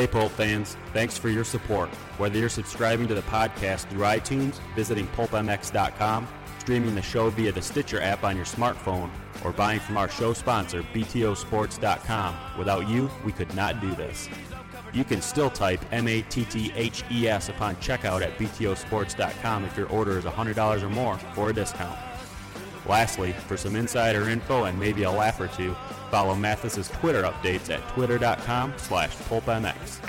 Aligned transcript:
Hey, 0.00 0.06
Pulp 0.06 0.32
fans, 0.32 0.78
thanks 0.94 1.18
for 1.18 1.28
your 1.28 1.44
support. 1.44 1.90
Whether 2.16 2.38
you're 2.38 2.48
subscribing 2.48 3.06
to 3.08 3.14
the 3.14 3.20
podcast 3.20 3.86
through 3.90 4.00
iTunes, 4.00 4.58
visiting 4.74 5.06
pulpmx.com, 5.08 6.26
streaming 6.58 6.94
the 6.94 7.02
show 7.02 7.28
via 7.28 7.52
the 7.52 7.60
Stitcher 7.60 8.00
app 8.00 8.24
on 8.24 8.34
your 8.34 8.46
smartphone, 8.46 9.10
or 9.44 9.52
buying 9.52 9.78
from 9.78 9.98
our 9.98 10.08
show 10.08 10.32
sponsor, 10.32 10.82
BTOsports.com, 10.94 12.34
without 12.56 12.88
you, 12.88 13.10
we 13.26 13.32
could 13.32 13.54
not 13.54 13.78
do 13.82 13.94
this. 13.94 14.26
You 14.94 15.04
can 15.04 15.20
still 15.20 15.50
type 15.50 15.84
M 15.92 16.08
A 16.08 16.22
T 16.22 16.46
T 16.46 16.72
H 16.74 17.04
E 17.10 17.28
S 17.28 17.50
upon 17.50 17.76
checkout 17.76 18.22
at 18.22 18.38
BTOsports.com 18.38 19.66
if 19.66 19.76
your 19.76 19.90
order 19.90 20.16
is 20.16 20.24
$100 20.24 20.82
or 20.82 20.88
more 20.88 21.18
for 21.34 21.50
a 21.50 21.52
discount. 21.52 21.98
Lastly, 22.86 23.32
for 23.32 23.56
some 23.56 23.76
insider 23.76 24.28
info 24.28 24.64
and 24.64 24.78
maybe 24.78 25.02
a 25.04 25.10
laugh 25.10 25.40
or 25.40 25.48
two, 25.48 25.74
follow 26.10 26.34
Matthes's 26.34 26.88
Twitter 26.88 27.22
updates 27.22 27.70
at 27.70 27.86
twitter.com 27.90 28.74
slash 28.76 29.16
pulpmx. 29.16 30.00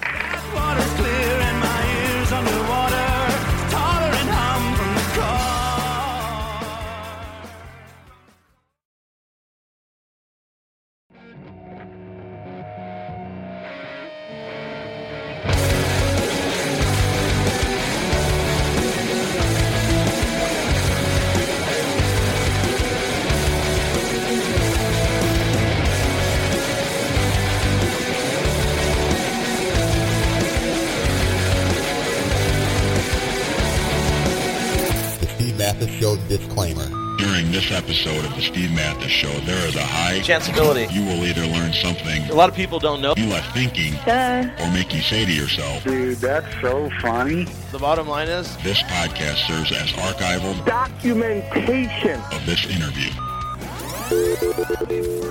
Chanceability. 40.32 40.88
you 40.94 41.04
will 41.04 41.26
either 41.26 41.46
learn 41.46 41.74
something 41.74 42.24
A 42.30 42.34
lot 42.34 42.48
of 42.48 42.56
people 42.56 42.80
don't 42.80 43.02
know. 43.02 43.14
you 43.18 43.26
left 43.28 43.54
thinking 43.54 43.94
or 44.08 44.72
make 44.72 44.94
you 44.94 45.02
say 45.02 45.26
to 45.26 45.32
yourself, 45.34 45.84
Dude, 45.84 46.18
that's 46.20 46.48
so 46.62 46.90
funny. 47.02 47.44
The 47.74 47.80
bottom 47.80 48.08
line 48.08 48.30
is, 48.30 48.56
this 48.64 48.82
podcast 48.84 49.46
serves 49.48 49.72
as 49.74 49.92
archival 49.92 50.66
Documentation. 50.66 52.22
of 52.32 52.46
this 52.46 52.66
interview. 52.66 53.10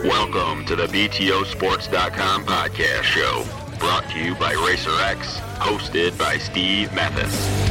Welcome 0.07 0.67
to 0.67 0.77
the 0.77 0.87
BTOsports.com 0.87 2.45
podcast 2.45 3.03
show, 3.03 3.45
brought 3.79 4.05
to 4.11 4.19
you 4.19 4.35
by 4.35 4.53
RacerX, 4.55 5.39
hosted 5.61 6.19
by 6.19 6.37
Steve 6.37 6.93
Matthes. 6.93 7.70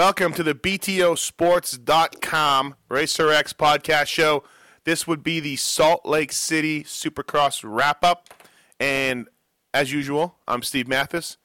Welcome 0.00 0.32
to 0.32 0.42
the 0.42 0.54
BTOsports.com 0.54 2.74
Racer 2.88 3.30
X 3.30 3.52
podcast 3.52 4.06
show. 4.06 4.42
This 4.84 5.06
would 5.06 5.22
be 5.22 5.40
the 5.40 5.56
Salt 5.56 6.06
Lake 6.06 6.32
City 6.32 6.84
Supercross 6.84 7.60
wrap 7.62 8.02
up. 8.02 8.32
And 8.80 9.28
as 9.74 9.92
usual, 9.92 10.36
I'm 10.48 10.62
Steve 10.62 10.88
Matthes. 10.88 11.36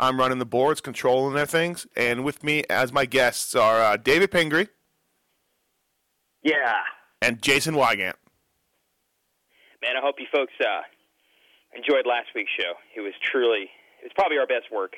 I'm 0.00 0.18
running 0.18 0.40
the 0.40 0.44
boards, 0.44 0.80
controlling 0.80 1.36
their 1.36 1.46
things. 1.46 1.86
And 1.96 2.24
with 2.24 2.42
me 2.42 2.64
as 2.68 2.92
my 2.92 3.06
guests 3.06 3.54
are 3.54 3.80
uh, 3.80 3.96
David 3.96 4.32
Pingree 4.32 4.66
Yeah. 6.42 6.72
and 7.22 7.40
Jason 7.40 7.76
Weigandt. 7.76 8.14
Man, 9.84 9.96
I 9.96 10.00
hope 10.02 10.16
you 10.18 10.26
folks 10.34 10.54
uh, 10.60 10.80
enjoyed 11.76 12.06
last 12.06 12.26
week's 12.34 12.50
show. 12.58 12.72
It 12.96 13.02
was 13.02 13.12
truly, 13.22 13.70
it 14.02 14.04
was 14.06 14.10
probably 14.16 14.38
our 14.38 14.48
best 14.48 14.72
work. 14.72 14.96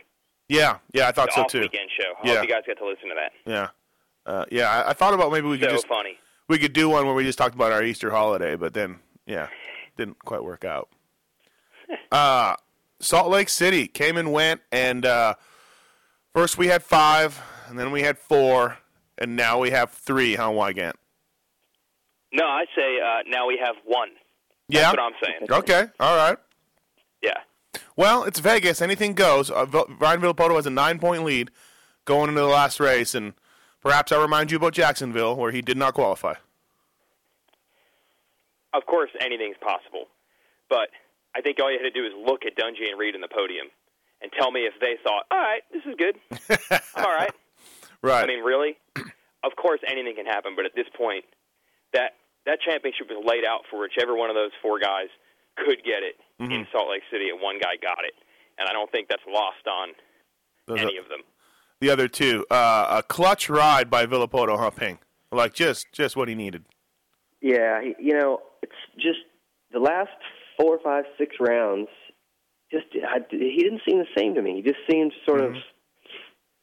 Yeah, 0.53 0.79
yeah, 0.93 1.09
I 1.09 1.13
thought 1.13 1.33
so 1.33 1.45
too. 1.45 1.61
weekend 1.61 1.89
show. 1.99 2.13
I 2.23 2.27
Yeah. 2.27 2.35
hope 2.37 2.49
you 2.49 2.55
guys 2.55 2.63
got 2.67 2.77
to 2.79 2.87
listen 2.87 3.09
to 3.09 3.15
that. 3.15 3.33
Yeah. 3.51 3.69
Uh, 4.27 4.45
yeah, 4.51 4.71
I, 4.71 4.91
I 4.91 4.93
thought 4.93 5.15
about 5.15 5.33
maybe 5.33 5.49
we 5.49 5.59
could 5.59 5.69
So 5.71 5.75
just 5.77 5.89
funny. 5.89 6.19
we 6.49 6.59
could 6.59 6.73
do 6.73 6.89
one 6.89 7.07
where 7.07 7.15
we 7.15 7.25
just 7.25 7.39
talked 7.39 7.55
about 7.55 7.73
our 7.73 7.83
Easter 7.83 8.11
holiday, 8.11 8.55
but 8.57 8.75
then 8.75 8.99
yeah, 9.27 9.49
didn't 9.97 10.19
quite 10.25 10.45
work 10.45 10.65
out. 10.65 10.89
Uh, 12.13 12.55
Salt 13.01 13.31
Lake 13.31 13.49
City 13.49 13.87
came 13.89 14.17
and 14.17 14.33
went, 14.33 14.61
and 14.71 15.05
uh, 15.07 15.35
first 16.35 16.57
we 16.59 16.67
had 16.69 16.83
five, 16.83 17.41
and 17.69 17.79
then 17.79 17.91
we 17.91 18.03
had 18.03 18.19
four, 18.19 18.79
and 19.19 19.34
now 19.34 19.59
we 19.59 19.71
have 19.71 19.91
three. 19.91 20.37
How 20.37 20.53
Huh, 20.53 20.59
Weigandt? 20.59 20.93
No, 22.33 22.45
I 22.45 22.65
say 22.77 22.99
uh, 23.01 23.23
now 23.27 23.47
we 23.49 23.59
have 23.63 23.77
one. 23.84 24.11
Yeah. 24.69 24.83
That's 24.83 24.97
what 24.99 25.01
I'm 25.01 25.13
saying. 25.23 25.47
Okay. 25.51 25.87
All 26.01 26.17
right. 26.17 26.37
Yeah. 27.23 27.39
Well, 27.97 28.25
it's 28.25 28.41
Vegas. 28.41 28.80
Anything 28.80 29.14
goes. 29.14 29.50
Uh, 29.50 29.66
Ryan 29.98 30.20
Villopoto 30.20 30.56
has 30.56 30.66
a 30.66 30.70
nine-point 30.70 31.25
lead 31.25 31.50
going 32.04 32.28
into 32.28 32.41
the 32.41 32.47
last 32.47 32.80
race, 32.80 33.14
and 33.14 33.34
perhaps 33.80 34.12
I'll 34.12 34.22
remind 34.22 34.50
you 34.50 34.56
about 34.56 34.72
Jacksonville, 34.72 35.36
where 35.36 35.53
he 35.53 35.62
did 35.62 35.76
not 35.76 35.94
qualify. 35.94 36.34
Of 38.75 38.86
course, 38.86 39.10
anything's 39.20 39.56
possible. 39.60 40.06
But 40.70 40.88
I 41.36 41.42
think 41.42 41.58
all 41.60 41.70
you 41.70 41.78
had 41.78 41.84
to 41.84 41.91
do 41.91 42.06
is 42.06 42.12
look 42.16 42.47
at 42.47 42.56
Dungey 42.56 42.88
and 42.91 42.98
Reed 42.98 43.14
in 43.14 43.20
the 43.20 43.28
podium 43.28 43.66
and 44.22 44.32
tell 44.32 44.50
me 44.50 44.60
if 44.60 44.72
they 44.80 44.97
thought, 45.04 45.24
all 45.30 45.38
right, 45.38 45.62
this 45.72 45.82
is 45.84 45.94
good. 45.98 46.16
I'm 46.97 47.04
all 47.04 47.12
right. 47.12 47.30
Right. 48.00 48.24
I 48.24 48.26
mean, 48.26 48.42
really? 48.44 48.76
Of 49.44 49.56
course, 49.56 49.80
anything 49.91 50.14
can 50.14 50.24
happen, 50.24 50.53
but 50.54 50.66
at 50.66 50.70
this 50.76 50.86
point, 50.97 51.24
that 51.92 52.14
that 52.47 52.60
championship 52.62 53.10
was 53.10 53.19
laid 53.26 53.44
out 53.44 53.62
for 53.69 53.80
whichever 53.80 54.14
one 54.14 54.30
of 54.30 54.36
those 54.36 54.53
four 54.62 54.78
guys 54.78 55.10
could 55.56 55.82
get 55.82 56.06
it 56.06 56.14
Mm-hmm. 56.42 56.53
in 56.53 56.66
Salt 56.72 56.88
Lake 56.91 57.03
City, 57.10 57.28
and 57.30 57.41
one 57.41 57.58
guy 57.58 57.76
got 57.80 58.04
it. 58.04 58.14
And 58.58 58.69
I 58.69 58.72
don't 58.72 58.91
think 58.91 59.08
that's 59.08 59.22
lost 59.28 59.66
on 59.66 59.88
Those 60.66 60.80
any 60.80 60.98
are- 60.98 61.00
of 61.03 61.08
them. 61.08 61.20
the 61.80 61.91
other 61.91 62.08
two. 62.08 62.44
Uh, 62.50 62.98
a 62.98 63.03
clutch 63.03 63.48
ride 63.48 63.88
by 63.91 64.06
Villopoto, 64.06 64.58
huh, 64.58 64.70
Ping? 64.70 64.98
Like 65.30 65.54
just 65.54 65.86
just 65.92 66.16
what 66.16 66.28
he 66.28 66.34
needed. 66.34 66.64
Yeah, 67.41 67.80
he- 67.82 67.97
you 67.98 68.14
know, 68.14 68.41
it's 68.62 68.72
just 68.97 69.20
the 69.72 69.78
last 69.80 70.10
four, 70.58 70.78
five, 70.84 71.04
six 71.19 71.36
rounds. 71.41 71.88
Just 72.70 72.86
I, 72.94 73.19
he 73.30 73.59
didn't 73.62 73.82
seem 73.88 73.98
the 73.98 74.06
same 74.16 74.34
to 74.34 74.42
me. 74.42 74.56
He 74.56 74.62
just 74.62 74.80
seemed 74.91 75.12
sort 75.26 75.41
of. 75.41 75.54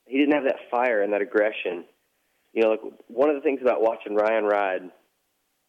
He 0.06 0.18
didn't 0.18 0.34
have 0.34 0.44
that 0.46 0.58
fire 0.72 1.02
and 1.04 1.14
that 1.14 1.22
aggression. 1.22 1.86
You 2.54 2.64
know, 2.64 2.70
like 2.72 2.82
one 3.08 3.30
of 3.30 3.36
the 3.36 3.42
things 3.42 3.60
about 3.62 3.82
watching 3.82 4.16
Ryan 4.16 4.44
ride 4.46 4.82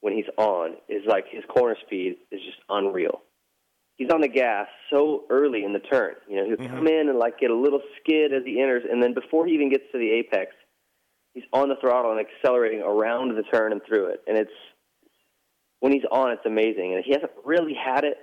when 0.00 0.14
he's 0.14 0.24
on 0.38 0.76
is 0.88 1.02
like 1.06 1.26
his 1.30 1.44
corner 1.48 1.76
speed 1.84 2.16
is 2.30 2.40
just 2.40 2.56
unreal. 2.70 3.20
He's 4.00 4.08
on 4.08 4.22
the 4.22 4.28
gas 4.28 4.66
so 4.88 5.24
early 5.28 5.62
in 5.62 5.74
the 5.74 5.78
turn. 5.78 6.14
You 6.26 6.36
know, 6.36 6.44
he'll 6.46 6.56
mm-hmm. 6.56 6.74
come 6.74 6.86
in 6.86 7.10
and 7.10 7.18
like 7.18 7.38
get 7.38 7.50
a 7.50 7.54
little 7.54 7.82
skid 8.00 8.32
as 8.32 8.42
he 8.46 8.58
enters, 8.58 8.82
and 8.90 9.02
then 9.02 9.12
before 9.12 9.46
he 9.46 9.52
even 9.52 9.68
gets 9.68 9.84
to 9.92 9.98
the 9.98 10.10
apex, 10.12 10.52
he's 11.34 11.44
on 11.52 11.68
the 11.68 11.74
throttle 11.82 12.10
and 12.10 12.18
accelerating 12.18 12.80
around 12.80 13.36
the 13.36 13.42
turn 13.42 13.72
and 13.72 13.82
through 13.86 14.06
it. 14.06 14.22
And 14.26 14.38
it's 14.38 14.50
when 15.80 15.92
he's 15.92 16.04
on, 16.10 16.32
it's 16.32 16.46
amazing. 16.46 16.94
And 16.94 17.04
he 17.04 17.12
hasn't 17.12 17.30
really 17.44 17.74
had 17.74 18.04
it, 18.04 18.16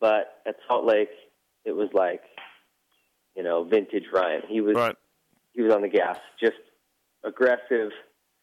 but 0.00 0.40
at 0.46 0.54
Salt 0.68 0.84
Lake, 0.84 1.10
it 1.64 1.72
was 1.72 1.88
like, 1.92 2.22
you 3.34 3.42
know, 3.42 3.64
vintage 3.64 4.04
Ryan. 4.12 4.42
He 4.48 4.60
was 4.60 4.76
Right. 4.76 4.94
he 5.52 5.62
was 5.62 5.74
on 5.74 5.82
the 5.82 5.88
gas, 5.88 6.16
just 6.40 6.60
aggressive. 7.24 7.90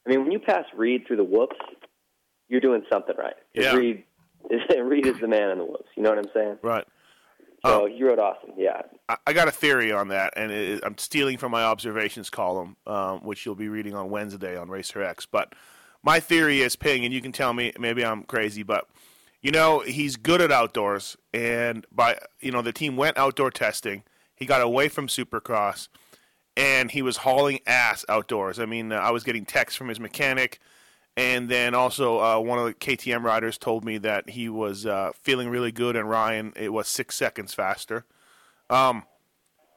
I 0.05 0.09
mean, 0.09 0.23
when 0.23 0.33
you 0.33 0.39
pass 0.39 0.65
Reed 0.75 1.07
through 1.07 1.17
the 1.17 1.23
whoops, 1.23 1.55
you're 2.49 2.59
doing 2.59 2.83
something 2.91 3.15
right. 3.17 3.37
Yeah. 3.53 3.75
Reed 3.75 4.03
Reed 4.49 5.05
is 5.05 5.19
the 5.19 5.27
man 5.27 5.49
in 5.49 5.57
the 5.59 5.65
woods. 5.65 5.87
You 5.95 6.03
know 6.03 6.09
what 6.09 6.19
I'm 6.19 6.31
saying? 6.33 6.57
Right. 6.61 6.85
So 7.65 7.85
he 7.85 8.03
wrote 8.03 8.19
awesome. 8.19 8.51
Yeah. 8.57 8.81
I, 9.07 9.17
I 9.27 9.33
got 9.33 9.47
a 9.47 9.51
theory 9.51 9.91
on 9.91 10.07
that, 10.07 10.33
and 10.35 10.51
it, 10.51 10.83
I'm 10.83 10.97
stealing 10.97 11.37
from 11.37 11.51
my 11.51 11.63
observations 11.63 12.29
column, 12.29 12.75
um, 12.87 13.19
which 13.19 13.45
you'll 13.45 13.55
be 13.55 13.69
reading 13.69 13.93
on 13.93 14.09
Wednesday 14.09 14.57
on 14.57 14.69
Racer 14.69 15.03
X. 15.03 15.27
But 15.27 15.53
my 16.03 16.19
theory 16.19 16.61
is 16.61 16.75
Ping, 16.75 17.05
and 17.05 17.13
you 17.13 17.21
can 17.21 17.31
tell 17.31 17.53
me 17.53 17.71
maybe 17.79 18.03
I'm 18.03 18.23
crazy, 18.23 18.63
but 18.63 18.87
you 19.41 19.51
know 19.51 19.79
he's 19.79 20.15
good 20.15 20.41
at 20.41 20.51
outdoors, 20.51 21.17
and 21.33 21.85
by 21.91 22.17
you 22.39 22.51
know 22.51 22.63
the 22.63 22.73
team 22.73 22.97
went 22.97 23.17
outdoor 23.17 23.51
testing. 23.51 24.03
He 24.35 24.47
got 24.47 24.61
away 24.61 24.87
from 24.87 25.07
Supercross, 25.07 25.87
and 26.57 26.89
he 26.89 27.03
was 27.03 27.17
hauling 27.17 27.59
ass 27.67 28.03
outdoors. 28.09 28.59
I 28.59 28.65
mean, 28.65 28.91
uh, 28.91 28.95
I 28.95 29.11
was 29.11 29.23
getting 29.23 29.45
texts 29.45 29.77
from 29.77 29.87
his 29.87 29.99
mechanic. 29.99 30.59
And 31.17 31.49
then 31.49 31.75
also, 31.75 32.19
uh, 32.19 32.39
one 32.39 32.57
of 32.57 32.65
the 32.65 32.73
KTM 32.73 33.23
riders 33.23 33.57
told 33.57 33.83
me 33.83 33.97
that 33.99 34.29
he 34.29 34.47
was 34.47 34.85
uh, 34.85 35.11
feeling 35.21 35.49
really 35.49 35.71
good, 35.71 35.95
and 35.95 36.09
Ryan 36.09 36.53
it 36.55 36.71
was 36.71 36.87
six 36.87 37.15
seconds 37.15 37.53
faster. 37.53 38.05
Um, 38.69 39.03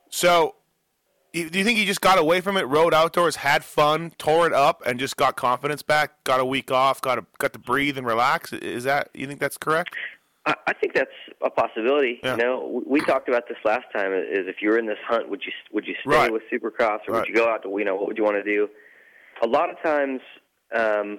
so, 0.08 0.54
do 1.32 1.40
you 1.40 1.64
think 1.64 1.76
he 1.76 1.84
just 1.84 2.00
got 2.00 2.18
away 2.18 2.40
from 2.40 2.56
it, 2.56 2.62
rode 2.68 2.94
outdoors, 2.94 3.34
had 3.36 3.64
fun, 3.64 4.12
tore 4.18 4.46
it 4.46 4.52
up, 4.52 4.82
and 4.86 5.00
just 5.00 5.16
got 5.16 5.34
confidence 5.34 5.82
back? 5.82 6.22
Got 6.22 6.38
a 6.38 6.44
week 6.44 6.70
off, 6.70 7.00
got 7.00 7.18
a, 7.18 7.26
got 7.38 7.52
to 7.54 7.58
breathe 7.58 7.98
and 7.98 8.06
relax. 8.06 8.52
Is 8.52 8.84
that 8.84 9.08
you 9.12 9.26
think 9.26 9.40
that's 9.40 9.58
correct? 9.58 9.96
I, 10.46 10.54
I 10.68 10.72
think 10.72 10.94
that's 10.94 11.10
a 11.42 11.50
possibility. 11.50 12.20
You 12.22 12.36
know, 12.36 12.84
we, 12.86 13.00
we 13.00 13.06
talked 13.06 13.28
about 13.28 13.48
this 13.48 13.58
last 13.64 13.86
time. 13.92 14.12
Is 14.12 14.46
if 14.46 14.62
you 14.62 14.68
were 14.70 14.78
in 14.78 14.86
this 14.86 14.98
hunt, 15.04 15.28
would 15.28 15.42
you 15.44 15.50
would 15.72 15.84
you 15.86 15.94
stay 16.02 16.10
Right. 16.10 16.32
with 16.32 16.42
Supercross 16.52 17.00
or 17.08 17.14
Right. 17.14 17.20
would 17.20 17.28
you 17.28 17.34
go 17.34 17.48
out 17.48 17.64
to 17.64 17.68
you 17.76 17.84
know 17.84 17.96
what 17.96 18.06
would 18.06 18.16
you 18.18 18.22
want 18.24 18.36
to 18.36 18.44
do? 18.44 18.68
A 19.42 19.48
lot 19.48 19.68
of 19.70 19.82
times, 19.82 20.20
um, 20.74 21.18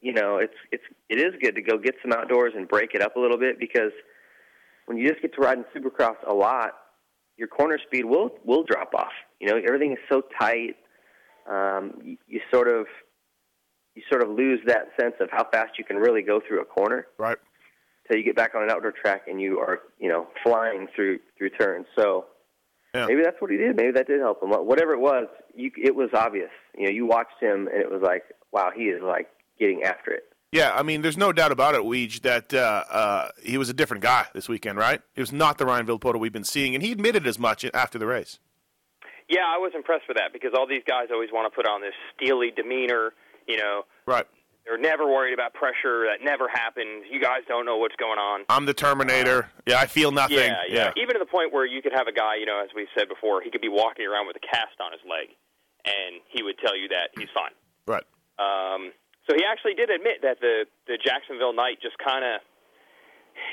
you 0.00 0.12
know, 0.12 0.36
it's 0.36 0.54
it's 0.72 0.84
it 1.08 1.18
is 1.18 1.34
good 1.42 1.54
to 1.56 1.62
go 1.62 1.76
get 1.78 1.94
some 2.02 2.12
outdoors 2.12 2.52
and 2.56 2.66
break 2.68 2.94
it 2.94 3.02
up 3.02 3.16
a 3.16 3.20
little 3.20 3.38
bit 3.38 3.58
because 3.58 3.92
when 4.86 4.96
you 4.96 5.08
just 5.08 5.20
get 5.22 5.34
to 5.34 5.40
ride 5.40 5.58
in 5.58 5.64
Supercross 5.74 6.16
a 6.26 6.32
lot, 6.32 6.72
your 7.36 7.48
corner 7.48 7.78
speed 7.86 8.04
will 8.04 8.30
will 8.44 8.64
drop 8.64 8.94
off. 8.94 9.12
You 9.40 9.48
know, 9.48 9.56
everything 9.56 9.92
is 9.92 9.98
so 10.10 10.22
tight. 10.40 10.76
Um, 11.48 11.94
you, 12.02 12.16
you 12.26 12.40
sort 12.52 12.68
of 12.68 12.86
you 13.94 14.02
sort 14.08 14.22
of 14.22 14.30
lose 14.30 14.60
that 14.66 14.88
sense 14.98 15.14
of 15.20 15.28
how 15.30 15.46
fast 15.50 15.72
you 15.78 15.84
can 15.84 15.96
really 15.96 16.22
go 16.22 16.40
through 16.46 16.60
a 16.60 16.64
corner 16.64 17.06
Right. 17.18 17.38
till 18.06 18.16
you 18.18 18.24
get 18.24 18.36
back 18.36 18.54
on 18.54 18.62
an 18.62 18.70
outdoor 18.70 18.92
track 18.92 19.22
and 19.26 19.40
you 19.40 19.58
are 19.58 19.80
you 19.98 20.08
know 20.08 20.28
flying 20.42 20.86
through 20.94 21.18
through 21.36 21.50
turns. 21.50 21.86
So 21.96 22.26
Yeah. 22.94 23.06
maybe 23.06 23.22
that's 23.22 23.40
what 23.40 23.50
he 23.50 23.56
did. 23.56 23.76
Maybe 23.76 23.92
that 23.92 24.06
did 24.06 24.20
help 24.20 24.42
him. 24.42 24.50
Whatever 24.50 24.92
it 24.92 25.00
was, 25.00 25.26
you, 25.54 25.70
it 25.76 25.94
was 25.94 26.10
obvious. 26.12 26.50
You 26.76 26.84
know, 26.86 26.90
you 26.90 27.06
watched 27.06 27.40
him 27.40 27.68
and 27.72 27.80
it 27.80 27.90
was 27.90 28.02
like, 28.02 28.24
wow, 28.52 28.70
he 28.74 28.84
is 28.84 29.02
like 29.02 29.28
getting 29.58 29.82
after 29.84 30.10
it. 30.12 30.24
Yeah, 30.52 30.72
I 30.74 30.82
mean, 30.82 31.02
there's 31.02 31.16
no 31.16 31.32
doubt 31.32 31.52
about 31.52 31.76
it, 31.76 31.82
Weege, 31.82 32.22
that 32.22 32.52
uh, 32.52 32.84
uh, 32.90 33.28
he 33.40 33.56
was 33.56 33.68
a 33.68 33.72
different 33.72 34.02
guy 34.02 34.26
this 34.34 34.48
weekend, 34.48 34.78
right? 34.78 35.00
He 35.14 35.20
was 35.20 35.30
not 35.30 35.58
the 35.58 35.64
Ryan 35.64 35.86
Villopoto 35.86 36.18
we've 36.18 36.32
been 36.32 36.42
seeing, 36.42 36.74
and 36.74 36.82
he 36.82 36.90
admitted 36.90 37.24
as 37.28 37.38
much 37.38 37.64
after 37.72 38.00
the 38.00 38.06
race. 38.06 38.40
Yeah, 39.28 39.46
I 39.46 39.58
was 39.58 39.70
impressed 39.76 40.08
with 40.08 40.16
that 40.16 40.32
because 40.32 40.50
all 40.58 40.66
these 40.66 40.82
guys 40.88 41.06
always 41.12 41.28
want 41.32 41.52
to 41.52 41.54
put 41.54 41.68
on 41.68 41.80
this 41.82 41.94
steely 42.16 42.50
demeanor. 42.50 43.12
You 43.46 43.58
know, 43.58 43.82
Right. 44.06 44.26
They're 44.64 44.78
never 44.78 45.06
worried 45.06 45.32
about 45.34 45.54
pressure. 45.54 46.06
That 46.06 46.22
never 46.22 46.46
happens. 46.48 47.04
You 47.10 47.20
guys 47.20 47.42
don't 47.48 47.64
know 47.66 47.78
what's 47.78 47.96
going 47.96 48.18
on. 48.18 48.44
I'm 48.48 48.66
the 48.66 48.74
Terminator. 48.74 49.50
yeah, 49.66 49.78
I 49.80 49.86
feel 49.86 50.12
nothing. 50.12 50.36
Yeah, 50.38 50.62
yeah, 50.68 50.90
Even 50.96 51.14
to 51.14 51.18
the 51.18 51.26
point 51.30 51.52
where 51.52 51.66
you 51.66 51.82
could 51.82 51.92
have 51.94 52.06
a 52.06 52.12
guy, 52.12 52.36
you 52.36 52.46
know, 52.46 52.60
as 52.62 52.70
we've 52.74 52.90
said 52.96 53.08
before, 53.08 53.40
he 53.42 53.50
could 53.50 53.62
be 53.62 53.68
walking 53.72 54.06
around 54.06 54.26
with 54.26 54.36
a 54.36 54.44
cast 54.44 54.76
on 54.80 54.92
his 54.92 55.00
leg, 55.08 55.34
and 55.86 56.20
he 56.28 56.42
would 56.42 56.58
tell 56.58 56.76
you 56.76 56.88
that 56.88 57.10
he's 57.18 57.30
fine. 57.34 57.52
Right. 57.86 58.04
Um, 58.38 58.92
so 59.28 59.36
he 59.36 59.44
actually 59.44 59.74
did 59.74 59.90
admit 59.90 60.22
that 60.22 60.40
the 60.40 60.64
the 60.86 60.98
Jacksonville 61.02 61.52
night 61.52 61.78
just 61.80 61.96
kind 61.98 62.24
of, 62.24 62.40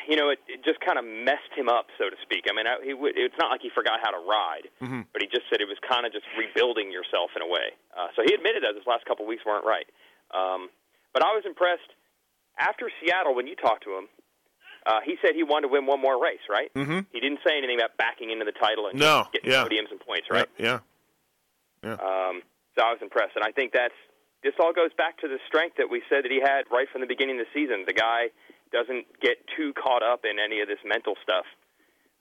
you 0.07 0.15
know, 0.17 0.29
it, 0.29 0.39
it 0.47 0.63
just 0.65 0.79
kind 0.81 0.97
of 0.99 1.05
messed 1.05 1.51
him 1.55 1.69
up, 1.69 1.87
so 1.97 2.09
to 2.09 2.17
speak. 2.23 2.45
I 2.49 2.53
mean, 2.55 2.65
I, 2.67 2.79
he 2.83 2.93
would, 2.93 3.13
it's 3.15 3.35
not 3.39 3.51
like 3.51 3.61
he 3.61 3.69
forgot 3.73 3.99
how 4.01 4.11
to 4.11 4.19
ride, 4.23 4.67
Mm-hmm. 4.81 5.07
but 5.13 5.21
he 5.21 5.27
just 5.27 5.45
said 5.51 5.61
it 5.61 5.69
was 5.69 5.77
kind 5.87 6.05
of 6.05 6.11
just 6.11 6.25
rebuilding 6.35 6.91
yourself 6.91 7.31
in 7.35 7.41
a 7.43 7.47
way. 7.49 7.75
Uh, 7.95 8.07
so 8.15 8.23
he 8.25 8.33
admitted 8.33 8.63
that 8.63 8.75
his 8.75 8.87
last 8.87 9.05
couple 9.05 9.23
of 9.25 9.29
weeks 9.29 9.43
weren't 9.45 9.65
right. 9.65 9.87
Um, 10.33 10.67
but 11.17 11.25
I 11.25 11.33
was 11.33 11.41
impressed 11.49 11.89
after 12.61 12.91
Seattle 13.01 13.33
when 13.33 13.47
you 13.47 13.55
talked 13.55 13.83
to 13.85 13.97
him. 13.97 14.05
Uh, 14.85 14.99
he 15.03 15.17
said 15.19 15.33
he 15.33 15.41
wanted 15.41 15.67
to 15.67 15.73
win 15.73 15.87
one 15.87 15.99
more 15.99 16.21
race, 16.21 16.45
right? 16.47 16.71
Mm-hmm. 16.75 17.09
He 17.11 17.19
didn't 17.19 17.39
say 17.45 17.57
anything 17.57 17.77
about 17.81 17.97
backing 17.97 18.29
into 18.29 18.45
the 18.45 18.53
title 18.53 18.85
and 18.85 18.99
No, 18.99 19.25
getting 19.33 19.49
yeah. 19.49 19.65
podiums 19.65 19.89
and 19.89 19.99
points, 19.99 20.27
right? 20.29 20.45
Yeah. 20.59 20.79
Yeah. 21.83 21.93
Um, 21.97 22.45
so 22.77 22.85
I 22.85 22.93
was 22.93 22.99
impressed, 23.01 23.33
and 23.35 23.43
I 23.43 23.51
think 23.51 23.73
that's 23.73 23.97
this 24.43 24.53
all 24.59 24.73
goes 24.73 24.93
back 24.95 25.17
to 25.21 25.27
the 25.27 25.39
strength 25.47 25.77
that 25.77 25.89
we 25.89 26.03
said 26.07 26.23
that 26.23 26.31
he 26.31 26.39
had 26.39 26.65
right 26.71 26.87
from 26.91 27.01
the 27.01 27.07
beginning 27.07 27.39
of 27.39 27.47
the 27.49 27.59
season. 27.59 27.83
The 27.87 27.93
guy 27.93 28.29
doesn't 28.71 29.07
get 29.19 29.37
too 29.57 29.73
caught 29.73 30.03
up 30.03 30.21
in 30.23 30.37
any 30.37 30.61
of 30.61 30.67
this 30.67 30.77
mental 30.85 31.15
stuff, 31.23 31.45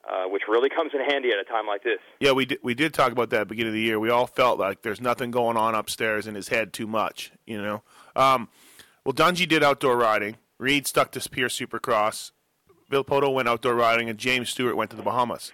uh, 0.09 0.25
which 0.25 0.43
really 0.49 0.71
comes 0.71 0.93
in 0.95 1.01
handy 1.05 1.29
at 1.31 1.39
a 1.39 1.45
time 1.45 1.67
like 1.67 1.85
this. 1.85 2.01
Yeah, 2.21 2.33
we 2.33 2.47
did, 2.47 2.59
we 2.63 2.75
did 2.75 2.95
talk 2.95 3.13
about 3.13 3.31
that 3.31 3.43
at 3.43 3.49
the 3.49 3.53
beginning 3.53 3.71
of 3.71 3.75
the 3.75 3.83
year. 3.83 4.01
We 4.01 4.09
all 4.11 4.27
felt 4.27 4.59
like 4.59 4.83
there's 4.83 5.01
nothing 5.01 5.31
going 5.31 5.57
on 5.57 5.75
upstairs 5.75 6.27
in 6.27 6.35
his 6.35 6.49
head 6.49 6.73
too 6.73 6.87
much, 6.87 7.33
you 7.45 7.61
know. 7.61 7.83
Um, 8.17 8.49
well, 9.07 9.13
Dungey 9.15 9.47
did 9.49 9.63
outdoor 9.63 9.97
riding. 9.97 10.37
Reed 10.59 10.87
stuck 10.87 11.13
to 11.13 11.31
Pierce 11.31 11.57
Supercross. 11.59 12.33
Villopoto 12.91 13.33
went 13.33 13.49
outdoor 13.49 13.75
riding, 13.77 14.11
and 14.11 14.19
James 14.19 14.51
Stewart 14.51 14.77
went 14.77 14.91
to 14.91 14.97
the 14.97 15.03
Bahamas. 15.03 15.53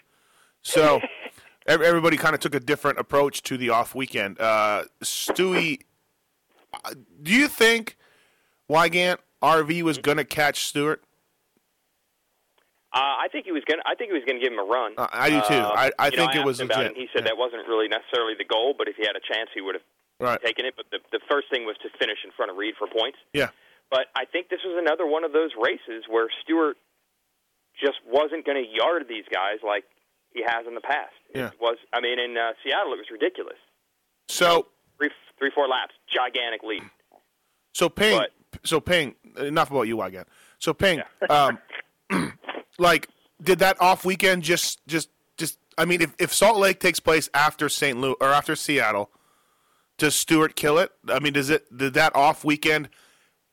So 0.62 1.00
everybody 1.66 2.16
kind 2.16 2.34
of 2.34 2.40
took 2.40 2.54
a 2.54 2.60
different 2.60 2.98
approach 2.98 3.42
to 3.42 3.58
the 3.58 3.68
off 3.68 3.94
weekend. 3.94 4.40
Uh, 4.40 4.84
Stewie, 5.04 5.80
uh, 6.84 6.94
do 7.22 7.30
you 7.32 7.46
think 7.46 7.98
Weigandt 8.70 9.18
RV 9.42 9.82
was 9.82 9.98
going 9.98 10.16
to 10.16 10.24
catch 10.24 10.64
Stewart? 10.66 11.02
Uh, 12.94 13.00
I 13.00 13.28
think 13.32 13.46
he 13.46 13.52
was 13.52 13.62
gonna. 13.66 13.80
I 13.86 13.94
think 13.94 14.10
he 14.10 14.12
was 14.12 14.22
gonna 14.26 14.38
give 14.38 14.52
him 14.52 14.58
a 14.58 14.64
run. 14.64 14.92
Uh, 14.98 15.08
I 15.10 15.30
do 15.30 15.40
too. 15.48 15.54
Um, 15.54 15.72
I- 15.74 15.92
I 15.98 16.08
you 16.08 16.16
know, 16.18 16.24
think 16.24 16.36
it 16.36 16.44
was 16.44 16.60
legit. 16.60 16.92
it, 16.92 16.96
he 16.96 17.08
said 17.14 17.24
that 17.24 17.38
wasn't 17.38 17.66
really 17.66 17.88
necessarily 17.88 18.34
the 18.36 18.44
goal, 18.44 18.74
but 18.76 18.86
if 18.86 18.96
he 18.96 19.06
had 19.06 19.16
a 19.16 19.20
chance, 19.20 19.48
he 19.54 19.62
would 19.62 19.76
have 19.76 19.82
Right. 20.22 20.40
taken 20.40 20.64
it. 20.64 20.74
But 20.76 20.86
the, 20.90 20.98
the 21.10 21.20
first 21.28 21.50
thing 21.50 21.66
was 21.66 21.76
to 21.82 21.90
finish 21.98 22.18
in 22.24 22.30
front 22.30 22.50
of 22.50 22.56
Reed 22.56 22.74
for 22.78 22.86
points. 22.86 23.18
Yeah. 23.32 23.50
But 23.90 24.06
I 24.14 24.24
think 24.24 24.48
this 24.48 24.60
was 24.64 24.78
another 24.78 25.06
one 25.06 25.24
of 25.24 25.32
those 25.32 25.50
races 25.60 26.04
where 26.08 26.28
Stewart 26.42 26.76
just 27.82 27.98
wasn't 28.06 28.46
going 28.46 28.62
to 28.62 28.68
yard 28.68 29.04
these 29.08 29.24
guys 29.30 29.58
like 29.66 29.84
he 30.30 30.42
has 30.46 30.66
in 30.66 30.74
the 30.74 30.80
past. 30.80 31.18
Yeah. 31.34 31.48
It 31.48 31.60
was 31.60 31.76
I 31.92 32.00
mean, 32.00 32.18
in 32.18 32.36
uh, 32.36 32.52
Seattle, 32.62 32.92
it 32.94 33.02
was 33.02 33.10
ridiculous. 33.10 33.58
So 34.28 34.68
Three, 34.96 35.10
three, 35.38 35.50
four 35.54 35.66
laps, 35.66 35.94
gigantic 36.06 36.62
lead. 36.62 36.82
So 37.74 37.88
Ping, 37.88 38.20
so 38.64 38.80
Ping, 38.80 39.14
enough 39.38 39.70
about 39.70 39.82
you 39.82 40.00
again. 40.02 40.26
So 40.58 40.72
Ping, 40.72 41.02
um, 41.30 41.58
like, 42.78 43.08
did 43.42 43.58
that 43.58 43.80
off 43.80 44.04
weekend 44.04 44.42
just, 44.42 44.86
just, 44.86 45.08
just? 45.36 45.58
I 45.76 45.86
mean, 45.86 46.02
if, 46.02 46.14
if 46.18 46.32
Salt 46.32 46.58
Lake 46.58 46.78
takes 46.80 47.00
place 47.00 47.28
after 47.34 47.68
St. 47.68 47.98
Louis 47.98 48.14
or 48.20 48.28
after 48.28 48.54
Seattle, 48.54 49.10
does 49.98 50.14
Stewart 50.14 50.56
kill 50.56 50.78
it? 50.78 50.90
I 51.08 51.18
mean, 51.20 51.32
does 51.32 51.50
it? 51.50 51.76
Did 51.76 51.94
that 51.94 52.14
off 52.16 52.44
weekend 52.44 52.88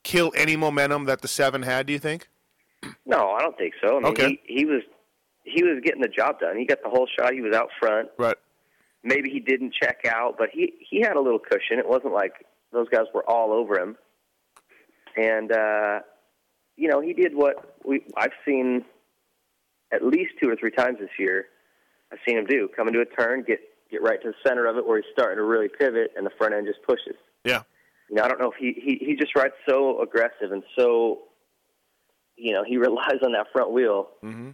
kill 0.04 0.32
any 0.36 0.56
momentum 0.56 1.06
that 1.06 1.22
the 1.22 1.28
seven 1.28 1.64
had? 1.64 1.86
Do 1.88 1.94
you 1.94 2.00
think? 2.00 2.30
No, 3.06 3.32
I 3.32 3.42
don't 3.42 3.58
think 3.58 3.74
so. 3.82 3.98
I 3.98 4.00
mean, 4.00 4.06
Okay. 4.12 4.42
he, 4.48 4.60
he 4.60 4.66
was 4.66 4.82
he 5.44 5.64
was 5.64 5.82
getting 5.84 6.02
the 6.02 6.08
job 6.08 6.40
done. 6.40 6.58
He 6.58 6.66
got 6.66 6.82
the 6.84 6.90
whole 6.90 7.08
shot. 7.20 7.34
He 7.34 7.42
was 7.42 7.56
out 7.56 7.70
front. 7.80 8.10
Right. 8.18 8.38
Maybe 9.04 9.30
he 9.30 9.40
didn't 9.40 9.74
check 9.74 10.00
out, 10.08 10.36
but 10.38 10.50
he 10.52 10.74
he 10.90 11.02
had 11.02 11.16
a 11.16 11.22
little 11.22 11.40
cushion. 11.40 11.80
It 11.80 11.88
wasn't 11.88 12.14
like 12.14 12.46
those 12.72 12.88
guys 12.90 13.06
were 13.14 13.28
all 13.30 13.52
over 13.52 13.80
him. 13.80 13.98
And 15.18 15.52
uh, 15.52 16.00
you 16.78 16.88
know, 16.88 17.02
he 17.02 17.14
did 17.14 17.36
what 17.36 17.76
we 17.86 18.02
I've 18.18 18.32
seen 18.46 18.86
at 19.92 20.04
least 20.06 20.34
two 20.42 20.50
or 20.50 20.56
three 20.56 20.72
times 20.72 21.00
this 21.00 21.10
year. 21.18 21.46
I've 22.12 22.20
seen 22.28 22.38
him 22.38 22.46
do 22.46 22.70
come 22.76 22.88
into 22.88 23.02
a 23.02 23.06
turn, 23.06 23.44
get 23.44 23.60
get 23.92 24.02
right 24.02 24.22
to 24.22 24.30
the 24.30 24.36
center 24.48 24.66
of 24.66 24.78
it 24.78 24.86
where 24.88 24.98
he's 24.98 25.12
starting 25.12 25.38
to 25.38 25.44
really 25.44 25.68
pivot, 25.70 26.12
and 26.16 26.26
the 26.26 26.32
front 26.38 26.54
end 26.54 26.68
just 26.68 26.82
pushes. 26.84 27.16
Yeah. 27.44 27.64
You 28.10 28.16
know, 28.16 28.24
I 28.24 28.28
don't 28.28 28.40
know 28.40 28.52
if 28.52 28.58
he 28.60 28.74
he 28.74 29.04
he 29.06 29.16
just 29.16 29.36
rides 29.36 29.54
so 29.68 30.02
aggressive 30.02 30.52
and 30.52 30.64
so 30.78 31.20
you 32.36 32.54
know 32.54 32.64
he 32.64 32.78
relies 32.78 33.20
on 33.24 33.34
that 33.34 33.48
front 33.54 33.72
wheel 33.72 34.10
Mm-hmm. 34.24 34.52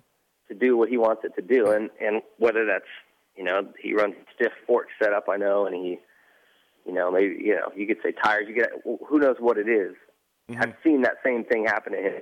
to 0.49 0.53
do 0.53 0.75
what 0.77 0.89
he 0.89 0.97
wants 0.97 1.23
it 1.23 1.33
to 1.35 1.41
do, 1.41 1.71
and 1.71 1.89
and 2.01 2.21
whether 2.37 2.65
that's 2.65 2.85
you 3.35 3.43
know 3.43 3.67
he 3.81 3.93
runs 3.93 4.13
a 4.15 4.25
stiff 4.35 4.53
fork 4.67 4.87
setup, 5.01 5.25
I 5.29 5.37
know, 5.37 5.65
and 5.65 5.75
he 5.75 5.99
you 6.85 6.93
know 6.93 7.11
maybe 7.11 7.35
you 7.39 7.55
know 7.55 7.71
you 7.75 7.87
could 7.87 7.97
say 8.03 8.11
tires, 8.11 8.45
you 8.47 8.55
get 8.55 8.69
who 8.83 9.19
knows 9.19 9.37
what 9.39 9.57
it 9.57 9.69
is. 9.69 9.93
I've 10.59 10.75
seen 10.83 11.01
that 11.01 11.15
same 11.25 11.43
thing 11.43 11.65
happen 11.65 11.93
to 11.93 11.99
him 11.99 12.21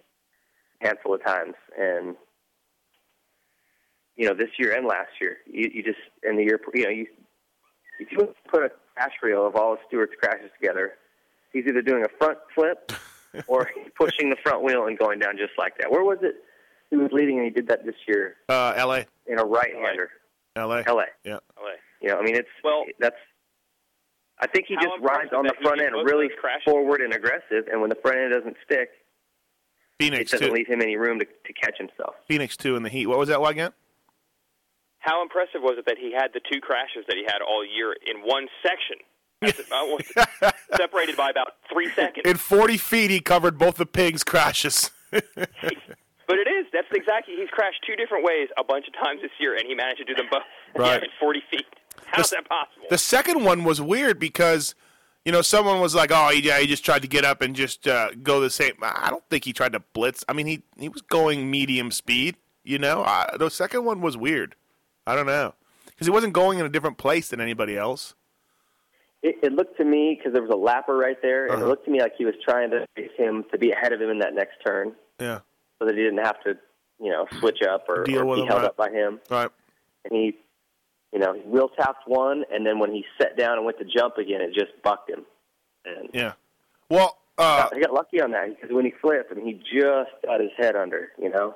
a 0.82 0.88
handful 0.88 1.13
of 1.15 1.24
times, 1.25 1.55
and 1.77 2.15
you 4.15 4.27
know 4.27 4.34
this 4.34 4.50
year 4.58 4.75
and 4.75 4.86
last 4.88 5.10
year, 5.22 5.38
you, 5.46 5.70
you 5.74 5.84
just 5.84 6.00
and 6.24 6.38
the 6.38 6.43
year 6.43 6.60
you 6.74 6.84
know 6.84 6.89
you 6.89 7.08
if 8.00 8.12
you 8.12 8.34
put 8.50 8.63
a 8.63 8.72
crash 8.96 9.13
reel 9.22 9.46
of 9.48 9.55
all 9.55 9.74
of 9.74 9.79
Stewart's 9.88 10.13
crashes 10.20 10.50
together, 10.60 10.93
he's 11.51 11.65
either 11.67 11.82
doing 11.82 12.03
a 12.03 12.10
front 12.17 12.38
flip 12.53 12.91
or 13.48 13.70
he's 13.75 13.91
pushing 13.98 14.29
the 14.29 14.36
front 14.43 14.63
wheel 14.63 14.86
and 14.88 14.98
going 14.98 15.20
down 15.20 15.38
just 15.38 15.53
like 15.58 15.77
that. 15.79 15.91
Where 15.91 16.03
was 16.03 16.17
it? 16.22 16.36
He 16.89 16.98
was 16.98 17.10
leading 17.12 17.38
and 17.38 17.46
he 17.46 17.50
did 17.51 17.67
that 17.70 17.86
this 17.86 17.96
year 18.08 18.36
Uh, 18.50 18.74
L.A. 18.75 19.05
in 19.25 19.39
a 19.39 19.43
right-hander. 19.43 20.12
L.A. 20.55 20.84
L.A. 20.88 21.05
Yeah. 21.24 21.39
LA. 21.58 21.72
You 22.01 22.10
know, 22.10 22.17
I 22.20 22.22
mean, 22.24 22.36
it's 22.36 22.50
well. 22.63 22.84
That's. 23.00 23.15
I 24.39 24.48
think 24.48 24.65
he 24.67 24.75
just 24.75 25.00
rides 25.01 25.29
on 25.36 25.46
the 25.46 25.53
front 25.62 25.82
end 25.82 25.93
really 26.05 26.27
those 26.27 26.38
crashes. 26.39 26.63
forward 26.65 27.01
and 27.01 27.13
aggressive, 27.13 27.67
and 27.72 27.79
when 27.82 27.89
the 27.89 27.96
front 27.96 28.17
end 28.17 28.34
doesn't 28.34 28.58
stick, 28.65 28.89
Phoenix 30.00 30.32
it 30.34 30.36
doesn't 30.38 30.48
too. 30.50 30.53
leave 30.53 30.67
him 30.67 30.82
any 30.82 30.98
room 30.98 31.20
to, 31.20 31.25
to 31.25 31.53
catch 31.53 31.77
himself. 31.77 32.15
Phoenix 32.27 32.58
two 32.58 32.75
in 32.75 32.84
the 32.84 32.89
heat. 32.89 33.08
What 33.08 33.17
was 33.17 33.29
that 33.29 33.41
again? 33.41 33.72
How 35.03 35.22
impressive 35.22 35.62
was 35.62 35.75
it 35.77 35.86
that 35.86 35.98
he 36.00 36.13
had 36.13 36.31
the 36.33 36.39
two 36.50 36.62
crashes 36.62 37.03
that 37.07 37.17
he 37.17 37.24
had 37.24 37.41
all 37.41 37.63
year 37.65 37.93
in 37.93 38.24
one 38.24 38.48
section? 38.63 38.98
Separated 40.77 41.17
by 41.17 41.29
about 41.29 41.55
three 41.72 41.91
seconds. 41.93 42.24
In 42.25 42.38
40 42.38 42.77
feet, 42.77 43.12
he 43.12 43.19
covered 43.19 43.57
both 43.57 43.75
the 43.75 43.86
pigs' 43.86 44.24
crashes. 44.24 44.91
But 46.25 46.38
it 46.39 46.48
is. 46.48 46.65
That's 46.72 46.88
exactly. 46.93 47.36
He's 47.38 47.50
crashed 47.50 47.83
two 47.86 47.98
different 47.98 48.24
ways 48.24 48.48
a 48.57 48.63
bunch 48.63 48.88
of 48.88 48.93
times 48.93 49.22
this 49.22 49.29
year, 49.41 49.55
and 49.57 49.67
he 49.67 49.75
managed 49.75 49.98
to 49.98 50.05
do 50.05 50.15
them 50.15 50.27
both 50.31 50.41
Right. 50.75 51.01
yeah, 51.01 51.07
at 51.07 51.10
40 51.19 51.43
feet. 51.51 51.65
How's 52.05 52.29
that 52.29 52.48
possible? 52.48 52.88
The 52.89 52.98
second 52.98 53.43
one 53.43 53.65
was 53.65 53.81
weird 53.81 54.19
because, 54.19 54.74
you 55.25 55.33
know, 55.33 55.41
someone 55.41 55.81
was 55.81 55.93
like, 55.93 56.12
"Oh, 56.13 56.29
yeah, 56.31 56.60
he 56.60 56.65
just 56.65 56.86
tried 56.86 57.01
to 57.01 57.10
get 57.10 57.25
up 57.25 57.41
and 57.41 57.53
just 57.53 57.89
uh, 57.89 58.12
go 58.24 58.39
the 58.39 58.50
same." 58.50 58.74
I 58.81 59.10
don't 59.10 59.24
think 59.29 59.43
he 59.43 59.51
tried 59.51 59.74
to 59.74 59.81
blitz. 59.91 60.24
I 60.29 60.33
mean, 60.33 60.48
he 60.48 60.63
he 60.77 60.88
was 60.88 61.01
going 61.01 61.51
medium 61.51 61.91
speed. 61.91 62.38
You 62.63 62.79
know, 62.79 63.03
I, 63.03 63.36
the 63.38 63.50
second 63.50 63.83
one 63.83 64.00
was 64.00 64.15
weird. 64.15 64.55
I 65.05 65.15
don't 65.15 65.25
know 65.25 65.53
because 65.88 66.07
he 66.07 66.12
wasn't 66.12 66.33
going 66.33 66.60
in 66.60 66.65
a 66.65 66.69
different 66.69 66.98
place 66.98 67.29
than 67.29 67.39
anybody 67.41 67.77
else. 67.77 68.13
It, 69.22 69.36
it 69.41 69.53
looked 69.53 69.77
to 69.77 69.86
me 69.86 70.15
because 70.17 70.33
there 70.33 70.41
was 70.43 70.51
a 70.51 70.53
lapper 70.55 70.98
right 71.00 71.22
there, 71.22 71.45
and 71.45 71.53
Uh-huh. 71.55 71.65
it 71.65 71.67
looked 71.67 71.86
to 71.86 71.91
me 71.91 72.01
like 72.01 72.13
he 72.17 72.25
was 72.25 72.36
trying 72.43 72.72
to 72.72 72.86
race 72.98 73.12
him 73.17 73.45
to 73.51 73.57
be 73.57 73.72
ahead 73.72 73.93
of 73.93 74.01
him 74.01 74.10
in 74.10 74.19
that 74.19 74.33
next 74.33 74.55
turn. 74.65 74.93
Yeah. 75.19 75.39
so 75.79 75.86
that 75.88 75.95
he 75.95 76.01
didn't 76.03 76.24
have 76.24 76.41
to, 76.43 76.57
you 77.01 77.10
know, 77.12 77.25
switch 77.39 77.62
up 77.62 77.86
or, 77.89 78.03
Deal 78.03 78.22
or 78.29 78.36
be 78.36 78.41
him, 78.41 78.48
held 78.48 78.62
right. 78.62 78.67
up 78.67 78.77
by 78.77 78.89
him. 78.89 79.19
Right. 79.29 79.50
And 80.05 80.13
he, 80.13 80.38
you 81.12 81.19
know, 81.19 81.33
he 81.33 81.41
wheel 81.41 81.69
tapped 81.69 82.07
one, 82.07 82.43
and 82.51 82.65
then 82.65 82.79
when 82.79 82.91
he 82.91 83.05
sat 83.22 83.38
down 83.38 83.53
and 83.57 83.65
went 83.65 83.77
to 83.79 83.86
jump 83.86 84.17
again, 84.17 84.41
it 84.41 84.53
just 84.53 84.72
bucked 84.83 85.10
him. 85.10 85.25
And 85.86 86.10
Yeah. 86.13 86.33
Well, 86.89 87.17
uh, 87.38 87.69
he 87.74 87.79
got 87.81 87.93
lucky 87.93 88.22
on 88.22 88.31
that 88.31 88.50
because 88.50 88.74
when 88.74 88.86
he 88.86 88.91
flipped, 89.01 89.31
and 89.31 89.45
he 89.45 89.53
just 89.53 90.12
got 90.25 90.39
his 90.41 90.51
head 90.57 90.75
under, 90.75 91.10
you 91.22 91.29
know. 91.29 91.55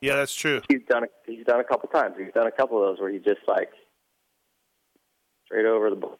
Yeah, 0.00 0.16
that's 0.16 0.34
true. 0.34 0.60
He's 0.68 0.82
done. 0.88 1.04
A, 1.04 1.06
he's 1.30 1.44
done 1.44 1.60
a 1.60 1.64
couple 1.64 1.88
times. 1.88 2.14
He's 2.18 2.32
done 2.32 2.46
a 2.46 2.50
couple 2.52 2.78
of 2.82 2.88
those 2.88 3.00
where 3.00 3.10
he 3.10 3.18
just 3.18 3.40
like 3.46 3.70
straight 5.46 5.66
over 5.66 5.90
the 5.90 5.96
board. 5.96 6.18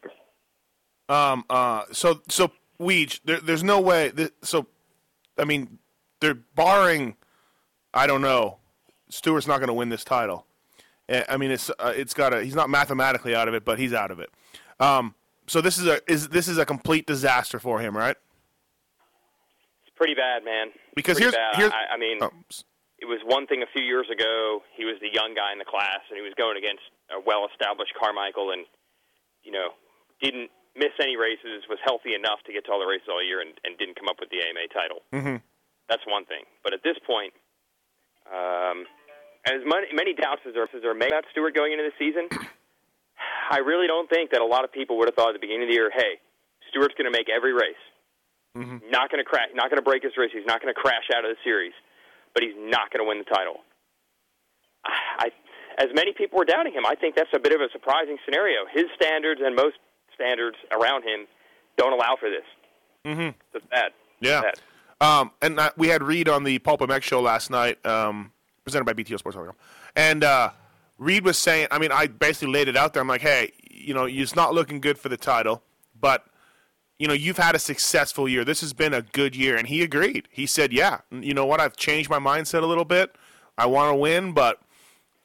Um. 1.08 1.44
Uh. 1.48 1.84
So. 1.92 2.22
So. 2.28 2.50
Weege. 2.80 3.20
There, 3.24 3.40
there's 3.40 3.64
no 3.64 3.80
way. 3.80 4.08
That, 4.10 4.32
so. 4.44 4.66
I 5.38 5.44
mean, 5.44 5.78
they're 6.20 6.34
barring. 6.34 7.16
I 7.94 8.06
don't 8.06 8.22
know. 8.22 8.58
Stewart's 9.08 9.46
not 9.46 9.58
going 9.58 9.68
to 9.68 9.74
win 9.74 9.88
this 9.88 10.04
title. 10.04 10.44
I 11.28 11.38
mean, 11.38 11.50
it's 11.50 11.70
uh, 11.78 11.92
it's 11.96 12.12
got 12.12 12.34
a. 12.34 12.42
He's 12.44 12.54
not 12.54 12.68
mathematically 12.68 13.34
out 13.34 13.48
of 13.48 13.54
it, 13.54 13.64
but 13.64 13.78
he's 13.78 13.92
out 13.94 14.10
of 14.10 14.20
it. 14.20 14.30
Um. 14.78 15.14
So 15.46 15.62
this 15.62 15.78
is 15.78 15.86
a 15.86 16.00
is 16.06 16.28
this 16.28 16.46
is 16.48 16.58
a 16.58 16.66
complete 16.66 17.06
disaster 17.06 17.58
for 17.58 17.80
him, 17.80 17.96
right? 17.96 18.16
It's 19.86 19.96
pretty 19.96 20.14
bad, 20.14 20.44
man. 20.44 20.66
Because 20.94 21.16
pretty 21.16 21.34
here's- 21.34 21.52
bad. 21.52 21.56
here's- 21.56 21.72
I, 21.72 21.94
I 21.94 21.96
mean, 21.96 22.18
Oh, 22.20 22.30
it 22.98 23.06
was 23.06 23.22
one 23.24 23.46
thing 23.46 23.62
a 23.62 23.70
few 23.70 23.82
years 23.82 24.10
ago. 24.10 24.62
He 24.74 24.84
was 24.84 24.98
the 24.98 25.10
young 25.10 25.34
guy 25.34 25.54
in 25.54 25.58
the 25.58 25.68
class, 25.68 26.02
and 26.10 26.18
he 26.18 26.24
was 26.24 26.34
going 26.34 26.58
against 26.58 26.82
a 27.14 27.22
well-established 27.22 27.94
Carmichael, 27.94 28.50
and 28.50 28.66
you 29.42 29.54
know, 29.54 29.74
didn't 30.20 30.50
miss 30.74 30.94
any 30.98 31.14
races. 31.14 31.62
Was 31.70 31.78
healthy 31.86 32.14
enough 32.14 32.42
to 32.46 32.52
get 32.52 32.66
to 32.66 32.70
all 32.74 32.82
the 32.82 32.90
races 32.90 33.06
all 33.06 33.22
year, 33.22 33.40
and, 33.40 33.54
and 33.62 33.78
didn't 33.78 33.94
come 33.94 34.10
up 34.10 34.18
with 34.18 34.30
the 34.30 34.42
AMA 34.42 34.66
title. 34.74 35.00
Mm-hmm. 35.14 35.38
That's 35.86 36.04
one 36.04 36.26
thing. 36.26 36.44
But 36.62 36.74
at 36.74 36.82
this 36.82 36.98
point, 37.06 37.32
um, 38.28 38.84
as 39.46 39.64
many, 39.64 39.88
many 39.94 40.12
doubts 40.12 40.42
as 40.44 40.52
there, 40.52 40.68
as 40.68 40.82
there 40.82 40.92
may 40.92 41.08
about 41.08 41.24
Stewart 41.32 41.54
going 41.54 41.72
into 41.72 41.86
the 41.86 41.96
season, 41.96 42.28
I 43.50 43.64
really 43.64 43.86
don't 43.86 44.10
think 44.10 44.30
that 44.36 44.42
a 44.42 44.46
lot 44.46 44.64
of 44.64 44.72
people 44.72 44.98
would 44.98 45.08
have 45.08 45.16
thought 45.16 45.32
at 45.32 45.36
the 45.38 45.42
beginning 45.42 45.64
of 45.64 45.72
the 45.72 45.78
year, 45.78 45.90
hey, 45.94 46.20
Stewart's 46.68 46.94
going 46.98 47.10
to 47.10 47.14
make 47.14 47.30
every 47.32 47.54
race. 47.54 47.82
Mm-hmm. 48.56 48.90
Not 48.90 49.10
going 49.10 49.22
to 49.22 49.28
crash. 49.28 49.48
Not 49.54 49.70
going 49.70 49.80
to 49.80 49.86
break 49.86 50.02
his 50.02 50.12
race. 50.16 50.30
He's 50.32 50.46
not 50.46 50.60
going 50.60 50.72
to 50.72 50.78
crash 50.78 51.08
out 51.14 51.24
of 51.24 51.30
the 51.32 51.40
series, 51.44 51.72
but 52.38 52.44
he's 52.44 52.54
not 52.56 52.92
going 52.92 53.04
to 53.04 53.08
win 53.08 53.18
the 53.18 53.24
title. 53.24 53.56
I, 54.84 55.30
as 55.76 55.88
many 55.92 56.12
people 56.12 56.38
were 56.38 56.44
doubting 56.44 56.72
him, 56.72 56.86
I 56.86 56.94
think 56.94 57.16
that's 57.16 57.30
a 57.34 57.38
bit 57.40 57.52
of 57.52 57.60
a 57.60 57.68
surprising 57.72 58.16
scenario. 58.24 58.60
His 58.72 58.84
standards 58.94 59.40
and 59.44 59.56
most 59.56 59.74
standards 60.14 60.56
around 60.70 61.02
him 61.02 61.26
don't 61.76 61.92
allow 61.92 62.14
for 62.14 62.30
this. 62.30 62.44
Mm-hmm. 63.04 63.30
It's 63.56 63.66
bad. 63.72 63.90
Yeah. 64.20 64.42
Bad. 64.42 64.60
Um, 65.00 65.32
and 65.42 65.58
uh, 65.58 65.72
we 65.76 65.88
had 65.88 66.00
Reed 66.04 66.28
on 66.28 66.44
the 66.44 66.60
Pulp 66.60 66.78
MX 66.78 67.02
show 67.02 67.20
last 67.20 67.50
night, 67.50 67.84
um, 67.84 68.30
presented 68.62 68.84
by 68.84 68.92
BTO 68.92 69.18
Sports. 69.18 69.36
And 69.96 70.22
uh, 70.22 70.50
Reed 70.96 71.24
was 71.24 71.38
saying, 71.38 71.66
I 71.72 71.80
mean, 71.80 71.90
I 71.90 72.06
basically 72.06 72.52
laid 72.52 72.68
it 72.68 72.76
out 72.76 72.94
there. 72.94 73.00
I'm 73.00 73.08
like, 73.08 73.20
hey, 73.20 73.50
you 73.68 73.94
know, 73.94 74.04
it's 74.04 74.36
not 74.36 74.54
looking 74.54 74.80
good 74.80 74.96
for 74.96 75.08
the 75.08 75.16
title, 75.16 75.64
but 76.00 76.24
you 76.98 77.06
know, 77.06 77.14
you've 77.14 77.36
had 77.38 77.54
a 77.54 77.58
successful 77.58 78.28
year. 78.28 78.44
This 78.44 78.60
has 78.60 78.72
been 78.72 78.92
a 78.92 79.02
good 79.02 79.36
year, 79.36 79.56
and 79.56 79.68
he 79.68 79.82
agreed. 79.82 80.28
He 80.30 80.46
said, 80.46 80.72
yeah, 80.72 81.00
you 81.10 81.32
know 81.32 81.46
what? 81.46 81.60
I've 81.60 81.76
changed 81.76 82.10
my 82.10 82.18
mindset 82.18 82.62
a 82.62 82.66
little 82.66 82.84
bit. 82.84 83.14
I 83.56 83.66
want 83.66 83.90
to 83.92 83.94
win, 83.96 84.32
but 84.32 84.60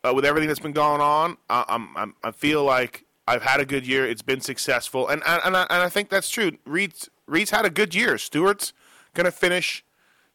uh, 0.03 0.13
with 0.13 0.25
everything 0.25 0.47
that's 0.47 0.59
been 0.59 0.73
going 0.73 1.01
on, 1.01 1.37
I, 1.49 1.65
I'm, 1.67 1.95
I'm 1.95 2.15
I 2.23 2.31
feel 2.31 2.63
like 2.63 3.05
I've 3.27 3.43
had 3.43 3.59
a 3.59 3.65
good 3.65 3.87
year. 3.87 4.07
It's 4.07 4.21
been 4.21 4.41
successful, 4.41 5.07
and 5.07 5.21
and 5.25 5.41
and 5.45 5.57
I, 5.57 5.61
and 5.69 5.81
I 5.81 5.89
think 5.89 6.09
that's 6.09 6.29
true. 6.29 6.51
Reed's 6.65 7.09
Reed's 7.27 7.51
had 7.51 7.65
a 7.65 7.69
good 7.69 7.95
year. 7.95 8.17
Stewart's 8.17 8.73
gonna 9.13 9.31
finish, 9.31 9.83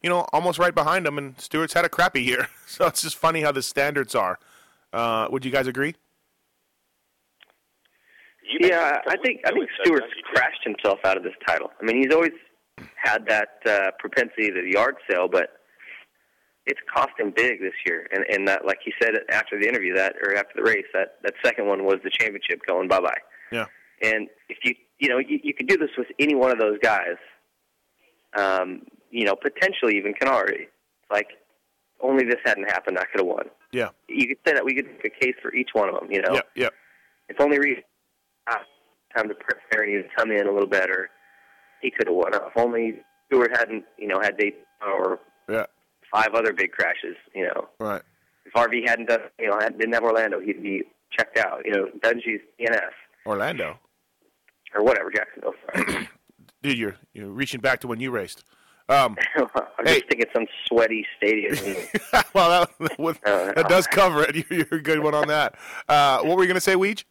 you 0.01 0.09
know, 0.09 0.25
almost 0.33 0.59
right 0.59 0.73
behind 0.73 1.05
him, 1.05 1.17
and 1.17 1.39
Stewart's 1.39 1.73
had 1.73 1.85
a 1.85 1.89
crappy 1.89 2.23
year. 2.23 2.47
So 2.69 2.85
it's 2.85 3.01
just 3.01 3.15
funny 3.15 3.41
how 3.41 3.51
the 3.51 3.63
standards 3.63 4.13
are. 4.13 4.37
Uh, 4.93 5.27
would 5.31 5.43
you 5.43 5.49
guys 5.49 5.65
agree? 5.65 5.95
You 8.49 8.67
Yeah, 8.67 8.89
a 8.89 8.97
I 8.97 9.01
couple 9.03 9.23
think 9.23 9.41
I 9.45 9.51
think 9.51 9.69
Stewart's 9.83 10.05
Dungey, 10.07 10.09
too. 10.09 10.33
crashed 10.33 10.63
himself 10.63 10.99
out 11.05 11.17
of 11.17 11.23
this 11.23 11.33
title. 11.47 11.71
I 11.81 11.85
mean, 11.85 12.01
he's 12.01 12.13
always 12.13 12.31
had 12.95 13.25
that 13.27 13.49
uh, 13.65 13.91
propensity 13.99 14.49
to 14.49 14.61
the 14.61 14.71
yard 14.71 14.95
sale, 15.09 15.27
but 15.27 15.49
it's 16.65 16.79
cost 16.93 17.11
him 17.17 17.31
big 17.35 17.59
this 17.61 17.73
year. 17.85 18.07
And 18.11 18.25
and 18.29 18.47
that, 18.47 18.65
like 18.65 18.79
he 18.83 18.93
said 19.01 19.11
after 19.31 19.59
the 19.59 19.67
interview, 19.67 19.95
that 19.95 20.15
or 20.21 20.35
after 20.35 20.53
the 20.55 20.63
race, 20.63 20.85
that 20.93 21.17
that 21.23 21.33
second 21.43 21.67
one 21.67 21.85
was 21.85 21.97
the 22.03 22.09
championship 22.09 22.61
going 22.67 22.87
bye 22.87 22.99
bye. 23.01 23.17
Yeah. 23.51 23.65
And 24.01 24.27
if 24.49 24.57
you 24.63 24.73
you 24.99 25.09
know 25.09 25.17
you, 25.19 25.39
you 25.43 25.53
could 25.53 25.67
do 25.67 25.77
this 25.77 25.91
with 25.97 26.07
any 26.19 26.35
one 26.35 26.51
of 26.51 26.59
those 26.59 26.77
guys, 26.81 27.17
um, 28.37 28.83
you 29.11 29.25
know 29.25 29.35
potentially 29.35 29.97
even 29.97 30.13
Canary. 30.13 30.69
Like 31.11 31.27
only 32.01 32.23
this 32.25 32.39
hadn't 32.45 32.69
happened, 32.69 32.97
I 32.97 33.05
could 33.05 33.19
have 33.19 33.27
won. 33.27 33.45
Yeah. 33.71 33.89
You 34.07 34.27
could 34.27 34.37
say 34.45 34.53
that 34.53 34.63
we 34.63 34.73
could 34.73 34.85
make 34.87 35.05
a 35.05 35.09
case 35.25 35.35
for 35.41 35.53
each 35.53 35.69
one 35.73 35.89
of 35.89 35.95
them. 35.99 36.11
You 36.11 36.21
know. 36.21 36.33
Yeah. 36.33 36.41
Yeah. 36.55 36.69
If 37.27 37.39
only 37.39 37.59
Reed 37.59 37.83
ah, 38.49 38.61
time 39.15 39.27
to 39.29 39.35
prepare 39.35 39.83
and 39.83 39.91
he 39.91 40.01
come 40.17 40.31
in 40.31 40.47
a 40.47 40.51
little 40.51 40.67
better, 40.67 41.09
he 41.81 41.91
could 41.91 42.07
have 42.07 42.15
won. 42.15 42.33
If 42.33 42.41
only 42.55 42.99
Stewart 43.27 43.55
hadn't, 43.57 43.85
you 43.97 44.07
know, 44.07 44.19
had 44.21 44.37
Daytona 44.37 44.63
or 44.93 45.19
Yeah. 45.47 45.65
five 46.13 46.29
other 46.33 46.53
big 46.53 46.71
crashes, 46.71 47.15
you 47.33 47.43
know. 47.45 47.69
Right. 47.79 48.01
If 48.45 48.53
RV 48.53 48.87
hadn't 48.87 49.07
done, 49.09 49.19
you 49.39 49.47
know, 49.49 49.59
didn't 49.59 49.93
have 49.93 50.03
Orlando, 50.03 50.39
he'd 50.39 50.63
be 50.63 50.83
checked 51.17 51.37
out. 51.37 51.61
You 51.65 51.71
know, 51.73 51.85
Dungey's 51.99 52.41
DNF 52.59 52.89
Orlando. 53.25 53.79
or 54.75 54.83
whatever 54.83 55.11
Jacksonville. 55.11 55.53
Sorry. 55.75 56.07
Dude, 56.61 56.77
you're 56.77 56.95
you're 57.13 57.29
reaching 57.29 57.61
back 57.61 57.79
to 57.81 57.87
when 57.87 57.99
you 57.99 58.11
raced. 58.11 58.43
Um, 58.89 59.15
I'm 59.37 59.47
Hey. 59.85 59.99
just 59.99 60.09
thinking 60.09 60.25
some 60.35 60.45
sweaty 60.67 61.05
stadium. 61.15 61.55
well, 62.33 62.67
that, 62.79 63.19
Uh, 63.23 63.53
that 63.53 63.69
does 63.69 63.85
cover 63.87 64.23
it. 64.23 64.45
You're 64.49 64.65
a 64.71 64.81
good 64.81 64.99
one 64.99 65.13
on 65.13 65.27
that. 65.27 65.55
Uh, 65.87 66.21
what 66.23 66.35
were 66.35 66.43
you 66.43 66.47
going 66.47 66.55
to 66.55 66.59
say, 66.61 66.73
Weege? 66.73 67.03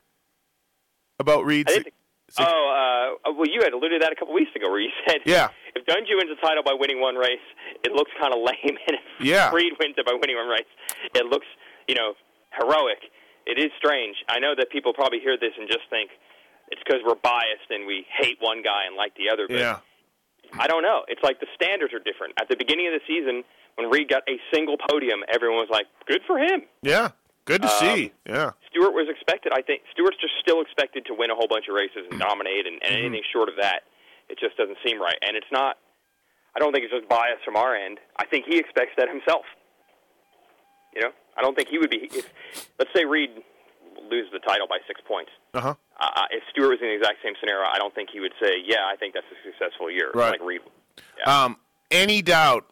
About 1.18 1.44
Reed's? 1.44 1.70
I 1.70 1.74
didn't 1.74 1.84
think- 1.84 1.94
Oh, 2.38 3.16
uh, 3.24 3.32
well, 3.32 3.48
you 3.48 3.62
had 3.62 3.72
alluded 3.72 4.00
to 4.00 4.04
that 4.04 4.12
a 4.12 4.16
couple 4.16 4.34
weeks 4.34 4.54
ago, 4.54 4.68
where 4.70 4.80
you 4.80 4.90
said 5.08 5.22
Yeah. 5.24 5.48
if 5.74 5.84
Dungey 5.86 6.14
wins 6.14 6.28
the 6.28 6.36
title 6.36 6.62
by 6.62 6.74
winning 6.74 7.00
one 7.00 7.16
race, 7.16 7.40
it 7.84 7.92
looks 7.92 8.10
kind 8.20 8.34
of 8.34 8.40
lame, 8.40 8.78
and 8.86 8.96
if 8.96 9.00
Yeah. 9.20 9.50
Reed 9.52 9.72
wins 9.80 9.94
it 9.96 10.04
by 10.04 10.12
winning 10.12 10.36
one 10.36 10.48
race, 10.48 10.68
it 11.14 11.26
looks, 11.26 11.46
you 11.88 11.94
know, 11.94 12.14
heroic. 12.52 13.10
It 13.46 13.58
is 13.58 13.72
strange. 13.78 14.22
I 14.28 14.38
know 14.40 14.54
that 14.54 14.68
people 14.68 14.92
probably 14.92 15.20
hear 15.20 15.38
this 15.38 15.54
and 15.56 15.68
just 15.70 15.88
think 15.88 16.10
it's 16.70 16.82
because 16.84 17.02
we're 17.02 17.14
biased 17.14 17.70
and 17.70 17.86
we 17.86 18.06
hate 18.10 18.36
one 18.40 18.60
guy 18.62 18.84
and 18.84 18.94
like 18.94 19.14
the 19.14 19.30
other. 19.30 19.48
But 19.48 19.56
Yeah. 19.56 19.78
I 20.58 20.66
don't 20.66 20.82
know. 20.82 21.04
It's 21.08 21.22
like 21.22 21.40
the 21.40 21.46
standards 21.54 21.94
are 21.94 21.98
different. 21.98 22.34
At 22.40 22.48
the 22.48 22.56
beginning 22.56 22.86
of 22.88 22.92
the 22.92 23.00
season, 23.06 23.42
when 23.76 23.88
Reed 23.88 24.08
got 24.08 24.22
a 24.28 24.38
single 24.52 24.76
podium, 24.76 25.24
everyone 25.28 25.58
was 25.60 25.70
like, 25.70 25.86
"Good 26.04 26.22
for 26.26 26.38
him." 26.38 26.66
Yeah. 26.82 27.12
Good 27.48 27.62
to 27.64 27.68
Um, 27.72 27.80
see. 27.80 28.12
Yeah. 28.28 28.52
Stewart 28.68 28.92
was 28.92 29.08
expected. 29.08 29.52
I 29.56 29.62
think 29.62 29.80
Stewart's 29.92 30.20
just 30.20 30.34
still 30.40 30.60
expected 30.60 31.06
to 31.06 31.14
win 31.16 31.30
a 31.30 31.34
whole 31.34 31.48
bunch 31.48 31.64
of 31.68 31.74
races 31.74 32.04
and 32.10 32.20
dominate, 32.20 32.66
and, 32.68 32.76
and 32.84 32.92
anything 32.94 33.22
short 33.32 33.48
of 33.48 33.56
that, 33.56 33.88
it 34.28 34.38
just 34.38 34.56
doesn't 34.58 34.76
seem 34.84 35.00
right. 35.00 35.16
And 35.22 35.34
it's 35.36 35.48
not. 35.50 35.78
I 36.54 36.60
don't 36.60 36.72
think 36.72 36.84
it's 36.84 36.92
just 36.92 37.08
bias 37.08 37.40
from 37.44 37.56
our 37.56 37.74
end. 37.74 37.98
I 38.18 38.26
think 38.26 38.44
he 38.46 38.58
expects 38.58 38.92
that 38.98 39.08
himself. 39.08 39.44
You 40.94 41.02
know, 41.02 41.12
I 41.36 41.42
don't 41.42 41.56
think 41.56 41.68
he 41.68 41.78
would 41.78 41.90
be. 41.90 42.08
If, 42.12 42.28
let's 42.78 42.90
say 42.94 43.04
Reed 43.04 43.30
loses 44.10 44.30
the 44.32 44.38
title 44.40 44.66
by 44.68 44.78
six 44.86 45.00
points. 45.06 45.30
Uh 45.54 45.60
huh. 45.60 45.74
Uh, 46.00 46.22
if 46.30 46.42
Stewart 46.50 46.70
was 46.70 46.78
in 46.80 46.88
the 46.88 46.94
exact 46.94 47.18
same 47.24 47.34
scenario, 47.40 47.64
I 47.66 47.78
don't 47.78 47.94
think 47.94 48.10
he 48.12 48.20
would 48.20 48.32
say, 48.42 48.56
"Yeah, 48.64 48.84
I 48.86 48.96
think 48.96 49.14
that's 49.14 49.26
a 49.32 49.38
successful 49.50 49.90
year." 49.90 50.10
Right. 50.14 50.32
Like 50.32 50.42
Reed. 50.42 50.60
Um, 51.26 51.56
any 51.90 52.22
doubt 52.22 52.66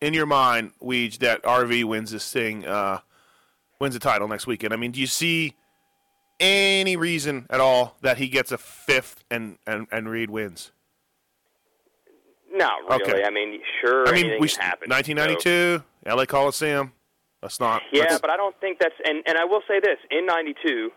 in 0.00 0.12
your 0.14 0.26
mind, 0.26 0.72
Weege, 0.82 1.18
that 1.18 1.42
RV 1.42 1.84
wins 1.84 2.10
this 2.12 2.30
thing, 2.32 2.66
uh, 2.66 3.00
wins 3.80 3.94
the 3.94 4.00
title 4.00 4.28
next 4.28 4.46
weekend? 4.46 4.72
I 4.72 4.76
mean, 4.76 4.90
do 4.92 5.00
you 5.00 5.06
see 5.06 5.54
any 6.40 6.96
reason 6.96 7.46
at 7.50 7.60
all 7.60 7.96
that 8.02 8.18
he 8.18 8.28
gets 8.28 8.52
a 8.52 8.58
fifth 8.58 9.24
and 9.30 9.58
and, 9.66 9.86
and 9.90 10.08
Reed 10.08 10.30
wins? 10.30 10.72
Not 12.52 12.72
really. 12.88 13.02
Okay. 13.12 13.24
I 13.24 13.30
mean, 13.30 13.60
sure, 13.80 14.08
I 14.08 14.12
mean, 14.12 14.40
we 14.40 14.48
happen. 14.48 14.88
1992, 14.90 15.82
LA 16.06 16.24
Coliseum. 16.24 16.92
Let's 17.42 17.60
not. 17.60 17.82
Yeah, 17.92 18.04
let's- 18.04 18.20
but 18.20 18.30
I 18.30 18.36
don't 18.36 18.58
think 18.60 18.78
that's. 18.80 18.94
And 19.04 19.22
and 19.26 19.36
I 19.38 19.44
will 19.44 19.62
say 19.68 19.80
this: 19.80 19.98
in 20.10 20.26
'92, 20.26 20.90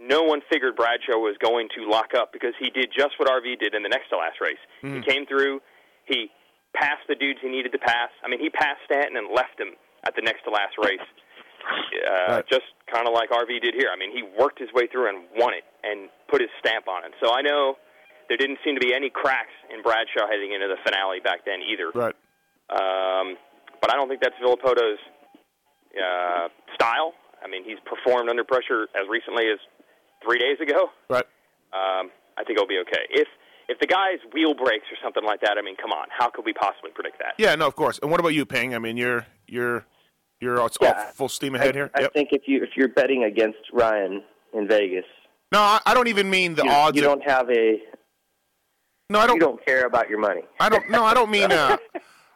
no 0.00 0.22
one 0.22 0.42
figured 0.50 0.76
Bradshaw 0.76 1.16
was 1.18 1.36
going 1.40 1.68
to 1.76 1.88
lock 1.88 2.12
up 2.16 2.32
because 2.32 2.54
he 2.58 2.70
did 2.70 2.90
just 2.94 3.18
what 3.18 3.28
RV 3.28 3.58
did 3.60 3.74
in 3.74 3.82
the 3.82 3.88
next 3.88 4.08
to 4.10 4.16
last 4.16 4.40
race. 4.40 4.58
Hmm. 4.82 4.96
He 4.96 5.02
came 5.02 5.26
through. 5.26 5.60
He 6.06 6.30
passed 6.74 7.06
the 7.08 7.14
dudes 7.14 7.38
he 7.40 7.48
needed 7.48 7.72
to 7.72 7.78
pass. 7.78 8.10
I 8.24 8.28
mean, 8.28 8.40
he 8.40 8.50
passed 8.50 8.80
Stanton 8.84 9.16
and 9.16 9.28
left 9.34 9.58
him 9.58 9.74
at 10.06 10.14
the 10.16 10.22
next 10.22 10.42
to 10.44 10.50
last 10.50 10.74
race. 10.82 11.00
Uh, 11.64 12.32
Right. 12.40 12.46
Just 12.48 12.66
kind 12.92 13.06
of 13.06 13.14
like 13.14 13.30
RV 13.30 13.50
did 13.62 13.74
here. 13.74 13.88
I 13.92 13.96
mean, 13.98 14.10
he 14.14 14.22
worked 14.38 14.58
his 14.58 14.68
way 14.72 14.86
through 14.86 15.08
and 15.08 15.24
won 15.36 15.54
it 15.54 15.64
and 15.82 16.08
put 16.30 16.40
his 16.40 16.50
stamp 16.58 16.88
on 16.88 17.04
it. 17.04 17.12
So 17.22 17.32
I 17.32 17.42
know 17.42 17.76
there 18.28 18.36
didn't 18.36 18.58
seem 18.64 18.74
to 18.74 18.80
be 18.80 18.94
any 18.94 19.10
cracks 19.10 19.54
in 19.72 19.82
Bradshaw 19.82 20.26
heading 20.30 20.52
into 20.52 20.68
the 20.68 20.78
finale 20.84 21.20
back 21.20 21.44
then 21.44 21.60
either. 21.62 21.90
right. 21.94 22.14
Um, 22.70 23.36
but 23.80 23.90
I 23.92 23.96
don't 23.96 24.08
think 24.08 24.20
that's 24.22 24.36
Villopoto's 24.42 24.98
uh, 25.96 26.48
style. 26.74 27.14
I 27.42 27.48
mean, 27.48 27.64
he's 27.64 27.78
performed 27.84 28.28
under 28.28 28.44
pressure 28.44 28.86
as 28.94 29.08
recently 29.08 29.46
as 29.50 29.58
three 30.22 30.38
days 30.38 30.58
ago. 30.60 30.90
Right. 31.08 31.24
Um, 31.72 32.10
I 32.38 32.44
think 32.44 32.58
he'll 32.58 32.68
be 32.68 32.78
okay. 32.86 33.02
If 33.10 33.28
if 33.68 33.78
the 33.78 33.86
guy's 33.86 34.18
wheel 34.32 34.54
breaks 34.54 34.86
or 34.90 34.98
something 35.02 35.24
like 35.24 35.40
that, 35.42 35.56
I 35.58 35.62
mean, 35.62 35.76
come 35.76 35.92
on, 35.92 36.08
how 36.16 36.28
could 36.28 36.44
we 36.44 36.52
possibly 36.52 36.90
predict 36.92 37.18
that? 37.18 37.34
Yeah, 37.38 37.54
no, 37.54 37.66
of 37.66 37.76
course. 37.76 37.98
And 38.02 38.10
what 38.10 38.18
about 38.20 38.34
you, 38.34 38.44
Ping? 38.44 38.74
I 38.74 38.78
mean, 38.78 38.96
you're 38.96 39.26
you're 39.46 39.84
you're 40.40 40.66
Yeah. 40.80 41.10
full 41.12 41.28
steam 41.28 41.54
ahead 41.54 41.70
I, 41.70 41.72
here. 41.72 41.90
I 41.94 42.00
Yep. 42.02 42.12
think 42.12 42.28
if 42.32 42.42
you 42.46 42.62
if 42.62 42.70
you're 42.76 42.88
betting 42.88 43.24
against 43.24 43.58
Ryan 43.72 44.22
in 44.54 44.66
Vegas, 44.68 45.04
No, 45.52 45.60
I, 45.60 45.80
I 45.86 45.94
don't 45.94 46.08
even 46.08 46.28
mean 46.30 46.54
the 46.54 46.64
you, 46.64 46.70
odds. 46.70 46.96
you 46.96 47.02
don't 47.02 47.22
have 47.28 47.48
a 47.50 47.80
no, 49.10 49.18
I 49.18 49.26
don't. 49.26 49.36
you 49.36 49.40
don't 49.40 49.64
care 49.66 49.86
about 49.86 50.08
your 50.08 50.18
money. 50.20 50.42
I 50.60 50.68
don't. 50.68 50.88
No, 50.88 51.04
I 51.04 51.14
don't 51.14 51.30
mean. 51.30 51.50
Uh, 51.60 51.76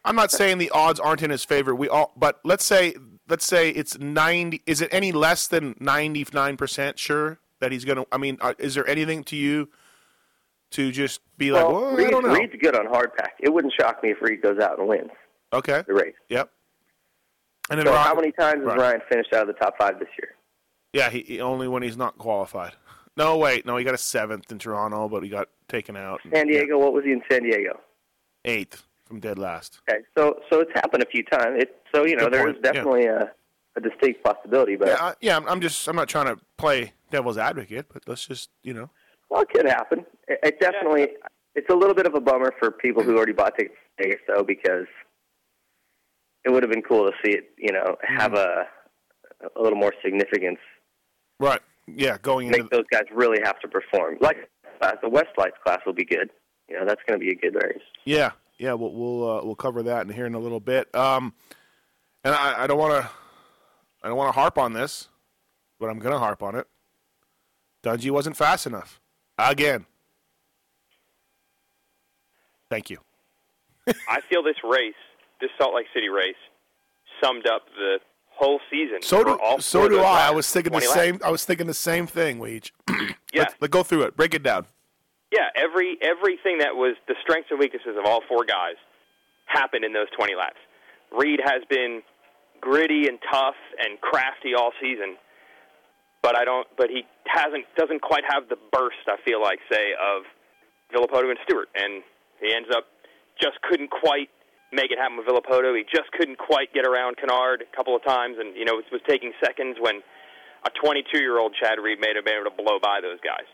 I'm 0.07 0.17
not 0.17 0.31
saying 0.31 0.59
the 0.59 0.69
odds 0.71 1.01
aren't 1.01 1.23
in 1.23 1.31
his 1.31 1.45
favor. 1.45 1.75
We 1.75 1.89
all, 1.89 2.13
but 2.15 2.39
let's 2.45 2.63
say 2.65 2.95
let's 3.29 3.47
say 3.47 3.71
it's 3.71 3.99
ninety. 3.99 4.61
Is 4.67 4.83
it 4.83 4.91
any 4.93 5.13
less 5.13 5.47
than 5.47 5.75
ninety 5.81 6.27
nine 6.35 6.59
percent 6.59 6.99
sure 6.99 7.39
that 7.61 7.73
he's 7.73 7.87
gonna? 7.87 8.05
I 8.13 8.19
mean, 8.19 8.37
uh, 8.43 8.53
is 8.59 8.75
there 8.75 8.87
anything 8.87 9.25
to 9.25 9.37
you 9.37 9.71
to 10.73 10.91
just 10.93 11.21
be 11.39 11.53
like, 11.53 11.67
well, 11.67 11.95
well, 11.95 12.07
I 12.07 12.11
don't 12.11 12.23
know. 12.27 12.35
Reed's 12.35 12.53
good 12.61 12.77
on 12.77 12.85
hard 12.87 13.15
pack. 13.17 13.35
It 13.41 13.49
wouldn't 13.51 13.73
shock 13.81 14.03
me 14.03 14.11
if 14.11 14.21
Reed 14.21 14.43
goes 14.43 14.59
out 14.59 14.79
and 14.79 14.89
wins 14.89 15.11
Okay. 15.55 15.85
the 15.87 15.95
race. 15.95 16.15
Yep. 16.29 16.51
And 17.71 17.79
then 17.79 17.87
So 17.87 17.93
Ron- 17.93 18.05
how 18.07 18.15
many 18.15 18.33
times 18.33 18.59
has 18.61 18.67
Right. 18.67 18.79
Ryan 18.79 19.01
finished 19.11 19.33
out 19.33 19.43
of 19.43 19.47
the 19.49 19.55
top 19.55 19.77
five 19.79 19.99
this 19.99 20.09
year? 20.19 20.35
Yeah, 20.93 21.11
he, 21.11 21.21
he- 21.21 21.41
only 21.41 21.67
when 21.69 21.83
he's 21.83 21.97
not 21.97 22.19
qualified. 22.19 22.73
No, 23.17 23.37
wait, 23.39 23.65
no, 23.65 23.77
he 23.77 23.85
got 23.85 23.95
a 23.95 23.99
seventh 23.99 24.51
in 24.51 24.59
Toronto, 24.59 25.09
but 25.09 25.23
he 25.23 25.29
got 25.29 25.49
taken 25.69 25.97
out. 25.97 26.21
San 26.35 26.49
Diego, 26.49 26.77
what 26.81 26.93
was 26.93 27.05
he 27.05 27.13
in 27.13 27.23
San 27.31 27.45
Diego? 27.45 27.79
Eighth 28.45 28.83
from 29.05 29.21
dead 29.21 29.39
last. 29.39 29.79
Okay, 29.89 30.01
so 30.19 30.41
so 30.51 30.59
it's 30.59 30.73
happened 30.75 31.05
a 31.05 31.07
few 31.07 31.23
times. 31.23 31.63
It, 31.63 31.77
so 31.95 32.05
you 32.05 32.17
know 32.17 32.25
Good 32.25 32.33
there's 32.33 32.53
point, 32.55 32.59
yeah. 32.65 32.73
definitely 32.73 33.07
a, 33.07 33.31
a 33.77 33.81
distinct 33.81 34.25
possibility, 34.25 34.75
but 34.75 34.89
Yeah, 34.89 34.97
I, 35.01 35.15
yeah. 35.21 35.39
I'm- 35.39 35.61
just. 35.61 35.87
I'm 35.87 35.95
not 35.95 36.09
trying 36.09 36.27
to 36.35 36.43
play 36.59 36.93
devil's 37.13 37.39
advocate, 37.39 37.87
but 37.93 38.03
let's 38.09 38.27
just, 38.27 38.51
you 38.65 38.75
know. 38.75 38.91
well, 39.31 39.43
it 39.43 39.49
could 39.51 39.67
happen. 39.67 40.05
It, 40.27 40.41
it 40.43 40.59
definitely. 40.61 41.07
It's 41.55 41.71
a 41.71 41.75
little 41.77 41.95
bit 41.95 42.07
of 42.07 42.15
a 42.17 42.21
bummer 42.21 42.53
for 42.59 42.73
people 42.73 43.05
who 43.05 43.17
already 43.17 43.33
bought 43.33 43.57
tickets 43.57 43.77
to 43.99 44.03
Vegas, 44.09 44.21
though, 44.27 44.43
because 44.43 44.87
it 46.45 46.51
would 46.51 46.63
have 46.63 46.71
been 46.73 46.83
cool 46.83 47.05
to 47.07 47.13
see 47.25 47.33
it. 47.37 47.51
You 47.59 47.73
know, 47.73 47.97
have 48.03 48.33
Mm-hmm. 48.33 48.61
a 49.47 49.51
a 49.57 49.61
little 49.63 49.79
more 49.79 49.93
significance. 50.03 50.59
Right. 51.39 51.61
Yeah, 51.87 52.17
going 52.23 52.47
into 52.47 52.61
Make 52.63 52.71
those 52.71 52.85
guys 52.91 53.03
really 53.13 53.39
have 53.45 53.59
to 53.61 53.69
perform. 53.69 54.17
Like 54.21 54.49
uh, 54.81 54.93
the 55.03 55.09
West 55.11 55.29
Lites 55.37 55.57
class 55.63 55.81
will 55.85 55.93
be 55.93 56.05
good. 56.05 56.31
You 56.69 56.79
know, 56.79 56.87
that's 56.87 57.03
going 57.07 57.21
to 57.21 57.23
be 57.25 57.31
a 57.31 57.35
good 57.35 57.55
race. 57.63 57.83
Yeah, 58.07 58.31
yeah, 58.59 58.73
we'll 58.73 58.93
we'll 58.95 59.29
uh, 59.31 59.45
we'll 59.45 59.55
cover 59.55 59.83
that 59.83 60.07
in 60.07 60.13
here 60.15 60.25
in 60.25 60.35
a 60.35 60.39
little 60.39 60.61
bit. 60.61 60.95
Um, 60.95 61.35
and 62.25 62.35
I, 62.35 62.63
I 62.63 62.67
don't 62.67 62.79
want 62.79 63.03
to 63.05 63.11
I 64.03 64.09
don't 64.09 64.17
want 64.17 64.29
to 64.33 64.41
harp 64.41 64.57
on 64.57 64.73
this, 64.73 65.09
but 65.79 65.91
I'm 65.91 65.99
gonna 65.99 66.19
harp 66.19 66.43
on 66.43 66.55
it. 66.55 66.67
Dungey 67.83 68.11
wasn't 68.11 68.37
fast 68.39 68.67
enough 68.67 68.99
again. 69.37 69.85
Thank 72.71 72.89
you. 72.89 72.99
I 74.09 74.21
feel 74.23 74.43
this 74.43 74.57
race, 74.65 74.95
this 75.45 75.53
Salt 75.61 75.75
Lake 75.75 75.87
City 75.93 76.09
race, 76.09 76.41
summed 77.23 77.47
up 77.47 77.63
the 77.77 77.99
whole 78.31 78.61
season. 78.71 79.03
So 79.03 79.23
do 79.23 79.39
all 79.39 79.61
so 79.61 79.89
do 79.89 80.01
I. 80.01 80.29
I 80.29 80.31
was 80.31 80.51
thinking 80.51 80.73
the 80.73 80.81
20 80.81 80.87
laps. 80.87 81.01
same. 81.01 81.21
I 81.25 81.31
was 81.31 81.45
thinking 81.45 81.67
the 81.67 81.75
same 81.75 82.07
thing, 82.07 82.39
Weege. 82.39 82.71
Yeah. 83.35 83.43
Let's, 83.43 83.55
let's 83.63 83.73
go 83.73 83.83
through 83.83 84.03
it. 84.03 84.17
Break 84.17 84.33
it 84.33 84.45
down. 84.45 84.65
Yeah, 85.33 85.51
every 85.57 85.99
everything 86.01 86.59
that 86.59 86.77
was 86.77 86.95
the 87.09 87.17
strengths 87.21 87.51
and 87.51 87.59
weaknesses 87.59 87.99
of 87.99 88.07
all 88.07 88.23
four 88.29 88.45
guys 88.45 88.79
happened 89.47 89.85
in 89.85 89.93
those 89.93 90.07
20 90.17 90.37
laps. 90.37 90.63
Reed 91.11 91.41
has 91.43 91.63
been 91.69 92.03
gritty 92.61 93.09
and 93.09 93.19
tough 93.29 93.59
and 93.83 94.01
crafty 94.01 94.55
all 94.55 94.71
season, 94.81 95.17
but 96.23 96.39
I 96.39 96.45
don't. 96.45 96.69
But 96.79 96.91
he 96.91 97.03
hasn't 97.27 97.67
doesn't 97.77 98.03
quite 98.03 98.23
have 98.31 98.49
the 98.49 98.55
burst. 98.71 99.03
I 99.09 99.17
feel 99.25 99.43
like 99.43 99.59
say 99.67 99.99
of 99.99 100.23
Villopoto 100.95 101.29
and 101.29 101.39
Stewart, 101.43 101.69
and 101.75 102.05
he 102.41 102.55
ends 102.55 102.69
up 102.71 102.87
just 103.43 103.61
couldn't 103.63 103.91
quite 103.91 104.31
make 104.75 104.91
it 104.91 104.99
happen 104.99 105.17
with 105.17 105.27
Villopoto. 105.27 105.77
He 105.77 105.85
just 105.87 106.11
couldn't 106.13 106.39
quite 106.39 106.75
get 106.75 106.87
around 106.87 107.17
Kennard 107.17 107.63
a 107.63 107.77
couple 107.77 107.95
of 107.95 108.03
times, 108.05 108.37
and 108.39 108.57
you 108.57 108.65
know 108.65 108.79
it 108.79 108.87
was 108.91 109.01
taking 109.09 109.33
seconds 109.43 109.79
when 109.81 110.03
a 110.67 110.71
22-year-old 110.83 111.55
Chad 111.61 111.79
Reed 111.79 112.01
may 112.01 112.13
have 112.15 112.25
been 112.25 112.35
able 112.41 112.51
to 112.51 112.57
blow 112.57 112.79
by 112.83 113.01
those 113.01 113.21
guys. 113.23 113.47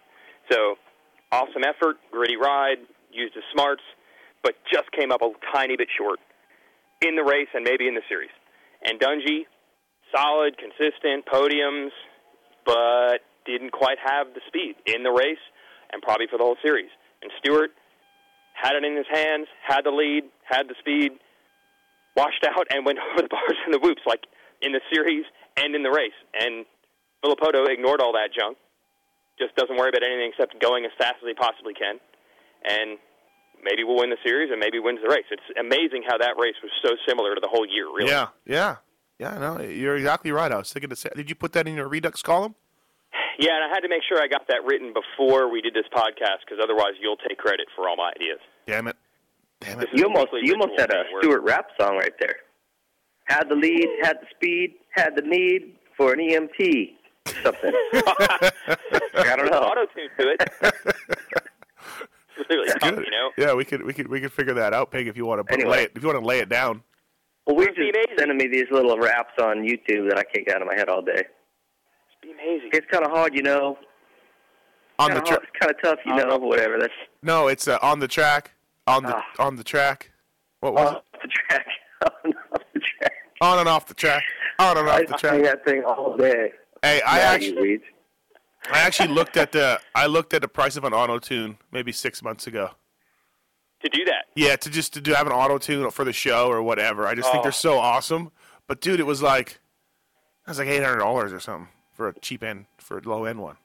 So 0.51 0.77
awesome 1.33 1.63
effort, 1.63 1.97
gritty 2.11 2.37
ride, 2.37 2.79
used 3.13 3.35
his 3.35 3.45
smarts, 3.53 3.83
but 4.43 4.55
just 4.73 4.91
came 4.93 5.13
up 5.13 5.23
a 5.23 5.31
tiny 5.53 5.77
bit 5.77 5.89
short 5.97 6.19
in 7.03 7.17
the 7.17 7.23
race 7.23 7.49
and 7.55 7.65
maybe 7.65 7.89
in 7.89 7.95
the 7.95 8.07
series. 8.09 8.31
And 8.83 8.99
Dungey, 9.01 9.45
solid, 10.15 10.57
consistent, 10.57 11.27
podiums, 11.27 11.91
but 12.65 13.21
didn't 13.47 13.73
quite 13.73 13.99
have 14.05 14.29
the 14.35 14.41
speed 14.47 14.77
in 14.87 15.03
the 15.03 15.11
race 15.11 15.43
and 15.93 16.03
probably 16.03 16.27
for 16.31 16.39
the 16.39 16.45
whole 16.45 16.59
series. 16.63 16.91
And 17.23 17.31
Stewart 17.39 17.71
had 18.55 18.77
it 18.77 18.85
in 18.85 18.97
his 18.97 19.07
hands, 19.11 19.47
had 19.67 19.83
the 19.85 19.91
lead, 19.91 20.25
had 20.51 20.69
the 20.69 20.75
speed, 20.81 21.13
washed 22.17 22.45
out 22.47 22.67
and 22.71 22.85
went 22.85 22.99
over 23.13 23.23
the 23.23 23.29
bars 23.29 23.57
and 23.65 23.73
the 23.75 23.79
whoops 23.79 24.03
like 24.07 24.21
in 24.63 24.73
the 24.73 24.81
series 24.93 25.25
and 25.57 25.75
in 25.75 25.83
the 25.83 25.91
race. 25.91 26.17
And 26.35 26.67
Villopoto 27.25 27.69
ignored 27.71 28.01
all 28.01 28.13
that 28.13 28.31
junk 28.37 28.57
just 29.39 29.57
doesn't 29.57 29.77
worry 29.77 29.89
about 29.89 30.05
anything 30.05 30.31
except 30.37 30.61
going 30.61 30.85
as 30.85 30.91
fast 30.99 31.17
as 31.23 31.27
he 31.29 31.33
possibly 31.35 31.73
can, 31.73 31.97
and 32.69 32.99
maybe 33.65 33.85
we'll 33.85 33.97
win 33.97 34.11
the 34.11 34.21
series 34.25 34.51
and 34.53 34.61
maybe 34.61 34.79
wins 34.79 35.01
the 35.03 35.09
race. 35.09 35.25
It's 35.31 35.49
amazing 35.59 36.05
how 36.07 36.19
that 36.19 36.37
race 36.39 36.57
was 36.63 36.71
so 36.85 36.93
similar 37.09 37.35
to 37.35 37.41
the 37.41 37.49
whole 37.49 37.65
year. 37.65 37.87
Really, 37.89 38.11
Yeah, 38.11 38.29
yeah, 38.45 38.77
yeah. 39.19 39.39
No, 39.39 39.61
you're 39.63 39.97
exactly 39.97 40.31
right. 40.31 40.53
I 40.53 40.59
was 40.59 40.71
thinking 40.73 40.91
to 40.91 40.97
say, 40.97 41.09
Did 41.17 41.31
you 41.31 41.35
put 41.37 41.53
that 41.55 41.67
in 41.67 41.75
your 41.75 41.89
Redux 41.89 42.21
column? 42.21 42.55
yeah. 43.39 43.57
And 43.57 43.65
I 43.65 43.69
had 43.73 43.81
to 43.81 43.89
make 43.89 44.03
sure 44.07 44.21
I 44.21 44.29
got 44.29 44.47
that 44.49 44.61
written 44.65 44.93
before 44.93 45.51
we 45.51 45.63
did 45.63 45.73
this 45.73 45.89
podcast 45.89 46.45
because 46.45 46.61
otherwise 46.63 47.01
you'll 47.01 47.17
take 47.17 47.39
credit 47.39 47.67
for 47.75 47.89
all 47.89 47.97
my 47.97 48.13
ideas. 48.17 48.41
Damn 48.67 48.89
it. 48.89 48.97
Damn 49.61 49.81
it. 49.81 49.89
You 49.93 50.05
almost 50.05 50.29
you 50.43 50.53
almost 50.55 50.79
had 50.81 50.91
a 50.91 51.03
thing 51.05 51.13
where- 51.13 51.23
Stewart 51.23 51.43
rap 51.43 51.67
song 51.81 51.97
right 51.97 52.13
there. 52.21 52.37
Had 53.27 53.49
the 53.49 53.55
lead, 53.55 53.87
had 54.03 54.17
the 54.21 54.27
speed, 54.35 54.75
had 54.91 55.15
the 55.15 55.23
need 55.23 55.77
for 55.97 56.13
an 56.13 56.19
EMT. 56.19 56.91
Something. 57.45 57.73
I 57.95 59.37
don't 59.37 59.51
know. 59.51 59.59
Auto 59.59 59.87
tune 59.95 60.09
to 60.19 60.29
it. 60.31 60.75
It's 62.37 62.49
really 62.49 62.69
tough, 62.69 62.95
Good. 62.95 63.05
you 63.05 63.11
know. 63.11 63.31
Yeah, 63.37 63.55
we 63.55 63.65
could 63.65 63.83
we 63.85 63.93
could 63.93 64.09
we 64.09 64.21
could 64.21 64.33
figure 64.33 64.55
that 64.55 64.73
out, 64.73 64.91
Pig, 64.91 65.07
if 65.07 65.17
you 65.17 65.27
want 65.27 65.47
to 65.47 65.53
Anyway. 65.53 65.71
lay 65.71 65.83
it, 65.85 65.93
if 65.95 66.03
you 66.03 66.09
want 66.09 66.19
to 66.21 66.27
lay 66.27 66.39
it 66.41 66.49
down. 66.49 66.83
Well, 67.47 67.57
we 67.57 67.65
It'd 67.65 67.77
just 67.77 67.91
amazing. 67.91 68.15
sending 68.19 68.37
me 68.39 68.47
these 68.49 68.67
little 68.71 68.99
raps 68.99 69.33
on 69.41 69.59
YouTube 69.59 70.09
that 70.09 70.19
I 70.19 70.23
can't 70.25 70.47
get 70.47 70.57
out 70.57 70.63
of 70.63 70.69
my 70.69 70.75
head 70.75 70.89
all 70.89 71.03
day. 71.03 71.13
It'd 71.13 71.27
be 72.23 72.33
amazing. 72.33 72.71
It's 72.73 72.87
kind 72.91 73.05
of 73.05 73.11
hard, 73.11 73.35
you 73.35 73.43
know. 73.43 73.79
On 74.99 75.11
the 75.11 75.21
Kinda 75.21 75.31
tra- 75.31 75.37
hard, 75.37 75.43
it's 75.49 75.59
kind 75.61 75.71
of 75.75 75.83
tough, 75.83 75.99
you 76.07 76.15
know. 76.17 76.37
Whatever. 76.39 76.79
That's 76.79 76.93
no, 77.23 77.49
it's 77.49 77.69
uh, 77.69 77.79
on 77.83 78.01
the 78.01 78.09
track. 78.09 78.53
On 78.87 79.03
the 79.03 79.17
Ah. 79.17 79.25
on 79.39 79.57
the 79.57 79.65
track. 79.65 80.11
What 80.61 80.75
was 80.75 80.95
off 80.97 81.03
the 81.23 81.29
track. 81.29 81.67
on 82.03 82.13
and 82.25 82.35
off 82.49 82.67
the 82.75 82.81
track. 82.81 83.13
On 83.41 83.59
and 83.59 83.69
off 83.69 83.87
the 83.87 83.95
track. 83.95 84.23
On 84.59 84.77
and 84.79 84.89
off 84.89 84.95
I 85.01 85.03
the 85.05 85.19
sing 85.19 85.19
track. 85.19 85.43
that 85.43 85.65
thing 85.65 85.85
all 85.85 86.17
day. 86.17 86.53
Hey, 86.83 87.01
I 87.03 87.19
Yeah, 87.19 87.25
actually. 87.31 87.81
I 88.73 88.79
actually 88.81 89.09
looked 89.09 89.37
at 89.37 89.53
the 89.53 89.81
I 89.95 90.07
looked 90.07 90.35
at 90.35 90.43
the 90.43 90.49
price 90.49 90.77
of 90.77 90.85
an 90.85 90.93
auto 90.93 91.19
tune 91.19 91.59
maybe 91.73 91.93
six 91.93 92.23
months 92.23 92.47
ago. 92.47 92.71
To 93.83 93.89
do 93.89 94.05
that, 94.05 94.27
Yeah, 94.35 94.57
to 94.57 94.69
just 94.69 94.93
to 94.95 95.01
do 95.01 95.15
have 95.15 95.27
an 95.27 95.33
auto 95.33 95.57
tune 95.57 95.91
for 95.91 96.05
the 96.05 96.13
show 96.13 96.49
or 96.51 96.63
whatever. 96.63 97.07
I 97.07 97.15
just 97.15 97.31
think 97.31 97.41
Oh. 97.41 97.43
they're 97.45 97.53
so 97.53 97.79
awesome. 97.79 98.31
But 98.67 98.83
dude, 98.83 99.01
it 99.01 99.05
was 99.07 99.23
like 99.23 99.61
it 100.47 100.49
was 100.51 100.59
like 100.59 100.69
eight 100.69 100.83
hundred 100.83 100.99
dollars 100.99 101.33
or 101.33 101.41
something 101.41 101.69
for 101.95 102.09
a 102.09 102.19
cheap 102.21 102.43
end 102.43 102.67
for 102.79 102.99
a 102.99 103.01
low 103.03 103.25
end 103.25 103.41
one. 103.41 103.57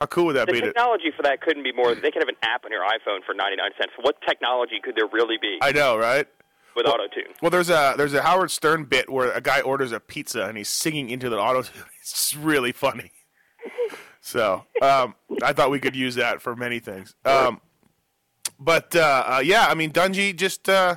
How 0.00 0.06
cool 0.06 0.26
would 0.26 0.36
that 0.36 0.46
the 0.46 0.54
be? 0.54 0.60
To, 0.60 0.66
technology 0.66 1.12
for 1.14 1.22
that 1.22 1.42
couldn't 1.42 1.62
be 1.62 1.72
more. 1.72 1.94
They 1.94 2.10
could 2.10 2.22
have 2.22 2.28
an 2.28 2.36
app 2.42 2.64
on 2.64 2.70
your 2.70 2.82
iPhone 2.82 3.22
for 3.24 3.34
99 3.34 3.70
cents. 3.78 3.92
What 4.00 4.16
technology 4.26 4.80
could 4.82 4.96
there 4.96 5.06
really 5.12 5.36
be 5.40 5.58
I 5.60 5.72
know, 5.72 5.96
right? 5.96 6.26
with 6.74 6.86
auto 6.86 7.06
tune? 7.08 7.32
Well, 7.42 7.50
there's 7.50 7.70
a 7.70 7.94
there's 7.96 8.14
a 8.14 8.22
Howard 8.22 8.50
Stern 8.50 8.84
bit 8.84 9.10
where 9.10 9.30
a 9.32 9.40
guy 9.40 9.60
orders 9.60 9.92
a 9.92 10.00
pizza 10.00 10.46
and 10.46 10.56
he's 10.56 10.68
singing 10.68 11.10
into 11.10 11.28
the 11.28 11.38
auto 11.38 11.62
tune. 11.62 11.84
It's 12.00 12.34
really 12.34 12.72
funny. 12.72 13.12
So 14.22 14.64
um, 14.80 15.14
I 15.42 15.52
thought 15.52 15.70
we 15.70 15.80
could 15.80 15.94
use 15.94 16.14
that 16.14 16.40
for 16.40 16.56
many 16.56 16.78
things. 16.78 17.14
Um, 17.26 17.60
but 18.58 18.96
uh, 18.96 19.24
uh, 19.26 19.42
yeah, 19.44 19.66
I 19.68 19.74
mean 19.74 19.92
Dungey 19.92 20.34
just 20.34 20.68
uh, 20.68 20.96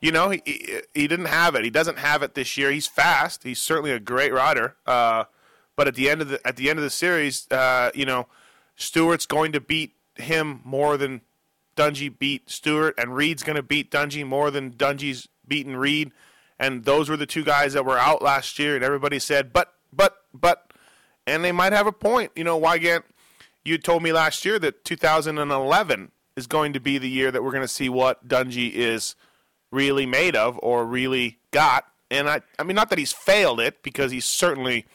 you 0.00 0.10
know 0.10 0.30
he, 0.30 0.42
he 0.44 0.80
he 0.92 1.08
didn't 1.08 1.26
have 1.26 1.54
it. 1.54 1.62
He 1.62 1.70
doesn't 1.70 1.98
have 1.98 2.24
it 2.24 2.34
this 2.34 2.56
year. 2.56 2.72
He's 2.72 2.88
fast. 2.88 3.44
He's 3.44 3.60
certainly 3.60 3.92
a 3.92 4.00
great 4.00 4.32
rider. 4.32 4.76
But 5.76 5.88
at 5.88 5.94
the 5.94 6.08
end 6.08 6.22
of 6.22 6.28
the 6.28 6.46
at 6.46 6.56
the 6.56 6.70
end 6.70 6.78
of 6.78 6.84
the 6.84 6.90
series, 6.90 7.50
uh, 7.50 7.90
you 7.94 8.06
know, 8.06 8.28
Stewart's 8.76 9.26
going 9.26 9.52
to 9.52 9.60
beat 9.60 9.92
him 10.16 10.60
more 10.64 10.96
than 10.96 11.22
Dungey 11.76 12.16
beat 12.16 12.48
Stewart, 12.48 12.94
and 12.98 13.14
Reed's 13.14 13.42
going 13.42 13.56
to 13.56 13.62
beat 13.62 13.90
Dungey 13.90 14.26
more 14.26 14.50
than 14.50 14.72
Dungey's 14.72 15.28
beaten 15.46 15.76
Reed. 15.76 16.12
And 16.58 16.84
those 16.84 17.08
were 17.08 17.16
the 17.16 17.26
two 17.26 17.44
guys 17.44 17.72
that 17.72 17.84
were 17.84 17.98
out 17.98 18.22
last 18.22 18.58
year, 18.58 18.76
and 18.76 18.84
everybody 18.84 19.18
said, 19.18 19.52
but, 19.52 19.74
but, 19.92 20.18
but, 20.32 20.70
and 21.26 21.44
they 21.44 21.52
might 21.52 21.72
have 21.72 21.86
a 21.86 21.92
point. 21.92 22.30
You 22.36 22.44
know, 22.44 22.60
Weigandt, 22.60 23.02
you 23.64 23.76
told 23.76 24.02
me 24.02 24.12
last 24.12 24.44
year 24.44 24.58
that 24.60 24.84
2011 24.84 26.12
is 26.36 26.46
going 26.46 26.72
to 26.72 26.80
be 26.80 26.98
the 26.98 27.08
year 27.08 27.30
that 27.30 27.42
we're 27.42 27.50
going 27.50 27.62
to 27.62 27.68
see 27.68 27.88
what 27.88 28.28
Dungey 28.28 28.72
is 28.72 29.16
really 29.70 30.06
made 30.06 30.36
of 30.36 30.58
or 30.62 30.84
really 30.84 31.38
got. 31.50 31.86
And 32.10 32.28
I, 32.28 32.42
I 32.58 32.62
mean, 32.62 32.76
not 32.76 32.90
that 32.90 32.98
he's 32.98 33.12
failed 33.12 33.58
it 33.58 33.82
because 33.82 34.12
he's 34.12 34.24
certainly 34.24 34.86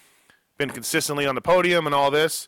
been 0.59 0.69
consistently 0.69 1.25
on 1.25 1.33
the 1.33 1.41
podium 1.41 1.87
and 1.87 1.95
all 1.95 2.11
this, 2.11 2.47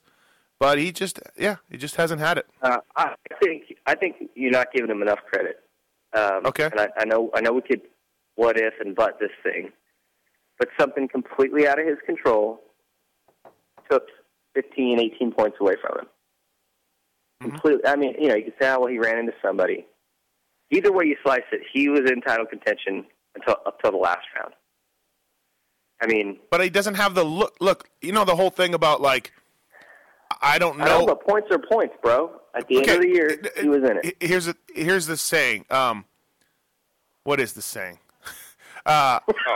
but 0.60 0.78
he 0.78 0.92
just 0.92 1.20
yeah, 1.36 1.56
he 1.72 1.78
just 1.78 1.96
hasn't 1.96 2.22
had 2.22 2.38
it. 2.38 2.46
Uh, 2.62 2.78
I 2.96 3.16
think 3.42 3.64
I 3.88 3.96
think 3.96 4.18
you're 4.36 4.52
not 4.52 4.68
giving 4.72 4.92
him 4.92 5.02
enough 5.02 5.20
credit. 5.32 5.62
Um, 6.14 6.46
Okay. 6.46 6.66
And 6.66 6.80
I, 6.80 6.90
I 7.00 7.06
know 7.06 7.32
I 7.34 7.42
know 7.42 7.54
we 7.54 7.62
could 7.62 7.82
what 8.36 8.58
if 8.58 8.74
and 8.80 8.96
but 8.96 9.20
this 9.20 9.32
thing, 9.42 9.72
but 10.60 10.68
something 10.80 11.08
completely 11.08 11.68
out 11.68 11.80
of 11.80 11.88
his 11.88 11.98
control 12.06 12.62
took 13.90 14.04
15, 14.54 15.00
18 15.00 15.32
points 15.32 15.58
away 15.60 15.76
from 15.82 16.00
him. 16.00 16.08
Completely. 17.42 17.86
I 17.86 17.96
mean, 17.96 18.16
you 18.20 18.28
know, 18.28 18.36
you 18.36 18.44
could 18.44 18.54
say, 18.62 18.70
oh, 18.70 18.82
well, 18.82 18.88
he 18.88 19.00
ran 19.00 19.18
into 19.18 19.34
somebody. 19.42 19.86
Either 20.70 20.92
way 20.92 21.06
you 21.06 21.16
slice 21.24 21.42
it, 21.52 21.62
he 21.74 21.90
was 21.90 22.02
in 22.10 22.22
title 22.22 22.46
contention 22.46 23.06
until 23.36 23.56
up 23.66 23.82
till 23.82 23.92
the 23.92 23.98
last 23.98 24.26
round. 24.38 24.54
I 26.02 26.08
mean, 26.08 26.40
But 26.50 26.62
he 26.62 26.70
doesn't 26.70 26.96
have 26.96 27.14
the 27.16 27.24
look. 27.24 27.56
Look, 27.60 27.90
you 28.02 28.12
know 28.12 28.26
the 28.26 28.36
whole 28.36 28.50
thing 28.50 28.74
about 28.74 29.02
like 29.02 29.32
I 30.42 30.58
don't 30.60 30.78
know. 30.78 30.84
I 30.86 30.88
know, 31.00 31.06
but 31.06 31.26
points 31.28 31.48
are 31.52 31.60
points, 31.60 31.94
bro. 32.02 32.32
At 32.56 32.68
the 32.68 32.78
end 32.80 32.90
of 32.90 33.02
the 33.02 33.08
year, 33.08 33.42
he 33.60 33.68
was 33.68 33.84
in 33.84 34.00
it. 34.04 34.18
Here's 34.20 34.48
a, 34.48 34.56
here's 34.74 35.06
the 35.06 35.16
saying. 35.18 35.66
Um, 35.70 36.06
what 37.24 37.40
is 37.40 37.54
the 37.54 37.62
saying? 37.62 38.00
Uh, 38.86 39.20
Oh, 39.28 39.56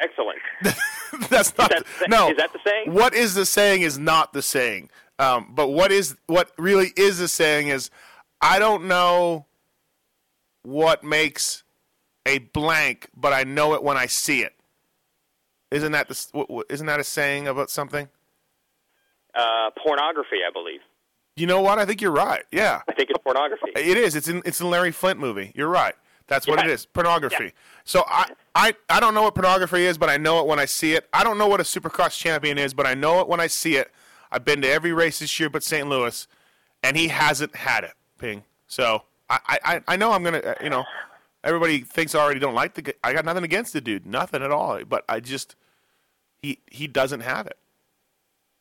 excellent. 0.00 0.38
that's 1.30 1.56
not 1.56 1.70
that 1.70 1.84
the- 1.86 2.00
the- 2.00 2.08
no. 2.08 2.30
is 2.30 2.36
that 2.36 2.52
the 2.52 2.58
saying? 2.66 2.92
What 2.92 3.14
is 3.14 3.34
the 3.34 3.46
saying 3.46 3.82
is 3.82 3.96
not 3.96 4.32
the 4.32 4.42
saying. 4.42 4.90
Um, 5.20 5.52
but 5.54 5.68
what 5.68 5.92
is 5.92 6.16
what 6.26 6.50
really 6.58 6.88
is 6.96 7.18
the 7.20 7.28
saying 7.28 7.68
is 7.68 7.90
I 8.40 8.58
don't 8.58 8.88
know 8.88 9.46
what 10.64 11.04
makes 11.04 11.62
a 12.26 12.38
blank, 12.38 13.08
but 13.16 13.32
I 13.32 13.44
know 13.44 13.74
it 13.74 13.84
when 13.84 13.96
I 13.96 14.06
see 14.06 14.42
it. 14.42 14.55
Isn't 15.76 15.92
that 15.92 16.08
the 16.08 16.12
s- 16.12 16.28
what- 16.32 16.50
what- 16.50 16.66
isn't 16.68 16.86
that 16.86 16.98
a 17.00 17.04
saying 17.04 17.46
about 17.48 17.70
something? 17.70 18.08
Uh, 19.34 19.70
pornography, 19.82 20.38
I 20.46 20.50
believe. 20.50 20.80
You 21.36 21.46
know 21.46 21.60
what? 21.60 21.78
I 21.78 21.84
think 21.84 22.00
you're 22.00 22.10
right. 22.10 22.44
Yeah. 22.50 22.80
I 22.88 22.92
think 22.92 23.10
it's 23.10 23.22
pornography. 23.22 23.70
It 23.76 23.98
is. 23.98 24.16
It's 24.16 24.28
in 24.28 24.40
it's 24.46 24.60
in 24.60 24.70
Larry 24.70 24.90
Flynt 24.92 25.20
movie. 25.20 25.52
You're 25.54 25.68
right. 25.68 25.94
That's 26.28 26.46
what 26.46 26.58
it 26.58 26.66
Yeah. 26.66 26.72
is. 26.72 26.86
Pornography. 26.86 27.52
So 27.84 28.02
I, 28.08 28.30
I 28.54 28.74
I 28.88 28.98
don't 29.00 29.12
know 29.12 29.22
what 29.22 29.34
pornography 29.34 29.84
is, 29.84 29.98
but 29.98 30.08
I 30.08 30.16
know 30.16 30.40
it 30.40 30.46
when 30.46 30.58
I 30.58 30.64
see 30.64 30.94
it. 30.94 31.06
I 31.12 31.22
don't 31.22 31.36
know 31.36 31.46
what 31.46 31.60
a 31.60 31.64
Supercross 31.64 32.18
champion 32.18 32.56
is, 32.56 32.72
but 32.72 32.86
I 32.86 32.94
know 32.94 33.20
it 33.20 33.28
when 33.28 33.38
I 33.40 33.46
see 33.48 33.76
it. 33.76 33.92
I've 34.32 34.44
been 34.46 34.62
to 34.62 34.68
every 34.68 34.92
race 34.94 35.18
this 35.18 35.38
year 35.38 35.50
but 35.50 35.62
St. 35.62 35.86
Louis, 35.86 36.26
and 36.82 36.96
he 36.96 37.08
hasn't 37.08 37.54
had 37.54 37.84
it. 37.84 37.92
Ping. 38.18 38.44
So 38.66 39.02
I 39.28 39.58
I, 39.62 39.82
I 39.86 39.96
know 39.96 40.12
I'm 40.12 40.24
gonna 40.24 40.38
uh, 40.38 40.54
you 40.62 40.70
know 40.70 40.84
everybody 41.44 41.80
thinks 41.80 42.14
I 42.14 42.20
already 42.20 42.40
don't 42.40 42.54
like 42.54 42.72
the. 42.74 42.94
I 43.04 43.12
got 43.12 43.26
nothing 43.26 43.44
against 43.44 43.74
the 43.74 43.82
dude, 43.82 44.06
nothing 44.06 44.42
at 44.42 44.50
all. 44.50 44.82
But 44.86 45.04
I 45.10 45.20
just 45.20 45.54
he 46.42 46.60
he 46.70 46.86
doesn't 46.86 47.20
have 47.20 47.46
it. 47.46 47.58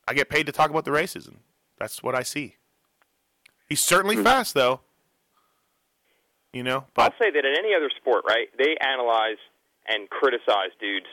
I 0.07 0.13
get 0.13 0.29
paid 0.29 0.45
to 0.45 0.51
talk 0.51 0.69
about 0.69 0.85
the 0.85 0.91
races, 0.91 1.27
and 1.27 1.39
that's 1.79 2.03
what 2.03 2.15
I 2.15 2.23
see. 2.23 2.55
He's 3.67 3.83
certainly 3.83 4.15
fast, 4.17 4.53
though. 4.53 4.81
You 6.53 6.63
know, 6.63 6.85
but 6.93 7.11
I'll 7.11 7.19
say 7.19 7.31
that 7.31 7.45
in 7.45 7.55
any 7.57 7.75
other 7.75 7.89
sport, 7.99 8.23
right? 8.27 8.47
They 8.57 8.77
analyze 8.79 9.41
and 9.87 10.09
criticize 10.09 10.71
dudes 10.79 11.07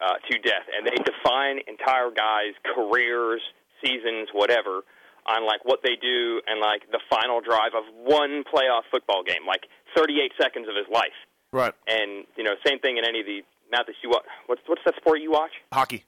uh, 0.00 0.14
to 0.30 0.38
death, 0.38 0.64
and 0.74 0.86
they 0.86 0.96
define 1.04 1.60
entire 1.68 2.10
guys' 2.10 2.56
careers, 2.74 3.42
seasons, 3.84 4.28
whatever, 4.32 4.82
on 5.26 5.46
like 5.46 5.64
what 5.64 5.80
they 5.82 5.96
do 6.00 6.40
and 6.46 6.60
like 6.60 6.88
the 6.90 7.00
final 7.10 7.40
drive 7.40 7.76
of 7.76 7.84
one 7.92 8.42
playoff 8.48 8.88
football 8.90 9.22
game, 9.22 9.44
like 9.46 9.68
38 9.94 10.32
seconds 10.40 10.66
of 10.68 10.74
his 10.74 10.88
life. 10.88 11.16
right 11.52 11.74
And 11.86 12.24
you 12.36 12.44
know, 12.44 12.56
same 12.64 12.78
thing 12.80 12.96
in 12.96 13.04
any 13.04 13.20
of 13.20 13.26
the 13.26 13.44
not 13.70 13.86
that 13.86 13.94
you 14.02 14.10
watch. 14.10 14.24
What's 14.46 14.62
what's 14.66 14.82
that 14.84 14.94
sport 14.96 15.20
you 15.20 15.30
watch? 15.30 15.52
hockey. 15.72 16.04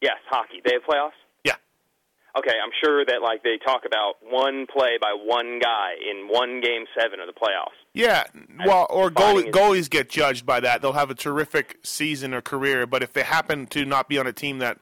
Yes, 0.00 0.16
hockey. 0.28 0.60
They 0.64 0.74
have 0.74 0.82
playoffs. 0.82 1.18
Yeah. 1.44 1.56
Okay, 2.38 2.54
I'm 2.62 2.70
sure 2.82 3.04
that 3.04 3.20
like 3.22 3.42
they 3.42 3.58
talk 3.64 3.82
about 3.86 4.14
one 4.22 4.66
play 4.66 4.96
by 5.00 5.12
one 5.12 5.58
guy 5.58 5.94
in 6.08 6.28
one 6.28 6.60
game 6.60 6.84
seven 6.98 7.20
of 7.20 7.26
the 7.26 7.32
playoffs. 7.32 7.76
Yeah, 7.94 8.24
well, 8.64 8.86
or 8.90 9.10
goalie, 9.10 9.50
goalies 9.50 9.90
get 9.90 10.08
judged 10.08 10.46
by 10.46 10.60
that. 10.60 10.82
They'll 10.82 10.92
have 10.92 11.10
a 11.10 11.16
terrific 11.16 11.78
season 11.82 12.32
or 12.32 12.40
career, 12.40 12.86
but 12.86 13.02
if 13.02 13.12
they 13.12 13.22
happen 13.22 13.66
to 13.68 13.84
not 13.84 14.08
be 14.08 14.18
on 14.18 14.26
a 14.26 14.32
team 14.32 14.60
that, 14.60 14.78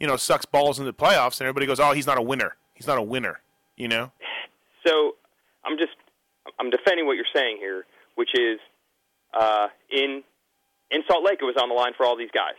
you 0.00 0.06
know, 0.06 0.16
sucks 0.16 0.46
balls 0.46 0.80
in 0.80 0.84
the 0.84 0.92
playoffs, 0.92 1.38
and 1.40 1.46
everybody 1.46 1.66
goes, 1.66 1.78
"Oh, 1.78 1.92
he's 1.92 2.06
not 2.06 2.18
a 2.18 2.22
winner. 2.22 2.56
He's 2.74 2.86
not 2.86 2.98
a 2.98 3.02
winner." 3.02 3.40
You 3.76 3.88
know? 3.88 4.12
So 4.86 5.16
I'm 5.62 5.76
just 5.76 5.92
I'm 6.58 6.70
defending 6.70 7.04
what 7.04 7.12
you're 7.12 7.26
saying 7.34 7.58
here, 7.60 7.84
which 8.14 8.30
is 8.34 8.58
uh, 9.38 9.68
in 9.90 10.22
in 10.90 11.02
Salt 11.10 11.24
Lake 11.24 11.38
it 11.40 11.44
was 11.44 11.56
on 11.60 11.68
the 11.68 11.74
line 11.74 11.92
for 11.96 12.04
all 12.06 12.16
these 12.16 12.30
guys, 12.34 12.58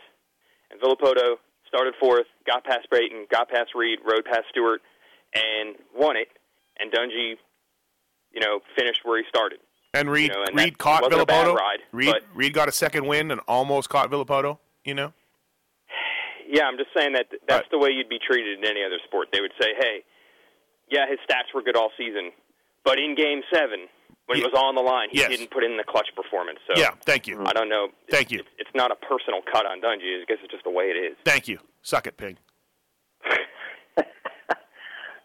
and 0.70 0.80
Villopoto 0.80 1.36
started 1.68 1.94
fourth, 2.00 2.26
got 2.46 2.64
past 2.64 2.88
Brayton, 2.90 3.26
got 3.30 3.48
past 3.48 3.70
Reed, 3.74 3.98
rode 4.04 4.24
past 4.24 4.44
Stewart, 4.50 4.80
and 5.34 5.76
won 5.96 6.16
it, 6.16 6.28
and 6.78 6.92
Dungey, 6.92 7.34
you 8.32 8.40
know, 8.40 8.60
finished 8.76 9.00
where 9.04 9.18
he 9.18 9.24
started. 9.28 9.58
And 9.94 10.10
Reed, 10.10 10.30
You 10.30 10.36
know, 10.36 10.44
and 10.48 10.56
Reed 10.56 10.78
caught 10.78 11.02
wasn't 11.02 11.22
a 11.22 11.26
bad 11.26 11.46
Villopoto. 11.46 11.54
ride, 11.54 11.78
Reed, 11.92 12.14
Reed 12.34 12.52
got 12.54 12.68
a 12.68 12.72
second 12.72 13.06
win 13.06 13.30
and 13.30 13.40
almost 13.46 13.88
caught 13.90 14.10
Villopoto. 14.10 14.58
You 14.84 14.94
know? 14.94 15.12
Yeah, 16.48 16.64
I'm 16.64 16.76
just 16.76 16.90
saying 16.96 17.12
that 17.12 17.26
that's 17.48 17.68
the 17.70 17.78
way 17.78 17.90
you'd 17.90 18.08
be 18.08 18.18
treated 18.18 18.58
in 18.58 18.64
any 18.64 18.82
other 18.84 18.98
sport. 19.06 19.28
They 19.32 19.40
would 19.40 19.52
say, 19.60 19.74
"Hey, 19.78 20.02
yeah, 20.90 21.06
his 21.08 21.18
stats 21.28 21.54
were 21.54 21.62
good 21.62 21.76
all 21.76 21.90
season, 21.96 22.32
but 22.84 22.98
in 22.98 23.14
Game 23.14 23.42
Seven, 23.52 23.88
when 24.26 24.38
Yeah. 24.38 24.44
it 24.46 24.52
was 24.52 24.60
on 24.62 24.74
the 24.74 24.82
line, 24.82 25.08
he 25.10 25.18
Yes. 25.18 25.28
didn't 25.30 25.50
put 25.50 25.64
in 25.64 25.76
the 25.76 25.84
clutch 25.84 26.08
performance." 26.14 26.58
So 26.66 26.74
Yeah. 26.80 26.90
Thank 27.04 27.26
you. 27.26 27.42
I 27.44 27.52
don't 27.52 27.68
know. 27.68 27.88
Thank 28.10 28.30
you. 28.30 28.40
It's, 28.40 28.48
it's 28.58 28.74
not 28.74 28.90
a 28.90 28.96
personal 28.96 29.42
cut 29.42 29.66
on 29.66 29.80
Dungey. 29.80 30.22
I 30.22 30.24
guess 30.26 30.38
it's 30.42 30.50
just 30.52 30.64
the 30.64 30.70
way 30.70 30.84
it 30.90 30.96
is. 30.96 31.16
Thank 31.24 31.48
you. 31.48 31.58
Suck 31.82 32.06
it, 32.06 32.16
pig. 32.16 32.38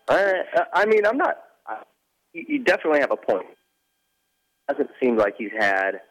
All 0.10 0.16
right. 0.16 0.46
Uh, 0.56 0.64
I 0.74 0.86
mean, 0.86 1.06
I'm 1.06 1.18
not. 1.18 1.38
I, 1.68 1.84
you 2.34 2.46
you 2.48 2.60
definitely 2.64 3.00
have 3.02 3.12
a 3.12 3.18
point. 3.18 3.46
Doesn't 4.70 4.90
seem 5.02 5.18
like 5.18 5.36
he's 5.38 5.52
had 5.58 6.02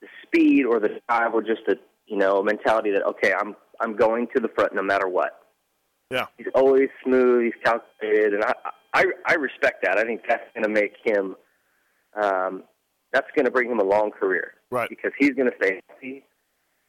the 0.00 0.08
speed 0.22 0.64
or 0.64 0.78
the 0.80 1.00
drive 1.08 1.34
or 1.34 1.42
just 1.42 1.62
a 1.68 1.76
you 2.06 2.16
know 2.16 2.42
mentality 2.42 2.90
that 2.92 3.02
okay, 3.06 3.32
I'm 3.32 3.56
I'm 3.80 3.96
going 3.96 4.28
to 4.34 4.40
the 4.40 4.48
front 4.48 4.74
no 4.74 4.82
matter 4.82 5.08
what. 5.08 5.40
Yeah. 6.10 6.26
He's 6.38 6.46
always 6.54 6.88
smooth. 7.02 7.44
He's 7.44 7.62
calculated, 7.64 8.34
and 8.34 8.44
I 8.44 8.52
I, 8.94 9.06
I 9.26 9.34
respect 9.34 9.84
that. 9.84 9.98
I 9.98 10.04
think 10.04 10.22
that's 10.28 10.44
going 10.54 10.64
to 10.64 10.68
make 10.68 10.94
him. 11.04 11.36
Um, 12.20 12.64
that's 13.12 13.26
going 13.34 13.44
to 13.44 13.50
bring 13.50 13.70
him 13.70 13.78
a 13.78 13.84
long 13.84 14.10
career. 14.10 14.52
Right. 14.70 14.88
Because 14.88 15.12
he's 15.18 15.30
going 15.30 15.50
to 15.50 15.56
stay 15.56 15.80
healthy, 15.88 16.24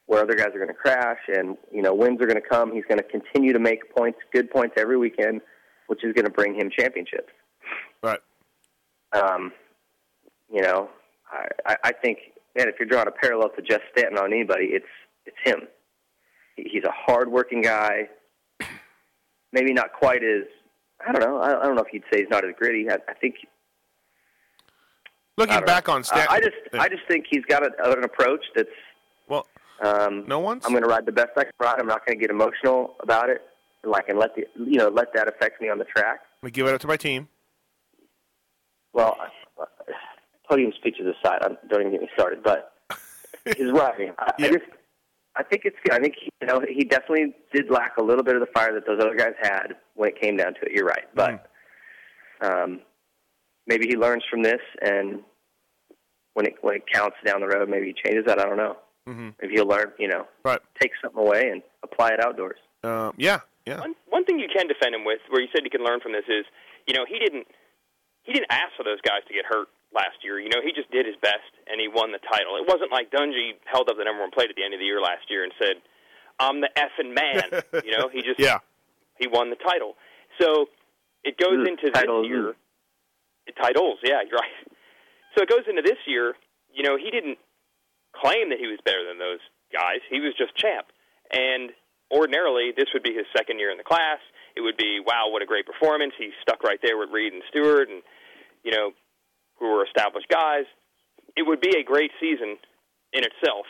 where 0.05 0.21
other 0.21 0.35
guys 0.35 0.47
are 0.47 0.59
going 0.59 0.67
to 0.67 0.73
crash, 0.73 1.19
and 1.27 1.57
you 1.71 1.81
know 1.81 1.93
wins 1.93 2.21
are 2.21 2.27
going 2.27 2.41
to 2.41 2.47
come. 2.47 2.73
He's 2.73 2.85
going 2.85 2.97
to 2.97 3.03
continue 3.03 3.53
to 3.53 3.59
make 3.59 3.93
points, 3.95 4.19
good 4.33 4.49
points 4.49 4.75
every 4.77 4.97
weekend, 4.97 5.41
which 5.87 6.03
is 6.03 6.13
going 6.13 6.25
to 6.25 6.31
bring 6.31 6.55
him 6.55 6.69
championships. 6.75 7.31
Right. 8.01 8.19
Um, 9.13 9.51
you 10.51 10.61
know, 10.61 10.89
I, 11.65 11.75
I, 11.83 11.91
think 11.91 12.19
man, 12.55 12.67
if 12.67 12.75
you're 12.79 12.87
drawing 12.87 13.07
a 13.07 13.11
parallel 13.11 13.49
to 13.55 13.61
Jeff 13.61 13.81
Stanton 13.91 14.17
on 14.17 14.33
anybody, 14.33 14.65
it's 14.65 14.85
it's 15.25 15.37
him. 15.43 15.67
He's 16.55 16.83
a 16.83 16.91
hard-working 16.91 17.61
guy. 17.61 18.09
Maybe 19.53 19.73
not 19.73 19.93
quite 19.93 20.23
as 20.23 20.45
I 21.05 21.11
don't 21.11 21.21
know. 21.21 21.39
I, 21.39 21.59
I 21.59 21.63
don't 21.65 21.75
know 21.75 21.83
if 21.83 21.93
you'd 21.93 22.03
say 22.11 22.21
he's 22.21 22.29
not 22.29 22.45
as 22.45 22.51
gritty. 22.57 22.89
I, 22.89 22.95
I 23.07 23.13
think 23.13 23.35
Looking 25.37 25.63
back 25.65 25.87
know. 25.87 25.93
on 25.93 26.03
Stan, 26.03 26.25
I, 26.29 26.35
I 26.35 26.39
just 26.39 26.55
I 26.73 26.89
just 26.89 27.03
think 27.07 27.25
he's 27.29 27.45
got 27.45 27.63
a, 27.63 27.69
an 27.91 28.03
approach 28.03 28.43
that's 28.55 28.69
well, 29.29 29.45
um, 29.83 30.25
no 30.27 30.39
one's. 30.39 30.65
I'm 30.65 30.71
going 30.71 30.83
to 30.83 30.89
ride 30.89 31.05
the 31.05 31.11
best 31.11 31.31
I 31.37 31.43
can 31.43 31.53
ride. 31.59 31.79
I'm 31.79 31.85
not 31.85 32.05
going 32.05 32.17
to 32.17 32.21
get 32.21 32.31
emotional 32.31 32.95
about 33.01 33.29
it, 33.29 33.41
like 33.83 34.09
and 34.09 34.17
let 34.17 34.35
the 34.35 34.45
you 34.55 34.77
know 34.77 34.89
let 34.89 35.13
that 35.13 35.27
affect 35.27 35.61
me 35.61 35.69
on 35.69 35.77
the 35.77 35.85
track. 35.85 36.21
Gonna 36.41 36.51
give 36.51 36.65
it 36.65 36.73
up 36.73 36.81
to 36.81 36.87
my 36.87 36.97
team. 36.97 37.27
Well, 38.93 39.15
uh, 39.61 39.65
podium 40.49 40.71
speeches 40.75 41.05
aside, 41.05 41.39
I'm, 41.43 41.57
don't 41.69 41.81
even 41.81 41.91
get 41.91 42.01
me 42.01 42.09
started. 42.15 42.41
But 42.41 42.73
his 43.45 43.71
riding, 43.71 44.13
I, 44.17 44.31
I 44.39 44.47
just 44.47 44.65
I 45.35 45.43
think 45.43 45.63
it's 45.65 45.77
good. 45.83 45.93
I 45.93 45.99
think 45.99 46.15
he, 46.19 46.31
you 46.41 46.47
know 46.47 46.61
he 46.67 46.83
definitely 46.83 47.35
did 47.53 47.69
lack 47.69 47.97
a 47.97 48.03
little 48.03 48.23
bit 48.23 48.35
of 48.35 48.39
the 48.39 48.51
fire 48.55 48.73
that 48.73 48.87
those 48.87 48.99
other 48.99 49.15
guys 49.15 49.33
had 49.39 49.75
when 49.97 50.09
it 50.09 50.19
came 50.21 50.37
down 50.37 50.53
to 50.55 50.61
it. 50.61 50.71
You're 50.71 50.85
right, 50.85 51.05
but 51.13 51.49
um, 52.41 52.79
maybe 53.65 53.87
he 53.87 53.95
learns 53.97 54.23
from 54.29 54.43
this, 54.43 54.61
and 54.81 55.19
when 56.33 56.45
it 56.45 56.55
when 56.61 56.75
it 56.75 56.83
counts 56.91 57.17
down 57.25 57.41
the 57.41 57.47
road, 57.47 57.67
maybe 57.69 57.87
he 57.87 57.93
changes 57.93 58.25
that. 58.27 58.39
I 58.39 58.45
don't 58.45 58.57
know. 58.57 58.77
Mm-hmm. 59.07 59.29
Maybe 59.41 59.53
he'll 59.55 59.67
learn, 59.67 59.93
you 59.97 60.07
know, 60.09 60.27
Right. 60.43 60.59
take 60.81 60.91
something 61.01 61.19
away 61.21 61.49
and 61.49 61.63
apply 61.81 62.09
it 62.09 62.19
outdoors. 62.19 62.59
Um, 62.83 63.13
yeah. 63.17 63.39
Yeah. 63.65 63.79
One 63.79 63.95
one 64.07 64.23
thing 64.25 64.39
you 64.39 64.47
can 64.53 64.67
defend 64.67 64.95
him 64.95 65.03
with, 65.05 65.19
where 65.29 65.41
you 65.41 65.47
said 65.53 65.63
you 65.63 65.69
can 65.69 65.83
learn 65.83 65.99
from 65.99 66.11
this, 66.13 66.23
is 66.27 66.45
you 66.87 66.93
know 66.93 67.05
he 67.07 67.19
didn't 67.19 67.47
he 68.23 68.31
didn't 68.33 68.51
ask 68.51 68.75
for 68.77 68.83
those 68.83 69.01
guys 69.01 69.23
to 69.27 69.33
get 69.33 69.43
hurt 69.45 69.67
last 69.95 70.23
year. 70.23 70.39
You 70.39 70.49
know 70.49 70.59
he 70.63 70.71
just 70.71 70.91
did 70.91 71.05
his 71.05 71.15
best 71.21 71.51
and 71.67 71.79
he 71.81 71.87
won 71.87 72.11
the 72.11 72.19
title. 72.31 72.55
It 72.55 72.67
wasn't 72.67 72.91
like 72.91 73.11
Dungey 73.11 73.55
held 73.65 73.89
up 73.89 73.97
the 73.97 74.03
number 74.05 74.21
one 74.21 74.31
plate 74.31 74.49
at 74.49 74.55
the 74.55 74.63
end 74.63 74.73
of 74.73 74.79
the 74.79 74.85
year 74.85 75.01
last 75.01 75.27
year 75.29 75.43
and 75.43 75.51
said, 75.59 75.81
"I'm 76.39 76.61
the 76.61 76.69
effing 76.79 77.11
man." 77.15 77.63
you 77.83 77.91
know 77.97 78.07
he 78.07 78.21
just 78.21 78.39
Yeah. 78.39 78.59
He 79.19 79.27
won 79.27 79.49
the 79.49 79.55
title. 79.57 79.95
So 80.41 80.67
it 81.23 81.37
goes 81.37 81.57
Mm, 81.65 81.67
into 81.67 81.89
titles. 81.91 82.23
this 82.25 82.29
year. 82.29 82.55
Titles, 83.61 83.99
yeah, 84.03 84.21
you're 84.27 84.37
right. 84.37 84.67
So 85.35 85.43
it 85.43 85.49
goes 85.49 85.63
into 85.67 85.81
this 85.81 85.97
year. 86.05 86.35
You 86.73 86.83
know, 86.83 86.97
he 86.97 87.09
didn't 87.11 87.37
claim 88.15 88.49
that 88.49 88.59
he 88.59 88.67
was 88.67 88.79
better 88.83 89.05
than 89.07 89.17
those 89.17 89.39
guys. 89.73 89.99
He 90.09 90.19
was 90.19 90.33
just 90.37 90.55
champ. 90.55 90.87
And 91.31 91.71
ordinarily, 92.11 92.71
this 92.75 92.87
would 92.93 93.03
be 93.03 93.13
his 93.13 93.25
second 93.35 93.59
year 93.59 93.71
in 93.71 93.77
the 93.77 93.83
class. 93.83 94.19
it 94.55 94.61
would 94.61 94.77
be 94.77 94.99
wow, 94.99 95.29
what 95.29 95.41
a 95.41 95.45
great 95.45 95.65
performance. 95.65 96.13
He 96.17 96.31
stuck 96.41 96.63
right 96.63 96.79
there 96.81 96.97
with 96.97 97.09
Reed 97.11 97.33
and 97.33 97.43
Stewart, 97.49 97.89
and 97.89 98.01
you 98.63 98.71
know, 98.71 98.91
who 99.59 99.69
were 99.69 99.85
established 99.85 100.27
guys. 100.29 100.65
It 101.35 101.43
would 101.45 101.61
be 101.61 101.77
a 101.77 101.83
great 101.83 102.11
season 102.19 102.57
in 103.13 103.23
itself. 103.23 103.65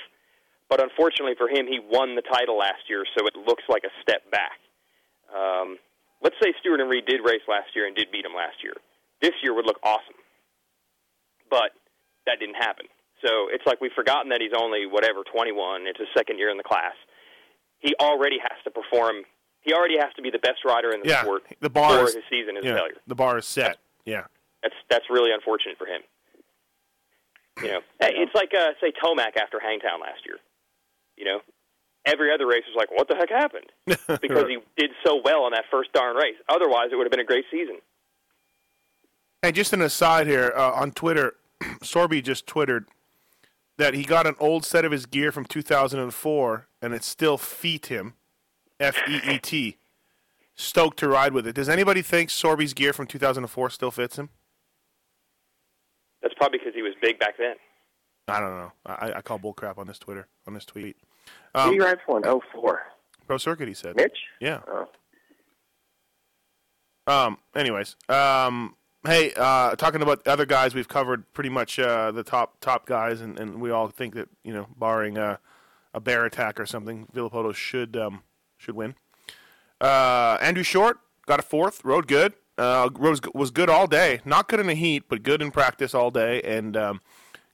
But 0.70 0.82
unfortunately 0.82 1.36
for 1.38 1.48
him, 1.50 1.68
he 1.68 1.80
won 1.80 2.16
the 2.16 2.22
title 2.24 2.58
last 2.58 2.88
year, 2.90 3.04
so 3.18 3.26
it 3.28 3.36
looks 3.36 3.64
like 3.70 3.84
a 3.84 3.92
step 4.02 4.30
back. 4.32 4.60
Um, 5.34 5.78
let's 6.22 6.36
say 6.42 6.54
Stewart 6.60 6.80
and 6.80 6.90
Reed 6.90 7.06
did 7.06 7.22
race 7.24 7.42
last 7.48 7.76
year 7.76 7.86
and 7.88 7.96
did 7.96 8.12
beat 8.12 8.26
him 8.26 8.34
last 8.36 8.64
year. 8.64 8.74
This 9.22 9.34
year 9.44 9.54
would 9.54 9.66
look 9.66 9.80
awesome. 9.84 10.16
But 11.50 11.72
that 12.26 12.40
didn't 12.40 12.56
happen. 12.56 12.86
So 13.26 13.48
it's 13.50 13.66
like 13.66 13.82
we've 13.82 13.96
forgotten 13.96 14.30
that 14.30 14.42
he's 14.42 14.54
only 14.56 14.86
whatever 14.86 15.24
21. 15.24 15.88
It's 15.88 16.00
his 16.00 16.08
second 16.16 16.38
year 16.38 16.50
in 16.50 16.58
the 16.58 16.64
class. 16.64 16.94
He 17.80 17.94
already 18.00 18.38
has 18.40 18.58
to 18.64 18.72
perform. 18.72 19.24
He 19.62 19.74
already 19.74 19.98
has 19.98 20.14
to 20.16 20.22
be 20.22 20.30
the 20.30 20.40
best 20.40 20.64
rider 20.66 20.92
in 20.92 21.02
the 21.02 21.10
Yeah, 21.10 21.22
sport 21.24 21.44
the 21.60 21.70
bar 21.70 22.04
is- 22.06 22.14
his 22.16 22.24
season 22.30 22.58
is 22.58 22.64
yeah, 22.66 22.72
a 22.72 22.76
failure. 22.76 22.98
The 23.08 23.16
bar 23.16 23.38
is 23.38 23.46
set. 23.46 23.78
Yeah. 24.06 24.26
That's 24.62 24.76
that's 24.90 25.06
really 25.10 25.32
unfortunate 25.34 25.78
for 25.78 25.86
him. 25.88 26.02
You 27.62 27.68
know, 27.74 27.80
Hey, 28.00 28.14
it's 28.16 28.34
like 28.36 28.54
uh, 28.54 28.72
say 28.82 28.92
Tomac 29.04 29.36
after 29.38 29.60
Hangtown 29.60 30.00
last 30.02 30.26
year. 30.26 30.38
You 31.16 31.26
know, 31.26 31.40
every 32.08 32.34
other 32.34 32.48
race 32.48 32.64
was 32.66 32.76
like, 32.76 32.90
what 32.92 33.08
the 33.08 33.16
heck 33.16 33.30
happened? 33.30 33.72
Because 34.22 34.48
he 34.48 34.58
did 34.78 34.92
so 35.06 35.22
well 35.24 35.46
in 35.46 35.52
that 35.52 35.66
first 35.70 35.92
darn 35.94 36.16
race. 36.16 36.36
Otherwise, 36.50 36.90
it 36.92 36.96
would 36.96 37.04
have 37.04 37.12
been 37.12 37.20
a 37.20 37.26
great 37.26 37.46
season. 37.52 37.78
And 39.44 39.56
just 39.56 39.74
an 39.74 39.82
aside 39.82 40.28
here 40.28 40.54
uh, 40.56 40.72
on 40.72 40.92
Twitter, 40.92 41.36
Sorby 41.84 42.24
just 42.24 42.48
twittered 42.48 42.88
that 43.78 43.94
he 43.94 44.04
got 44.04 44.26
an 44.26 44.36
old 44.40 44.66
set 44.66 44.86
of 44.86 44.92
his 44.92 45.06
gear 45.06 45.32
from 45.32 45.46
2004 45.46 46.68
and 46.82 46.94
it 46.94 47.04
still 47.04 47.38
feet 47.38 47.88
him. 47.88 48.14
F 48.80 48.98
E 49.08 49.20
E 49.26 49.40
T. 49.40 49.78
Stoked 50.56 50.98
to 51.00 51.08
ride 51.08 51.34
with 51.34 51.46
it. 51.46 51.54
Does 51.54 51.70
anybody 51.70 52.02
think 52.02 52.30
Sorby's 52.30 52.74
gear 52.74 52.92
from 52.92 53.06
2004 53.06 53.70
still 53.70 53.92
fits 53.92 54.18
him? 54.18 54.30
That's 56.22 56.34
probably 56.34 56.58
because 56.58 56.74
he 56.74 56.82
was 56.82 56.94
big 57.00 57.20
back 57.20 57.38
then. 57.38 57.56
I 58.28 58.40
don't 58.40 58.58
know. 58.58 58.72
I, 58.86 59.14
I 59.18 59.22
call 59.22 59.40
bullcrap 59.40 59.78
on 59.78 59.88
this 59.88 60.00
Twitter 60.00 60.28
on 60.48 60.56
this 60.56 60.66
tweet. 60.66 60.98
Um, 61.56 61.74
you 61.74 61.84
ride 61.84 62.00
for 62.06 62.18
in 62.18 62.24
04? 62.24 62.82
Pro 63.26 63.38
Circuit, 63.38 63.68
he 63.68 63.74
said. 63.74 63.96
Mitch? 63.96 64.18
Yeah. 64.40 64.62
Oh. 64.68 64.88
Um. 67.08 67.38
Anyways, 67.56 67.96
um. 68.10 68.76
Hey, 69.06 69.32
uh, 69.38 69.76
talking 69.76 70.02
about 70.02 70.28
other 70.28 70.46
guys, 70.46 70.76
we've 70.76 70.88
covered 70.88 71.32
pretty 71.34 71.50
much 71.50 71.80
uh, 71.80 72.12
the 72.12 72.24
top 72.24 72.60
top 72.60 72.86
guys, 72.86 73.22
and, 73.22 73.40
and 73.40 73.62
we 73.62 73.72
all 73.72 73.88
think 73.88 74.16
that 74.16 74.28
you 74.44 74.54
know, 74.54 74.68
barring 74.76 75.18
uh, 75.18 75.38
a 75.94 76.02
bear 76.02 76.26
attack 76.26 76.60
or 76.60 76.66
something, 76.66 77.08
Villopoto 77.14 77.54
should 77.54 77.96
um, 77.96 78.24
should 78.58 78.76
win. 78.76 78.96
Uh, 79.80 80.38
Andrew 80.42 80.64
Short 80.64 81.00
got 81.26 81.40
a 81.40 81.44
fourth, 81.44 81.86
rode 81.86 82.08
good. 82.08 82.34
Uh, 82.58 82.90
was 82.98 83.22
was 83.34 83.52
good 83.52 83.70
all 83.70 83.88
day. 83.88 84.20
Not 84.26 84.50
good 84.50 84.60
in 84.60 84.68
the 84.68 84.74
heat, 84.74 85.04
but 85.08 85.24
good 85.24 85.42
in 85.42 85.52
practice 85.52 85.94
all 85.94 86.12
day, 86.12 86.42
and 86.42 86.76
um, 86.76 87.02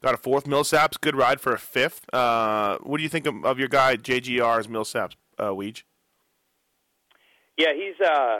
got 0.03 0.13
a 0.13 0.17
fourth. 0.17 0.43
Millsaps 0.45 0.99
good 0.99 1.15
ride 1.15 1.41
for 1.41 1.53
a 1.53 1.57
fifth. 1.57 2.05
Uh, 2.13 2.77
what 2.83 2.97
do 2.97 3.03
you 3.03 3.09
think 3.09 3.25
of, 3.25 3.43
of 3.45 3.57
your 3.57 3.69
guy 3.69 3.95
JGR's 3.95 4.67
Millsaps, 4.67 5.15
uh, 5.39 5.49
Weege? 5.49 5.83
Yeah, 7.57 7.73
he's 7.73 7.95
uh, 8.05 8.39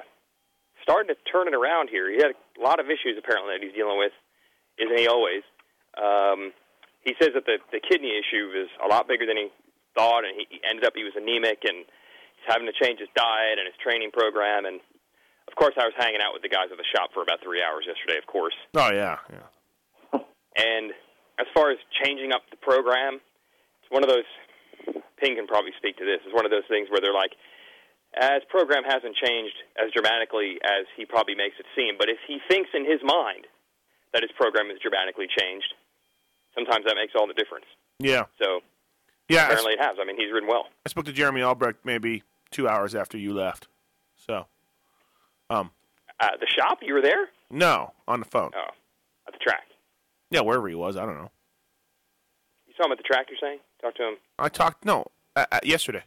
starting 0.84 1.08
to 1.13 1.17
turn 1.32 1.47
it 1.47 1.56
around 1.56 1.89
here. 1.89 2.12
He 2.12 2.17
had 2.17 2.34
a 2.34 2.62
lot 2.62 2.80
of 2.80 2.88
issues 2.88 3.17
apparently 3.17 3.56
that 3.58 3.63
he's 3.63 3.73
dealing 3.73 3.97
with, 3.97 4.12
isn't 4.78 4.97
he 4.99 5.08
always? 5.08 5.41
Um, 5.97 6.52
he 7.02 7.13
says 7.21 7.30
that 7.36 7.45
the 7.45 7.58
the 7.71 7.80
kidney 7.80 8.12
issue 8.17 8.52
is 8.58 8.69
a 8.84 8.88
lot 8.88 9.08
bigger 9.08 9.26
than 9.26 9.38
he 9.38 9.47
thought, 9.95 10.26
and 10.26 10.34
he, 10.36 10.45
he 10.49 10.60
ended 10.67 10.86
up 10.86 10.93
he 10.95 11.04
was 11.04 11.13
anemic, 11.15 11.62
and 11.63 11.86
he's 11.86 12.47
having 12.47 12.65
to 12.65 12.73
change 12.73 12.99
his 12.99 13.10
diet 13.15 13.60
and 13.62 13.67
his 13.69 13.78
training 13.84 14.10
program. 14.12 14.65
And 14.65 14.82
of 15.47 15.54
course, 15.56 15.76
I 15.78 15.86
was 15.86 15.93
hanging 15.95 16.21
out 16.26 16.34
with 16.34 16.41
the 16.41 16.49
guys 16.49 16.73
at 16.73 16.78
the 16.82 16.89
shop 16.95 17.12
for 17.13 17.21
about 17.21 17.38
three 17.43 17.62
hours 17.62 17.86
yesterday. 17.86 18.17
Of 18.17 18.26
course, 18.26 18.56
Oh 18.73 18.89
yeah, 18.89 19.19
yeah. 19.30 20.19
and 20.58 20.89
as 21.39 21.48
far 21.54 21.72
as 21.72 21.78
changing 22.04 22.32
up 22.32 22.41
the 22.52 22.58
program, 22.58 23.19
it's 23.82 23.91
one 23.91 24.04
of 24.04 24.10
those. 24.10 24.28
Ping 25.17 25.36
can 25.36 25.48
probably 25.48 25.72
speak 25.78 25.98
to 25.98 26.06
this. 26.06 26.19
It's 26.26 26.34
one 26.36 26.46
of 26.46 26.52
those 26.52 26.67
things 26.67 26.89
where 26.91 27.00
they're 27.00 27.13
like, 27.13 27.32
as 28.19 28.41
program 28.50 28.84
hasn't 28.84 29.15
changed 29.15 29.56
as 29.80 29.91
dramatically 29.93 30.60
as 30.63 30.86
he 30.98 31.06
probably 31.06 31.36
makes 31.36 31.56
it 31.60 31.65
seem, 31.76 31.96
but 31.98 32.10
if 32.10 32.17
he 32.28 32.39
thinks 32.50 32.69
in 32.74 32.84
his 32.84 33.00
mind 33.04 33.48
that 34.13 34.22
his 34.22 34.32
program 34.36 34.69
is 34.69 34.78
dramatically 34.82 35.26
changed, 35.39 35.74
sometimes 36.54 36.86
that 36.86 36.96
makes 36.96 37.13
all 37.15 37.26
the 37.28 37.34
difference. 37.34 37.65
Yeah. 38.00 38.26
So 38.41 38.60
Yeah, 39.30 39.46
apparently 39.46 39.74
it 39.74 39.82
has. 39.82 39.96
I 40.02 40.06
mean, 40.06 40.17
he's 40.17 40.32
ridden 40.34 40.50
well. 40.50 40.67
I 40.86 40.89
spoke 40.89 41.06
to 41.06 41.13
Jeremy 41.13 41.41
Albrecht 41.41 41.80
maybe 41.86 42.24
two 42.52 42.67
hours 42.67 42.93
after 42.93 43.17
you 43.17 43.34
left. 43.34 43.67
So, 44.15 44.46
um, 45.50 45.72
Uh, 46.19 46.30
the 46.39 46.48
shop, 46.48 46.80
you 46.82 46.93
were 46.93 47.02
there? 47.02 47.30
no, 47.50 47.93
on 48.08 48.19
the 48.19 48.26
phone. 48.28 48.52
Oh, 48.56 48.72
at 49.28 49.34
the 49.34 49.39
track. 49.39 49.63
Yeah, 50.34 50.41
wherever 50.41 50.67
he 50.67 50.74
was, 50.74 50.98
I 50.98 51.06
don't 51.06 51.15
know. 51.15 51.30
You 52.67 52.74
saw 52.76 52.86
him 52.88 52.91
at 52.91 52.98
the 52.98 53.04
track. 53.04 53.28
You're 53.30 53.38
saying? 53.39 53.60
Talk 53.80 53.93
to 53.96 54.04
him. 54.10 54.15
I 54.39 54.50
talked 54.50 54.84
no 54.84 55.06
uh, 55.36 55.46
uh, 55.52 55.60
yesterday. 55.63 56.04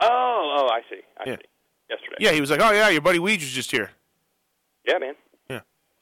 Oh, 0.00 0.58
oh, 0.60 0.68
I 0.70 0.80
see. 0.90 1.00
I 1.18 1.30
Yeah. 1.30 1.36
see. 1.36 1.42
Yesterday. 1.90 2.16
Yeah, 2.20 2.32
he 2.32 2.40
was 2.42 2.50
like, 2.50 2.60
"Oh 2.60 2.70
yeah, 2.70 2.90
your 2.90 3.00
buddy 3.00 3.18
Weege 3.18 3.40
was 3.40 3.50
just 3.52 3.70
here." 3.70 3.90
Yeah, 4.86 4.98
man. 4.98 5.14
Yeah. 5.48 5.60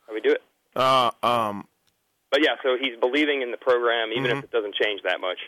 How 0.09 0.13
we 0.15 0.21
do 0.21 0.31
it. 0.33 0.43
Uh, 0.75 1.13
um, 1.23 1.69
But 2.33 2.43
yeah, 2.43 2.57
so 2.65 2.77
he's 2.77 2.99
believing 2.99 3.43
in 3.43 3.53
the 3.53 3.57
program, 3.57 4.11
even 4.11 4.25
Mhm. 4.33 4.39
if 4.39 4.45
it 4.45 4.51
doesn't 4.51 4.75
change 4.75 5.03
that 5.05 5.21
much. 5.21 5.39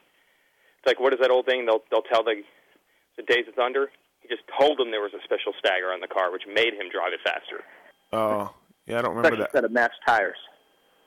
It's 0.79 0.87
like 0.87 1.01
what 1.01 1.13
is 1.13 1.19
that 1.19 1.31
old 1.33 1.47
thing? 1.47 1.67
They'll 1.67 1.83
they'll 1.91 2.03
tell 2.07 2.23
the 2.23 2.45
the 3.17 3.25
Days 3.25 3.49
of 3.49 3.55
Thunder. 3.57 3.91
He 4.21 4.29
just 4.29 4.43
told 4.61 4.79
them 4.79 4.93
there 4.93 5.01
was 5.03 5.13
a 5.13 5.21
special 5.25 5.53
stagger 5.59 5.93
on 5.93 5.99
the 6.01 6.07
car, 6.07 6.31
which 6.31 6.47
made 6.47 6.73
him 6.75 6.89
drive 6.89 7.13
it 7.13 7.21
faster. 7.25 7.65
oh 8.13 8.55
yeah, 8.87 9.01
I 9.01 9.03
don't 9.03 9.17
remember 9.17 9.29
Special 9.37 9.43
that. 9.43 9.53
set 9.53 9.65
of 9.65 9.73
matched 9.73 10.01
tires. 10.07 10.39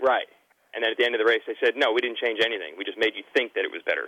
Right. 0.01 0.27
And 0.73 0.83
then 0.83 0.91
at 0.91 0.97
the 0.97 1.05
end 1.05 1.15
of 1.15 1.19
the 1.19 1.25
race, 1.25 1.41
they 1.45 1.55
said, 1.63 1.75
"No, 1.75 1.91
we 1.91 1.99
didn't 2.01 2.17
change 2.17 2.39
anything. 2.43 2.73
We 2.77 2.83
just 2.85 2.97
made 2.97 3.13
you 3.15 3.23
think 3.35 3.53
that 3.53 3.65
it 3.65 3.71
was 3.71 3.81
better." 3.85 4.07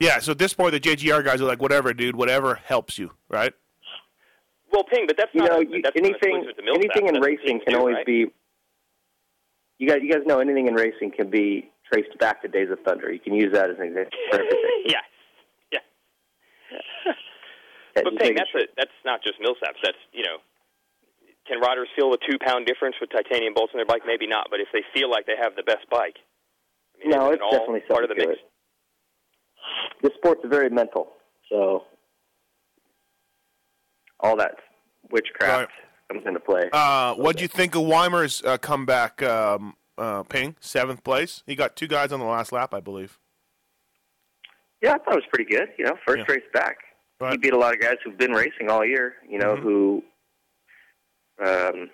Yeah, 0.00 0.18
so 0.18 0.32
at 0.32 0.38
this 0.38 0.54
point, 0.54 0.72
the 0.72 0.80
JGR 0.80 1.22
guys 1.24 1.40
are 1.40 1.44
like, 1.44 1.60
"Whatever, 1.60 1.92
dude, 1.92 2.16
whatever 2.16 2.54
helps 2.54 2.98
you, 2.98 3.10
right?" 3.28 3.52
Well, 4.72 4.84
Ping, 4.84 5.06
but 5.06 5.16
that's 5.18 5.30
You 5.34 5.42
not 5.42 5.50
know, 5.50 5.58
a, 5.58 5.64
you, 5.66 5.82
that's 5.82 5.96
anything 5.96 6.36
exclusive 6.36 6.56
to 6.56 6.72
anything 6.74 7.06
in 7.06 7.14
That's 7.14 7.26
racing 7.26 7.60
can 7.60 7.74
do, 7.74 7.78
always 7.78 7.96
right? 7.96 8.06
be. 8.06 8.26
You 9.78 9.88
guys, 9.88 9.98
you 10.02 10.10
guys 10.10 10.22
know 10.24 10.38
anything 10.38 10.66
in 10.66 10.74
racing 10.74 11.10
can 11.10 11.28
be 11.28 11.70
traced 11.92 12.16
back 12.18 12.40
to 12.42 12.48
Days 12.48 12.70
of 12.70 12.78
Thunder. 12.80 13.12
You 13.12 13.18
can 13.20 13.34
use 13.34 13.52
that 13.52 13.68
as 13.68 13.76
an 13.78 13.88
example 13.88 14.18
for 14.30 14.36
everything. 14.40 14.58
yeah. 14.86 15.00
Yeah. 15.72 15.78
Yeah, 17.96 18.02
But 18.04 18.16
Ping, 18.18 18.34
that's 18.34 18.48
a, 18.54 18.66
that's 18.76 18.90
not 19.04 19.22
just 19.22 19.38
Millsaps. 19.40 19.76
That's 19.82 19.98
you 20.12 20.22
know, 20.22 20.38
can 21.46 21.60
riders 21.60 21.88
feel 21.96 22.10
the 22.10 22.18
two 22.28 22.38
pound 22.38 22.66
difference 22.66 22.96
with 23.00 23.10
titanium 23.10 23.54
bolts 23.54 23.72
in 23.74 23.78
their 23.78 23.86
bike? 23.86 24.02
Maybe 24.06 24.26
not. 24.26 24.48
But 24.50 24.60
if 24.60 24.68
they 24.72 24.82
feel 24.94 25.10
like 25.10 25.26
they 25.26 25.36
have 25.40 25.56
the 25.56 25.62
best 25.62 25.88
bike, 25.90 26.16
I 26.96 27.08
mean, 27.08 27.10
No, 27.10 27.32
isn't 27.32 27.34
it's 27.34 27.40
it 27.40 27.44
all 27.44 27.50
definitely 27.52 27.80
part 27.88 28.04
of 28.04 28.08
the 28.10 28.14
something 28.14 28.28
mix. 28.28 28.40
it. 28.42 30.02
This 30.02 30.12
sport's 30.16 30.42
very 30.44 30.70
mental, 30.70 31.12
so 31.48 31.84
all 34.20 34.36
that 34.36 34.56
witchcraft 35.10 35.70
comes 36.10 36.24
into 36.26 36.40
play. 36.40 36.68
Uh, 36.72 37.14
what 37.14 37.36
do 37.36 37.42
you 37.42 37.48
think 37.48 37.74
of 37.74 37.82
Weimer's 37.82 38.42
uh, 38.44 38.58
comeback? 38.58 39.22
Um, 39.22 39.74
uh, 39.98 40.22
Ping 40.24 40.56
seventh 40.58 41.04
place. 41.04 41.42
He 41.46 41.54
got 41.54 41.76
two 41.76 41.86
guys 41.86 42.12
on 42.12 42.18
the 42.18 42.24
last 42.26 42.50
lap, 42.50 42.72
I 42.74 42.80
believe. 42.80 43.18
Yeah, 44.80 44.94
I 44.94 44.98
thought 44.98 45.14
it 45.14 45.16
was 45.16 45.24
pretty 45.32 45.48
good. 45.50 45.68
You 45.78 45.84
know, 45.84 45.92
first 46.06 46.24
Yeah. 46.26 46.34
race 46.34 46.44
back. 46.52 46.78
Right. 47.20 47.32
He 47.32 47.36
beat 47.38 47.52
a 47.52 47.58
lot 47.58 47.74
of 47.74 47.80
guys 47.80 47.96
who've 48.02 48.16
been 48.18 48.32
racing 48.32 48.68
all 48.70 48.84
year. 48.84 49.16
You 49.28 49.38
know, 49.38 49.54
Mhm. 49.54 49.60
who 49.62 50.04
um, 51.46 51.90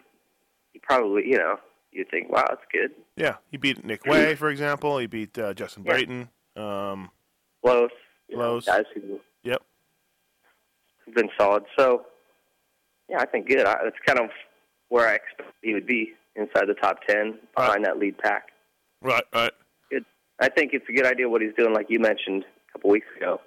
he 0.73 0.79
probably 0.81 1.27
you 1.27 1.39
know 1.39 1.57
you 1.91 2.05
think, 2.11 2.31
wow, 2.31 2.45
that's 2.49 2.61
good. 2.73 2.91
Yeah, 3.17 3.37
he 3.51 3.57
beat 3.57 3.85
Nick 3.85 4.05
Wey, 4.07 4.35
for 4.37 4.51
example. 4.51 4.99
He 4.99 5.07
beat 5.07 5.37
uh, 5.39 5.55
Justin 5.55 5.85
Yeah. 5.85 5.93
Brayton. 5.93 6.29
Um, 6.57 7.11
Close. 7.65 7.91
you 8.29 8.37
know, 8.37 8.43
Close. 8.61 8.67
guys 8.67 8.85
who 8.95 9.19
yep. 9.43 9.63
have 11.07 11.15
been 11.15 11.31
solid. 11.39 11.65
So, 11.79 12.05
yeah, 13.09 13.21
I 13.21 13.27
think 13.27 13.49
good. 13.49 13.65
I, 13.67 13.77
that's 13.85 13.97
kind 14.07 14.19
of 14.21 14.31
where 14.91 15.09
I 15.09 15.15
expected 15.15 15.55
he 15.63 15.73
would 15.75 15.87
be 15.87 16.13
inside 16.37 16.67
the 16.69 16.75
top 16.75 16.99
ten, 17.09 17.39
behind 17.57 17.85
that 17.85 17.99
lead 17.99 18.19
pack. 18.19 18.49
Right, 19.03 19.25
right. 19.35 19.53
Good. 19.91 20.05
I 20.41 20.49
think 20.49 20.73
it's 20.75 20.87
a 20.89 20.93
good 20.93 21.07
idea 21.07 21.29
what 21.29 21.41
he's 21.43 21.55
doing, 21.57 21.73
like 21.73 21.87
you 21.89 21.99
mentioned 22.01 22.45
a 22.69 22.73
couple 22.73 22.91
weeks 22.91 23.07
ago. 23.17 23.41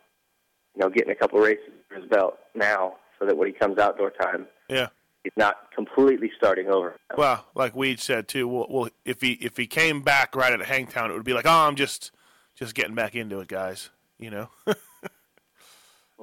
You 0.75 0.83
know, 0.83 0.89
getting 0.89 1.11
a 1.11 1.15
couple 1.15 1.39
races 1.39 1.69
under 1.89 2.01
his 2.01 2.09
belt 2.09 2.37
now, 2.55 2.95
so 3.19 3.25
that 3.25 3.37
when 3.37 3.47
he 3.47 3.53
comes 3.53 3.77
outdoor 3.77 4.09
time, 4.11 4.47
Yeah. 4.69 4.87
He's 5.23 5.33
not 5.35 5.71
completely 5.73 6.31
starting 6.37 6.67
over. 6.67 6.95
Well, 7.17 7.45
like 7.55 7.75
Weed 7.75 7.99
said 7.99 8.27
too. 8.27 8.47
Well, 8.47 8.67
well, 8.69 8.89
if 9.05 9.21
he 9.21 9.33
if 9.33 9.57
he 9.57 9.67
came 9.67 10.01
back 10.01 10.35
right 10.35 10.53
at 10.53 10.61
Hangtown, 10.61 11.11
it 11.11 11.13
would 11.13 11.23
be 11.23 11.33
like, 11.33 11.45
oh, 11.45 11.67
I'm 11.67 11.75
just 11.75 12.11
just 12.55 12.75
getting 12.75 12.95
back 12.95 13.15
into 13.15 13.39
it, 13.39 13.47
guys. 13.47 13.89
You 14.19 14.29
know. 14.31 14.49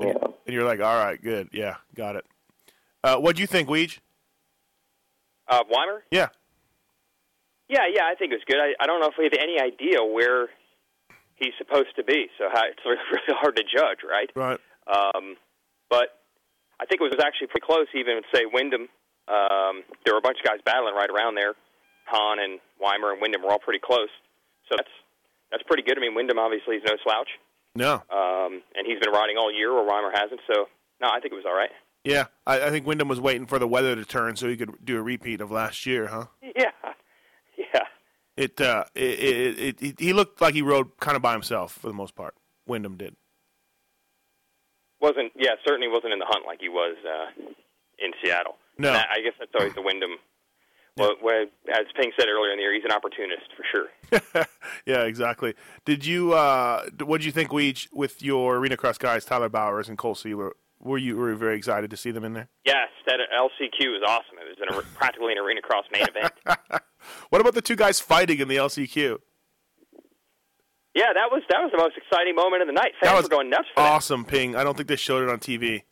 Yeah. 0.00 0.14
And 0.46 0.54
you're 0.54 0.64
like, 0.64 0.80
all 0.80 0.96
right, 0.96 1.20
good, 1.20 1.48
yeah, 1.52 1.76
got 1.94 2.16
it. 2.16 2.24
Uh, 3.02 3.16
what 3.16 3.36
do 3.36 3.42
you 3.42 3.46
think, 3.46 3.68
Weege? 3.68 3.98
Uh, 5.48 5.62
Weimer? 5.68 6.04
Yeah. 6.10 6.28
Yeah, 7.68 7.84
yeah, 7.92 8.04
I 8.04 8.14
think 8.14 8.32
it 8.32 8.36
was 8.36 8.44
good. 8.46 8.58
I, 8.58 8.72
I 8.82 8.86
don't 8.86 9.00
know 9.00 9.08
if 9.08 9.14
we 9.18 9.24
have 9.24 9.34
any 9.38 9.60
idea 9.60 10.02
where 10.02 10.48
he's 11.36 11.52
supposed 11.58 11.94
to 11.96 12.04
be, 12.04 12.28
so 12.38 12.44
how, 12.52 12.62
it's 12.64 12.80
really 12.86 13.38
hard 13.40 13.56
to 13.56 13.62
judge, 13.62 13.98
right? 14.08 14.30
Right. 14.34 14.60
Um, 14.86 15.36
but 15.90 16.17
I 16.80 16.86
think 16.86 17.00
it 17.00 17.04
was 17.10 17.18
actually 17.22 17.48
pretty 17.48 17.66
close. 17.66 17.86
Even 17.94 18.20
say 18.34 18.42
Windham, 18.46 18.88
um, 19.28 19.82
there 20.04 20.14
were 20.14 20.18
a 20.18 20.26
bunch 20.26 20.38
of 20.38 20.46
guys 20.46 20.60
battling 20.64 20.94
right 20.94 21.10
around 21.10 21.34
there. 21.34 21.54
Hahn 22.06 22.38
and 22.38 22.60
Weimer 22.80 23.12
and 23.12 23.20
Windham 23.20 23.42
were 23.42 23.50
all 23.50 23.58
pretty 23.58 23.80
close. 23.82 24.08
So 24.68 24.76
that's 24.76 24.94
that's 25.50 25.62
pretty 25.64 25.82
good. 25.82 25.98
I 25.98 26.00
mean, 26.00 26.14
Windham 26.14 26.38
obviously 26.38 26.76
is 26.76 26.82
no 26.86 26.94
slouch, 27.02 27.28
No. 27.74 27.94
um, 28.12 28.62
and 28.76 28.86
he's 28.86 28.98
been 29.00 29.12
riding 29.12 29.36
all 29.38 29.52
year, 29.52 29.72
where 29.72 29.84
Weimer 29.84 30.10
hasn't. 30.14 30.40
So 30.46 30.68
no, 31.00 31.08
I 31.08 31.20
think 31.20 31.32
it 31.32 31.36
was 31.36 31.44
all 31.46 31.56
right. 31.56 31.70
Yeah, 32.04 32.26
I, 32.46 32.66
I 32.66 32.70
think 32.70 32.86
Windham 32.86 33.08
was 33.08 33.20
waiting 33.20 33.46
for 33.46 33.58
the 33.58 33.66
weather 33.68 33.94
to 33.96 34.04
turn 34.04 34.36
so 34.36 34.48
he 34.48 34.56
could 34.56 34.70
do 34.84 34.96
a 34.98 35.02
repeat 35.02 35.40
of 35.40 35.50
last 35.50 35.84
year, 35.84 36.06
huh? 36.06 36.26
Yeah, 36.42 36.70
yeah. 37.56 37.82
It, 38.36 38.60
uh, 38.60 38.84
it, 38.94 39.02
it, 39.18 39.58
it, 39.58 39.82
it 39.82 40.00
he 40.00 40.12
looked 40.12 40.40
like 40.40 40.54
he 40.54 40.62
rode 40.62 40.96
kind 41.00 41.16
of 41.16 41.22
by 41.22 41.32
himself 41.32 41.72
for 41.72 41.88
the 41.88 41.92
most 41.94 42.14
part. 42.14 42.34
Windham 42.66 42.96
did. 42.96 43.16
Wasn't 45.00 45.32
yeah, 45.36 45.54
certainly 45.66 45.88
wasn't 45.88 46.12
in 46.12 46.18
the 46.18 46.26
hunt 46.26 46.46
like 46.46 46.60
he 46.60 46.68
was 46.68 46.96
uh, 47.06 47.30
in 47.98 48.12
Seattle. 48.22 48.56
No. 48.78 48.90
And 48.90 48.98
I 48.98 49.20
guess 49.22 49.34
that's 49.38 49.52
always 49.58 49.74
the 49.74 49.82
Windham. 49.82 50.16
Well, 50.96 51.14
where, 51.20 51.42
as 51.42 51.86
Ping 51.94 52.10
said 52.18 52.26
earlier 52.28 52.50
in 52.50 52.58
the 52.58 52.62
year, 52.62 52.74
he's 52.74 52.84
an 52.84 52.90
opportunist 52.90 53.46
for 53.56 53.64
sure. 53.70 54.46
yeah, 54.86 55.02
exactly. 55.02 55.54
Did 55.84 56.04
you? 56.04 56.32
Uh, 56.32 56.86
what 57.04 57.18
did 57.18 57.24
you 57.26 57.32
think? 57.32 57.52
We 57.52 57.66
each, 57.66 57.88
with 57.92 58.20
your 58.20 58.56
arena 58.56 58.76
cross 58.76 58.98
guys, 58.98 59.24
Tyler 59.24 59.48
Bowers 59.48 59.88
and 59.88 59.96
Cole 59.96 60.16
Sealer. 60.16 60.54
Were 60.80 60.98
you 60.98 61.16
were 61.16 61.30
you 61.30 61.36
very 61.36 61.56
excited 61.56 61.90
to 61.90 61.96
see 61.96 62.10
them 62.10 62.24
in 62.24 62.34
there? 62.34 62.48
Yes, 62.64 62.88
that 63.06 63.18
LCQ 63.32 63.92
was 63.92 64.02
awesome. 64.06 64.38
It 64.40 64.58
was 64.58 64.84
an, 64.84 64.92
practically 64.94 65.32
an 65.32 65.38
arena 65.38 65.60
cross 65.60 65.84
main 65.92 66.06
event. 66.08 66.32
What 67.30 67.40
about 67.40 67.54
the 67.54 67.62
two 67.62 67.76
guys 67.76 68.00
fighting 68.00 68.38
in 68.40 68.48
the 68.48 68.56
LCQ? 68.56 69.18
Yeah, 70.98 71.12
that 71.14 71.30
was 71.30 71.44
that 71.48 71.60
was 71.62 71.70
the 71.70 71.78
most 71.78 71.96
exciting 71.96 72.34
moment 72.34 72.60
of 72.60 72.66
the 72.66 72.72
night. 72.72 72.90
That 73.00 73.10
Fans 73.10 73.16
was 73.18 73.24
were 73.26 73.28
going 73.28 73.50
nuts 73.50 73.68
for 73.72 73.82
that. 73.82 73.92
Awesome, 73.92 74.24
Ping. 74.24 74.56
I 74.56 74.64
don't 74.64 74.76
think 74.76 74.88
they 74.88 74.96
showed 74.96 75.22
it 75.22 75.30
on 75.30 75.38
TV. 75.38 75.82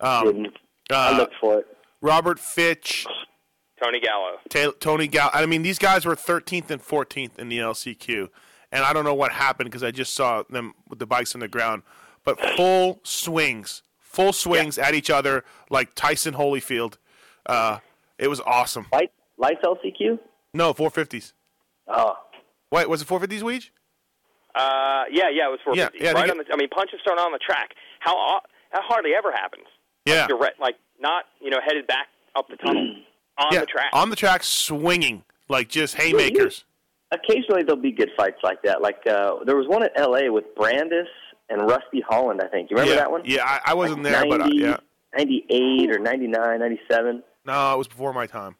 Um, 0.00 0.48
I 0.92 1.14
uh, 1.14 1.16
looked 1.16 1.34
for 1.40 1.60
it. 1.60 1.66
Robert 2.02 2.38
Fitch, 2.38 3.06
Tony 3.82 4.00
Gallo. 4.00 4.36
Ta- 4.50 4.76
Tony 4.78 5.06
Gal. 5.06 5.30
I 5.32 5.46
mean, 5.46 5.62
these 5.62 5.78
guys 5.78 6.04
were 6.04 6.14
13th 6.14 6.68
and 6.68 6.82
14th 6.82 7.38
in 7.38 7.48
the 7.48 7.56
LCQ, 7.56 8.28
and 8.70 8.84
I 8.84 8.92
don't 8.92 9.04
know 9.04 9.14
what 9.14 9.32
happened 9.32 9.70
because 9.70 9.82
I 9.82 9.92
just 9.92 10.12
saw 10.12 10.42
them 10.50 10.74
with 10.90 10.98
the 10.98 11.06
bikes 11.06 11.34
on 11.34 11.40
the 11.40 11.48
ground. 11.48 11.82
But 12.22 12.38
full 12.54 13.00
swings, 13.02 13.82
full 13.98 14.34
swings 14.34 14.76
at 14.76 14.94
each 14.94 15.08
other 15.08 15.42
like 15.70 15.94
Tyson 15.94 16.34
Holyfield. 16.34 16.98
Uh, 17.46 17.78
it 18.18 18.28
was 18.28 18.40
awesome. 18.40 18.88
Light, 18.92 19.10
lights 19.38 19.62
LCQ? 19.64 20.18
No, 20.52 20.74
450s. 20.74 21.32
Oh. 21.88 22.16
Wait, 22.70 22.90
was 22.90 23.00
it 23.00 23.08
450s, 23.08 23.40
Weege? 23.40 23.70
Uh, 24.54 25.04
yeah, 25.10 25.28
yeah, 25.32 25.46
it 25.46 25.50
was 25.50 25.60
450. 25.64 25.98
Yeah, 25.98 26.04
yeah, 26.04 26.12
right 26.12 26.30
on 26.30 26.38
the. 26.38 26.44
I 26.52 26.56
mean, 26.56 26.68
punches 26.68 27.00
thrown 27.04 27.18
on 27.18 27.32
the 27.32 27.38
track. 27.38 27.74
How 28.00 28.16
au- 28.16 28.40
that 28.72 28.82
hardly 28.84 29.14
ever 29.14 29.32
happens. 29.32 29.66
Yeah. 30.04 30.26
You're 30.28 30.38
like 30.60 30.76
not 31.00 31.24
you 31.40 31.50
know 31.50 31.58
headed 31.64 31.86
back 31.86 32.08
up 32.36 32.48
the 32.48 32.56
tunnel 32.56 32.96
on 33.38 33.48
yeah, 33.52 33.60
the 33.60 33.66
track. 33.66 33.90
on 33.92 34.10
the 34.10 34.16
track, 34.16 34.42
swinging 34.42 35.24
like 35.48 35.68
just 35.68 35.94
haymakers. 35.94 36.64
Occasionally 37.12 37.64
there'll 37.64 37.82
be 37.82 37.92
good 37.92 38.10
fights 38.16 38.38
like 38.42 38.62
that. 38.62 38.80
Like 38.82 39.06
uh, 39.06 39.44
there 39.44 39.56
was 39.56 39.66
one 39.68 39.82
at 39.82 39.92
L.A. 39.96 40.30
with 40.30 40.44
Brandis 40.54 41.08
and 41.48 41.62
Rusty 41.68 42.02
Holland. 42.08 42.40
I 42.42 42.48
think 42.48 42.70
you 42.70 42.76
remember 42.76 42.94
yeah, 42.94 43.00
that 43.00 43.10
one? 43.10 43.22
Yeah, 43.24 43.44
I, 43.44 43.72
I 43.72 43.74
wasn't 43.74 44.04
Like 44.04 44.12
there, 44.12 44.28
but 44.28 44.40
uh, 44.40 44.46
90, 44.46 44.56
yeah. 44.56 44.76
98 45.16 45.90
or 45.90 45.98
99, 45.98 46.60
97. 46.60 47.22
No, 47.44 47.74
it 47.74 47.78
was 47.78 47.88
before 47.88 48.12
my 48.12 48.26
time. 48.26 48.54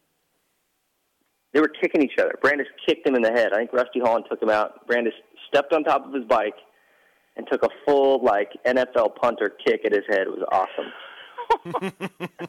They 1.53 1.61
were 1.61 1.69
kicking 1.69 2.01
each 2.01 2.17
other. 2.19 2.33
Brandis 2.41 2.67
kicked 2.85 3.07
him 3.07 3.15
in 3.15 3.21
the 3.21 3.31
head. 3.31 3.53
I 3.53 3.57
think 3.57 3.73
Rusty 3.73 3.99
Holland 3.99 4.25
took 4.29 4.41
him 4.41 4.49
out. 4.49 4.85
Brandis 4.87 5.13
stepped 5.53 5.73
on 5.73 5.83
top 5.83 6.05
of 6.05 6.13
his 6.13 6.25
bike 6.25 6.55
and 7.35 7.47
took 7.51 7.63
a 7.63 7.69
full 7.85 8.23
like 8.23 8.51
NFL 8.65 9.15
punter 9.15 9.51
kick 9.65 9.81
at 9.85 9.91
his 9.91 10.03
head. 10.07 10.21
It 10.21 10.31
was 10.31 10.45
awesome. 10.51 10.91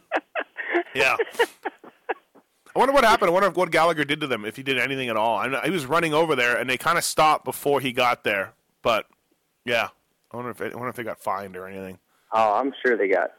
Yeah. 0.94 1.16
I 2.74 2.78
wonder 2.78 2.94
what 2.94 3.04
happened. 3.04 3.28
I 3.28 3.32
wonder 3.32 3.48
if 3.48 3.56
what 3.56 3.70
Gallagher 3.70 4.04
did 4.04 4.20
to 4.20 4.26
them, 4.26 4.44
if 4.44 4.56
he 4.56 4.62
did 4.62 4.78
anything 4.78 5.08
at 5.08 5.16
all. 5.16 5.38
I 5.38 5.48
know 5.48 5.60
he 5.62 5.70
was 5.70 5.84
running 5.84 6.14
over 6.14 6.34
there, 6.34 6.56
and 6.56 6.68
they 6.68 6.78
kind 6.78 6.96
of 6.96 7.04
stopped 7.04 7.44
before 7.44 7.80
he 7.80 7.92
got 7.92 8.24
there. 8.24 8.54
But 8.82 9.06
yeah, 9.64 9.88
I 10.30 10.36
wonder 10.36 10.50
if 10.50 10.60
I 10.60 10.74
wonder 10.74 10.88
if 10.88 10.96
they 10.96 11.02
got 11.02 11.18
fined 11.20 11.56
or 11.56 11.66
anything. 11.66 11.98
Oh, 12.32 12.54
I'm 12.54 12.72
sure 12.84 12.96
they 12.96 13.08
got 13.08 13.32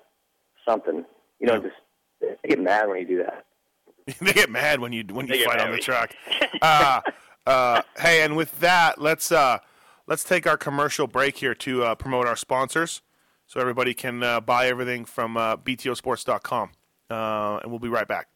something. 0.68 1.04
You 1.40 1.48
know, 1.48 1.60
just 1.60 1.76
they 2.22 2.50
get 2.50 2.60
mad 2.60 2.88
when 2.88 3.00
you 3.00 3.08
do 3.08 3.24
that. 3.24 3.46
they 4.22 4.34
get 4.34 4.52
mad 4.52 4.80
when 4.80 4.94
you 4.94 5.04
when 5.12 5.28
you 5.28 5.44
fight 5.46 5.60
on 5.60 5.72
the 5.72 5.80
track. 5.80 6.16
uh, 6.62 7.02
uh, 7.46 7.82
hey, 7.98 8.22
and 8.22 8.36
with 8.36 8.60
that, 8.60 9.02
let's 9.02 9.32
uh, 9.32 9.60
let's 10.08 10.24
take 10.24 10.48
our 10.48 10.58
commercial 10.58 11.08
break 11.08 11.38
here 11.38 11.56
to 11.56 11.84
uh, 11.84 11.96
promote 11.96 12.28
our 12.28 12.36
sponsors, 12.36 13.02
so 13.46 13.60
everybody 13.60 13.94
can 13.94 14.24
uh, 14.24 14.40
buy 14.40 14.68
everything 14.68 15.06
from 15.06 15.38
uh, 15.38 15.58
BTOsports.com, 15.58 16.72
uh, 17.10 17.60
and 17.62 17.72
we'll 17.72 17.80
be 17.80 17.90
right 17.90 18.08
back. 18.08 18.28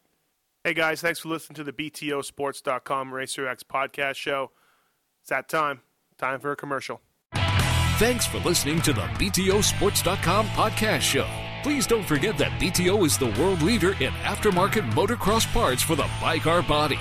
Hey 0.64 0.74
guys, 0.74 1.00
thanks 1.00 1.20
for 1.20 1.28
listening 1.28 1.54
to 1.56 1.64
the 1.64 1.72
BTOsports.com 1.72 3.10
RacerX 3.10 3.62
podcast 3.62 4.16
show. 4.16 4.50
It's 5.22 5.30
that 5.30 5.48
time. 5.48 5.80
Time 6.18 6.40
for 6.40 6.52
a 6.52 6.56
commercial. 6.56 7.00
Thanks 7.98 8.26
for 8.26 8.38
listening 8.38 8.80
to 8.82 8.92
the 8.92 9.02
BTOsports.com 9.02 10.46
podcast 10.48 11.00
show. 11.00 11.26
Please 11.62 11.86
don't 11.86 12.04
forget 12.04 12.38
that 12.38 12.52
BTO 12.60 13.04
is 13.04 13.18
the 13.18 13.30
world 13.40 13.62
leader 13.62 13.92
in 13.94 14.12
aftermarket 14.22 14.88
motocross 14.92 15.50
parts 15.52 15.82
for 15.82 15.96
the 15.96 16.08
bike 16.20 16.46
or 16.46 16.62
body. 16.62 16.98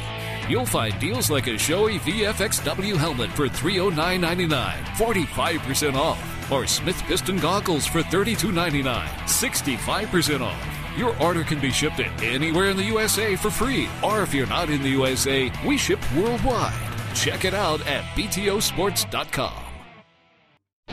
You'll 0.50 0.66
find 0.66 0.98
deals 0.98 1.30
like 1.30 1.48
a 1.48 1.56
Shoei 1.56 2.00
VFXW 2.00 2.96
helmet 2.96 3.30
for 3.32 3.48
$309.99, 3.48 4.76
45% 4.96 5.96
off, 5.96 6.52
or 6.52 6.66
Smith 6.66 7.02
Piston 7.04 7.38
goggles 7.38 7.86
for 7.86 8.02
$32.99, 8.02 9.06
65% 9.06 10.42
off. 10.42 10.78
Your 10.98 11.22
order 11.22 11.44
can 11.44 11.60
be 11.60 11.70
shipped 11.70 12.00
anywhere 12.00 12.70
in 12.70 12.78
the 12.78 12.84
USA 12.84 13.36
for 13.36 13.52
free, 13.52 13.90
or 14.02 14.22
if 14.22 14.34
you're 14.34 14.48
not 14.48 14.70
in 14.70 14.82
the 14.82 14.90
USA, 14.90 15.52
we 15.66 15.78
ship 15.78 16.00
worldwide. 16.16 16.74
Check 17.14 17.44
it 17.44 17.54
out 17.54 17.86
at 17.86 18.04
BTOsports.com. 18.16 19.67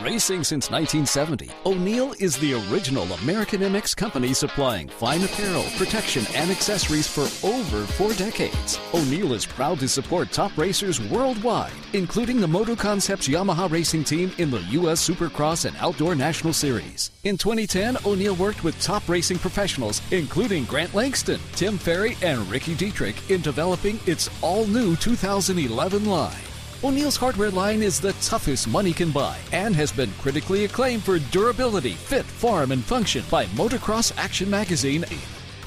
Racing 0.01 0.43
since 0.43 0.69
1970, 0.69 1.49
O'Neill 1.65 2.13
is 2.19 2.37
the 2.37 2.53
original 2.69 3.05
American 3.13 3.61
MX 3.61 3.95
company 3.95 4.33
supplying 4.33 4.89
fine 4.89 5.23
apparel, 5.23 5.63
protection, 5.77 6.25
and 6.35 6.51
accessories 6.51 7.07
for 7.07 7.21
over 7.47 7.85
four 7.93 8.11
decades. 8.13 8.77
O'Neill 8.93 9.31
is 9.33 9.45
proud 9.45 9.79
to 9.79 9.87
support 9.87 10.33
top 10.33 10.55
racers 10.57 10.99
worldwide, 11.09 11.71
including 11.93 12.41
the 12.41 12.47
Moto 12.47 12.75
Concepts 12.75 13.29
Yamaha 13.29 13.71
racing 13.71 14.03
team 14.03 14.33
in 14.37 14.51
the 14.51 14.61
U.S. 14.79 15.07
Supercross 15.07 15.63
and 15.63 15.77
Outdoor 15.77 16.13
National 16.13 16.51
Series. 16.51 17.11
In 17.23 17.37
2010, 17.37 17.97
O'Neill 18.05 18.35
worked 18.35 18.65
with 18.65 18.79
top 18.81 19.07
racing 19.07 19.39
professionals, 19.39 20.01
including 20.11 20.65
Grant 20.65 20.93
Langston, 20.93 21.39
Tim 21.53 21.77
Ferry, 21.77 22.17
and 22.21 22.45
Ricky 22.51 22.75
Dietrich, 22.75 23.31
in 23.31 23.39
developing 23.39 23.97
its 24.05 24.29
all 24.43 24.67
new 24.67 24.97
2011 24.97 26.05
line. 26.05 26.35
O'Neill's 26.83 27.15
hardware 27.15 27.51
line 27.51 27.81
is 27.81 27.99
the 27.99 28.13
toughest 28.13 28.67
money 28.67 28.91
can 28.91 29.09
buy 29.09 29.37
and 29.53 29.75
has 29.75 29.91
been 29.91 30.11
critically 30.19 30.65
acclaimed 30.65 31.03
for 31.03 31.19
durability, 31.19 31.93
fit, 31.93 32.25
form, 32.25 32.71
and 32.71 32.83
function 32.83 33.23
by 33.31 33.45
Motocross 33.47 34.15
Action 34.17 34.49
Magazine. 34.49 35.05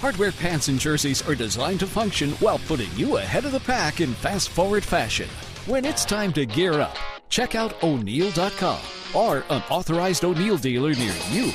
Hardware 0.00 0.32
pants 0.32 0.68
and 0.68 0.78
jerseys 0.78 1.26
are 1.26 1.34
designed 1.34 1.80
to 1.80 1.86
function 1.86 2.30
while 2.32 2.58
putting 2.60 2.90
you 2.94 3.16
ahead 3.16 3.46
of 3.46 3.52
the 3.52 3.60
pack 3.60 4.00
in 4.00 4.12
fast 4.14 4.50
forward 4.50 4.84
fashion. 4.84 5.28
When 5.66 5.84
it's 5.84 6.04
time 6.04 6.32
to 6.34 6.46
gear 6.46 6.74
up, 6.80 6.96
check 7.30 7.54
out 7.54 7.82
O'Neill.com 7.82 8.80
or 9.14 9.44
an 9.48 9.62
authorized 9.70 10.24
O'Neill 10.24 10.58
dealer 10.58 10.94
near 10.94 11.14
you. 11.30 11.50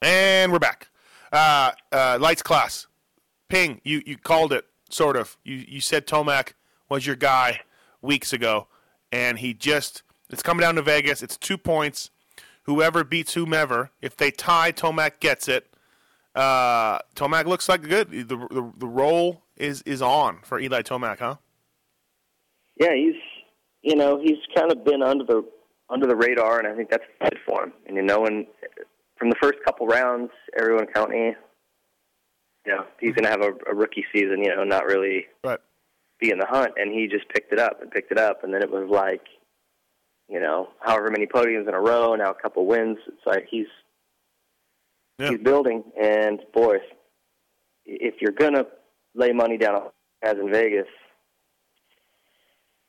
And 0.00 0.50
we're 0.50 0.58
back. 0.58 0.88
Uh, 1.30 1.72
uh, 1.92 2.18
lights 2.20 2.42
class. 2.42 2.86
Ping, 3.48 3.80
you, 3.84 4.02
you 4.04 4.16
called 4.16 4.52
it, 4.52 4.64
sort 4.88 5.16
of. 5.16 5.36
You, 5.44 5.64
you 5.66 5.80
said 5.80 6.06
Tomac 6.06 6.52
was 6.88 7.06
your 7.06 7.16
guy 7.16 7.60
weeks 8.00 8.32
ago, 8.32 8.68
and 9.12 9.38
he 9.38 9.54
just, 9.54 10.02
it's 10.30 10.42
coming 10.42 10.62
down 10.62 10.74
to 10.76 10.82
Vegas. 10.82 11.22
It's 11.22 11.36
two 11.36 11.58
points. 11.58 12.10
Whoever 12.64 13.02
beats 13.02 13.34
whomever, 13.34 13.90
if 14.02 14.16
they 14.16 14.30
tie, 14.30 14.72
Tomac 14.72 15.20
gets 15.20 15.48
it. 15.48 15.66
Uh, 16.34 16.98
Tomac 17.16 17.46
looks 17.46 17.68
like 17.68 17.82
good. 17.82 18.10
The, 18.10 18.36
the, 18.36 18.72
the 18.76 18.86
roll 18.86 19.42
is, 19.56 19.82
is 19.82 20.02
on 20.02 20.40
for 20.42 20.60
Eli 20.60 20.82
Tomac, 20.82 21.18
huh? 21.18 21.36
Yeah, 22.78 22.94
he's 22.94 23.14
you 23.82 23.96
know 23.96 24.20
he's 24.20 24.38
kind 24.56 24.70
of 24.70 24.84
been 24.84 25.02
under 25.02 25.24
the 25.24 25.44
under 25.90 26.06
the 26.06 26.16
radar, 26.16 26.58
and 26.58 26.68
I 26.68 26.76
think 26.76 26.90
that's 26.90 27.04
good 27.20 27.38
for 27.46 27.64
him. 27.64 27.72
And 27.86 27.96
you 27.96 28.02
know, 28.02 28.20
when 28.20 28.46
from 29.16 29.30
the 29.30 29.36
first 29.42 29.58
couple 29.64 29.86
rounds, 29.86 30.30
everyone 30.58 30.86
counting, 30.94 31.34
you 32.68 32.74
know, 32.74 32.84
he's 33.00 33.14
going 33.14 33.24
to 33.24 33.30
have 33.30 33.40
a, 33.40 33.52
a 33.70 33.74
rookie 33.74 34.04
season. 34.12 34.44
You 34.44 34.54
know, 34.54 34.62
not 34.62 34.84
really 34.84 35.26
right. 35.42 35.58
be 36.20 36.30
in 36.30 36.38
the 36.38 36.46
hunt, 36.46 36.72
and 36.76 36.92
he 36.92 37.06
just 37.06 37.26
picked 37.30 37.50
it 37.50 37.58
up 37.58 37.80
and 37.80 37.90
picked 37.90 38.12
it 38.12 38.18
up, 38.18 38.44
and 38.44 38.52
then 38.52 38.62
it 38.62 38.70
was 38.70 38.88
like, 38.90 39.22
you 40.28 40.38
know, 40.38 40.68
however 40.80 41.08
many 41.10 41.26
podiums 41.26 41.66
in 41.66 41.72
a 41.72 41.80
row, 41.80 42.14
now 42.14 42.30
a 42.30 42.34
couple 42.34 42.66
wins. 42.66 42.98
It's 43.06 43.26
like 43.26 43.46
he's 43.50 43.68
he's 45.16 45.38
building, 45.38 45.82
and 45.98 46.40
boy, 46.52 46.74
if, 46.76 46.82
if 47.86 48.14
you're 48.20 48.32
going 48.32 48.52
to 48.52 48.66
lay 49.14 49.32
money 49.32 49.56
down 49.56 49.88
as 50.22 50.34
in 50.34 50.50
Vegas, 50.52 50.86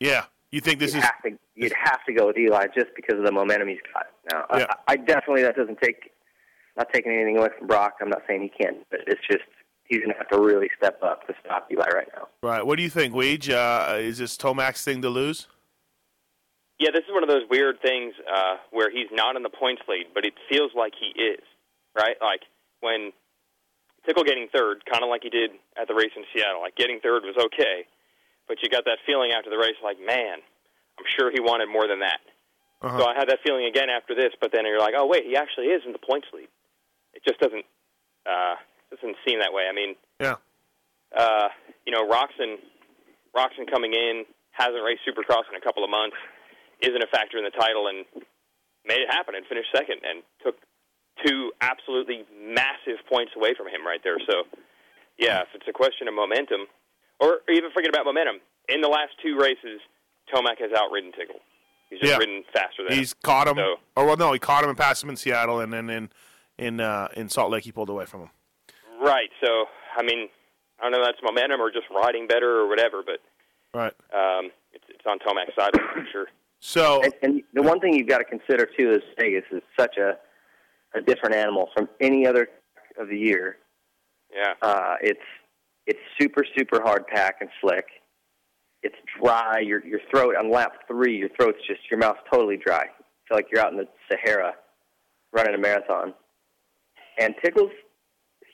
Yeah, 0.02 0.26
You 0.52 0.60
think 0.62 0.80
this 0.80 0.94
you'd 0.94 1.00
is 1.00 1.06
have 1.06 1.22
to 1.24 1.32
you'd 1.56 1.74
have 1.82 2.04
to 2.06 2.14
go 2.14 2.28
with 2.28 2.38
Eli 2.38 2.68
just 2.76 2.88
because 2.96 3.18
of 3.18 3.26
the 3.26 3.32
momentum 3.32 3.70
he's 3.70 3.78
got 3.94 4.08
now. 4.32 4.46
Yeah. 4.58 4.66
I, 4.88 4.94
I 4.94 4.96
definitely 4.98 5.44
that 5.44 5.56
doesn't 5.56 5.80
take 5.82 6.12
not 6.78 6.92
taking 6.94 7.12
anything 7.14 7.38
away 7.38 7.50
from 7.58 7.68
Broc. 7.68 7.94
I'm 8.02 8.10
not 8.10 8.24
saying 8.28 8.42
he 8.42 8.50
can't, 8.50 8.78
but 8.90 9.02
it's 9.08 9.22
just 9.30 9.44
he's 9.90 10.00
going 10.00 10.12
to 10.12 10.18
have 10.18 10.30
to 10.30 10.40
really 10.40 10.70
step 10.78 11.02
up 11.04 11.28
to 11.28 11.34
stop 11.44 11.68
Eli 11.72 11.88
right 11.94 12.08
now. 12.16 12.28
right? 12.42 12.66
What 12.66 12.78
do 12.78 12.84
you 12.84 12.90
think, 12.90 13.14
Weege? 13.14 13.50
Uh, 13.50 13.98
is 13.98 14.20
this 14.20 14.38
Tomac's 14.38 14.84
thing 14.84 15.02
to 15.02 15.10
lose? 15.10 15.48
Yeah, 16.80 16.92
this 16.94 17.04
is 17.04 17.12
one 17.12 17.24
of 17.24 17.30
those 17.30 17.44
weird 17.50 17.82
things 17.82 18.14
uh, 18.24 18.56
where 18.72 18.90
he's 18.90 19.10
not 19.12 19.36
in 19.36 19.44
the 19.44 19.50
points 19.50 19.82
lead, 19.90 20.06
but 20.14 20.24
it 20.24 20.34
feels 20.48 20.72
like 20.74 20.94
he 20.98 21.12
is, 21.20 21.44
right? 21.98 22.16
Like 22.22 22.42
when 22.80 23.12
Tickle 24.06 24.24
getting 24.24 24.48
third, 24.48 24.86
kind 24.86 25.04
of 25.04 25.10
like 25.10 25.24
he 25.24 25.30
did 25.30 25.52
at 25.76 25.90
the 25.90 25.94
race 25.94 26.12
in 26.16 26.24
Seattle. 26.34 26.62
Like 26.62 26.76
getting 26.76 27.02
third 27.02 27.24
was 27.24 27.36
okay, 27.36 27.84
but 28.48 28.64
you 28.64 28.70
got 28.70 28.86
that 28.86 29.00
feeling 29.06 29.32
after 29.36 29.50
the 29.50 29.58
race, 29.58 29.76
like 29.84 29.98
man, 30.00 30.40
I'm 30.98 31.06
sure 31.18 31.32
he 31.32 31.42
wanted 31.42 31.68
more 31.68 31.88
than 31.88 32.00
that. 32.00 32.22
Uh-huh. 32.82 32.98
So 32.98 33.06
I 33.06 33.14
had 33.14 33.28
that 33.28 33.40
feeling 33.44 33.66
again 33.66 33.90
after 33.90 34.16
this, 34.16 34.32
but 34.40 34.52
then 34.54 34.66
you're 34.66 34.80
like, 34.80 34.94
oh 34.96 35.06
wait, 35.06 35.26
he 35.26 35.36
actually 35.36 35.68
is 35.68 35.84
in 35.86 35.92
the 35.92 36.00
points 36.00 36.28
lead. 36.34 36.48
It 37.14 37.24
just 37.28 37.42
doesn't 37.42 37.66
uh, 38.26 38.56
doesn't 38.92 39.16
seem 39.28 39.40
that 39.40 39.54
way. 39.54 39.68
I 39.70 39.74
mean, 39.74 39.96
Yeah. 40.20 40.36
uh, 41.16 41.50
you 41.86 41.92
know, 41.92 42.08
Roczen, 42.08 42.58
Roczen 43.36 43.70
coming 43.70 43.94
in 43.94 44.26
hasn't 44.52 44.84
raced 44.84 45.02
Supercross 45.08 45.48
in 45.50 45.56
a 45.56 45.62
couple 45.62 45.84
of 45.84 45.90
months, 45.90 46.18
isn't 46.82 47.02
a 47.02 47.08
factor 47.08 47.38
in 47.38 47.44
the 47.44 47.52
title, 47.52 47.88
and 47.88 48.06
made 48.86 49.00
it 49.02 49.10
happen 49.12 49.36
and 49.36 49.46
finished 49.48 49.70
second 49.76 50.02
and 50.04 50.24
took 50.44 50.56
two 51.26 51.52
absolutely 51.62 52.26
massive 52.34 52.98
points 53.08 53.34
away 53.36 53.54
from 53.54 53.68
him 53.68 53.86
right 53.86 54.02
there. 54.04 54.18
So, 54.30 54.44
yeah, 55.18 55.42
if 55.42 55.50
it's 55.54 55.68
a 55.68 55.74
question 55.74 56.08
of 56.08 56.14
momentum, 56.14 56.68
or 57.20 57.42
even 57.50 57.72
forget 57.72 57.90
about 57.90 58.06
momentum, 58.06 58.40
in 58.70 58.82
the 58.82 58.88
last 58.88 59.12
two 59.22 59.38
races, 59.38 59.82
Tomac 60.34 60.60
has 60.60 60.72
outridden 60.74 61.12
Tickle. 61.12 61.42
He's 61.90 62.00
just 62.00 62.12
Yeah. 62.12 62.18
ridden 62.18 62.44
faster 62.54 62.84
than 62.88 62.98
He's 62.98 63.14
him. 63.14 63.20
caught 63.24 63.48
him. 63.48 63.58
So, 63.58 63.80
Or 63.98 64.06
well, 64.06 64.16
no, 64.18 64.32
he 64.32 64.40
caught 64.40 64.64
him 64.64 64.70
and 64.70 64.78
passed 64.78 65.04
him 65.04 65.10
in 65.10 65.16
Seattle, 65.18 65.60
and 65.60 65.74
then 65.74 65.90
in 65.90 66.10
in 66.58 66.80
uh, 66.82 67.08
in 67.16 67.30
Salt 67.30 67.52
Lake 67.52 67.64
he 67.64 67.72
pulled 67.72 67.90
away 67.90 68.06
from 68.06 68.22
him. 68.24 68.30
Right. 69.02 69.30
So, 69.44 69.66
I 69.98 70.04
mean, 70.04 70.28
I 70.80 70.84
don't 70.84 70.92
know 70.92 71.00
if 71.02 71.06
that's 71.06 71.18
momentum 71.24 71.62
or 71.62 71.72
just 71.72 71.86
riding 71.94 72.28
better 72.28 72.60
or 72.60 72.68
whatever, 72.68 73.04
but 73.06 73.20
Right. 73.74 73.94
um, 74.14 74.52
it's, 74.74 74.86
it's 74.90 75.06
on 75.08 75.20
Tomac's 75.20 75.54
side 75.58 75.72
for 75.94 76.06
sure. 76.12 76.28
So, 76.60 77.02
And, 77.04 77.14
and 77.22 77.44
the 77.54 77.62
one 77.62 77.80
thing 77.80 77.94
you've 77.94 78.08
got 78.08 78.18
to 78.20 78.24
consider 78.26 78.66
too 78.78 78.92
is 78.92 79.00
Vegas 79.18 79.46
is 79.52 79.62
such 79.80 79.98
a 79.98 80.18
a 80.96 81.02
different 81.02 81.36
animal 81.36 81.70
from 81.76 81.88
any 82.02 82.26
other 82.26 82.50
of 83.00 83.10
the 83.10 83.18
year. 83.18 83.58
Yeah. 84.36 84.54
Uh, 84.62 84.96
it's 85.02 85.20
it's 85.86 86.00
super 86.20 86.44
super 86.58 86.82
hard 86.82 87.06
pack 87.08 87.38
and 87.42 87.50
slick. 87.62 87.86
It's 88.82 88.96
dry. 89.22 89.60
Your 89.60 89.86
your 89.86 90.00
throat 90.10 90.36
on 90.36 90.50
lap 90.52 90.72
three, 90.88 91.16
your 91.16 91.30
throat's 91.30 91.60
just 91.68 91.82
your 91.92 92.00
mouth's 92.00 92.20
totally 92.32 92.58
dry. 92.58 92.86
You 92.86 93.06
feel 93.28 93.38
like 93.38 93.48
you're 93.52 93.64
out 93.64 93.72
in 93.72 93.78
the 93.78 93.88
Sahara 94.10 94.54
running 95.32 95.54
a 95.54 95.60
marathon. 95.60 96.14
And 97.20 97.36
Tickles, 97.44 97.72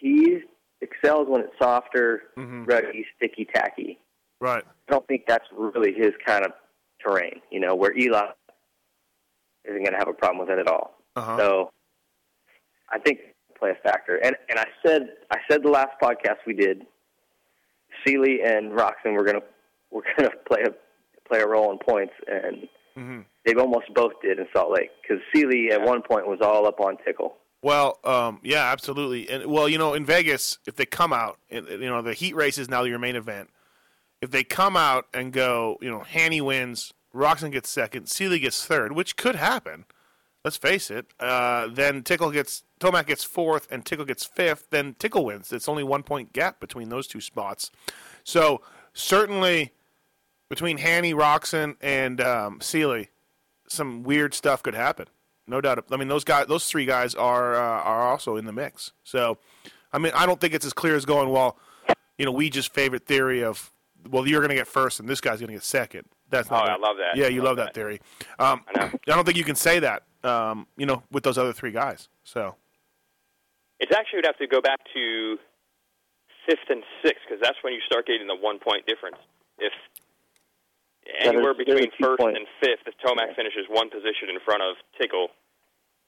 he 0.05 0.39
excels 0.81 1.27
when 1.27 1.41
it's 1.41 1.53
softer, 1.59 2.23
Mhm. 2.37 2.67
ruddy, 2.69 3.05
sticky, 3.15 3.45
tacky. 3.45 3.99
right. 4.39 4.63
I 4.87 4.91
don't 4.91 5.07
think 5.07 5.25
that's 5.27 5.45
really 5.51 5.93
his 5.93 6.11
kind 6.25 6.45
of 6.45 6.51
terrain. 6.99 7.41
You 7.49 7.59
know, 7.59 7.73
where 7.73 7.91
Eli 7.97 8.29
isn't 9.63 9.77
going 9.83 9.91
to 9.93 9.97
have 9.97 10.07
a 10.07 10.13
problem 10.13 10.45
with 10.45 10.49
it 10.55 10.59
at 10.59 10.67
all. 10.67 10.95
Uh-huh. 11.15 11.37
So 11.39 11.71
I 12.89 12.99
think 12.99 13.19
play 13.57 13.71
a 13.71 13.75
factor. 13.89 14.17
And 14.17 14.35
and 14.49 14.59
I 14.59 14.65
said 14.85 15.09
I 15.31 15.37
said 15.49 15.63
the 15.63 15.69
last 15.69 15.93
podcast 16.01 16.37
we 16.45 16.53
did, 16.53 16.85
Seely 18.05 18.41
and 18.43 18.71
Roczen 18.73 19.13
were 19.13 19.23
gonna 19.23 19.41
were 19.91 20.03
gonna 20.17 20.29
play 20.47 20.63
a 20.65 20.71
play 21.27 21.39
a 21.41 21.47
role 21.47 21.71
in 21.71 21.79
points, 21.79 22.13
and 22.27 22.67
hmm 22.93 23.21
they 23.45 23.53
almost 23.55 23.91
both 23.93 24.13
did 24.21 24.39
in 24.39 24.47
Salt 24.55 24.71
Lake 24.71 24.89
because 25.01 25.23
Seely 25.33 25.71
at 25.71 25.81
one 25.81 26.01
point 26.01 26.27
was 26.27 26.39
all 26.41 26.67
up 26.67 26.79
on 26.79 26.97
Tickle. 27.05 27.37
Well, 27.65 27.97
um, 28.03 28.41
yeah, 28.43 28.71
absolutely. 28.71 29.27
And 29.27 29.47
well, 29.47 29.67
you 29.67 29.79
know, 29.79 29.95
in 29.95 30.05
Vegas, 30.05 30.59
if 30.67 30.75
they 30.75 30.85
come 30.85 31.11
out, 31.11 31.39
you 31.49 31.79
know, 31.79 32.03
the 32.03 32.13
heat 32.13 32.35
race 32.35 32.59
is 32.59 32.69
now 32.69 32.83
your 32.83 32.99
main 32.99 33.15
event. 33.15 33.49
If 34.21 34.29
they 34.29 34.43
come 34.43 34.77
out 34.77 35.07
and 35.15 35.33
go, 35.33 35.79
you 35.81 35.89
know, 35.89 36.01
Hanny 36.01 36.41
wins, 36.41 36.93
Roczen 37.11 37.51
gets 37.51 37.71
second, 37.71 38.05
Seely 38.05 38.37
gets 38.37 38.63
third, 38.63 38.91
which 38.91 39.17
could 39.17 39.33
happen. 39.33 39.85
Let's 40.43 40.57
face 40.57 40.91
it. 40.91 41.07
Uh, 41.19 41.65
then 41.65 42.03
Tickle 42.03 42.29
gets 42.29 42.61
Tomac 42.79 43.07
gets 43.07 43.23
fourth, 43.23 43.67
and 43.71 43.83
Tickle 43.83 44.05
gets 44.05 44.25
fifth. 44.25 44.67
Then 44.69 44.95
Tickle 44.99 45.25
wins. 45.25 45.51
It's 45.51 45.67
only 45.67 45.83
one 45.83 46.03
point 46.03 46.33
gap 46.33 46.59
between 46.59 46.89
those 46.89 47.07
two 47.07 47.19
spots. 47.19 47.71
So 48.23 48.61
certainly 48.93 49.71
between 50.49 50.77
Hanny, 50.77 51.15
Roczen, 51.15 51.77
and 51.81 52.21
um, 52.21 52.61
Seely, 52.61 53.09
some 53.67 54.03
weird 54.03 54.35
stuff 54.35 54.61
could 54.61 54.75
happen. 54.75 55.07
No 55.47 55.61
doubt. 55.61 55.85
I 55.91 55.97
mean, 55.97 56.07
those 56.07 56.23
guys, 56.23 56.47
those 56.47 56.67
three 56.67 56.85
guys 56.85 57.15
are 57.15 57.55
uh, 57.55 57.81
are 57.81 58.09
also 58.09 58.35
in 58.35 58.45
the 58.45 58.53
mix. 58.53 58.91
So, 59.03 59.37
I 59.93 59.99
mean, 59.99 60.11
I 60.15 60.25
don't 60.25 60.41
think 60.41 60.53
it's 60.53 60.65
as 60.65 60.73
clear 60.73 60.95
as 60.95 61.05
going. 61.05 61.29
Well, 61.29 61.57
you 62.17 62.25
know, 62.25 62.31
we 62.31 62.49
just 62.49 62.73
favorite 62.73 63.05
theory 63.05 63.43
of, 63.43 63.71
well, 64.09 64.27
you're 64.27 64.39
going 64.39 64.49
to 64.49 64.55
get 64.55 64.67
first 64.67 64.99
and 64.99 65.07
this 65.07 65.21
guy's 65.21 65.39
going 65.39 65.49
to 65.49 65.53
get 65.53 65.63
second. 65.63 66.05
That's 66.29 66.49
not 66.49 66.67
Oh. 66.67 66.71
I 66.71 66.77
love 66.77 66.97
that. 66.97 67.17
Yeah, 67.17 67.25
I 67.25 67.29
you 67.29 67.41
love 67.41 67.57
love 67.57 67.67
that, 67.67 67.73
theory. 67.73 68.01
Um, 68.39 68.61
I 68.75 68.89
don't 69.05 69.25
think 69.25 69.37
you 69.37 69.43
can 69.43 69.55
say 69.55 69.79
that. 69.79 70.03
Um, 70.23 70.65
you 70.75 70.87
know, 70.87 71.03
with 71.11 71.23
those 71.23 71.37
other 71.37 71.53
three 71.53 71.71
guys. 71.71 72.09
So, 72.23 72.55
It's 73.79 73.91
actually 73.95 74.17
would 74.17 74.25
have 74.25 74.37
to 74.37 74.47
go 74.47 74.59
back 74.59 74.79
to 74.95 75.37
fifth 76.47 76.67
and 76.69 76.83
sixth 77.03 77.21
because 77.27 77.39
that's 77.41 77.57
when 77.61 77.73
you 77.73 77.79
start 77.85 78.07
getting 78.07 78.25
the 78.25 78.35
one 78.35 78.57
point 78.57 78.87
difference. 78.87 79.17
If 79.59 79.71
anywhere 81.19 81.53
there's- 81.53 81.57
between 81.57 81.77
there's 81.77 81.93
a 81.93 81.97
two 81.97 82.03
first 82.03 82.19
point- 82.19 82.37
and 82.37 82.47
fifth, 82.59 82.87
if 82.87 82.97
Tomac 82.99 83.35
finishes 83.35 83.65
one 83.69 83.89
position 83.89 84.29
in 84.29 84.39
front 84.41 84.61
of 84.63 84.75
Tickle, 84.99 85.31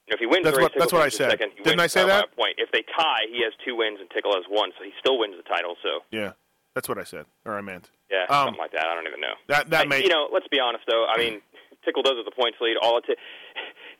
you 0.07 0.11
know, 0.11 0.15
if 0.15 0.19
he 0.19 0.25
wins 0.25 0.43
That's 0.43 0.55
the 0.57 0.61
race, 0.61 0.63
what- 0.63 0.73
that's 0.73 0.85
Tickle 0.91 0.99
what 0.99 1.05
I 1.05 1.09
said. 1.09 1.31
Second, 1.31 1.49
Didn't 1.55 1.65
wins 1.77 1.81
I 1.81 1.87
say 1.87 2.01
by 2.03 2.07
that? 2.07 2.35
point. 2.35 2.55
If 2.57 2.71
they 2.71 2.83
tie, 2.83 3.25
he 3.29 3.41
has 3.43 3.53
two 3.65 3.75
wins 3.75 3.99
and 3.99 4.09
Tickle 4.09 4.33
has 4.35 4.45
one, 4.47 4.71
so 4.77 4.83
he 4.83 4.93
still 4.99 5.17
wins 5.17 5.35
the 5.37 5.43
title. 5.43 5.77
So 5.83 6.03
yeah, 6.11 6.33
that's 6.73 6.87
what 6.89 6.97
I 6.97 7.03
said, 7.03 7.25
or 7.45 7.57
I 7.57 7.61
meant. 7.61 7.91
yeah, 8.09 8.23
Um, 8.29 8.47
something 8.47 8.59
like 8.61 8.71
that. 8.71 8.87
I 8.87 8.95
don't 8.95 9.07
even 9.07 9.19
know. 9.21 9.35
That 9.47 9.69
that 9.69 9.85
I- 9.85 9.89
may 9.89 10.01
you 10.03 10.09
know, 10.09 10.29
let's 10.31 10.47
be 10.47 10.59
honest 10.59 10.85
though. 10.87 11.05
I 11.05 11.17
mean, 11.17 11.41
Tickle 11.85 12.03
does 12.03 12.17
it 12.17 12.25
the 12.25 12.31
points 12.31 12.59
lead. 12.59 12.77
All 12.77 12.97
it 12.97 13.05
t- 13.05 13.15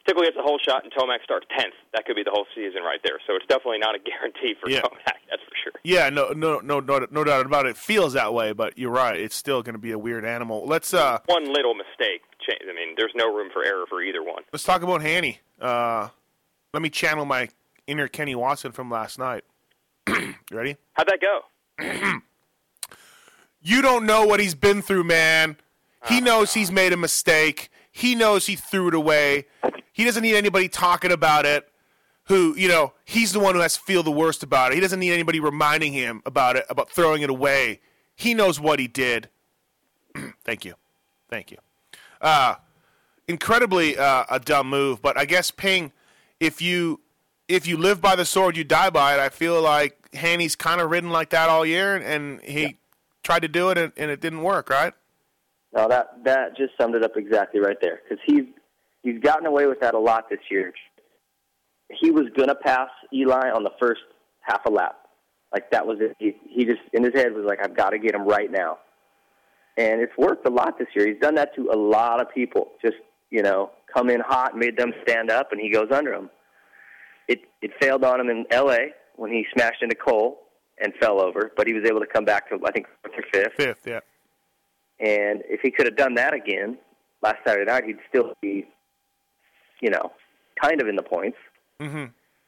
Tickle 0.07 0.23
gets 0.23 0.37
a 0.37 0.41
whole 0.41 0.57
shot, 0.57 0.83
and 0.83 0.93
Tomac 0.93 1.21
starts 1.23 1.45
tenth. 1.55 1.73
That 1.93 2.05
could 2.05 2.15
be 2.15 2.23
the 2.23 2.31
whole 2.31 2.45
season 2.55 2.81
right 2.81 2.99
there. 3.03 3.19
So 3.27 3.35
it's 3.35 3.45
definitely 3.47 3.79
not 3.79 3.93
a 3.95 3.99
guarantee 4.09 4.55
for 4.59 4.69
Yeah. 4.69 4.81
Tomac. 4.81 5.19
That's 5.29 5.41
for 5.43 5.55
sure. 5.63 5.73
Yeah, 5.83 6.09
no, 6.09 6.29
no, 6.29 6.59
no, 6.59 6.79
no, 6.79 7.05
no 7.11 7.23
doubt 7.23 7.45
about 7.45 7.65
it. 7.65 7.71
it. 7.71 7.77
Feels 7.77 8.13
that 8.13 8.33
way, 8.33 8.53
but 8.53 8.77
you're 8.77 8.91
right. 8.91 9.19
It's 9.19 9.35
still 9.35 9.61
going 9.61 9.75
to 9.75 9.79
be 9.81 9.91
a 9.91 9.99
weird 9.99 10.23
animal. 10.25 10.65
Let's 10.65 10.93
uh, 10.93 11.19
One 11.25 11.51
little 11.51 11.75
mistake. 11.75 12.21
I 12.49 12.73
mean, 12.73 12.95
there's 12.97 13.11
no 13.13 13.33
room 13.35 13.49
for 13.51 13.65
error 13.65 13.83
for 13.89 14.01
either 14.01 14.23
one. 14.23 14.43
let's 14.53 14.63
talk 14.63 14.81
about 14.81 15.01
Hanny. 15.01 15.41
Uh, 15.59 16.07
let 16.73 16.81
me 16.81 16.89
channel 16.89 17.25
my 17.25 17.49
inner 17.87 18.07
Kenny 18.07 18.35
Watson 18.35 18.71
from 18.71 18.89
last 18.89 19.19
night. 19.19 19.43
you 20.07 20.33
ready? 20.51 20.77
How'd 20.93 21.09
that 21.09 21.19
go? 21.19 22.19
You 23.59 23.81
don't 23.81 24.05
know 24.05 24.25
what 24.25 24.39
he's 24.39 24.55
been 24.55 24.81
through, 24.81 25.03
man. 25.03 25.57
He 26.07 26.21
knows 26.21 26.53
he's 26.53 26.71
made 26.71 26.93
a 26.93 26.97
mistake. 26.97 27.69
He 27.91 28.15
knows 28.15 28.45
he 28.45 28.55
threw 28.55 28.87
it 28.87 28.93
away. 28.93 29.47
He 29.97 30.05
doesn't 30.05 30.21
need 30.21 30.35
anybody 30.35 30.69
talking 30.69 31.11
about 31.11 31.47
it. 31.47 31.67
Who, 32.25 32.55
you 32.55 32.67
know, 32.67 32.93
he's 33.03 33.33
the 33.33 33.39
one 33.39 33.55
who 33.55 33.61
has 33.61 33.77
to 33.77 33.79
feel 33.79 34.03
the 34.03 34.11
worst 34.11 34.43
about 34.43 34.71
it. 34.71 34.75
He 34.75 34.79
doesn't 34.79 34.99
need 34.99 35.11
anybody 35.11 35.39
reminding 35.39 35.91
him 35.91 36.21
about 36.23 36.55
it, 36.55 36.65
about 36.69 36.91
throwing 36.91 37.23
it 37.23 37.31
away. 37.31 37.79
He 38.15 38.35
knows 38.35 38.59
what 38.59 38.77
he 38.79 38.87
did. 38.87 39.29
Thank 40.43 40.65
you. 40.65 40.75
Thank 41.31 41.49
you. 41.49 41.57
Uh, 42.21 42.55
incredibly 43.27 43.97
uh, 43.97 44.25
a 44.29 44.39
dumb 44.39 44.69
move, 44.69 45.01
but 45.01 45.17
I 45.17 45.25
guess 45.25 45.49
Ping, 45.49 45.91
if 46.39 46.61
you 46.61 46.99
if 47.47 47.65
you 47.65 47.75
live 47.75 47.99
by 47.99 48.15
the 48.15 48.25
sword, 48.25 48.55
you 48.55 48.63
die 48.63 48.91
by 48.91 49.15
it. 49.15 49.19
I 49.19 49.29
feel 49.29 49.59
like 49.63 50.13
Hanny's 50.13 50.55
kind 50.55 50.79
of 50.79 50.91
ridden 50.91 51.09
like 51.09 51.31
that 51.31 51.49
all 51.49 51.65
year, 51.65 51.95
and 51.95 52.39
he 52.41 52.77
tried 53.23 53.41
to 53.41 53.47
do 53.47 53.71
it, 53.71 53.79
and, 53.79 53.93
and 53.97 54.11
it 54.11 54.21
didn't 54.21 54.43
work, 54.43 54.69
right? 54.69 54.93
No, 55.73 55.87
that 55.87 56.23
that 56.25 56.55
just 56.55 56.73
summed 56.79 56.93
it 56.93 57.03
up 57.03 57.17
exactly 57.17 57.59
right 57.59 57.77
there. 57.81 58.01
Because 58.03 58.23
he's 58.27 58.45
he's 59.07 59.21
gotten 59.21 59.45
away 59.45 59.65
with 59.67 59.79
that 59.79 59.93
a 59.93 59.99
lot 59.99 60.29
this 60.29 60.39
year. 60.49 60.73
He 61.89 62.11
was 62.11 62.25
gonna 62.35 62.55
pass 62.55 62.89
Eli 63.13 63.49
on 63.49 63.63
the 63.63 63.71
first 63.79 64.01
half 64.41 64.65
a 64.65 64.69
lap, 64.69 64.97
like 65.53 65.71
that 65.71 65.85
was 65.85 65.97
it. 66.01 66.15
He, 66.19 66.35
he 66.49 66.65
just 66.65 66.81
in 66.93 67.03
his 67.03 67.13
head 67.13 67.33
was 67.33 67.45
like, 67.45 67.59
I've 67.63 67.75
got 67.75 67.91
to 67.91 67.99
get 67.99 68.13
him 68.13 68.27
right 68.27 68.51
now, 68.51 68.79
and 69.77 70.01
it's 70.01 70.15
worked 70.17 70.45
a 70.45 70.49
lot 70.49 70.77
this 70.77 70.87
year. 70.95 71.07
He's 71.07 71.21
done 71.21 71.35
that 71.35 71.55
to 71.55 71.69
a 71.71 71.77
lot 71.77 72.21
of 72.21 72.33
people. 72.33 72.69
Just 72.81 72.97
you 73.29 73.41
know, 73.41 73.71
come 73.93 74.09
in 74.09 74.19
hot, 74.19 74.57
made 74.57 74.77
them 74.77 74.93
stand 75.03 75.31
up, 75.31 75.51
and 75.51 75.61
he 75.61 75.69
goes 75.69 75.89
under 75.91 76.11
them. 76.11 76.29
It 77.27 77.41
it 77.61 77.71
failed 77.79 78.03
on 78.03 78.19
him 78.19 78.29
in 78.29 78.45
L.A. 78.51 78.93
when 79.15 79.31
he 79.31 79.45
smashed 79.53 79.81
into 79.81 79.95
Cole 79.95 80.39
and 80.79 80.93
fell 80.99 81.21
over, 81.21 81.51
but 81.55 81.67
he 81.67 81.73
was 81.73 81.85
able 81.85 81.99
to 82.01 82.05
come 82.05 82.25
back 82.25 82.49
to 82.49 82.59
I 82.65 82.71
think 82.71 82.87
fourth 83.01 83.17
or 83.17 83.23
fifth. 83.31 83.53
Fifth, 83.55 83.87
yeah. 83.87 83.99
And 84.99 85.43
if 85.47 85.61
he 85.61 85.71
could 85.71 85.85
have 85.85 85.95
done 85.95 86.15
that 86.15 86.33
again 86.33 86.77
last 87.21 87.37
Saturday 87.45 87.69
night, 87.69 87.83
he'd 87.85 87.99
still 88.09 88.33
be, 88.41 88.67
you 89.81 89.89
know, 89.89 90.11
kind 90.61 90.81
of 90.81 90.87
in 90.87 90.95
the 90.95 91.03
points. 91.03 91.37
Mm-hmm. 91.81 92.05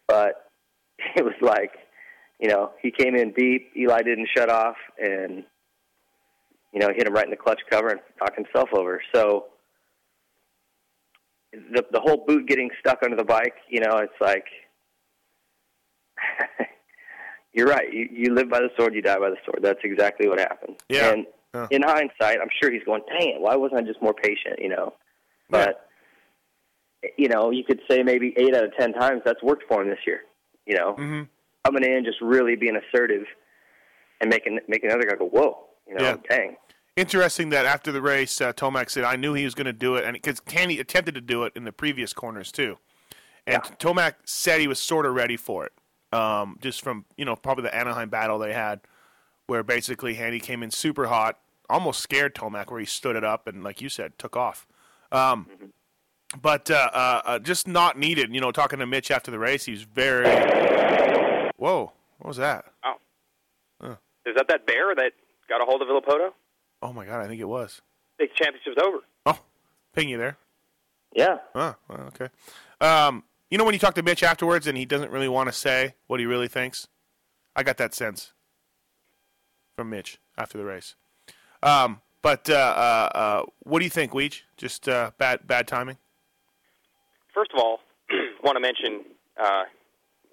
But 0.08 0.50
it 1.16 1.24
was 1.24 1.34
like, 1.42 1.72
you 2.40 2.50
know, 2.50 2.72
he 2.82 2.92
came 2.92 3.16
in 3.16 3.32
deep. 3.34 3.72
Eli 3.78 4.02
didn't 4.02 4.30
shut 4.36 4.50
off, 4.50 4.78
and 4.98 5.44
you 6.74 6.80
know, 6.80 6.90
hit 6.96 7.08
him 7.08 7.14
right 7.14 7.26
in 7.26 7.32
the 7.32 7.38
clutch 7.38 7.62
cover 7.70 7.90
and 7.90 8.00
knocked 8.22 8.38
himself 8.38 8.70
over. 8.74 9.02
So 9.14 9.46
the 11.52 11.84
the 11.92 12.00
whole 12.00 12.24
boot 12.28 12.48
getting 12.48 12.70
stuck 12.80 13.00
under 13.04 13.16
the 13.18 13.24
bike, 13.24 13.56
you 13.70 13.80
know, 13.80 13.98
it's 13.98 14.14
like 14.22 14.46
you're 17.54 17.68
right. 17.68 17.92
You 17.92 18.08
you 18.12 18.34
live 18.34 18.50
by 18.50 18.60
the 18.60 18.70
sword, 18.78 18.94
you 18.94 19.02
die 19.02 19.18
by 19.20 19.30
the 19.30 19.38
sword. 19.46 19.60
That's 19.62 19.80
exactly 19.84 20.28
what 20.28 20.40
happened. 20.40 20.78
Yeah. 20.90 21.12
And 21.12 21.26
Yeah. 21.54 21.68
in 21.72 21.82
hindsight, 21.82 22.38
I'm 22.42 22.50
sure 22.62 22.72
he's 22.72 22.84
going, 22.84 23.02
"Dang 23.08 23.30
it! 23.36 23.42
Why 23.42 23.56
wasn't 23.56 23.82
I 23.82 23.84
just 23.84 24.02
more 24.02 24.14
patient?" 24.14 24.60
You 24.60 24.70
know. 24.70 24.94
But 25.50 25.89
you 27.18 27.30
know, 27.30 27.52
you 27.52 27.64
could 27.64 27.80
say 27.90 28.04
maybe 28.04 28.34
eight 28.38 28.56
out 28.56 28.64
of 28.64 28.76
ten 28.78 28.94
times 28.94 29.22
that's 29.26 29.42
worked 29.44 29.64
for 29.68 29.82
him 29.82 29.90
this 29.90 30.00
year. 30.06 30.22
You 30.66 30.78
know, 30.78 30.94
mm-hmm. 30.94 31.24
coming 31.66 31.84
in, 31.84 32.04
just 32.06 32.22
really 32.22 32.56
being 32.56 32.76
assertive, 32.78 33.26
and 34.22 34.30
making 34.30 34.60
making 34.68 34.90
another 34.90 35.08
guy 35.08 35.16
go, 35.16 35.28
"Whoa!" 35.28 35.66
You 35.88 35.96
know, 35.96 36.04
Yeah. 36.04 36.16
dang. 36.30 36.58
Interesting 36.96 37.50
that 37.50 37.66
after 37.66 37.92
the 37.92 38.02
race, 38.02 38.42
uh, 38.42 38.52
Tomac 38.52 38.90
said, 38.90 39.04
"I 39.04 39.16
knew 39.16 39.34
he 39.34 39.46
was 39.46 39.56
going 39.56 39.66
to 39.66 39.74
do 39.74 39.96
it," 39.96 40.04
and 40.04 40.14
because 40.14 40.42
Hanny 40.48 40.80
attempted 40.80 41.16
to 41.16 41.22
do 41.22 41.44
it 41.44 41.54
in 41.56 41.64
the 41.64 41.72
previous 41.72 42.14
corners 42.14 42.52
too, 42.52 42.78
and 43.48 43.64
Tomac 43.80 44.16
said 44.26 44.60
he 44.60 44.68
was 44.68 44.80
sort 44.80 45.06
of 45.06 45.14
ready 45.16 45.38
for 45.38 45.66
it, 45.66 45.74
um, 46.12 46.58
just 46.62 46.82
from 46.82 47.06
you 47.16 47.26
know 47.26 47.36
probably 47.36 47.64
the 47.64 47.76
Anaheim 47.76 48.10
battle 48.10 48.38
they 48.38 48.54
had, 48.54 48.82
where 49.48 49.64
basically 49.64 50.16
Hanny 50.16 50.40
came 50.40 50.62
in 50.62 50.72
super 50.72 51.08
hot, 51.08 51.40
almost 51.70 52.02
scared 52.02 52.36
Tomac, 52.36 52.70
where 52.70 52.80
he 52.80 52.86
stood 52.86 53.16
it 53.16 53.24
up 53.24 53.48
and, 53.48 53.64
like 53.64 53.82
you 53.82 53.90
said, 53.90 54.18
took 54.18 54.36
off. 54.36 54.68
Um, 55.12 55.48
But 56.42 56.70
uh, 56.70 56.90
uh, 56.94 57.22
uh, 57.26 57.40
just 57.40 57.68
not 57.68 57.98
needed. 57.98 58.34
You 58.34 58.42
know, 58.42 58.52
talking 58.52 58.80
to 58.80 58.86
Mitch 58.86 59.10
after 59.10 59.32
the 59.32 59.40
race, 59.40 59.66
he 59.66 59.72
was 59.72 59.84
very. 59.84 60.30
Whoa! 61.58 61.92
What 62.20 62.28
was 62.28 62.38
that? 62.38 62.66
Oh. 62.84 62.94
Huh. 63.82 63.96
Is 64.26 64.36
that 64.36 64.48
that 64.50 64.66
bear 64.68 64.94
that 64.96 65.14
got 65.48 65.62
a 65.62 65.66
hold 65.66 65.82
of 65.82 65.88
Villopoto? 65.88 66.32
Oh 66.82 66.94
my 66.94 67.06
god! 67.06 67.22
I 67.22 67.28
think 67.28 67.42
it 67.42 67.48
was. 67.48 67.82
The 68.20 68.28
championship's 68.36 68.78
over. 68.84 69.00
Ping 69.94 70.10
you 70.10 70.18
there. 70.18 70.38
Yeah. 71.14 71.38
Oh, 71.56 71.76
well, 71.88 72.12
okay. 72.14 72.30
Um, 72.80 73.24
you 73.50 73.58
know 73.58 73.66
when 73.66 73.74
you 73.74 73.80
talk 73.80 73.96
to 73.96 74.04
Mitch 74.04 74.24
afterwards 74.24 74.68
and 74.68 74.78
he 74.78 74.86
doesn't 74.86 75.12
really 75.12 75.28
want 75.28 75.50
to 75.50 75.54
say 75.54 75.96
what 76.08 76.20
he 76.20 76.26
really 76.26 76.48
thinks? 76.48 76.88
I 77.56 77.64
got 77.64 77.78
that 77.78 77.94
sense 77.94 78.34
from 79.76 79.90
Mitch 79.90 80.20
after 80.38 80.58
the 80.58 80.66
race. 80.66 80.96
Um, 81.64 82.02
but 82.22 82.50
uh, 82.50 82.54
uh, 82.54 83.18
uh, 83.18 83.46
what 83.64 83.80
do 83.80 83.86
you 83.86 83.90
think, 83.90 84.12
Weege? 84.12 84.42
Just 84.58 84.88
uh, 84.88 85.12
bad 85.18 85.48
bad 85.48 85.68
timing? 85.68 85.98
First 87.34 87.52
of 87.54 87.60
all, 87.60 87.80
want 88.44 88.56
to 88.56 88.62
mention 88.62 89.06
uh, 89.40 89.64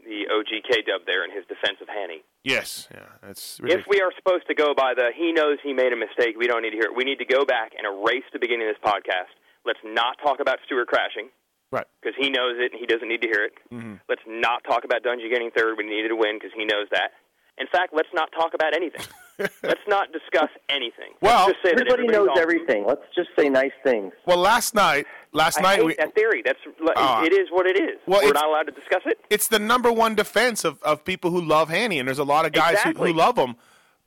the 0.05 0.31
OGK 0.31 0.87
dub 0.87 1.03
there 1.07 1.25
in 1.25 1.31
his 1.31 1.45
defense 1.47 1.79
of 1.83 1.89
Hanny. 1.89 2.23
Yes. 2.47 2.87
Yeah, 2.95 3.11
that's 3.23 3.59
If 3.65 3.85
we 3.91 4.01
are 4.01 4.15
supposed 4.15 4.47
to 4.47 4.55
go 4.55 4.73
by 4.73 4.95
the 4.95 5.11
he 5.11 5.33
knows 5.33 5.59
he 5.63 5.73
made 5.73 5.93
a 5.93 5.99
mistake, 5.99 6.39
we 6.39 6.47
don't 6.47 6.63
need 6.63 6.71
to 6.71 6.79
hear 6.79 6.87
it. 6.87 6.97
We 6.97 7.03
need 7.03 7.19
to 7.19 7.27
go 7.27 7.45
back 7.45 7.73
and 7.77 7.83
erase 7.83 8.23
the 8.33 8.39
beginning 8.39 8.71
of 8.71 8.75
this 8.79 8.83
podcast. 8.87 9.35
Let's 9.67 9.83
not 9.83 10.17
talk 10.23 10.39
about 10.39 10.63
Stewart 10.65 10.87
crashing. 10.87 11.29
Right. 11.73 11.87
Because 12.01 12.15
he 12.15 12.31
knows 12.31 12.55
it 12.63 12.71
and 12.71 12.79
he 12.79 12.87
doesn't 12.87 13.09
need 13.09 13.23
to 13.23 13.29
hear 13.29 13.51
it. 13.51 13.55
Mm-hmm. 13.75 13.99
Let's 14.09 14.23
not 14.27 14.63
talk 14.63 14.87
about 14.87 15.03
Dungey 15.03 15.27
getting 15.27 15.51
third 15.51 15.77
when 15.77 15.91
he 15.91 15.99
needed 15.99 16.15
to 16.15 16.17
win 16.17 16.39
because 16.39 16.55
he 16.55 16.65
knows 16.65 16.87
that. 16.95 17.11
In 17.59 17.67
fact, 17.69 17.93
let's 17.95 18.09
not 18.13 18.31
talk 18.33 18.53
about 18.55 18.75
anything. 18.75 19.03
let's 19.39 19.81
not 19.89 20.13
discuss 20.13 20.49
anything. 20.69 21.13
Well, 21.21 21.47
let's 21.47 21.59
just 21.59 21.65
say 21.65 21.75
that 21.75 21.91
Everybody 21.93 22.09
knows 22.09 22.29
awesome. 22.31 22.43
everything. 22.43 22.85
Let's 22.87 23.03
just 23.15 23.29
say 23.39 23.49
nice 23.49 23.73
things. 23.83 24.13
Well, 24.27 24.39
last 24.39 24.75
night, 24.75 25.07
last 25.33 25.59
I 25.59 25.63
night 25.63 25.77
hate 25.79 25.87
we, 25.87 25.95
that 25.97 26.15
theory. 26.15 26.43
That's 26.45 26.59
Ah. 26.97 27.23
it 27.25 27.33
is 27.33 27.49
what 27.51 27.67
it 27.67 27.79
is. 27.79 27.99
Well, 28.07 28.23
We're 28.23 28.33
not 28.33 28.47
allowed 28.47 28.65
to 28.65 28.73
discuss 28.73 29.03
it. 29.07 29.19
it's 29.31 29.49
the 29.49 29.59
number 29.59 29.93
one 29.93 30.15
defense 30.15 30.65
of, 30.65 30.83
of 30.83 31.05
people 31.05 31.31
who 31.31 31.41
love 31.41 31.69
Hanny, 31.69 31.99
and 31.99 32.07
there's 32.09 32.19
a 32.19 32.25
lot 32.25 32.45
of 32.47 32.53
guys 32.53 32.81
who, 32.81 32.91
Exactly. 32.91 33.13
who 33.13 33.17
love 33.19 33.37
him. 33.39 33.57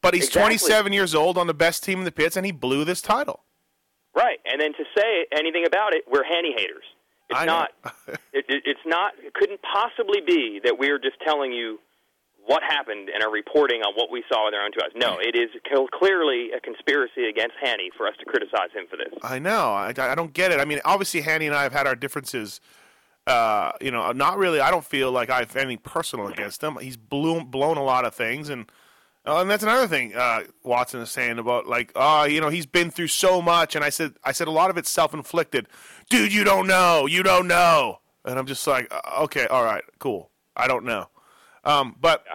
But 0.01 0.13
he's 0.13 0.27
Exactly. 0.27 0.41
27 0.57 0.93
years 0.93 1.13
old 1.15 1.37
on 1.37 1.47
the 1.47 1.53
best 1.53 1.83
team 1.83 1.99
in 1.99 2.05
the 2.05 2.11
pits, 2.11 2.37
and 2.37 2.45
he 2.45 2.51
blew 2.51 2.83
this 2.85 3.01
title. 3.01 3.43
Right, 4.15 4.39
and 4.45 4.59
then 4.61 4.73
to 4.73 4.83
say 4.97 5.25
anything 5.31 5.65
about 5.67 5.93
it, 5.93 6.05
we're 6.11 6.23
Hanny 6.23 6.53
haters. 6.57 6.83
It's 7.29 7.39
I 7.39 7.45
not. 7.45 7.71
it, 8.33 8.45
it, 8.47 8.63
it's 8.65 8.79
not. 8.85 9.13
It 9.19 9.33
couldn't 9.35 9.59
possibly 9.61 10.21
be 10.25 10.59
that 10.63 10.79
we're 10.79 10.97
just 10.99 11.17
telling 11.23 11.51
you 11.53 11.79
what 12.49 12.63
happened 12.63 13.09
and 13.13 13.23
are 13.23 13.31
reporting 13.31 13.83
on 13.83 13.93
what 13.93 14.09
we 14.09 14.23
saw 14.27 14.45
with 14.45 14.55
our 14.55 14.65
own 14.65 14.71
two 14.71 14.79
eyes. 14.83 14.89
No, 14.95 15.19
it 15.19 15.35
is 15.35 15.49
clearly 15.93 16.49
a 16.51 16.59
conspiracy 16.59 17.29
against 17.29 17.53
Hanny 17.61 17.91
for 17.95 18.07
us 18.07 18.15
to 18.17 18.25
criticize 18.25 18.71
him 18.73 18.85
for 18.89 18.97
this. 18.97 19.13
I 19.21 19.37
know. 19.37 19.69
I, 19.69 19.89
I 19.89 20.15
don't 20.15 20.33
get 20.33 20.51
it. 20.51 20.59
I 20.59 20.65
mean, 20.65 20.79
obviously, 20.83 21.21
Hanny 21.21 21.45
and 21.45 21.55
I 21.55 21.61
have 21.61 21.73
had 21.73 21.85
our 21.85 21.95
differences. 21.95 22.59
Uh, 23.27 23.73
you 23.79 23.91
know, 23.91 24.11
not 24.13 24.39
really. 24.39 24.59
I 24.59 24.71
don't 24.71 24.83
feel 24.83 25.11
like 25.11 25.29
I 25.29 25.41
have 25.41 25.55
anything 25.55 25.77
personal 25.83 26.27
against 26.27 26.63
him. 26.63 26.75
He's 26.81 26.97
blown 26.97 27.51
blown 27.51 27.77
a 27.77 27.83
lot 27.83 28.03
of 28.03 28.15
things, 28.15 28.49
and 28.49 28.65
uh, 29.27 29.41
and 29.41 29.51
that's 29.51 29.61
another 29.61 29.85
thing 29.85 30.15
uh, 30.15 30.45
Watson 30.63 31.01
is 31.01 31.11
saying 31.11 31.37
about 31.37 31.67
like, 31.67 31.91
oh, 31.95 32.23
you 32.23 32.41
know, 32.41 32.49
he's 32.49 32.65
been 32.65 32.89
through 32.89 33.09
so 33.09 33.43
much, 33.43 33.75
and 33.75 33.85
I 33.85 33.89
said, 33.89 34.15
I 34.23 34.31
said 34.31 34.47
a 34.47 34.51
lot 34.51 34.71
of 34.71 34.77
it's 34.77 34.89
self 34.89 35.13
inflicted. 35.13 35.67
Dude, 36.09 36.33
you 36.33 36.43
don't 36.43 36.65
know. 36.65 37.05
You 37.05 37.21
don't 37.21 37.47
know. 37.47 37.99
And 38.25 38.39
I'm 38.39 38.47
just 38.47 38.65
like, 38.65 38.91
uh, 38.91 39.23
okay, 39.25 39.45
all 39.45 39.63
right, 39.63 39.83
cool. 39.99 40.31
I 40.57 40.67
don't 40.67 40.83
know. 40.83 41.09
Um, 41.69 41.95
but 42.01 42.25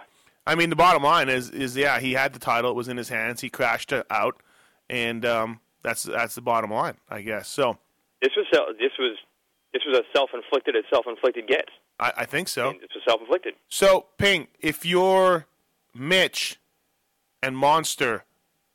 I 0.47 0.55
mean, 0.55 0.69
the 0.69 0.75
bottom 0.75 1.03
line 1.03 1.27
is, 1.27 1.49
is 1.49 1.75
yeah, 1.75 1.99
he 1.99 2.13
had 2.13 2.33
the 2.33 2.39
title. 2.39 2.71
It 2.71 2.75
was 2.75 2.87
in 2.87 2.97
his 2.97 3.09
hands. 3.09 3.41
He 3.41 3.49
crashed 3.49 3.91
it 3.91 4.05
out, 4.09 4.41
and 4.89 5.25
um, 5.25 5.59
that's 5.81 6.03
that's 6.03 6.35
the 6.35 6.41
bottom 6.41 6.71
line, 6.71 6.95
I 7.09 7.21
guess. 7.21 7.49
So 7.49 7.77
This 8.21 8.31
was 8.37 8.45
this 8.79 8.91
was 8.97 9.17
this 9.73 9.83
was 9.85 9.99
as 9.99 10.05
self-inflicted 10.15 10.75
as 10.75 10.83
self-inflicted 10.89 11.47
get. 11.47 11.67
I, 11.99 12.13
I 12.17 12.25
think 12.25 12.47
so. 12.47 12.73
This 12.73 12.89
was 12.93 13.03
self-inflicted. 13.07 13.55
So 13.67 14.05
Ping, 14.17 14.47
if 14.59 14.85
you're 14.85 15.47
Mitch 15.93 16.59
and 17.43 17.57
Monster, 17.57 18.23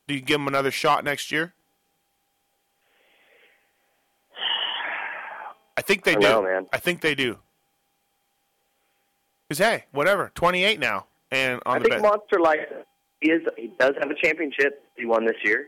do 0.06 0.14
you 0.14 0.20
give 0.20 0.40
him 0.40 0.48
another 0.48 0.70
shot 0.70 1.04
next 1.04 1.32
year? 1.32 1.54
I 5.76 5.82
think 5.82 6.04
they 6.04 6.12
I 6.12 6.16
do. 6.16 6.20
know, 6.20 6.42
man. 6.42 6.66
I 6.72 6.78
think 6.78 7.00
they 7.00 7.14
do. 7.14 7.38
Because 9.50 9.66
hey, 9.66 9.84
whatever, 9.90 10.30
28 10.36 10.78
now, 10.78 11.06
and 11.32 11.60
on 11.66 11.78
I 11.78 11.78
the 11.80 11.88
think. 11.88 12.02
Monster 12.02 12.38
like 12.40 12.60
is. 13.20 13.40
He 13.56 13.72
does 13.80 13.94
have 14.00 14.08
a 14.08 14.14
championship. 14.14 14.84
He 14.96 15.06
won 15.06 15.26
this 15.26 15.34
year. 15.42 15.66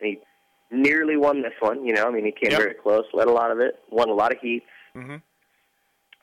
And 0.00 0.08
he 0.16 0.20
nearly 0.74 1.18
won 1.18 1.42
this 1.42 1.52
one. 1.60 1.84
You 1.84 1.92
know, 1.92 2.06
I 2.06 2.10
mean, 2.10 2.24
he 2.24 2.32
came 2.32 2.50
Yep. 2.52 2.60
very 2.62 2.72
close. 2.74 3.04
Led 3.12 3.28
a 3.28 3.30
lot 3.30 3.50
of 3.50 3.60
it. 3.60 3.78
Won 3.90 4.08
a 4.08 4.14
lot 4.14 4.32
of 4.32 4.40
heats. 4.40 4.64
Mhm. 4.96 5.20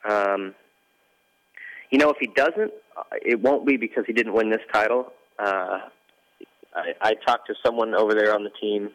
Um, 0.04 0.56
you 1.92 1.98
know, 1.98 2.10
if 2.10 2.16
he 2.18 2.26
doesn't, 2.26 2.72
uh, 2.96 3.02
it 3.24 3.38
won't 3.38 3.64
be 3.64 3.76
because 3.76 4.02
he 4.08 4.12
didn't 4.12 4.32
win 4.32 4.50
this 4.50 4.62
title. 4.72 5.12
Uh, 5.38 5.82
I, 6.74 6.94
I 7.00 7.14
talked 7.14 7.46
to 7.46 7.54
someone 7.64 7.94
over 7.94 8.12
there 8.12 8.34
on 8.34 8.42
the 8.42 8.50
team 8.60 8.90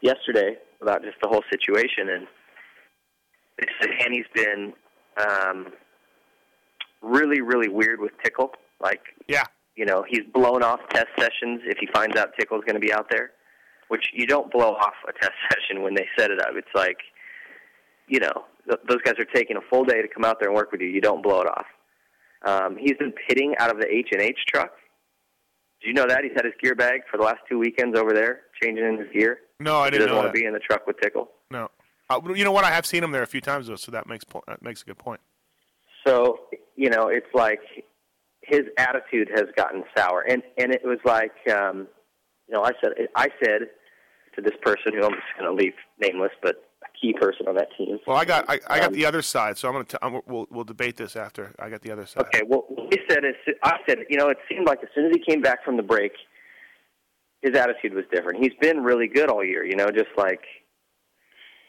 yesterday 0.00 0.56
about 0.80 1.02
just 1.02 1.18
the 1.22 1.28
whole 1.28 1.42
situation, 1.50 2.08
and 2.08 2.26
they 3.58 3.66
said 3.78 3.90
Hanny's 3.98 4.26
been 4.34 4.72
um, 5.18 5.72
really, 7.04 7.40
really 7.40 7.68
weird 7.68 8.00
with 8.00 8.12
Tickle. 8.22 8.52
Like, 8.80 9.00
yeah, 9.28 9.44
you 9.76 9.84
know, 9.84 10.04
he's 10.08 10.22
blown 10.32 10.62
off 10.62 10.80
test 10.90 11.08
sessions 11.18 11.60
if 11.64 11.78
he 11.78 11.88
finds 11.92 12.16
out 12.16 12.30
Tickle's 12.38 12.62
going 12.64 12.74
to 12.74 12.80
be 12.80 12.92
out 12.92 13.06
there, 13.10 13.32
which 13.88 14.06
you 14.12 14.26
don't 14.26 14.50
blow 14.52 14.74
off 14.74 14.94
a 15.08 15.12
test 15.12 15.32
session 15.50 15.82
when 15.82 15.94
they 15.94 16.06
set 16.18 16.30
it 16.30 16.40
up. 16.40 16.50
It's 16.54 16.74
like, 16.74 16.98
you 18.08 18.20
know, 18.20 18.44
th- 18.68 18.80
those 18.88 18.98
guys 19.04 19.14
are 19.18 19.24
taking 19.24 19.56
a 19.56 19.60
full 19.70 19.84
day 19.84 20.02
to 20.02 20.08
come 20.08 20.24
out 20.24 20.38
there 20.40 20.48
and 20.48 20.56
work 20.56 20.72
with 20.72 20.80
you. 20.80 20.88
You 20.88 21.00
don't 21.00 21.22
blow 21.22 21.40
it 21.40 21.48
off. 21.48 21.66
Um, 22.46 22.76
he's 22.78 22.96
been 22.98 23.12
pitting 23.28 23.54
out 23.58 23.70
of 23.70 23.80
the 23.80 23.86
H 23.86 24.08
and 24.12 24.20
H 24.20 24.38
truck. 24.52 24.72
Did 25.80 25.88
you 25.88 25.94
know 25.94 26.06
that 26.06 26.22
he's 26.24 26.32
had 26.34 26.44
his 26.44 26.54
gear 26.62 26.74
bag 26.74 27.02
for 27.10 27.16
the 27.16 27.24
last 27.24 27.40
two 27.48 27.58
weekends 27.58 27.98
over 27.98 28.12
there, 28.12 28.42
changing 28.62 28.84
in 28.84 28.98
his 28.98 29.08
gear? 29.12 29.38
No, 29.60 29.80
I 29.80 29.90
didn't 29.90 30.08
doesn't 30.08 30.16
want 30.16 30.28
that. 30.28 30.34
to 30.34 30.40
be 30.40 30.46
in 30.46 30.52
the 30.52 30.58
truck 30.58 30.86
with 30.86 30.96
Tickle. 31.00 31.30
No, 31.50 31.70
uh, 32.10 32.20
you 32.34 32.44
know 32.44 32.52
what? 32.52 32.64
I 32.64 32.70
have 32.70 32.86
seen 32.86 33.02
him 33.02 33.12
there 33.12 33.22
a 33.22 33.26
few 33.26 33.40
times 33.40 33.66
though, 33.66 33.76
so 33.76 33.92
that 33.92 34.06
makes 34.06 34.24
po- 34.24 34.44
that 34.46 34.62
makes 34.62 34.82
a 34.82 34.84
good 34.84 34.98
point. 34.98 35.20
So 36.06 36.40
you 36.76 36.90
know, 36.90 37.08
it's 37.08 37.32
like 37.34 37.60
his 38.40 38.62
attitude 38.78 39.28
has 39.34 39.44
gotten 39.56 39.84
sour, 39.96 40.22
and 40.28 40.42
and 40.58 40.72
it 40.72 40.82
was 40.84 40.98
like, 41.04 41.32
um, 41.52 41.86
you 42.48 42.54
know, 42.54 42.62
I 42.62 42.72
said 42.82 42.92
I 43.16 43.28
said 43.42 43.68
to 44.36 44.42
this 44.42 44.54
person 44.62 44.92
who 44.92 45.04
I'm 45.04 45.12
just 45.12 45.38
going 45.38 45.56
to 45.56 45.62
leave 45.62 45.74
nameless, 46.00 46.32
but 46.42 46.56
a 46.82 46.98
key 47.00 47.14
person 47.18 47.46
on 47.48 47.54
that 47.54 47.68
team. 47.78 47.98
Well, 48.06 48.16
I 48.16 48.24
got 48.24 48.44
I, 48.48 48.58
I 48.68 48.78
got 48.78 48.88
Um, 48.88 48.94
the 48.94 49.06
other 49.06 49.22
side, 49.22 49.56
so 49.56 49.68
I'm 49.68 49.74
gonna 49.74 49.84
t- 49.84 49.98
I'm, 50.02 50.20
we'll 50.26 50.46
we'll 50.50 50.64
debate 50.64 50.96
this 50.96 51.16
after 51.16 51.54
I 51.58 51.70
got 51.70 51.80
the 51.82 51.90
other 51.90 52.06
side. 52.06 52.24
Okay, 52.26 52.42
well, 52.46 52.66
he 52.90 52.98
said, 53.08 53.24
is, 53.24 53.34
I 53.62 53.78
said, 53.88 53.98
you 54.10 54.18
know, 54.18 54.28
it 54.28 54.38
seemed 54.48 54.66
like 54.66 54.80
as 54.82 54.88
soon 54.94 55.06
as 55.06 55.12
he 55.14 55.22
came 55.24 55.40
back 55.40 55.64
from 55.64 55.76
the 55.76 55.82
break, 55.82 56.12
his 57.42 57.56
attitude 57.56 57.94
was 57.94 58.04
different. 58.12 58.42
He's 58.42 58.54
been 58.60 58.82
really 58.82 59.06
good 59.06 59.30
all 59.30 59.44
year, 59.44 59.64
you 59.64 59.76
know, 59.76 59.86
just 59.86 60.10
like 60.16 60.42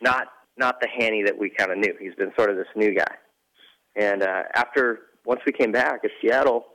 not 0.01 0.27
not 0.57 0.79
the 0.81 0.87
Hanny 0.87 1.23
that 1.23 1.37
we 1.37 1.49
kind 1.49 1.71
of 1.71 1.77
knew. 1.77 1.93
He's 1.99 2.15
been 2.15 2.31
sort 2.37 2.49
of 2.49 2.57
this 2.57 2.67
new 2.75 2.93
guy. 2.95 3.15
And 3.95 4.23
uh, 4.23 4.43
after 4.53 4.99
once 5.25 5.41
we 5.45 5.51
came 5.51 5.71
back 5.71 6.01
at 6.03 6.11
Seattle, 6.21 6.65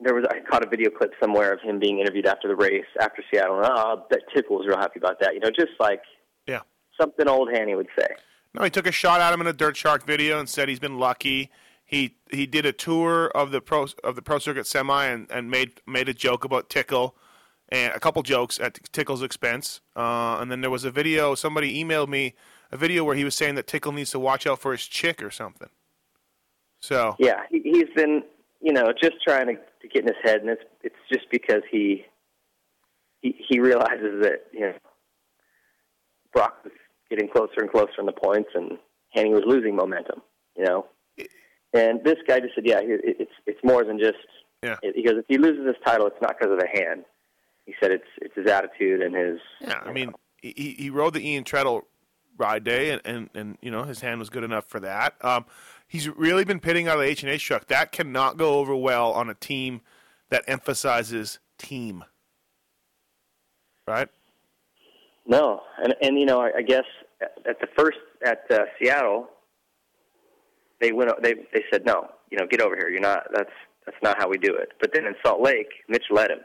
there 0.00 0.14
was 0.14 0.24
I 0.30 0.40
caught 0.48 0.64
a 0.64 0.68
video 0.68 0.90
clip 0.90 1.12
somewhere 1.20 1.52
of 1.52 1.60
him 1.60 1.78
being 1.78 1.98
interviewed 1.98 2.26
after 2.26 2.48
the 2.48 2.56
race 2.56 2.86
after 3.00 3.22
Seattle. 3.32 3.58
And, 3.58 3.66
oh, 3.66 3.74
I 3.76 3.96
bet 4.08 4.20
Tickle 4.34 4.56
was 4.58 4.66
real 4.66 4.78
happy 4.78 4.98
about 4.98 5.20
that. 5.20 5.34
You 5.34 5.40
know, 5.40 5.50
just 5.50 5.72
like 5.80 6.02
Yeah. 6.46 6.60
something 7.00 7.28
old 7.28 7.50
Hanny 7.52 7.74
would 7.74 7.88
say. 7.98 8.06
No, 8.54 8.62
he 8.64 8.70
took 8.70 8.86
a 8.86 8.92
shot 8.92 9.20
at 9.20 9.32
him 9.32 9.40
in 9.40 9.46
a 9.46 9.52
Dirt 9.52 9.76
Shark 9.76 10.06
video 10.06 10.38
and 10.38 10.48
said 10.48 10.68
he's 10.68 10.80
been 10.80 10.98
lucky. 10.98 11.50
He 11.84 12.16
he 12.30 12.46
did 12.46 12.64
a 12.66 12.72
tour 12.72 13.28
of 13.34 13.50
the 13.50 13.60
pro 13.60 13.86
of 14.04 14.14
the 14.14 14.22
pro 14.22 14.38
circuit 14.38 14.66
semi 14.66 15.06
and, 15.06 15.26
and 15.30 15.50
made 15.50 15.80
made 15.86 16.08
a 16.08 16.14
joke 16.14 16.44
about 16.44 16.68
Tickle, 16.68 17.16
and 17.70 17.92
a 17.94 18.00
couple 18.00 18.22
jokes 18.22 18.58
at 18.60 18.78
Tickle's 18.92 19.22
expense. 19.22 19.80
Uh, 19.96 20.38
and 20.40 20.50
then 20.50 20.60
there 20.60 20.70
was 20.70 20.84
a 20.84 20.90
video. 20.90 21.34
Somebody 21.34 21.82
emailed 21.82 22.08
me 22.08 22.34
a 22.70 22.76
video 22.76 23.04
where 23.04 23.14
he 23.14 23.24
was 23.24 23.34
saying 23.34 23.54
that 23.56 23.66
Tickle 23.66 23.92
needs 23.92 24.10
to 24.10 24.18
watch 24.18 24.46
out 24.46 24.58
for 24.58 24.72
his 24.72 24.86
chick 24.86 25.22
or 25.22 25.30
something. 25.30 25.68
So 26.80 27.16
Yeah, 27.18 27.42
he, 27.50 27.60
he's 27.64 27.88
been, 27.94 28.22
you 28.60 28.72
know, 28.72 28.92
just 29.00 29.16
trying 29.26 29.46
to, 29.46 29.54
to 29.54 29.88
get 29.92 30.02
in 30.02 30.08
his 30.08 30.16
head, 30.22 30.40
and 30.40 30.50
it's 30.50 30.62
it's 30.82 30.96
just 31.12 31.26
because 31.30 31.62
he 31.70 32.04
he 33.22 33.34
he 33.48 33.60
realizes 33.60 34.22
that 34.22 34.46
you 34.52 34.60
know 34.60 34.74
Broc 36.32 36.64
was 36.64 36.72
getting 37.10 37.28
closer 37.28 37.58
and 37.58 37.70
closer 37.70 38.00
in 38.00 38.06
the 38.06 38.12
points, 38.12 38.50
and 38.54 38.78
Haney 39.10 39.30
was 39.30 39.42
losing 39.46 39.74
momentum. 39.74 40.22
You 40.56 40.64
know, 40.64 40.86
and 41.72 42.02
this 42.04 42.16
guy 42.26 42.40
just 42.40 42.54
said, 42.54 42.66
yeah, 42.66 42.80
it, 42.80 43.00
it's 43.02 43.32
it's 43.46 43.60
more 43.64 43.84
than 43.84 43.98
just. 43.98 44.18
Yeah. 44.62 44.76
It, 44.82 44.96
he 44.96 45.04
goes, 45.04 45.14
if 45.18 45.24
he 45.28 45.38
loses 45.38 45.66
his 45.66 45.76
title, 45.84 46.08
it's 46.08 46.20
not 46.20 46.36
because 46.36 46.52
of 46.52 46.58
the 46.58 46.66
hand. 46.66 47.04
He 47.64 47.74
said 47.80 47.92
it's 47.92 48.08
it's 48.20 48.34
his 48.34 48.50
attitude 48.50 49.02
and 49.02 49.14
his. 49.14 49.38
Yeah, 49.60 49.80
I 49.84 49.92
mean, 49.92 50.12
he, 50.40 50.74
he 50.78 50.90
rode 50.90 51.14
the 51.14 51.26
Ian 51.26 51.44
Treadle 51.44 51.84
ride 52.38 52.64
day, 52.64 52.90
and, 52.90 53.02
and, 53.04 53.30
and 53.34 53.58
you 53.60 53.70
know 53.70 53.82
his 53.82 54.00
hand 54.00 54.18
was 54.18 54.30
good 54.30 54.44
enough 54.44 54.66
for 54.66 54.80
that. 54.80 55.14
Um, 55.22 55.44
he's 55.86 56.08
really 56.08 56.44
been 56.44 56.60
pitting 56.60 56.88
out 56.88 56.96
of 56.96 57.02
the 57.02 57.08
H 57.08 57.22
and 57.22 57.30
H 57.30 57.44
truck. 57.44 57.66
That 57.66 57.92
cannot 57.92 58.36
go 58.36 58.58
over 58.58 58.74
well 58.74 59.12
on 59.12 59.28
a 59.28 59.34
team 59.34 59.80
that 60.30 60.44
emphasizes 60.46 61.38
team, 61.58 62.04
right? 63.86 64.08
No, 65.26 65.60
and 65.82 65.94
and 66.00 66.18
you 66.18 66.26
know, 66.26 66.40
I, 66.40 66.58
I 66.58 66.62
guess 66.62 66.84
at, 67.20 67.60
the 67.60 67.68
first 67.76 67.98
at 68.24 68.44
uh, 68.50 68.64
Seattle, 68.78 69.28
they 70.80 70.92
went. 70.92 71.10
They 71.22 71.34
they 71.52 71.64
said 71.70 71.84
no. 71.84 72.08
You 72.30 72.38
know, 72.38 72.46
get 72.46 72.60
over 72.60 72.76
here. 72.76 72.88
You're 72.88 73.00
not. 73.00 73.24
That's 73.34 73.50
that's 73.84 73.98
not 74.02 74.18
how 74.18 74.28
we 74.28 74.38
do 74.38 74.54
it. 74.54 74.70
But 74.80 74.90
then 74.94 75.06
in 75.06 75.14
Salt 75.24 75.42
Lake, 75.42 75.68
Mitch 75.88 76.04
led 76.10 76.30
him. 76.30 76.40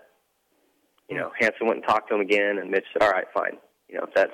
You 1.09 1.17
know, 1.17 1.31
Hansen 1.39 1.67
went 1.67 1.77
and 1.77 1.87
talked 1.87 2.09
to 2.09 2.15
him 2.15 2.21
again, 2.21 2.57
and 2.57 2.71
Mitch 2.71 2.85
said, 2.93 3.03
"All 3.03 3.11
right, 3.11 3.25
fine." 3.33 3.57
You 3.87 3.97
know, 3.97 4.05
if 4.07 4.13
that 4.15 4.31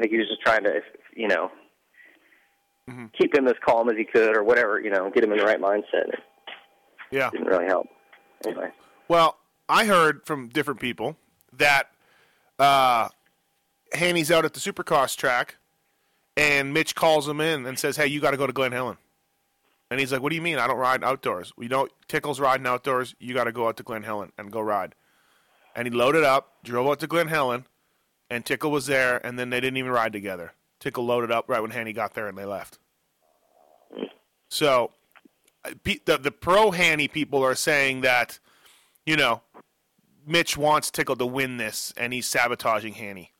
I 0.00 0.04
think 0.04 0.12
he 0.12 0.18
was 0.18 0.28
just 0.28 0.40
trying 0.40 0.64
to, 0.64 0.80
you 1.14 1.28
know, 1.28 1.50
keep 3.18 3.34
him 3.36 3.46
as 3.46 3.54
calm 3.62 3.90
as 3.90 3.96
he 3.98 4.04
could, 4.04 4.34
or 4.34 4.42
whatever. 4.42 4.80
You 4.80 4.88
know, 4.90 5.10
get 5.10 5.22
him 5.22 5.30
in 5.32 5.38
the 5.38 5.44
right 5.44 5.60
mindset. 5.60 6.08
It 6.08 6.18
Yeah. 7.10 7.28
didn't 7.30 7.46
really 7.48 7.66
help. 7.66 7.86
Anyway, 8.46 8.70
Well, 9.08 9.38
I 9.68 9.84
heard 9.84 10.24
from 10.24 10.48
different 10.48 10.80
people 10.80 11.16
that 11.52 11.90
uh, 12.58 13.08
Haney's 13.92 14.30
out 14.30 14.46
at 14.46 14.54
the 14.54 14.60
Supercross 14.60 15.14
track, 15.16 15.56
and 16.38 16.72
Mitch 16.72 16.94
calls 16.94 17.28
him 17.28 17.40
in 17.42 17.66
and 17.66 17.78
says, 17.78 17.96
"Hey, 17.98 18.06
you 18.06 18.20
got 18.20 18.30
to 18.30 18.36
go 18.38 18.46
to 18.46 18.52
Glen 18.54 18.72
Helen." 18.72 18.96
And 19.90 20.00
he's 20.00 20.12
like, 20.12 20.22
"What 20.22 20.30
do 20.30 20.36
you 20.36 20.42
mean? 20.42 20.58
I 20.58 20.66
don't 20.66 20.78
ride 20.78 21.04
outdoors. 21.04 21.52
We 21.58 21.68
don't. 21.68 21.92
Tickle's 22.08 22.40
riding 22.40 22.66
outdoors. 22.66 23.14
You 23.18 23.34
got 23.34 23.44
to 23.44 23.52
go 23.52 23.68
out 23.68 23.76
to 23.76 23.82
Glen 23.82 24.04
Helen 24.04 24.32
and 24.38 24.50
go 24.50 24.60
ride." 24.60 24.94
And 25.76 25.86
he 25.86 25.92
loaded 25.92 26.24
up, 26.24 26.54
drove 26.64 26.86
out 26.88 27.00
to 27.00 27.06
Glen 27.06 27.28
Helen, 27.28 27.66
and 28.30 28.46
Tickle 28.46 28.70
was 28.70 28.86
there, 28.86 29.24
and 29.26 29.38
then 29.38 29.50
they 29.50 29.60
didn't 29.60 29.76
even 29.76 29.90
ride 29.90 30.12
together. 30.12 30.52
Tickle 30.78 31.04
loaded 31.04 31.30
up 31.30 31.48
right 31.48 31.60
when 31.60 31.72
Haney 31.72 31.92
got 31.92 32.14
there, 32.14 32.28
and 32.28 32.38
they 32.38 32.44
left. 32.44 32.78
So, 34.48 34.92
uh, 35.64 35.72
the 35.84 36.16
the 36.16 36.30
pro 36.30 36.70
Haney 36.70 37.08
people 37.08 37.44
are 37.44 37.54
saying 37.54 38.00
that, 38.00 38.38
you 39.04 39.16
know, 39.16 39.42
Mitch 40.26 40.56
wants 40.56 40.90
Tickle 40.90 41.16
to 41.16 41.26
win 41.26 41.56
this, 41.56 41.92
and 41.96 42.12
he's 42.12 42.26
sabotaging 42.26 42.94
Haney. 42.94 43.32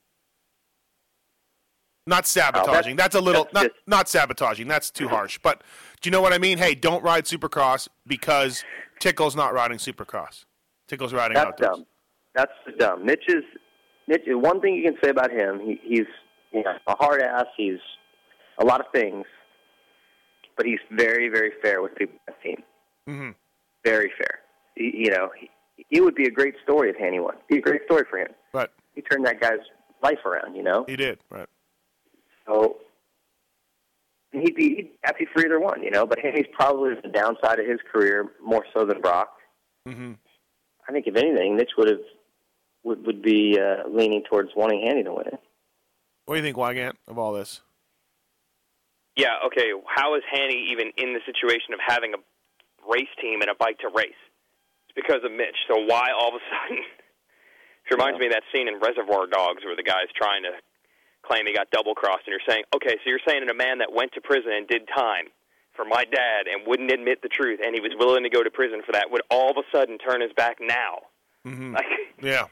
Not 2.07 2.27
sabotaging. 2.27 2.97
that's, 2.97 3.15
a 3.15 3.21
little 3.21 3.49
not 3.53 3.71
not 3.87 4.09
sabotaging. 4.09 4.67
That's 4.67 4.91
too 4.91 5.09
harsh. 5.09 5.39
But 5.43 5.63
do 6.01 6.09
you 6.09 6.11
know 6.11 6.21
what 6.21 6.33
I 6.33 6.39
mean? 6.39 6.59
Hey, 6.59 6.75
don't 6.75 7.05
ride 7.05 7.25
Supercross 7.25 7.89
because 8.07 8.65
Tickle's 8.99 9.37
not 9.37 9.55
riding 9.55 9.79
Supercross. 9.79 10.45
Tickle's 10.89 11.13
riding 11.13 11.37
that's 11.37 11.49
outdoors. 11.49 11.77
dumb. 11.77 11.87
That's 12.35 12.53
dumb. 12.79 13.05
Mitch 13.07 13.25
is 13.29 13.45
Mitch. 14.11 14.23
One 14.27 14.61
thing 14.61 14.75
you 14.75 14.83
can 14.83 14.97
say 15.03 15.09
about 15.09 15.31
him, 15.31 15.61
he, 15.61 15.81
he's 15.83 16.07
you 16.53 16.65
know, 16.65 16.73
a 16.89 16.97
hard 16.97 17.23
ass. 17.23 17.47
He's 17.57 17.79
a 18.59 18.65
lot 18.65 18.81
of 18.81 18.87
things, 18.93 19.25
but 20.57 20.67
he's 20.67 20.81
very, 20.91 21.29
very 21.29 21.53
fair 21.63 21.81
with 21.81 21.95
people 21.95 22.17
on 22.29 22.35
the 22.35 22.49
team. 22.49 22.63
Mm-hmm. 23.09 23.31
Very 23.85 24.11
fair. 24.19 24.41
He, 24.75 24.93
you 24.95 25.11
know, 25.11 25.31
he, 25.39 25.49
it 25.91 26.03
would 26.03 26.17
be 26.17 26.25
a 26.25 26.31
great 26.31 26.55
story 26.65 26.91
if 26.91 26.97
Haney 26.97 27.21
won. 27.21 27.37
Be 27.49 27.59
a 27.59 27.63
great 27.63 27.83
story 27.87 28.05
for 28.11 28.19
him. 28.19 28.33
Right. 28.53 28.69
He 28.95 29.01
turned 29.01 29.25
that 29.27 29.41
guy's 29.41 29.61
life 30.03 30.19
around. 30.27 30.57
You 30.57 30.65
know. 30.65 30.85
He 30.89 30.97
did. 30.97 31.21
Right. 31.31 31.49
So 32.47 32.79
he'd 34.33 34.57
be, 34.57 34.75
he'd 34.75 34.77
be 34.77 34.99
happy 35.05 35.27
for 35.33 35.41
either 35.45 35.61
one, 35.61 35.85
you 35.85 35.91
know. 35.93 36.05
But 36.05 36.19
Haney's 36.19 36.49
probably 36.53 36.95
the 37.01 37.09
downside 37.09 37.61
of 37.61 37.67
his 37.67 37.79
career 37.93 38.33
more 38.45 38.67
so 38.75 38.85
than 38.85 39.01
Broc. 39.01 39.29
Mm-hmm. 39.89 40.15
I 40.89 40.93
think 40.93 41.07
if 41.07 41.15
anything, 41.15 41.57
Mitch 41.57 41.71
would 41.79 41.89
have 41.89 42.01
would 42.83 43.07
would 43.07 43.23
be 43.23 43.59
uh, 43.59 43.89
leaning 43.89 44.23
towards 44.29 44.51
wanting 44.57 44.81
Haney 44.83 45.05
to 45.05 45.13
win 45.13 45.27
it. 45.27 45.41
What 46.27 46.37
do 46.37 46.41
you 46.41 46.45
think, 46.45 46.57
Weigandt, 46.57 46.95
of 47.09 47.19
all 47.19 47.33
this? 47.33 47.61
Yeah, 49.17 49.37
okay. 49.47 49.73
How 49.87 50.15
is 50.15 50.23
Hanny 50.31 50.69
even 50.71 50.93
in 50.97 51.13
the 51.13 51.21
situation 51.27 51.75
of 51.75 51.81
having 51.85 52.15
a 52.15 52.21
race 52.89 53.11
team 53.21 53.41
and 53.43 53.51
a 53.51 53.55
bike 53.55 53.79
to 53.79 53.91
race? 53.95 54.15
It's 54.89 54.95
because 54.95 55.21
of 55.25 55.33
Mitch. 55.33 55.57
So 55.69 55.85
why 55.85 56.09
all 56.17 56.29
of 56.29 56.35
a 56.35 56.45
sudden? 56.49 56.85
It 57.91 57.99
reminds 57.99 58.21
me 58.21 58.27
of 58.27 58.33
that 58.33 58.47
scene 58.55 58.69
in 58.69 58.79
Reservoir 58.79 59.27
Dogs 59.27 59.65
where 59.65 59.75
the 59.75 59.83
guy's 59.83 60.07
trying 60.15 60.45
to 60.45 60.53
claim 61.27 61.47
he 61.47 61.53
got 61.53 61.71
double 61.73 61.95
crossed, 61.95 62.23
and 62.27 62.31
you're 62.31 62.47
saying, 62.47 62.63
okay, 62.77 62.95
so 63.03 63.11
you're 63.11 63.25
saying 63.27 63.43
that 63.45 63.51
a 63.51 63.57
man 63.57 63.79
that 63.79 63.91
went 63.93 64.13
to 64.13 64.21
prison 64.21 64.53
and 64.53 64.69
did 64.69 64.87
time 64.95 65.27
for 65.75 65.85
my 65.85 66.05
dad 66.05 66.47
and 66.47 66.67
wouldn't 66.67 66.93
admit 66.93 67.23
the 67.23 67.29
truth, 67.29 67.59
and 67.65 67.75
he 67.75 67.81
was 67.81 67.91
willing 67.99 68.23
to 68.23 68.31
go 68.31 68.45
to 68.45 68.51
prison 68.51 68.83
for 68.87 68.93
that, 68.93 69.11
would 69.11 69.23
all 69.31 69.51
of 69.51 69.57
a 69.57 69.67
sudden 69.75 69.99
turn 69.99 70.21
his 70.21 70.31
back 70.37 70.59
now? 70.61 71.11
Mm-hmm. 71.47 71.75
Like, 71.75 71.87
Yeah. 72.23 72.47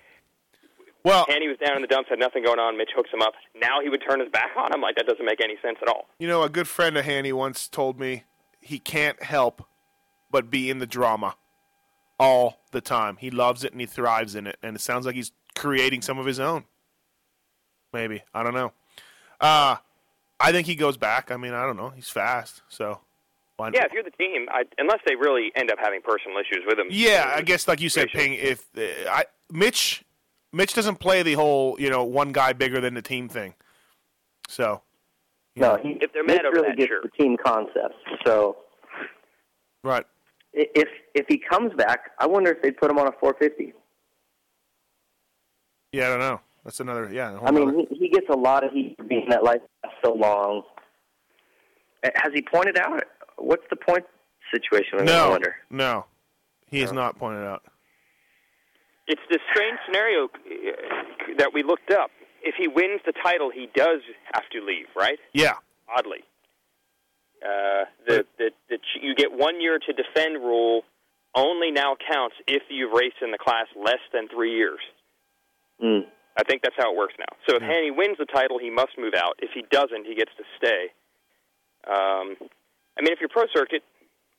Well, 1.05 1.27
Hanny 1.29 1.49
was 1.49 1.57
down 1.65 1.77
in 1.77 1.83
the 1.83 1.89
dumps, 1.89 2.11
had 2.11 2.19
nothing 2.19 2.43
going 2.43 2.59
on. 2.59 2.77
Mitch 2.77 2.91
hooks 2.95 3.11
him 3.13 3.23
up. 3.23 3.35
Now 3.55 3.81
he 3.83 3.89
would 3.89 4.03
turn 4.09 4.21
his 4.21 4.29
back 4.31 4.51
on 4.57 4.73
him. 4.73 4.81
Like 4.81 4.97
that 4.97 5.07
doesn't 5.07 5.25
make 5.25 5.41
any 5.43 5.57
sense 5.63 5.79
at 5.81 5.89
all. 5.89 6.09
You 6.19 6.29
know, 6.29 6.43
a 6.43 6.49
good 6.49 6.69
friend 6.69 6.97
of 6.99 7.05
Haney 7.05 7.33
once 7.33 7.69
told 7.69 7.99
me 7.99 8.25
he 8.61 8.79
can't 8.79 9.23
help 9.23 9.65
but 10.31 10.51
be 10.51 10.71
in 10.71 10.79
the 10.79 10.87
drama 10.87 11.37
all 12.19 12.61
the 12.73 12.81
time. 12.81 13.17
He 13.19 13.31
loves 13.31 13.65
it 13.65 13.73
and 13.73 13.81
he 13.81 13.87
thrives 13.87 14.35
in 14.35 14.47
it, 14.47 14.59
and 14.63 14.77
it 14.77 14.81
sounds 14.81 15.07
like 15.07 15.15
he's 15.15 15.33
creating 15.55 16.03
some 16.03 16.19
of 16.19 16.27
his 16.27 16.41
own. 16.41 16.65
Maybe 17.93 18.23
I 18.35 18.43
don't 18.43 18.55
know. 18.55 18.73
Uh, 19.41 19.77
I 20.41 20.53
think 20.53 20.67
he 20.67 20.75
goes 20.75 20.97
back. 20.97 21.31
I 21.31 21.37
mean, 21.37 21.53
I 21.53 21.65
don't 21.65 21.77
know. 21.77 21.91
He's 21.91 22.09
fast, 22.09 22.63
so 22.69 23.01
why 23.57 23.71
Yeah, 23.73 23.85
if 23.85 23.93
you're 23.93 24.03
the 24.03 24.11
team, 24.11 24.47
I, 24.51 24.65
unless 24.79 25.01
they 25.07 25.17
really 25.17 25.51
end 25.55 25.71
up 25.71 25.79
having 25.81 26.01
personal 26.03 26.39
issues 26.39 26.65
with 26.67 26.79
him. 26.79 26.87
Yeah, 26.91 27.33
I 27.35 27.43
guess 27.43 27.67
like 27.67 27.81
you 27.81 27.89
said, 27.89 28.09
Ping. 28.09 28.35
If 28.35 28.67
uh, 28.77 29.11
I 29.11 29.25
Mitch, 29.51 30.05
Mitch 30.53 30.75
doesn't 30.75 30.97
play 30.97 31.23
the 31.23 31.35
whole 31.35 31.77
you 31.79 31.91
know 31.91 32.05
one 32.05 32.33
guy 32.33 32.53
bigger 32.53 32.81
than 32.81 32.95
the 32.95 33.03
team 33.03 33.29
thing. 33.29 33.55
So 34.49 34.83
No, 35.57 35.77
he, 35.77 35.99
If 36.01 36.13
they're 36.13 36.25
Mitch 36.25 36.37
mad 36.37 36.47
over 36.47 36.57
really 36.57 36.69
that, 36.69 36.77
gets 36.79 36.89
sure. 36.89 37.03
the 37.03 37.11
team 37.23 37.37
concept. 37.45 37.95
So 38.27 38.57
right, 39.85 40.05
if 40.53 40.89
if 41.15 41.27
he 41.29 41.39
comes 41.39 41.73
back, 41.75 42.11
I 42.19 42.27
wonder 42.27 42.51
if 42.51 42.63
they'd 42.63 42.77
put 42.77 42.91
him 42.91 42.99
on 42.99 43.07
a 43.09 43.13
450. 43.13 43.73
yeah, 45.93 46.07
I 46.07 46.09
don't 46.11 46.21
know. 46.21 46.41
That's 46.65 46.81
another 46.81 47.11
yeah. 47.13 47.37
whole 47.37 47.49
I 47.49 47.51
mean, 47.51 47.87
he, 47.91 47.97
he 47.97 48.09
gets 48.09 48.27
a 48.31 48.37
lot 48.37 48.65
of 48.65 48.73
heat 48.73 48.95
for 48.99 49.05
being 49.05 49.27
that 49.31 49.43
life 49.45 49.61
so 50.05 50.13
long. 50.13 50.63
Has 52.03 52.33
he 52.35 52.43
pointed 52.43 52.79
out 52.79 53.03
what's 53.37 53.65
the 53.71 53.77
point 53.77 54.05
situation? 54.53 55.01
I 55.01 55.05
no, 55.05 55.31
wonder. 55.31 55.57
no, 55.71 56.07
he 56.67 56.81
has 56.81 56.93
not 56.93 57.17
pointed 57.19 57.45
out. 57.45 57.63
It's 59.09 59.21
this 59.31 59.41
strange 59.53 59.79
scenario 59.87 60.25
uh, 60.25 60.29
that 61.39 61.53
we 61.53 61.63
looked 61.63 61.91
up. 61.91 62.11
If 62.43 62.55
he 62.57 62.69
wins 62.69 63.01
the 63.05 63.13
title, 63.23 63.51
he 63.51 63.69
does 63.75 64.01
have 64.33 64.49
to 64.53 64.65
leave, 64.65 64.87
right? 64.95 65.19
Yeah, 65.33 65.55
Oddly, 65.89 66.23
uh, 67.43 67.85
the, 68.07 68.27
the 68.39 68.51
the 68.69 68.77
ch- 68.77 69.03
you 69.03 69.15
get 69.15 69.33
one 69.33 69.61
year 69.61 69.79
to 69.79 69.93
defend 69.93 70.37
rule 70.37 70.83
only 71.35 71.71
now 71.71 71.97
counts 72.11 72.37
if 72.47 72.63
you've 72.69 72.93
raced 72.93 73.17
in 73.23 73.31
the 73.31 73.39
class 73.39 73.67
less 73.75 74.03
than 74.13 74.29
three 74.29 74.55
years. 74.57 74.81
Mm. 75.83 76.05
I 76.39 76.45
think 76.45 76.63
that's 76.63 76.77
how 76.79 76.93
it 76.93 76.97
works 76.97 77.15
now. 77.19 77.37
So 77.49 77.57
if 77.57 77.63
Haney 77.63 77.91
wins 77.91 78.17
the 78.19 78.27
title, 78.27 78.59
he 78.59 78.71
must 78.71 78.93
move 78.97 79.15
out. 79.17 79.35
If 79.41 79.51
he 79.55 79.65
doesn't, 79.71 80.07
he 80.07 80.15
gets 80.15 80.31
to 80.37 80.45
stay. 80.57 80.93
Um, 81.87 82.37
I 82.97 83.03
mean, 83.03 83.13
if 83.13 83.19
you're 83.21 83.29
pro 83.29 83.45
circuit, 83.55 83.83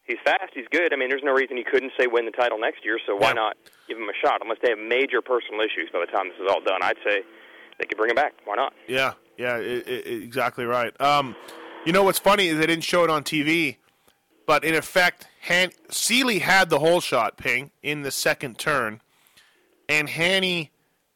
he's 0.10 0.18
fast, 0.26 0.52
he's 0.54 0.68
good. 0.72 0.92
I 0.92 0.98
mean, 0.98 1.10
there's 1.10 1.24
no 1.24 1.32
reason 1.32 1.56
he 1.56 1.64
couldn't 1.64 1.94
say 1.98 2.08
win 2.08 2.26
the 2.26 2.32
title 2.32 2.60
next 2.60 2.84
year. 2.84 3.00
So 3.06 3.16
why 3.16 3.32
not 3.32 3.56
give 3.88 3.98
him 3.98 4.10
a 4.10 4.18
shot? 4.26 4.42
Unless 4.42 4.58
they 4.62 4.70
have 4.70 4.80
major 4.80 5.22
personal 5.22 5.62
issues 5.62 5.90
by 5.94 6.00
the 6.00 6.12
time 6.12 6.28
this 6.30 6.40
is 6.42 6.48
all 6.50 6.62
done, 6.62 6.82
I'd 6.82 6.98
say 7.06 7.22
they 7.78 7.86
could 7.86 7.98
bring 7.98 8.10
him 8.10 8.16
back. 8.16 8.34
Why 8.44 8.56
not? 8.56 8.74
Yeah, 8.88 9.14
yeah, 9.38 9.54
i 9.54 9.58
i 9.58 9.62
exactly 9.62 10.66
right. 10.66 11.00
Um, 11.00 11.36
you 11.86 11.94
know 11.94 12.04
what's 12.04 12.20
funny 12.20 12.48
is 12.48 12.58
they 12.58 12.66
didn't 12.66 12.84
show 12.84 13.04
it 13.04 13.10
on 13.10 13.24
TV, 13.24 13.78
but 14.46 14.66
in 14.66 14.76
effect, 14.76 15.28
Han- 15.44 15.72
Seely 15.90 16.40
had 16.40 16.70
the 16.70 16.80
whole 16.80 17.00
shot 17.00 17.38
ping 17.38 17.72
in 17.82 18.02
the 18.02 18.12
second 18.12 18.58
turn, 18.58 19.02
and 19.88 20.10
Hanny 20.10 20.72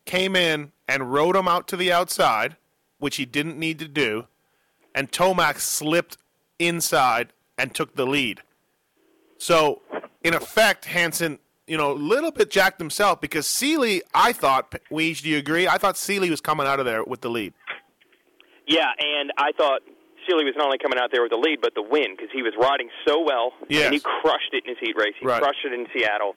came 0.05 0.35
in 0.35 0.71
and 0.87 1.11
rode 1.11 1.35
him 1.35 1.47
out 1.47 1.67
to 1.69 1.77
the 1.77 1.91
outside, 1.91 2.55
which 2.99 3.17
he 3.17 3.25
didn't 3.25 3.57
need 3.57 3.79
to 3.79 3.87
do, 3.87 4.27
and 4.93 5.11
Tomac 5.11 5.59
slipped 5.59 6.17
inside 6.59 7.33
and 7.57 7.73
took 7.73 7.95
the 7.95 8.05
lead. 8.05 8.41
So, 9.43 9.81
in 10.23 10.33
effect, 10.33 10.85
Hansen 10.85 11.39
you 11.67 11.77
know, 11.77 11.91
a 11.91 11.99
little 11.99 12.31
bit 12.31 12.49
jacked 12.51 12.79
himself 12.79 13.19
because 13.21 13.47
Seely, 13.47 14.01
I 14.13 14.31
thought, 14.33 14.75
Weege, 14.91 15.21
do 15.21 15.29
you 15.29 15.37
agree? 15.37 15.65
I 15.67 15.77
thought 15.77 15.97
Seely 15.97 16.29
was 16.29 16.41
coming 16.41 16.67
out 16.67 16.79
of 16.79 16.85
there 16.85 17.03
with 17.05 17.21
the 17.21 17.29
lead. 17.29 17.53
Yeah, 18.67 18.87
and 18.99 19.31
I 19.37 19.51
thought 19.57 19.79
Seely 20.27 20.43
was 20.43 20.55
not 20.57 20.65
only 20.65 20.77
coming 20.77 20.99
out 20.99 21.09
there 21.11 21.21
with 21.23 21.31
the 21.31 21.37
lead, 21.37 21.59
but 21.61 21.73
the 21.73 21.81
win 21.81 22.15
because 22.15 22.29
he 22.33 22.41
was 22.41 22.51
riding 22.59 22.89
so 23.07 23.21
well, 23.23 23.53
Yes. 23.69 23.85
and 23.85 23.93
he 23.93 23.99
crushed 24.01 24.51
it 24.53 24.63
in 24.67 24.75
his 24.75 24.79
heat 24.79 24.95
race. 24.97 25.15
He 25.19 25.25
Right. 25.25 25.41
crushed 25.41 25.63
it 25.65 25.71
in 25.73 25.87
Seattle. 25.95 26.35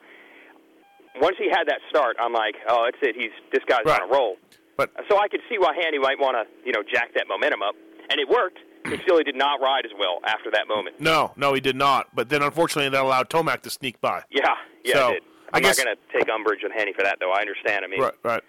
Once 1.20 1.36
he 1.38 1.48
had 1.50 1.66
that 1.66 1.80
start, 1.90 2.16
I'm 2.20 2.32
like, 2.32 2.54
oh, 2.68 2.86
that's 2.86 3.02
it. 3.02 3.16
He's 3.16 3.32
this 3.50 3.62
guy's 3.66 3.84
Right. 3.84 4.00
on 4.02 4.08
a 4.08 4.12
roll. 4.12 4.36
But 4.76 4.90
so 5.08 5.18
I 5.18 5.26
could 5.28 5.42
see 5.48 5.58
why 5.58 5.74
Hanny 5.74 5.98
might 5.98 6.18
want 6.20 6.36
to, 6.38 6.46
you 6.64 6.72
know, 6.72 6.82
jack 6.82 7.14
that 7.14 7.26
momentum 7.26 7.62
up, 7.62 7.74
and 8.10 8.20
it 8.20 8.28
worked. 8.28 8.58
But 8.90 9.24
did 9.24 9.36
not 9.36 9.60
ride 9.60 9.84
as 9.84 9.92
well 9.98 10.18
after 10.26 10.50
that 10.52 10.68
moment. 10.68 11.00
No, 11.00 11.32
no, 11.36 11.54
he 11.54 11.60
did 11.60 11.76
not. 11.76 12.08
But 12.14 12.28
then, 12.28 12.42
unfortunately, 12.42 12.88
that 12.90 13.02
allowed 13.02 13.28
Tomac 13.30 13.62
to 13.62 13.70
sneak 13.70 14.00
by. 14.00 14.22
Yeah, 14.30 14.44
yeah, 14.84 14.94
So, 14.94 15.08
it 15.08 15.12
did. 15.14 15.22
I 15.52 15.56
I'm 15.58 15.62
guess- 15.62 15.78
not 15.78 15.84
going 15.84 15.96
to 15.96 16.18
take 16.18 16.28
umbrage 16.28 16.60
with 16.62 16.72
Hanny 16.72 16.92
for 16.92 17.02
that, 17.02 17.16
though. 17.20 17.32
I 17.32 17.40
understand. 17.40 17.84
I 17.84 17.88
mean, 17.88 18.00
Right, 18.00 18.14
right. 18.22 18.42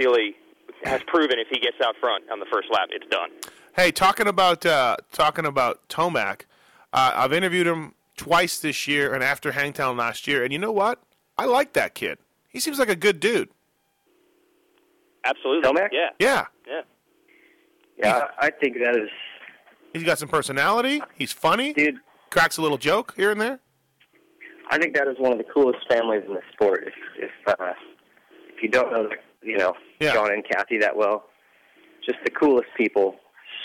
Seely 0.00 0.34
has 0.84 1.02
proven 1.06 1.38
if 1.38 1.48
he 1.50 1.58
gets 1.60 1.76
out 1.84 1.94
front 2.00 2.24
on 2.30 2.40
the 2.40 2.46
first 2.52 2.68
lap, 2.70 2.88
it's 2.90 3.06
done. 3.08 3.30
Hey, 3.76 3.90
talking 3.90 4.26
about 4.26 4.64
uh, 4.66 4.96
talking 5.12 5.46
about 5.46 5.88
Tomac, 5.88 6.42
uh, 6.92 7.12
I've 7.14 7.32
interviewed 7.32 7.66
him 7.66 7.94
twice 8.16 8.58
this 8.58 8.86
year 8.86 9.12
and 9.14 9.22
after 9.22 9.52
Hangtown 9.52 9.96
last 9.96 10.26
year, 10.28 10.44
and 10.44 10.52
you 10.52 10.58
know 10.58 10.70
what? 10.72 11.02
I 11.36 11.44
like 11.46 11.72
that 11.72 11.94
kid. 11.94 12.18
He 12.48 12.60
seems 12.60 12.78
like 12.78 12.88
a 12.88 12.94
good 12.96 13.18
dude. 13.18 13.48
Absolutely. 15.24 15.68
Tomac? 15.68 15.88
Yeah. 15.92 16.10
Yeah. 16.18 16.44
Yeah. 16.66 16.80
Yeah, 17.96 18.24
I 18.40 18.50
think 18.50 18.76
that 18.78 18.96
is. 18.96 19.08
He's 19.94 20.02
got 20.02 20.18
some 20.18 20.28
personality. 20.28 21.00
He's 21.16 21.32
funny. 21.32 21.72
Dude. 21.72 21.96
Cracks 22.28 22.58
a 22.58 22.62
little 22.62 22.76
joke 22.78 23.14
here 23.16 23.30
and 23.30 23.40
there. 23.40 23.60
I 24.70 24.76
think 24.76 24.94
that 24.96 25.08
is 25.08 25.16
one 25.18 25.32
of 25.32 25.38
the 25.38 25.44
coolest 25.44 25.78
families 25.88 26.22
in 26.26 26.34
the 26.34 26.40
sport. 26.52 26.84
If 26.86 26.94
if 27.18 27.30
uh, 27.46 27.72
if 28.54 28.62
you 28.62 28.68
don't 28.68 28.92
know, 28.92 29.08
you 29.42 29.56
know, 29.56 29.74
Yeah. 30.00 30.12
John 30.12 30.32
and 30.32 30.44
Kathy 30.44 30.78
that 30.78 30.96
well, 30.96 31.26
just 32.04 32.18
the 32.24 32.30
coolest 32.30 32.68
people. 32.76 33.16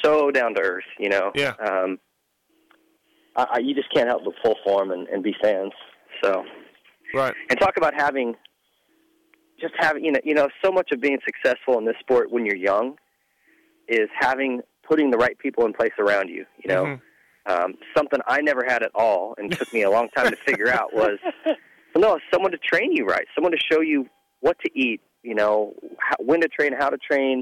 So 0.04 0.32
down 0.32 0.54
to 0.56 0.62
earth, 0.62 0.84
you 1.00 1.10
know. 1.10 1.32
Yeah. 1.36 1.54
Um, 1.60 2.00
I, 3.36 3.46
I, 3.54 3.60
you 3.60 3.74
just 3.74 3.92
can't 3.94 4.08
help 4.08 4.24
but 4.24 4.36
pull 4.44 4.56
for 4.64 4.80
them 4.80 4.92
and, 4.92 5.08
and 5.08 5.24
be 5.24 5.36
fans. 5.42 5.74
So. 6.24 6.44
Right. 7.14 7.34
And 7.50 7.60
talk 7.60 7.76
about 7.78 7.94
having, 7.96 8.36
just 9.60 9.74
having, 9.80 10.06
you 10.06 10.12
know, 10.12 10.20
you 10.24 10.36
know, 10.36 10.48
so 10.64 10.72
much 10.72 10.92
of 10.92 11.02
being 11.02 11.18
successful 11.26 11.78
in 11.80 11.86
this 11.86 11.96
sport 12.00 12.32
when 12.32 12.46
you're 12.46 12.56
young 12.56 12.98
is 13.88 14.10
having 14.20 14.62
putting 14.90 15.12
the 15.12 15.18
right 15.18 15.38
people 15.38 15.66
in 15.66 15.74
place 15.74 15.94
around 16.00 16.30
you. 16.30 16.46
You 16.64 16.74
know, 16.74 16.84
Mm-hmm. 16.86 17.64
um, 17.64 17.74
something 17.96 18.20
I 18.28 18.42
never 18.42 18.64
had 18.68 18.84
at 18.84 18.92
all, 18.96 19.36
and 19.38 19.52
took 19.58 19.72
me 19.74 19.84
a 19.84 19.90
long 19.90 20.10
time 20.10 20.32
to 20.32 20.38
figure 20.46 20.70
out 20.70 20.94
was, 20.94 21.20
well, 21.46 21.56
no, 21.98 22.20
someone 22.34 22.52
to 22.52 22.58
train 22.58 22.92
you 22.92 23.06
right, 23.06 23.26
someone 23.36 23.52
to 23.52 23.60
show 23.72 23.82
you 23.82 24.08
what 24.42 24.58
to 24.66 24.70
eat. 24.74 25.02
You 25.24 25.36
know, 25.36 25.74
how, 26.00 26.16
when 26.20 26.42
to 26.42 26.48
train, 26.48 26.72
how 26.78 26.90
to 26.90 26.98
train. 26.98 27.40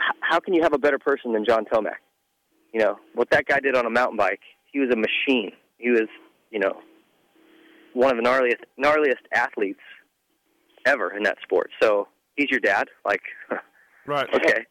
H- 0.00 0.16
how 0.20 0.38
can 0.40 0.54
you 0.54 0.62
have 0.62 0.72
a 0.72 0.78
better 0.78 0.98
person 0.98 1.32
than 1.32 1.44
John 1.44 1.64
Tomac? 1.64 1.96
You 2.72 2.80
know 2.80 2.96
what 3.14 3.28
that 3.30 3.46
guy 3.46 3.58
did 3.60 3.76
on 3.76 3.84
a 3.86 3.90
mountain 3.90 4.16
bike. 4.16 4.40
He 4.72 4.78
was 4.78 4.88
a 4.92 4.96
machine. 4.96 5.50
He 5.78 5.90
was, 5.90 6.08
you 6.52 6.60
know, 6.60 6.80
one 7.92 8.16
of 8.16 8.22
the 8.22 8.28
gnarliest 8.28 8.62
gnarliest 8.82 9.24
athletes 9.34 9.80
ever 10.86 11.12
in 11.16 11.24
that 11.24 11.38
sport. 11.42 11.70
So 11.82 12.06
he's 12.36 12.48
your 12.50 12.60
dad. 12.60 12.88
Like, 13.04 13.22
Right. 14.06 14.28
okay, 14.34 14.64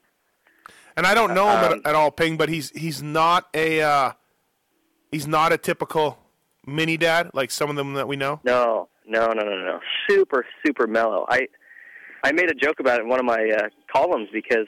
And 1.00 1.08
I 1.08 1.14
don't 1.14 1.34
know 1.34 1.48
him 1.50 1.64
Um, 1.72 1.80
at, 1.86 1.88
at 1.92 1.96
all, 1.96 2.12
Ping, 2.12 2.36
but 2.36 2.50
he's 2.50 2.72
he's 2.72 3.02
not 3.02 3.48
a 3.54 3.82
uh, 3.82 4.12
he's 5.14 5.26
not 5.28 5.54
a 5.54 5.58
typical 5.58 6.20
mini 6.68 6.98
dad 6.98 7.32
like 7.34 7.52
some 7.52 7.70
of 7.70 7.78
them 7.78 7.94
that 7.94 8.06
we 8.06 8.18
know. 8.18 8.42
no, 8.44 8.90
no, 9.08 9.28
no, 9.28 9.44
no, 9.46 9.56
no. 9.64 9.80
Super, 10.10 10.46
super 10.66 10.88
mellow. 10.88 11.26
I 11.30 11.48
I 12.26 12.34
made 12.34 12.52
a 12.52 12.54
joke 12.54 12.82
about 12.82 13.00
it 13.00 13.04
in 13.04 13.08
one 13.10 13.18
of 13.20 13.26
my 13.26 13.50
uh, 13.50 13.70
columns 13.90 14.28
because 14.34 14.68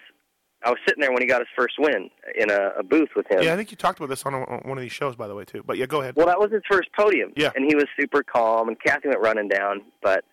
I 0.63 0.69
was 0.69 0.79
sitting 0.87 1.01
there 1.01 1.11
when 1.11 1.21
he 1.21 1.27
got 1.27 1.41
his 1.41 1.49
first 1.53 1.73
win 1.77 2.09
in 2.33 2.49
a, 2.49 2.79
a 2.79 2.83
booth 2.83 3.09
with 3.13 3.29
him. 3.29 3.43
Yeah, 3.43 3.51
I 3.51 3.57
think 3.57 3.69
you 3.71 3.75
talked 3.75 3.99
about 3.99 4.07
this 4.07 4.23
on, 4.23 4.33
a, 4.33 4.41
on 4.45 4.59
one 4.63 4.77
of 4.77 4.81
these 4.83 4.93
shows, 4.93 5.17
by 5.17 5.27
the 5.27 5.35
way, 5.35 5.43
too. 5.43 5.63
But 5.67 5.77
yeah, 5.79 5.85
go 5.85 5.99
ahead. 5.99 6.15
Well, 6.15 6.27
that 6.27 6.39
was 6.39 6.49
his 6.51 6.61
first 6.71 6.87
podium. 6.97 7.33
Yeah. 7.35 7.51
And 7.57 7.65
he 7.67 7.75
was 7.75 7.87
super 7.99 8.23
calm, 8.23 8.69
and 8.69 8.79
Kathy 8.79 9.09
went 9.09 9.19
running 9.19 9.49
down, 9.49 9.81
but 10.01 10.23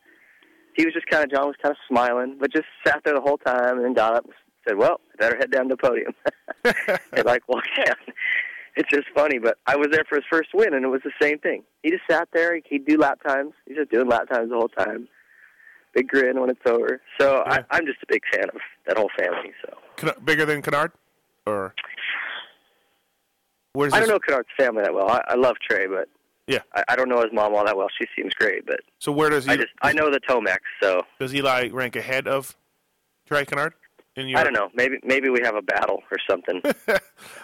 he 0.77 0.85
was 0.85 0.95
just 0.95 1.07
kind 1.09 1.25
of, 1.25 1.31
John 1.33 1.47
was 1.49 1.57
kind 1.61 1.73
of 1.73 1.79
smiling, 1.89 2.37
but 2.39 2.53
just 2.53 2.67
sat 2.87 3.01
there 3.05 3.15
the 3.15 3.21
whole 3.21 3.39
time 3.39 3.79
and 3.79 3.85
then 3.85 3.95
got 3.95 4.15
up 4.15 4.27
said, 4.69 4.77
Well, 4.79 5.01
I 5.15 5.17
better 5.17 5.37
head 5.37 5.51
down 5.51 5.69
to 5.69 5.75
the 5.75 5.89
podium. 5.89 6.13
and 7.13 7.25
like 7.25 7.49
walked 7.49 7.69
down. 7.87 7.97
It's 8.77 8.89
just 8.91 9.07
funny, 9.15 9.39
but 9.39 9.59
I 9.67 9.75
was 9.77 9.89
there 9.91 10.05
for 10.09 10.17
his 10.17 10.25
first 10.31 10.51
win, 10.55 10.73
and 10.75 10.85
it 10.85 10.89
was 10.89 11.01
the 11.03 11.11
same 11.21 11.39
thing. 11.39 11.65
He 11.83 11.91
just 11.91 12.05
sat 12.09 12.29
there. 12.33 12.61
He'd 12.69 12.87
do 12.87 12.97
lap 12.97 13.19
times. 13.27 13.53
He's 13.67 13.77
just 13.77 13.91
doing 13.91 14.09
lap 14.09 14.29
times 14.31 14.51
the 14.51 14.57
whole 14.57 14.69
time. 14.69 15.09
Big 15.95 16.07
grin 16.07 16.41
when 16.41 16.49
it's 16.51 16.61
over. 16.67 17.01
So 17.21 17.43
I, 17.47 17.65
I'm 17.71 17.87
just 17.87 17.99
a 18.03 18.07
big 18.09 18.23
fan 18.33 18.45
of 18.45 18.61
that 18.87 18.97
whole 18.97 19.11
family. 19.19 19.53
So 19.65 20.13
bigger 20.25 20.45
than 20.45 20.63
Canard, 20.63 20.93
or 21.47 21.75
where's 23.73 23.93
I 23.95 24.01
don't 24.01 24.09
know 24.09 24.19
Canard's 24.21 24.49
family 24.57 24.83
that 24.83 24.95
well. 24.95 25.09
I, 25.09 25.23
I 25.29 25.35
love 25.35 25.57
Trey, 25.69 25.87
but 25.89 26.09
Yeah. 26.47 26.61
I, 26.75 26.85
I 26.91 26.97
don't 26.97 27.09
know 27.09 27.21
his 27.23 27.33
mom 27.33 27.55
all 27.55 27.65
that 27.65 27.77
well. 27.77 27.89
She 28.01 28.07
seems 28.17 28.33
great, 28.35 28.65
but 28.67 28.81
So 29.01 29.11
where 29.11 29.31
does 29.31 29.47
he? 29.47 29.53
I 29.53 29.57
just 29.57 29.71
I 29.83 29.93
know 29.93 30.11
the 30.11 30.21
Tomac, 30.21 30.59
so 30.81 31.03
does 31.19 31.35
Eli 31.35 31.71
rank 31.73 31.97
ahead 31.97 32.29
of 32.29 32.55
Trey 33.27 33.45
Canard? 33.45 33.73
In 34.19 34.29
your, 34.29 34.39
I 34.39 34.45
don't 34.45 34.53
know. 34.53 34.69
Maybe 34.75 34.99
maybe 35.05 35.29
we 35.29 35.41
have 35.43 35.55
a 35.55 35.63
battle 35.63 36.03
or 36.11 36.19
something. 36.29 36.61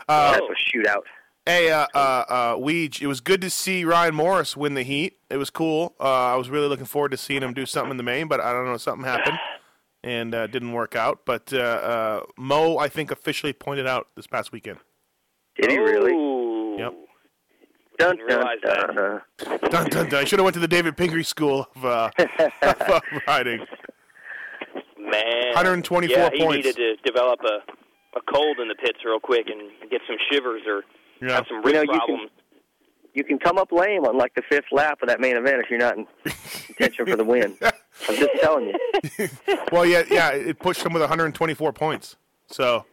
Uh, 0.06 0.32
That's 0.32 0.44
a 0.44 0.76
shootout. 0.78 1.00
Hey, 1.46 1.70
uh, 1.70 1.86
uh, 1.94 2.24
uh, 2.28 2.54
Weege, 2.56 3.00
it 3.00 3.06
was 3.06 3.20
good 3.20 3.40
to 3.40 3.48
see 3.48 3.84
Ryan 3.84 4.14
Morais 4.14 4.54
win 4.56 4.74
the 4.74 4.82
heat. 4.82 5.18
It 5.30 5.38
was 5.38 5.48
cool. 5.48 5.94
Uh, 5.98 6.32
I 6.32 6.36
was 6.36 6.50
really 6.50 6.68
looking 6.68 6.84
forward 6.84 7.10
to 7.12 7.16
seeing 7.16 7.42
him 7.42 7.54
do 7.54 7.64
something 7.64 7.90
in 7.92 7.96
the 7.96 8.02
main, 8.02 8.28
but 8.28 8.38
I 8.40 8.52
don't 8.52 8.66
know, 8.66 8.76
something 8.76 9.04
happened 9.04 9.38
and 10.04 10.34
uh, 10.34 10.46
didn't 10.46 10.72
work 10.72 10.94
out. 10.94 11.20
But 11.24 11.52
uh, 11.54 11.56
uh, 11.58 12.20
Mo, 12.36 12.76
I 12.76 12.88
think, 12.88 13.10
officially 13.10 13.52
pointed 13.54 13.86
out 13.86 14.08
this 14.14 14.26
past 14.26 14.52
weekend. 14.52 14.78
Did 15.60 15.70
he 15.70 15.78
really? 15.78 16.78
Yep. 16.78 16.92
Dun 17.98 18.16
Didn't 18.16 18.26
realize 18.26 18.58
dun 18.62 18.94
that. 18.96 19.22
dun. 19.38 19.58
Dun, 19.70 19.90
dun, 19.90 20.08
dun. 20.10 20.20
I 20.20 20.24
should 20.24 20.38
have 20.38 20.44
went 20.44 20.54
to 20.54 20.60
the 20.60 20.68
David 20.68 20.96
Pingree 20.96 21.22
School 21.22 21.66
of, 21.76 21.84
uh, 21.84 22.10
of 22.62 23.02
riding. 23.26 23.64
Man, 25.22 25.54
124 25.54 26.16
yeah, 26.16 26.30
he 26.32 26.38
points. 26.44 26.66
needed 26.66 26.76
to 26.76 26.96
develop 27.04 27.40
a 27.44 27.62
a 28.16 28.20
cold 28.32 28.60
in 28.60 28.68
the 28.68 28.76
pits 28.76 28.98
real 29.04 29.18
quick 29.18 29.46
and 29.48 29.60
get 29.90 30.00
some 30.06 30.16
shivers 30.30 30.62
or 30.68 30.84
Yeah. 31.20 31.34
have 31.34 31.46
some 31.48 31.56
You 31.58 31.62
wrist 31.64 31.74
know, 31.74 31.80
you 31.82 31.98
problems. 31.98 32.30
You 33.12 33.24
can 33.24 33.38
come 33.38 33.58
up 33.58 33.72
lame 33.72 34.04
on 34.04 34.16
like 34.16 34.34
the 34.34 34.42
fifth 34.48 34.66
lap 34.72 35.02
of 35.02 35.08
that 35.08 35.20
main 35.20 35.36
event 35.36 35.56
if 35.64 35.70
you're 35.70 35.78
not 35.80 35.96
in 35.96 36.06
contention 36.66 37.06
for 37.06 37.16
the 37.16 37.24
win. 37.24 37.56
I'm 38.08 38.16
just 38.16 38.30
telling 38.40 38.66
you. 38.68 39.28
Well, 39.72 39.84
yeah, 39.86 40.02
yeah, 40.10 40.30
it 40.30 40.58
pushed 40.60 40.84
him 40.84 40.92
with 40.92 41.02
124 41.02 41.72
points. 41.72 42.16
So 42.46 42.84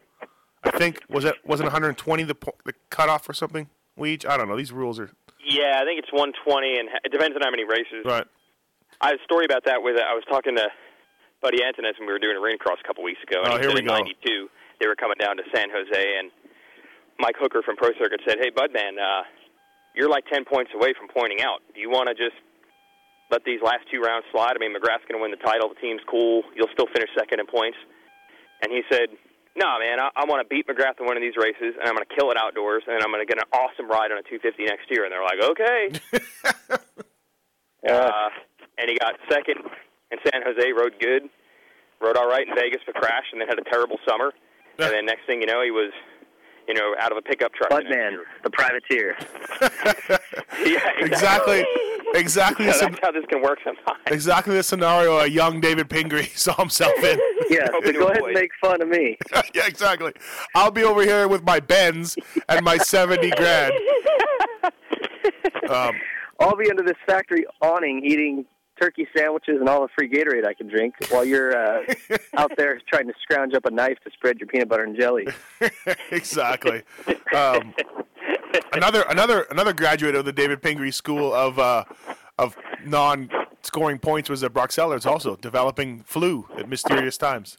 I 0.64 0.72
think 0.72 1.02
was 1.10 1.24
it 1.26 1.36
wasn't 1.46 1.68
120 1.68 2.24
the 2.24 2.36
the 2.66 2.74
cutoff 2.90 3.28
or 3.30 3.34
something? 3.34 3.70
Weege, 4.00 4.26
I 4.28 4.38
don't 4.38 4.48
know. 4.50 4.58
These 4.58 4.72
rules 4.72 5.00
are 5.00 5.12
Yeah, 5.44 5.80
I 5.82 5.86
think 5.86 6.00
it's 6.00 6.12
120, 6.12 6.80
and 6.80 6.90
it 7.04 7.12
depends 7.12 7.36
on 7.36 7.42
how 7.44 7.52
many 7.52 7.64
races. 7.64 8.06
right. 8.06 8.26
I 9.02 9.08
have 9.10 9.20
a 9.20 9.24
story 9.24 9.46
about 9.46 9.66
that. 9.66 9.84
With 9.84 9.98
I 9.98 10.14
was 10.16 10.24
talking 10.30 10.56
to 10.56 10.68
Buddy 11.42 11.60
Antunez 11.60 11.98
when 11.98 12.06
we 12.08 12.14
were 12.14 12.22
doing 12.22 12.38
a 12.38 12.42
rain 12.42 12.58
cross 12.58 12.78
a 12.84 12.88
couple 12.88 13.04
weeks 13.04 13.22
ago, 13.26 13.42
and 13.44 13.54
Oh, 13.54 13.58
he 13.58 13.62
here 13.66 13.70
said 13.74 13.82
we 13.82 13.82
in 13.82 13.88
go. 13.90 13.98
'92 13.98 14.50
they 14.80 14.88
were 14.88 14.96
coming 14.98 15.18
down 15.20 15.38
to 15.38 15.44
San 15.54 15.70
Jose, 15.70 16.02
and 16.18 16.32
Mike 17.20 17.36
Hooker 17.38 17.62
from 17.62 17.76
Pro 17.78 17.94
Circuit 18.02 18.22
said, 18.26 18.38
"Hey, 18.42 18.50
Budman, 18.50 18.98
uh, 18.98 19.24
you're 19.94 20.10
like 20.10 20.26
10 20.26 20.46
points 20.46 20.72
away 20.74 20.94
from 20.98 21.08
pointing 21.10 21.42
out. 21.42 21.62
Do 21.76 21.82
you 21.82 21.90
want 21.90 22.10
to 22.10 22.16
just 22.18 22.34
let 23.30 23.44
these 23.46 23.62
last 23.62 23.86
two 23.92 24.02
rounds 24.02 24.26
slide? 24.32 24.54
I 24.56 24.60
mean, 24.60 24.74
McGrath's 24.74 25.06
going 25.06 25.20
to 25.20 25.22
win 25.22 25.30
the 25.30 25.38
title. 25.44 25.70
The 25.70 25.78
team's 25.82 26.02
cool. 26.10 26.42
You'll 26.56 26.72
still 26.74 26.88
finish 26.94 27.10
second 27.18 27.40
in 27.40 27.46
points." 27.46 27.78
And 28.64 28.72
he 28.74 28.82
said, 28.90 29.10
"No, 29.56 29.78
man, 29.78 30.00
I, 30.02 30.10
I 30.18 30.26
want 30.26 30.42
to 30.42 30.50
beat 30.50 30.66
McGrath 30.66 30.98
in 31.00 31.06
one 31.06 31.18
of 31.18 31.22
these 31.22 31.38
races, 31.38 31.78
and 31.78 31.86
I'm 31.86 31.94
going 31.94 32.06
to 32.10 32.16
kill 32.18 32.32
it 32.32 32.38
outdoors, 32.42 32.82
and 32.90 33.02
I'm 33.04 33.14
going 33.14 33.22
to 33.22 33.30
get 33.30 33.38
an 33.38 33.50
awesome 33.54 33.86
ride 33.86 34.10
on 34.10 34.18
a 34.18 34.26
250 34.26 34.66
next 34.66 34.90
year." 34.90 35.06
And 35.06 35.14
they're 35.14 35.22
like, 35.22 35.42
"Okay." 35.46 35.82
uh, 37.90 38.30
and 38.78 38.90
he 38.90 38.98
got 38.98 39.14
second 39.30 39.62
in 40.12 40.18
San 40.32 40.42
Jose, 40.46 40.72
rode 40.72 40.96
good, 41.00 41.24
rode 42.02 42.18
all 42.18 42.28
right 42.28 42.48
in 42.48 42.54
Vegas, 42.56 42.82
but 42.86 42.96
crashed, 42.96 43.32
and 43.32 43.42
then 43.42 43.48
had 43.48 43.60
a 43.60 43.64
terrible 43.70 43.98
summer. 44.08 44.32
And 44.80 44.92
then 44.92 45.06
next 45.06 45.26
thing 45.28 45.42
you 45.42 45.48
know, 45.48 45.62
he 45.64 45.70
was, 45.72 45.92
you 46.68 46.74
know, 46.74 46.96
out 47.00 47.12
of 47.12 47.18
a 47.18 47.22
pickup 47.22 47.54
truck. 47.54 47.70
Budman, 47.72 48.18
the 48.44 48.50
privateer. 48.50 49.16
yeah, 50.66 50.90
Exactly, 51.00 51.66
exactly, 52.16 52.66
the, 52.66 52.74
So 52.74 52.86
that's 52.88 53.00
how 53.02 53.12
this 53.12 53.26
can 53.30 53.42
work 53.42 53.60
sometimes. 53.64 54.00
exactly 54.08 54.56
the 54.56 54.64
scenario 54.64 55.20
a 55.20 55.28
young 55.28 55.60
David 55.62 55.90
Pingree 55.90 56.26
saw 56.36 56.56
himself 56.56 56.94
in. 57.04 57.20
Yeah, 57.50 57.68
so 57.86 57.92
go 57.92 58.08
ahead 58.08 58.24
and 58.24 58.34
make 58.34 58.52
fun 58.62 58.82
of 58.82 58.88
me. 58.88 59.18
yeah, 59.54 59.68
exactly. 59.68 60.14
I'll 60.56 60.72
be 60.72 60.84
over 60.84 61.04
here 61.04 61.28
with 61.28 61.44
my 61.44 61.60
Benz 61.60 62.16
and 62.50 62.64
my 62.66 62.78
70 62.78 63.30
grand. 63.32 63.74
Um, 65.70 65.94
I'll 66.40 66.56
be 66.56 66.70
under 66.70 66.84
this 66.84 66.98
factory 67.06 67.46
awning 67.62 68.04
eating 68.04 68.46
turkey 68.82 69.08
sandwiches 69.16 69.58
and 69.60 69.70
all 69.70 69.82
the 69.82 69.88
free 69.96 70.10
Gatorade 70.10 70.46
I 70.46 70.54
can 70.54 70.68
drink 70.68 70.96
while 71.10 71.24
you're 71.24 71.56
uh, 71.56 71.84
out 72.38 72.52
there 72.58 72.80
trying 72.88 73.08
to 73.08 73.14
scrounge 73.22 73.54
up 73.54 73.66
a 73.66 73.72
knife 73.72 73.98
to 74.04 74.12
spread 74.12 74.40
your 74.40 74.48
peanut 74.48 74.70
butter 74.70 74.84
and 74.84 74.98
jelly. 75.00 75.28
exactly. 76.12 76.82
Um, 77.36 77.74
another 78.74 79.04
another 79.10 79.44
another 79.52 79.74
graduate 79.74 80.16
of 80.16 80.26
the 80.26 80.34
David 80.34 80.62
Pingree 80.62 80.92
School 80.92 81.34
of 81.34 81.60
uh, 81.60 81.84
of 82.40 82.58
non 82.84 83.30
scoring 83.62 84.00
points 84.00 84.30
was 84.30 84.44
at 84.44 84.54
Brock 84.54 84.72
Sellers 84.72 85.06
also 85.06 85.36
developing 85.36 86.02
flu 86.04 86.48
at 86.58 86.68
mysterious 86.68 87.18
times. 87.18 87.58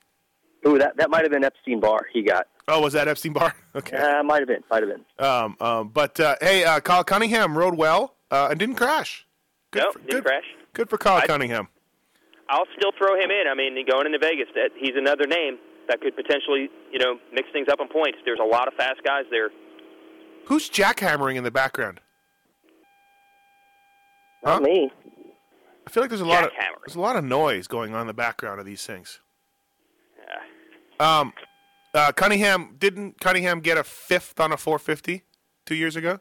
Ooh, 0.67 0.79
that 0.79 0.97
that 0.97 1.11
might 1.11 1.23
have 1.23 1.31
been 1.31 1.45
Epstein 1.45 1.81
Barr. 1.81 2.07
He 2.13 2.23
got. 2.23 2.47
Oh, 2.69 2.81
was 2.81 2.93
that 2.95 3.09
Epstein 3.09 3.33
Barr? 3.33 3.55
Okay. 3.75 3.97
Uh, 3.97 4.23
might 4.23 4.41
have 4.41 4.49
been. 4.49 4.63
Might 4.71 4.83
have 4.83 4.93
been. 4.93 5.27
Um, 5.27 5.57
um, 5.59 5.89
but 5.89 6.21
uh, 6.21 6.37
hey, 6.43 6.63
uh, 6.63 6.79
Kyle 6.81 7.03
Cunningham 7.03 7.57
rode 7.57 7.75
well 7.75 8.17
uh, 8.31 8.49
and 8.51 8.59
didn't 8.59 8.75
crash. 8.75 9.27
no, 9.75 9.91
didn't 10.07 10.25
crash. 10.25 10.45
Good 10.75 10.89
for 10.89 10.99
Kyle 10.99 11.21
Cunningham. 11.23 11.69
I'll 12.49 12.67
still 12.77 12.93
throw 12.99 13.15
him 13.15 13.31
in. 13.31 13.45
I 13.51 13.55
mean, 13.55 13.75
going 13.91 14.07
into 14.07 14.19
Vegas, 14.19 14.49
that 14.55 14.71
he's 14.77 14.97
another 14.97 15.27
name 15.27 15.59
that 15.89 16.01
could 16.01 16.15
potentially, 16.17 16.69
you 16.91 16.99
know, 16.99 17.19
mix 17.33 17.49
things 17.53 17.69
up 17.71 17.81
on 17.81 17.89
points. 17.89 18.19
There's 18.25 18.41
a 18.43 18.47
lot 18.47 18.69
of 18.69 18.75
fast 18.75 19.03
guys 19.05 19.25
there. 19.31 19.51
Who's 20.47 20.69
jackhammering 20.69 21.37
in 21.37 21.45
the 21.45 21.51
background? 21.51 22.01
Not 24.45 24.63
me. 24.63 24.91
I 25.87 25.91
feel 25.91 26.03
like 26.03 26.11
there's 26.11 26.21
a 26.21 26.27
lot 26.27 26.45
of 26.45 26.51
there's 26.85 26.97
a 26.97 27.01
lot 27.01 27.17
of 27.17 27.25
noise 27.25 27.67
going 27.67 27.95
on 27.95 28.03
in 28.03 28.07
the 28.07 28.15
background 28.15 28.61
of 28.61 28.67
these 28.67 28.85
things. 28.85 29.21
Yeah. 30.19 31.21
Um, 31.21 31.33
uh, 31.95 32.13
Cunningham 32.13 32.77
didn't 32.79 33.21
Cunningham 33.21 33.61
get 33.61 33.79
a 33.79 33.85
fifth 33.85 34.41
on 34.41 34.53
a 34.53 34.57
450 34.57 35.23
two 35.65 35.75
years 35.75 35.97
ago? 35.97 36.19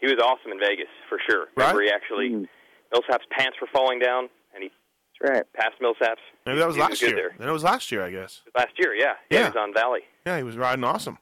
He 0.00 0.06
was 0.06 0.16
awesome 0.22 0.52
in 0.52 0.58
Vegas 0.58 0.88
for 1.08 1.18
sure. 1.28 1.46
Remember, 1.56 1.82
he 1.82 1.90
actually 1.90 2.46
Millsap's 2.94 3.26
pants 3.30 3.56
were 3.60 3.66
falling 3.72 3.98
down, 3.98 4.28
and 4.54 4.62
he 4.62 4.70
right. 5.22 5.42
passed 5.54 5.74
Millsap's. 5.80 6.20
Maybe 6.46 6.58
that 6.58 6.66
was 6.66 6.76
He 6.76 6.82
last 6.82 7.00
good 7.00 7.06
year. 7.10 7.16
there. 7.16 7.34
Then 7.38 7.48
it 7.48 7.52
was 7.52 7.64
last 7.64 7.90
year, 7.92 8.04
I 8.04 8.10
guess. 8.10 8.42
Last 8.56 8.72
year, 8.78 8.94
yeah, 8.94 9.14
Yeah. 9.30 9.38
he 9.40 9.44
was 9.46 9.56
on 9.56 9.74
Valli. 9.74 10.00
Yeah, 10.24 10.36
he 10.38 10.42
was 10.44 10.56
riding 10.56 10.84
awesome. 10.84 11.18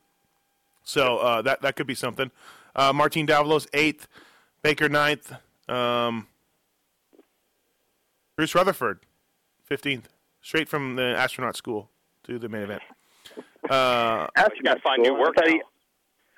So 0.85 1.19
uh, 1.19 1.43
that 1.43 1.63
that 1.63 1.77
could 1.77 1.87
be 1.87 1.95
something. 1.95 2.31
Uh, 2.75 2.93
Martin 2.93 3.27
Davalos 3.27 3.67
eighth, 3.73 4.07
Baker 4.63 4.89
ninth, 4.89 5.33
um, 5.69 6.27
Bruce 8.37 8.55
Rutherford 8.55 9.01
fifteenth, 9.65 10.09
straight 10.41 10.69
from 10.69 10.97
the 10.97 11.03
astronaut 11.17 11.57
school 11.57 11.89
to 12.25 12.39
the 12.39 12.49
main 12.49 12.63
event. 12.63 12.83
Uh, 13.71 14.27
Astronaut 14.37 14.81
find 14.83 15.05
school. 15.05 15.15
new 15.17 15.21
work 15.21 15.35
I 15.39 15.43
thought, 15.43 15.49
he, 15.51 15.63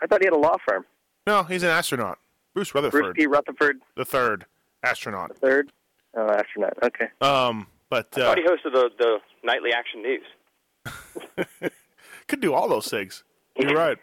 I 0.03 0.07
thought 0.07 0.21
he 0.21 0.27
had 0.27 0.35
a 0.35 0.39
law 0.39 0.57
firm. 0.69 0.85
no, 1.27 1.43
he's 1.45 1.63
an 1.63 1.71
astronaut. 1.71 2.19
Bruce 2.53 2.75
Rutherford, 2.75 3.01
Bruce 3.03 3.15
P. 3.17 3.27
Rutherford, 3.27 3.81
the 3.97 4.05
third 4.05 4.45
astronaut. 4.85 5.37
third. 5.39 5.71
Oh, 6.17 6.29
astronaut. 6.31 6.75
Okay. 6.83 7.09
Um, 7.21 7.67
but 7.91 8.09
I 8.17 8.21
uh, 8.21 8.25
thought 8.27 8.39
he 8.39 8.45
hosted 8.45 8.73
the 8.73 8.91
the 8.99 9.19
nightly 9.43 9.71
action 9.73 10.03
news. 10.03 11.51
could 12.27 12.41
do 12.41 12.53
all 12.53 12.69
those 12.69 12.89
things. 12.89 13.25
You're 13.57 13.75
right. 13.75 13.99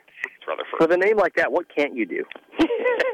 Rutherford. 0.48 0.80
With 0.80 0.92
a 0.92 0.98
name 0.98 1.18
like 1.18 1.36
that, 1.36 1.52
what 1.52 1.74
can't 1.74 1.96
you 1.96 2.06
do? 2.06 2.24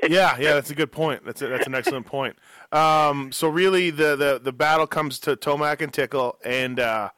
yeah, 0.09 0.37
yeah, 0.37 0.53
that's 0.53 0.69
a 0.69 0.75
good 0.75 0.91
point. 0.91 1.25
That's 1.25 1.41
a, 1.41 1.47
that's 1.47 1.67
an 1.67 1.75
excellent 1.75 2.05
point. 2.05 2.37
Um, 2.71 3.31
so 3.31 3.47
really, 3.47 3.89
the, 3.89 4.15
the 4.15 4.39
the 4.41 4.51
battle 4.51 4.87
comes 4.87 5.19
to 5.19 5.35
Tomac 5.35 5.81
and 5.81 5.93
Tickle, 5.93 6.37
and 6.43 6.79
uh, 6.79 7.09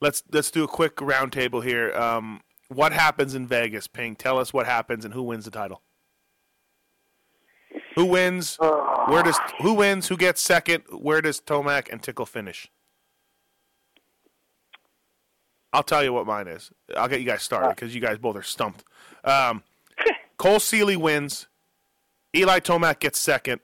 let's 0.00 0.22
let's 0.32 0.50
do 0.50 0.64
a 0.64 0.68
quick 0.68 0.96
roundtable 0.96 1.62
here. 1.62 1.92
Um, 1.94 2.40
what 2.68 2.92
happens 2.92 3.34
in 3.34 3.46
Vegas, 3.46 3.86
Ping? 3.86 4.16
Tell 4.16 4.38
us 4.38 4.52
what 4.52 4.66
happens 4.66 5.04
and 5.04 5.14
who 5.14 5.22
wins 5.22 5.44
the 5.44 5.50
title. 5.50 5.82
Who 7.96 8.04
wins? 8.04 8.56
Where 8.60 9.22
does 9.22 9.38
who 9.60 9.74
wins? 9.74 10.06
Who 10.08 10.16
gets 10.16 10.40
second? 10.40 10.84
Where 10.90 11.20
does 11.20 11.40
Tomac 11.40 11.90
and 11.90 12.02
Tickle 12.02 12.26
finish? 12.26 12.70
I'll 15.72 15.82
tell 15.82 16.04
you 16.04 16.12
what 16.12 16.26
mine 16.26 16.46
is. 16.46 16.70
I'll 16.96 17.08
get 17.08 17.20
you 17.20 17.26
guys 17.26 17.42
started 17.42 17.70
because 17.70 17.94
you 17.94 18.00
guys 18.00 18.18
both 18.18 18.36
are 18.36 18.42
stumped. 18.42 18.84
Um, 19.24 19.62
Cole 20.38 20.60
Seely 20.60 20.96
wins. 20.96 21.48
Eli 22.34 22.60
Tomac 22.60 23.00
gets 23.00 23.18
second, 23.18 23.60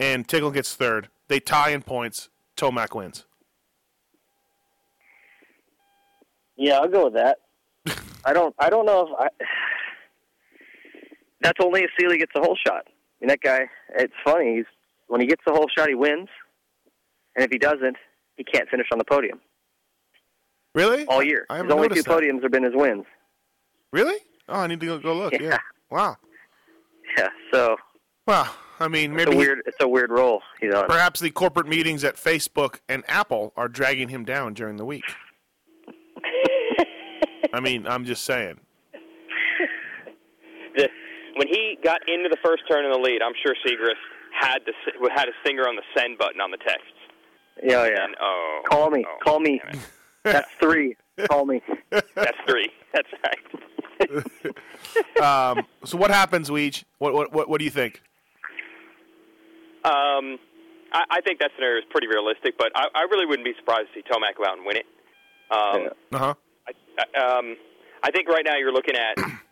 and 0.00 0.26
Tickle 0.26 0.50
gets 0.50 0.74
third. 0.74 1.08
They 1.28 1.38
tie 1.38 1.70
in 1.70 1.82
points. 1.82 2.30
Tomac 2.56 2.94
wins. 2.94 3.24
Yeah, 6.56 6.78
I'll 6.78 6.88
go 6.88 7.06
with 7.06 7.14
that. 7.14 7.38
I 8.24 8.32
don't. 8.32 8.54
I 8.58 8.70
don't 8.70 8.86
know 8.86 9.06
if 9.06 9.08
I. 9.18 9.28
That's 11.40 11.58
only 11.62 11.82
if 11.82 11.90
Seely 11.98 12.16
gets 12.16 12.32
a 12.36 12.40
whole 12.40 12.56
shot. 12.66 12.86
I 13.20 13.24
mean, 13.24 13.28
that 13.28 13.40
guy. 13.40 13.68
It's 13.96 14.12
funny. 14.24 14.56
He's 14.56 14.64
when 15.08 15.20
he 15.20 15.26
gets 15.26 15.42
the 15.46 15.52
whole 15.52 15.66
shot, 15.76 15.88
he 15.88 15.94
wins, 15.94 16.28
and 17.36 17.44
if 17.44 17.50
he 17.50 17.58
doesn't, 17.58 17.96
he 18.36 18.44
can't 18.44 18.68
finish 18.68 18.86
on 18.92 18.98
the 18.98 19.04
podium 19.04 19.40
Really? 20.74 21.04
all 21.06 21.22
year. 21.22 21.46
I 21.50 21.62
His 21.62 21.70
only 21.72 21.88
two 21.88 22.02
that. 22.02 22.06
podiums 22.06 22.42
have 22.42 22.50
been 22.50 22.64
his 22.64 22.72
wins. 22.74 23.04
Really? 23.92 24.18
Oh, 24.48 24.60
I 24.60 24.66
need 24.66 24.80
to 24.80 24.86
go, 24.86 24.98
go 24.98 25.14
look. 25.14 25.32
Yeah. 25.34 25.42
Yeah. 25.42 25.58
Wow. 25.90 26.16
Yeah. 27.16 27.28
So 27.52 27.76
Well, 28.26 28.52
I 28.80 28.88
mean, 28.88 29.12
it's 29.12 29.24
maybe 29.24 29.36
a 29.36 29.38
weird. 29.38 29.62
It's 29.66 29.76
a 29.80 29.86
weird 29.88 30.10
role 30.10 30.42
he's 30.60 30.74
on. 30.74 30.86
perhaps 30.86 31.20
the 31.20 31.30
corporate 31.30 31.68
meetings 31.68 32.02
at 32.02 32.16
Facebook 32.16 32.80
and 32.88 33.04
Apple 33.06 33.52
are 33.56 33.68
dragging 33.68 34.08
him 34.08 34.24
down 34.24 34.54
during 34.54 34.76
the 34.76 34.84
week. 34.84 35.04
I 37.52 37.60
mean, 37.60 37.86
I'm 37.86 38.04
just 38.04 38.24
saying. 38.24 38.58
The, 41.34 41.38
when 41.38 41.48
he 41.48 41.78
got 41.82 42.00
into 42.08 42.28
the 42.28 42.36
first 42.44 42.62
turn 42.70 42.84
in 42.84 42.92
the 42.92 42.98
lead, 42.98 43.20
I'm 43.22 43.34
sure 43.44 43.54
Segrist 43.66 43.94
had 44.38 44.58
the 44.66 44.72
had 45.14 45.26
his 45.26 45.34
finger 45.44 45.68
on 45.68 45.76
the 45.76 45.82
send 45.96 46.18
button 46.18 46.40
on 46.40 46.50
the 46.50 46.56
texts. 46.58 46.88
Yeah, 47.62 47.86
yeah. 47.86 48.04
And, 48.04 48.16
oh, 48.20 48.62
Call 48.68 48.90
me. 48.90 49.04
oh, 49.08 49.16
Call 49.22 49.40
me. 49.40 49.60
That's 50.24 50.50
three. 50.60 50.96
Call 51.30 51.44
me. 51.46 51.62
That's 51.90 52.36
three. 52.46 52.70
That's 52.92 53.08
right. 53.24 53.38
Um, 55.22 55.64
so 55.84 55.96
what 55.96 56.10
happens, 56.10 56.50
Weege? 56.50 56.84
What, 56.98 57.14
what 57.14 57.32
what 57.32 57.48
what 57.48 57.58
do 57.58 57.64
you 57.64 57.70
think? 57.70 58.02
Um, 59.84 60.38
I, 60.92 61.04
I 61.10 61.20
think 61.24 61.38
that 61.40 61.50
scenario 61.54 61.78
is 61.78 61.84
pretty 61.90 62.06
realistic, 62.08 62.56
but 62.58 62.72
I, 62.74 62.86
I 62.94 63.02
really 63.10 63.26
wouldn't 63.26 63.44
be 63.46 63.54
surprised 63.58 63.88
to 63.94 64.00
see 64.00 64.02
Tomac 64.02 64.36
go 64.36 64.44
out 64.44 64.56
and 64.58 64.66
win 64.66 64.76
it. 64.76 64.86
Um, 65.50 65.88
Uh 66.12 66.18
huh. 66.18 66.34
I, 66.68 66.72
I- 66.98 67.38
um, 67.38 67.56
I 68.02 68.10
think 68.10 68.28
right 68.28 68.44
now 68.44 68.56
you're 68.56 68.72
looking 68.72 68.96
at 68.96 69.16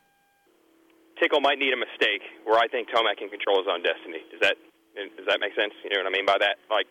Tickle 1.23 1.41
might 1.41 1.59
need 1.63 1.73
a 1.73 1.79
mistake 1.79 2.23
where 2.43 2.59
I 2.59 2.67
think 2.67 2.91
Tomac 2.91 3.19
can 3.23 3.31
control 3.31 3.63
his 3.63 3.71
own 3.71 3.83
destiny. 3.87 4.27
Does 4.35 4.41
that 4.43 4.57
does 4.99 5.27
that 5.31 5.39
make 5.39 5.55
sense? 5.55 5.73
You 5.87 5.95
know 5.95 6.03
what 6.03 6.11
I 6.11 6.15
mean 6.19 6.27
by 6.27 6.37
that? 6.43 6.59
Like, 6.69 6.87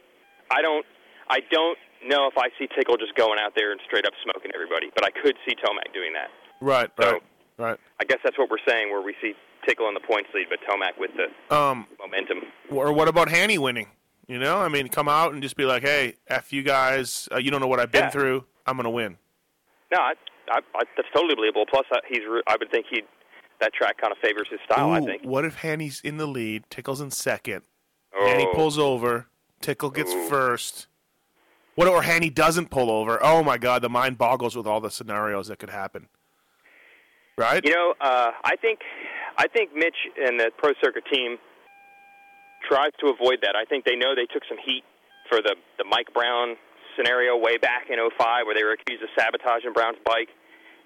I 0.49 0.61
don't 0.63 0.85
I 1.29 1.39
don't 1.51 1.77
know 2.07 2.27
if 2.31 2.37
I 2.39 2.47
see 2.57 2.67
Tickle 2.73 2.95
just 2.95 3.13
going 3.15 3.37
out 3.39 3.53
there 3.55 3.71
and 3.75 3.81
straight 3.85 4.05
up 4.07 4.13
smoking 4.23 4.51
everybody, 4.55 4.87
but 4.95 5.03
I 5.03 5.11
could 5.11 5.35
see 5.45 5.53
Tomac 5.59 5.91
doing 5.93 6.13
that. 6.13 6.31
Right. 6.61 6.89
Right. 6.97 7.21
Right. 7.57 7.77
I 7.99 8.05
guess 8.05 8.17
that's 8.23 8.37
what 8.39 8.49
we're 8.49 8.63
saying, 8.65 8.89
where 8.89 9.01
we 9.03 9.13
see 9.21 9.33
Tickle 9.67 9.87
in 9.89 9.93
the 9.93 9.99
points 9.99 10.29
lead, 10.33 10.47
but 10.49 10.57
Tomac 10.65 10.97
with 10.97 11.11
the 11.13 11.27
Um, 11.55 11.85
momentum. 11.99 12.41
or 12.71 12.91
what 12.93 13.07
about 13.07 13.29
Hanny 13.29 13.57
winning? 13.59 13.87
You 14.27 14.39
know, 14.39 14.57
I 14.59 14.69
mean, 14.69 14.87
come 14.87 15.09
out 15.09 15.33
and 15.33 15.43
just 15.43 15.57
be 15.57 15.65
like, 15.65 15.83
"Hey, 15.83 16.15
f 16.27 16.53
you 16.53 16.63
guys. 16.63 17.27
Uh, 17.31 17.37
you 17.37 17.51
don't 17.51 17.59
know 17.59 17.67
what 17.67 17.79
I've 17.79 17.91
been 17.91 18.05
Yeah. 18.05 18.09
through. 18.09 18.45
I'm 18.65 18.77
gonna 18.77 18.89
win." 18.89 19.17
No, 19.91 19.99
I, 19.99 20.13
I, 20.49 20.59
I, 20.73 20.81
that's 20.95 21.09
totally 21.13 21.35
believable. 21.35 21.65
Plus, 21.69 21.85
I, 21.91 21.99
he's 22.07 22.21
re- 22.27 22.41
I 22.47 22.55
would 22.57 22.71
think 22.71 22.85
he 22.89 23.03
that 23.61 23.73
track 23.73 23.97
kind 23.99 24.11
of 24.11 24.17
favors 24.19 24.47
his 24.49 24.59
style. 24.65 24.91
I 24.91 24.99
think. 25.01 25.23
What 25.23 25.45
if 25.45 25.55
Hanny's 25.55 26.01
in 26.03 26.17
the 26.17 26.25
lead, 26.27 26.65
Tickle's 26.69 27.01
in 27.01 27.11
second, 27.11 27.63
Oh. 28.13 28.27
Hanny 28.27 28.47
pulls 28.53 28.77
over, 28.77 29.27
Tickle 29.61 29.89
gets 29.89 30.13
first. 30.29 30.87
What 31.75 31.87
or 31.87 32.01
Hanny 32.01 32.29
doesn't 32.29 32.69
pull 32.69 32.91
over? 32.91 33.17
Oh 33.23 33.43
my 33.43 33.57
God, 33.57 33.81
the 33.81 33.89
mind 33.89 34.17
boggles 34.17 34.55
with 34.55 34.67
all 34.67 34.81
the 34.81 34.91
scenarios 34.91 35.47
that 35.47 35.59
could 35.59 35.69
happen. 35.69 36.09
Right? 37.37 37.63
You 37.63 37.71
know, 37.71 37.93
uh, 38.01 38.31
I 38.43 38.55
think 38.57 38.79
I 39.37 39.47
think 39.47 39.73
Mitch 39.73 39.95
and 40.21 40.39
the 40.39 40.51
pro 40.57 40.73
circuit 40.83 41.03
team 41.11 41.37
tries 42.67 42.91
to 42.99 43.07
avoid 43.07 43.39
that. 43.41 43.55
I 43.55 43.65
think 43.65 43.85
they 43.85 43.95
know 43.95 44.13
they 44.15 44.27
took 44.31 44.43
some 44.49 44.57
heat 44.63 44.83
for 45.29 45.41
the 45.41 45.55
the 45.77 45.85
Mike 45.85 46.13
Brown 46.13 46.55
scenario 46.97 47.37
way 47.37 47.57
back 47.57 47.87
in 47.89 47.97
'05, 47.97 48.45
where 48.45 48.53
they 48.53 48.63
were 48.63 48.73
accused 48.73 49.01
of 49.01 49.09
sabotaging 49.17 49.71
Brown's 49.73 49.97
bike, 50.05 50.29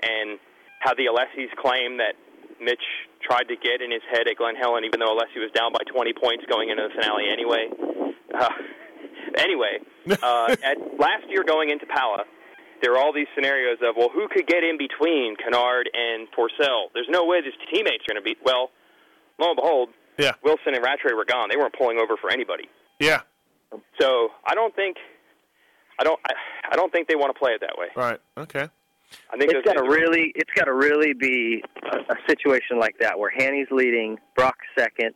and 0.04 0.38
how 0.80 0.94
the 0.94 1.10
Alessis 1.10 1.50
claim 1.58 1.98
that 1.98 2.14
Mitch 2.62 2.82
tried 3.22 3.47
to 3.49 3.56
get 3.56 3.82
in 3.82 3.91
his 3.91 4.01
head 4.12 4.28
at 4.28 4.38
Glen 4.38 4.56
Helen, 4.56 4.84
even 4.86 4.99
though 4.99 5.16
Alessi 5.16 5.41
was 5.41 5.51
down 5.53 5.74
by 5.74 5.84
20 5.91 6.14
points 6.14 6.45
going 6.49 6.70
into 6.70 6.84
the 6.88 6.93
finale 7.01 7.26
anyway. 7.32 7.68
Uh, 8.34 8.49
anyway, 9.38 9.80
uh, 10.22 10.56
at 10.64 10.78
last 10.99 11.26
year 11.30 11.43
going 11.43 11.70
into 11.70 11.86
Pala, 11.86 12.24
there 12.82 12.93
are 12.93 12.97
all 12.97 13.14
these 13.14 13.28
scenarios 13.36 13.78
of, 13.82 13.95
well, 13.97 14.10
who 14.14 14.28
could 14.28 14.47
get 14.47 14.64
in 14.64 14.78
between 14.78 15.36
Canard 15.38 15.89
and 15.93 16.28
Pourcel? 16.32 16.91
There's 16.93 17.10
no 17.10 17.26
way 17.26 17.41
these 17.41 17.53
teammates 17.74 18.03
are 18.08 18.14
going 18.14 18.22
to 18.22 18.26
beat. 18.26 18.38
Well, 18.43 18.70
lo 19.39 19.49
and 19.49 19.56
behold, 19.56 19.89
Yeah. 20.18 20.34
Wilson 20.43 20.76
and 20.76 20.84
Rattray 20.84 21.14
were 21.14 21.26
gone. 21.26 21.49
They 21.49 21.58
weren't 21.58 21.74
pulling 21.78 21.97
over 21.97 22.16
for 22.18 22.32
anybody. 22.32 22.70
Yeah. 22.99 23.22
So 23.99 24.30
I 24.45 24.56
don't 24.56 24.76
think, 24.76 24.97
I 25.99 26.03
don't, 26.03 26.20
I, 26.26 26.34
I 26.72 26.76
don't 26.76 26.91
think 26.91 27.08
they 27.08 27.16
want 27.16 27.34
to 27.34 27.39
play 27.39 27.51
it 27.51 27.62
that 27.62 27.78
way. 27.78 27.88
Right. 27.95 28.20
Okay. 28.38 28.70
I 29.34 29.38
think 29.38 29.51
It's 29.51 29.66
those 29.66 29.74
got 29.74 29.82
to 29.82 29.89
really, 29.89 30.32
it's 30.36 30.51
got 30.55 30.66
to 30.66 30.74
really 30.74 31.13
be 31.13 31.63
a, 31.91 31.97
a 32.13 32.16
situation 32.28 32.80
like 32.80 32.95
that 32.99 33.18
where 33.20 33.32
Hanny's 33.36 33.68
leading, 33.72 34.18
Broc's 34.36 34.66
second, 34.78 35.13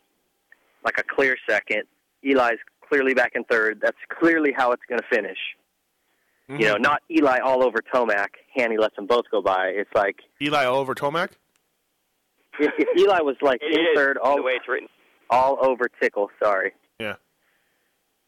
like 0.83 0.97
a 0.97 1.03
clear 1.03 1.35
second. 1.49 1.83
Eli's 2.23 2.59
clearly 2.87 3.13
back 3.13 3.33
in 3.35 3.43
third. 3.45 3.79
That's 3.81 3.97
clearly 4.19 4.51
how 4.55 4.71
it's 4.71 4.83
going 4.89 4.99
to 4.99 5.07
finish. 5.15 5.37
You 6.47 6.57
know, 6.67 6.75
Mhm. 6.75 6.81
not 6.81 7.03
Eli 7.11 7.37
all 7.43 7.63
over 7.63 7.77
Tomac. 7.93 8.29
Hanny 8.55 8.77
lets 8.77 8.95
them 8.95 9.05
both 9.05 9.25
go 9.29 9.39
by. 9.41 9.67
It's 9.67 9.93
like 9.93 10.15
Eli 10.41 10.65
all 10.65 10.79
over 10.79 10.95
Tomac. 10.95 11.29
if, 12.59 12.71
if 12.79 12.99
Eli 12.99 13.21
was 13.21 13.35
like 13.41 13.61
in 13.61 13.79
is, 13.79 13.87
third, 13.95 14.17
all 14.17 14.35
the 14.37 14.41
way 14.41 14.53
it's 14.53 14.67
written. 14.67 14.89
all 15.29 15.57
over 15.61 15.87
Tickle. 16.01 16.29
Sorry. 16.41 16.73
Yeah. 16.99 17.15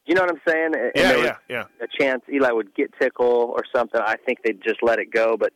You 0.06 0.14
know 0.16 0.22
what 0.22 0.32
I'm 0.32 0.42
saying? 0.48 0.72
And 0.76 0.92
Yeah, 0.96 1.16
yeah, 1.24 1.36
yeah. 1.50 1.64
A 1.82 1.88
chance 2.00 2.22
Eli 2.32 2.52
would 2.52 2.74
get 2.76 2.92
tickle 3.00 3.54
or 3.56 3.64
something. 3.74 4.02
I 4.04 4.16
think 4.18 4.40
they'd 4.44 4.62
just 4.64 4.82
let 4.84 5.00
it 5.00 5.12
go. 5.12 5.36
But 5.38 5.52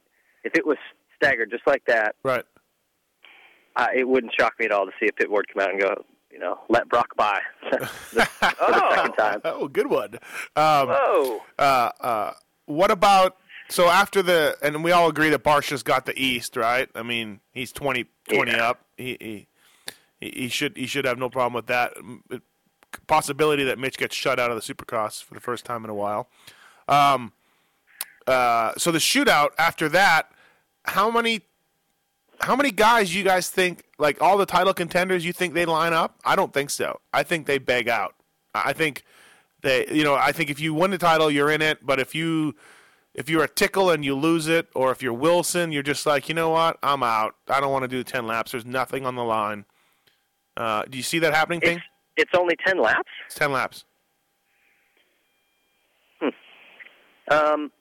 if 0.46 0.56
it 0.56 0.66
was 0.66 0.78
staggered 1.18 1.50
just 1.52 1.68
like 1.68 1.84
that, 1.88 2.16
right? 2.24 2.46
Uh, 3.76 3.88
it 3.93 4.08
wouldn't 4.08 4.34
shock 4.39 4.54
me 4.58 4.66
at 4.66 4.72
all 4.72 4.86
to 4.86 4.91
see 5.00 5.08
a 5.10 5.12
pit 5.12 5.28
board 5.28 5.46
come 5.54 5.62
out 5.62 5.72
and 5.72 5.82
go, 5.82 6.06
you 6.32 6.39
know, 6.39 6.60
let 6.70 6.88
Broc 6.88 7.14
by. 7.18 7.39
the, 7.72 7.86
for 7.86 8.16
the 8.16 8.89
second 8.96 9.14
time. 9.14 9.41
Oh, 9.46 9.68
good 9.68 9.88
one. 9.88 10.14
Um, 10.56 10.89
Whoa. 10.89 11.41
Uh, 11.60 11.89
uh, 12.00 12.32
what 12.68 12.91
about 12.91 13.38
so 13.70 13.89
after 13.89 14.22
the 14.22 14.56
and 14.62 14.84
we 14.84 14.91
all 14.91 15.10
agree 15.10 15.30
that 15.30 15.43
Barcia's 15.43 15.84
got 15.84 16.06
the 16.06 16.18
East, 16.18 16.56
right? 16.56 16.88
I 16.96 17.04
mean, 17.04 17.41
he's 17.52 17.72
20, 17.72 18.06
20 18.30 18.52
up. 18.54 18.86
He, 18.98 19.18
he 19.20 19.48
he 20.20 20.30
he 20.32 20.48
should 20.48 20.78
he 20.78 20.86
should 20.86 21.06
have 21.06 21.18
no 21.18 21.30
problem 21.30 21.54
with 21.54 21.68
that. 21.68 21.93
Possibility 23.08 23.64
that 23.66 23.78
Mitch 23.78 23.98
gets 23.98 24.16
shut 24.16 24.39
out 24.39 24.52
of 24.52 24.56
the 24.56 24.74
Supercross 24.74 25.22
for 25.22 25.34
the 25.34 25.41
first 25.41 25.66
time 25.66 25.84
in 25.84 25.89
a 25.89 25.96
while. 25.96 26.30
Um, 26.88 27.34
uh, 28.28 28.74
so 28.78 28.91
the 28.91 29.00
shootout 29.00 29.50
after 29.58 29.89
that, 29.89 30.32
how 30.88 31.12
many 31.12 31.42
how 32.40 32.56
many 32.56 32.72
guys 32.72 33.16
you 33.16 33.24
guys 33.24 33.50
think 33.50 33.84
like 33.98 34.22
all 34.22 34.38
the 34.38 34.46
title 34.46 34.74
contenders 34.74 35.26
you 35.26 35.34
think 35.34 35.54
they 35.54 35.66
line 35.66 35.94
up? 35.94 36.20
I 36.26 36.36
don't 36.36 36.54
think 36.54 36.70
so. 36.70 37.00
I 37.14 37.24
think 37.24 37.48
they 37.48 37.58
beg 37.58 37.88
out. 37.88 38.16
I 38.54 38.74
think 38.74 39.04
they 39.62 39.88
you 39.92 40.04
know, 40.04 40.16
I 40.16 40.32
think 40.32 40.50
if 40.50 40.60
you 40.60 40.74
win 40.74 40.92
the 40.92 40.98
title 40.98 41.30
you're 41.32 41.52
in 41.52 41.62
it, 41.62 41.86
but 41.86 42.00
if 42.00 42.14
you 42.16 42.56
if 43.14 43.30
you're 43.30 43.44
a 43.44 43.50
tickle 43.50 43.92
and 43.92 44.04
you 44.04 44.14
lose 44.14 44.48
it, 44.48 44.68
or 44.76 44.92
if 44.92 45.02
you're 45.02 45.14
Wilson, 45.14 45.72
you're 45.72 45.84
just 45.84 46.06
like, 46.06 46.28
you 46.28 46.36
know 46.36 46.50
what, 46.50 46.78
I'm 46.84 47.02
out. 47.02 47.36
I 47.48 47.62
don't 47.62 47.72
want 47.72 47.84
to 47.84 47.88
do 47.88 48.04
ten 48.04 48.28
laps. 48.28 48.52
There's 48.52 48.66
nothing 48.66 49.06
on 49.06 49.16
the 49.16 49.24
line. 49.24 49.66
Uh, 50.58 50.84
do 50.90 50.98
you 50.98 51.04
see 51.04 51.20
that 51.20 51.34
happening, 51.34 51.60
Ping? 51.60 51.82
It's 52.18 52.32
only 52.34 52.56
10 52.66 52.78
laps? 52.78 53.10
It's 53.26 53.36
ten 53.36 53.52
laps. 53.52 53.84
Hmm. 56.22 56.30
Um, 57.30 57.72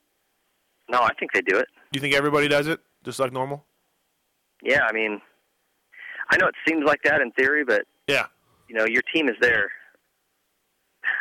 no, 0.88 0.98
I 0.98 1.14
think 1.14 1.32
they 1.32 1.40
do 1.40 1.56
it. 1.56 1.68
Do 1.92 1.98
you 1.98 2.00
think 2.00 2.14
everybody 2.14 2.48
does 2.48 2.66
it 2.66 2.80
just 3.04 3.18
like 3.20 3.32
normal? 3.32 3.64
Yeah, 4.62 4.80
I 4.88 4.92
mean, 4.92 5.20
I 6.30 6.36
know 6.38 6.46
it 6.48 6.54
seems 6.66 6.84
like 6.84 7.02
that 7.04 7.20
in 7.20 7.30
theory, 7.32 7.64
but 7.64 7.82
Yeah. 8.08 8.26
you 8.68 8.74
know, 8.74 8.86
your 8.86 9.02
team 9.14 9.28
is 9.28 9.36
there. 9.40 9.70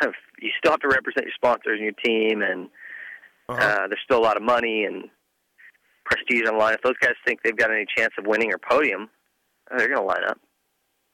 you 0.40 0.50
still 0.58 0.72
have 0.72 0.80
to 0.80 0.88
represent 0.88 1.26
your 1.26 1.34
sponsors 1.34 1.78
and 1.78 1.84
your 1.84 1.92
team, 2.04 2.42
and 2.42 2.68
Uh-huh. 3.48 3.60
uh, 3.60 3.88
there's 3.88 4.00
still 4.04 4.18
a 4.18 4.24
lot 4.24 4.36
of 4.36 4.42
money 4.42 4.84
and 4.84 5.10
prestige 6.04 6.42
on 6.48 6.54
the 6.54 6.58
line. 6.58 6.74
If 6.74 6.82
those 6.82 6.96
guys 7.00 7.14
think 7.26 7.42
they've 7.42 7.56
got 7.56 7.70
any 7.70 7.86
chance 7.96 8.12
of 8.18 8.26
winning 8.26 8.52
or 8.52 8.58
podium, 8.58 9.10
uh, 9.70 9.76
they're 9.78 9.88
going 9.88 10.00
to 10.00 10.04
line 10.06 10.24
up. 10.24 10.38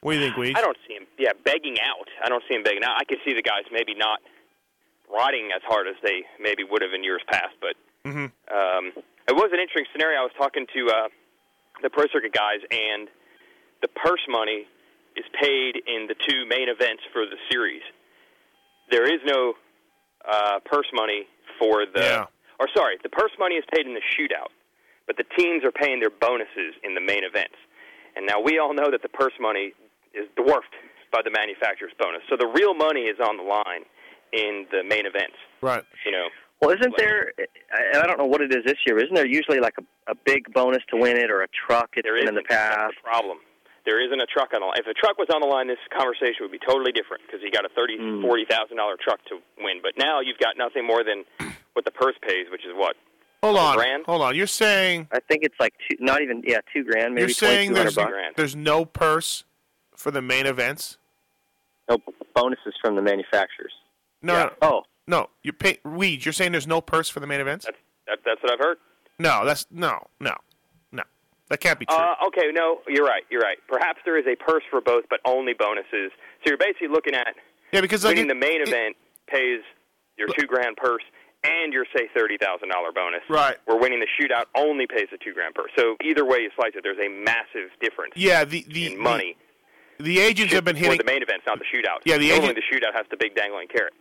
What 0.01 0.13
do 0.13 0.19
you 0.19 0.25
think, 0.25 0.35
Weege? 0.37 0.57
I 0.57 0.61
don't 0.61 0.77
see 0.87 0.95
him. 0.95 1.05
Yeah, 1.19 1.31
begging 1.45 1.77
out. 1.79 2.07
I 2.23 2.29
don't 2.29 2.43
see 2.49 2.55
him 2.55 2.63
begging 2.63 2.83
out. 2.83 2.95
I 2.97 3.03
could 3.03 3.19
see 3.25 3.33
the 3.33 3.41
guys 3.43 3.63
maybe 3.71 3.93
not 3.93 4.19
riding 5.13 5.49
as 5.55 5.61
hard 5.63 5.87
as 5.87 5.95
they 6.03 6.23
maybe 6.39 6.63
would 6.63 6.81
have 6.81 6.93
in 6.93 7.03
years 7.03 7.21
past, 7.27 7.53
but 7.59 7.75
Mm-hmm. 8.03 8.25
um, 8.51 8.93
it 9.27 9.33
was 9.33 9.49
an 9.53 9.59
interesting 9.59 9.85
scenario. 9.91 10.19
I 10.19 10.23
was 10.23 10.35
talking 10.37 10.65
to 10.75 10.81
uh, 10.89 11.07
the 11.81 11.89
pro 11.89 12.05
circuit 12.11 12.33
guys, 12.33 12.61
and 12.71 13.07
the 13.81 13.87
purse 13.87 14.21
money 14.29 14.67
is 15.15 15.25
paid 15.39 15.75
in 15.87 16.07
the 16.07 16.15
two 16.15 16.45
main 16.47 16.69
events 16.69 17.03
for 17.11 17.25
the 17.25 17.37
series. 17.49 17.81
There 18.89 19.05
is 19.05 19.19
no 19.25 19.53
uh, 20.27 20.59
purse 20.65 20.87
money 20.93 21.27
for 21.59 21.85
the. 21.85 22.27
Or 22.59 22.67
sorry, 22.75 22.97
the 23.01 23.09
purse 23.09 23.31
money 23.39 23.55
is 23.55 23.65
paid 23.73 23.87
in 23.87 23.95
the 23.95 24.05
shootout, 24.13 24.53
but 25.07 25.17
the 25.17 25.25
teams 25.35 25.65
are 25.65 25.71
paying 25.71 25.99
their 25.99 26.11
bonuses 26.11 26.77
in 26.83 26.93
the 26.93 27.01
main 27.01 27.23
events. 27.23 27.57
And 28.15 28.27
now 28.27 28.39
we 28.39 28.59
all 28.59 28.73
know 28.73 28.91
that 28.91 29.01
the 29.01 29.09
purse 29.09 29.33
money 29.39 29.73
is 30.13 30.27
dwarfed 30.35 30.75
by 31.11 31.21
the 31.23 31.31
manufacturer's 31.31 31.93
bonus. 31.97 32.21
So 32.29 32.37
the 32.37 32.45
real 32.45 32.73
money 32.73 33.09
is 33.09 33.17
on 33.19 33.37
the 33.37 33.43
line 33.43 33.83
in 34.31 34.67
the 34.71 34.83
main 34.83 35.05
events. 35.05 35.35
Right. 35.61 35.83
You 36.05 36.11
know, 36.11 36.27
Well, 36.61 36.69
isn't 36.71 36.93
there? 36.97 37.33
I, 37.73 37.99
I 37.99 38.05
don't 38.07 38.17
know 38.19 38.25
what 38.25 38.41
it 38.41 38.51
is 38.53 38.63
this 38.65 38.77
year. 38.85 38.97
Isn't 38.99 39.15
there 39.15 39.25
usually 39.25 39.59
like 39.59 39.73
a, 39.79 40.11
a 40.11 40.15
big 40.25 40.53
bonus 40.53 40.83
to 40.91 40.97
win 40.97 41.17
it 41.17 41.31
or 41.31 41.41
a 41.41 41.47
truck? 41.65 41.89
It's 41.95 42.05
there 42.05 42.19
been 42.19 42.27
in 42.29 42.35
the 42.35 42.43
past. 42.43 42.93
problem. 43.03 43.39
There 43.83 43.99
isn't 44.05 44.21
a 44.21 44.27
truck 44.27 44.53
on 44.53 44.61
the 44.61 44.67
line. 44.67 44.77
If 44.77 44.85
a 44.85 44.93
truck 44.93 45.17
was 45.17 45.27
on 45.33 45.41
the 45.41 45.47
line, 45.47 45.67
this 45.67 45.79
conversation 45.91 46.37
would 46.41 46.51
be 46.51 46.59
totally 46.59 46.91
different 46.91 47.23
because 47.25 47.41
you 47.41 47.49
got 47.49 47.65
a 47.65 47.69
thirty, 47.69 47.97
Hmm. 47.97 48.21
forty 48.21 48.45
thousand 48.47 48.77
dollar 48.77 48.95
truck 49.01 49.25
to 49.25 49.39
win. 49.57 49.81
But 49.81 49.93
now 49.97 50.19
you've 50.21 50.37
got 50.37 50.55
nothing 50.55 50.85
more 50.85 51.03
than 51.03 51.23
what 51.73 51.83
the 51.85 51.91
purse 51.91 52.15
pays, 52.21 52.45
which 52.51 52.61
is 52.61 52.73
what 52.75 52.95
Hold 53.41 53.57
on. 53.57 53.75
grand? 53.77 54.05
Hold 54.05 54.21
on. 54.21 54.35
You're 54.35 54.45
saying 54.45 55.07
I 55.11 55.19
think 55.19 55.41
it's 55.43 55.55
like 55.59 55.73
two, 55.89 55.97
not 55.99 56.21
even 56.21 56.43
yeah, 56.45 56.59
two 56.71 56.83
grand, 56.83 57.15
maybe 57.15 57.21
you're 57.23 57.29
saying 57.29 57.73
there's 57.73 57.95
hundred 57.95 58.21
bucks. 58.21 58.33
there's 58.37 58.55
no 58.55 58.85
purse 58.85 59.45
for 59.95 60.11
the 60.11 60.21
main 60.21 60.45
events? 60.45 60.99
No 61.89 61.97
bonuses 62.35 62.75
from 62.83 62.95
the 62.95 63.01
manufacturers. 63.01 63.73
No. 64.21 64.33
no. 64.35 64.51
Oh. 64.61 64.83
No. 65.11 65.29
You 65.43 65.53
pay 65.53 65.77
Weege, 65.85 66.25
you're 66.25 66.33
saying 66.33 66.51
there's 66.53 66.65
no 66.67 66.81
purse 66.81 67.09
for 67.09 67.19
the 67.19 67.27
main 67.27 67.41
events? 67.41 67.65
that, 67.65 67.75
that's 68.25 68.41
what 68.41 68.51
I've 68.51 68.59
heard. 68.59 68.77
No, 69.19 69.45
that's 69.45 69.67
no, 69.69 70.07
no, 70.19 70.33
no. 70.91 71.03
That 71.49 71.59
can't 71.59 71.77
be 71.77 71.85
true. 71.85 71.95
Uh, 71.95 72.15
okay, 72.27 72.49
no, 72.51 72.79
you're 72.87 73.05
right. 73.05 73.23
You're 73.29 73.41
right. 73.41 73.57
Perhaps 73.67 73.99
there 74.05 74.17
is 74.17 74.25
a 74.25 74.35
purse 74.41 74.63
for 74.71 74.81
both, 74.81 75.03
but 75.09 75.19
only 75.25 75.53
bonuses. 75.53 76.09
So 76.41 76.47
you're 76.47 76.57
basically 76.57 76.87
looking 76.87 77.13
at 77.13 77.27
yeah, 77.71 77.81
because 77.81 78.03
like 78.03 78.15
winning 78.15 78.31
it- 78.31 78.33
the 78.33 78.39
main 78.39 78.61
event 78.61 78.95
pays 79.27 79.59
your 80.17 80.27
two 80.29 80.47
grand 80.47 80.77
purse 80.77 81.03
and 81.43 81.71
your 81.73 81.85
say 81.95 82.07
thirty 82.15 82.37
thousand 82.37 82.69
dollar 82.69 82.91
bonus. 82.91 83.21
Right. 83.29 83.57
Where 83.65 83.77
winning 83.77 83.99
the 83.99 84.07
shootout 84.17 84.45
only 84.55 84.87
pays 84.87 85.07
the 85.11 85.17
two 85.23 85.33
grand 85.33 85.53
purse. 85.53 85.71
So 85.77 85.97
either 86.03 86.25
way 86.25 86.39
you 86.39 86.49
slice 86.55 86.71
it, 86.75 86.81
there's 86.83 86.97
a 86.99 87.09
massive 87.09 87.69
difference 87.81 88.13
yeah, 88.15 88.43
the 88.45 88.65
the 88.69 88.93
in 88.93 88.99
money. 88.99 89.35
The, 89.97 90.05
the 90.05 90.19
agents 90.19 90.53
have 90.53 90.63
been 90.63 90.75
hitting 90.77 90.97
the 90.97 91.03
main 91.03 91.21
events, 91.21 91.43
not 91.45 91.59
the 91.59 91.65
shootout. 91.65 91.99
Yeah, 92.05 92.17
the 92.17 92.31
agent- 92.31 92.55
the 92.55 92.63
shootout 92.75 92.95
has 92.95 93.05
the 93.11 93.17
big 93.17 93.35
dangling 93.35 93.67
carrot. 93.67 93.93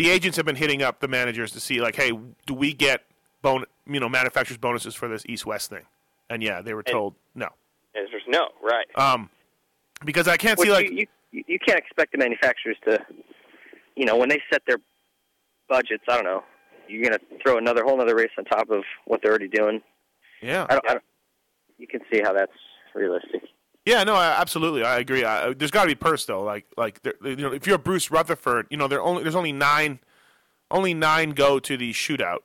The 0.00 0.08
agents 0.08 0.38
have 0.38 0.46
been 0.46 0.56
hitting 0.56 0.82
up 0.82 1.00
the 1.00 1.08
managers 1.08 1.52
to 1.52 1.60
see 1.60 1.78
like, 1.78 1.94
hey, 1.94 2.10
do 2.46 2.54
we 2.54 2.72
get 2.72 3.02
bon 3.42 3.64
you 3.86 4.00
know 4.00 4.08
manufacturers 4.08 4.56
bonuses 4.56 4.94
for 4.94 5.08
this 5.08 5.24
East 5.26 5.44
West 5.44 5.68
thing? 5.68 5.84
And 6.30 6.42
yeah, 6.42 6.62
they 6.62 6.72
were 6.72 6.82
told 6.82 7.14
no. 7.34 7.48
And 7.94 8.04
it's 8.04 8.12
just 8.12 8.24
no, 8.26 8.48
right. 8.62 8.86
Um, 8.94 9.28
because 10.04 10.26
I 10.26 10.38
can't 10.38 10.58
Which 10.58 10.68
see 10.68 10.72
like 10.72 10.90
you, 10.90 11.06
you 11.32 11.44
you 11.46 11.58
can't 11.58 11.78
expect 11.78 12.12
the 12.12 12.18
manufacturers 12.18 12.78
to, 12.88 12.98
you 13.94 14.06
know, 14.06 14.16
when 14.16 14.30
they 14.30 14.40
set 14.50 14.62
their 14.66 14.78
budgets. 15.68 16.04
I 16.08 16.14
don't 16.14 16.24
know. 16.24 16.44
You're 16.88 17.08
going 17.08 17.18
to 17.18 17.42
throw 17.44 17.58
another 17.58 17.84
whole 17.84 18.00
other 18.00 18.16
race 18.16 18.30
on 18.38 18.44
top 18.46 18.70
of 18.70 18.82
what 19.04 19.20
they're 19.22 19.30
already 19.30 19.48
doing. 19.48 19.80
yeah. 20.42 20.66
I 20.68 20.72
don't, 20.72 20.88
I 20.88 20.92
don't, 20.94 21.04
you 21.78 21.86
can 21.86 22.00
see 22.12 22.20
how 22.20 22.32
that's 22.32 22.50
realistic. 22.96 23.42
Yeah, 23.90 24.04
no, 24.04 24.14
I, 24.14 24.40
absolutely, 24.40 24.84
I 24.84 25.00
agree. 25.00 25.24
I, 25.24 25.48
uh, 25.48 25.54
there's 25.56 25.72
got 25.72 25.82
to 25.82 25.88
be 25.88 25.96
purse 25.96 26.24
though. 26.24 26.44
Like, 26.44 26.64
like 26.76 27.02
there, 27.02 27.14
you 27.24 27.34
know, 27.36 27.52
if 27.52 27.66
you're 27.66 27.76
Bruce 27.76 28.08
Rutherford, 28.08 28.68
you 28.70 28.76
know, 28.76 28.86
there 28.86 29.02
only 29.02 29.24
there's 29.24 29.34
only 29.34 29.50
nine, 29.50 29.98
only 30.70 30.94
nine 30.94 31.30
go 31.30 31.58
to 31.58 31.76
the 31.76 31.92
shootout. 31.92 32.38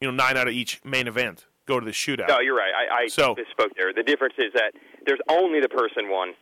You 0.00 0.08
know, 0.08 0.14
nine 0.14 0.36
out 0.36 0.48
of 0.48 0.54
each 0.54 0.80
main 0.84 1.06
event 1.06 1.46
go 1.66 1.78
to 1.78 1.86
the 1.86 1.92
shootout. 1.92 2.26
No, 2.28 2.40
you're 2.40 2.56
right. 2.56 2.72
I, 2.74 3.02
I 3.04 3.06
So- 3.06 3.36
misspoke 3.36 3.70
there. 3.76 3.92
The 3.92 4.02
difference 4.02 4.34
is 4.38 4.52
that 4.54 4.72
there's 5.06 5.20
only 5.30 5.60
the 5.60 5.68
person 5.68 6.10
one. 6.10 6.34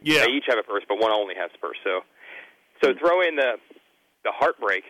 Yeah. 0.00 0.24
They 0.24 0.32
each 0.32 0.44
have 0.48 0.58
a 0.58 0.62
purse, 0.62 0.84
but 0.88 0.98
one 0.98 1.10
only 1.12 1.34
has 1.34 1.50
purse. 1.60 1.76
So, 1.84 2.00
so 2.82 2.94
throw 2.98 3.20
in 3.20 3.36
the 3.36 3.58
the 4.24 4.32
heartbreak. 4.32 4.84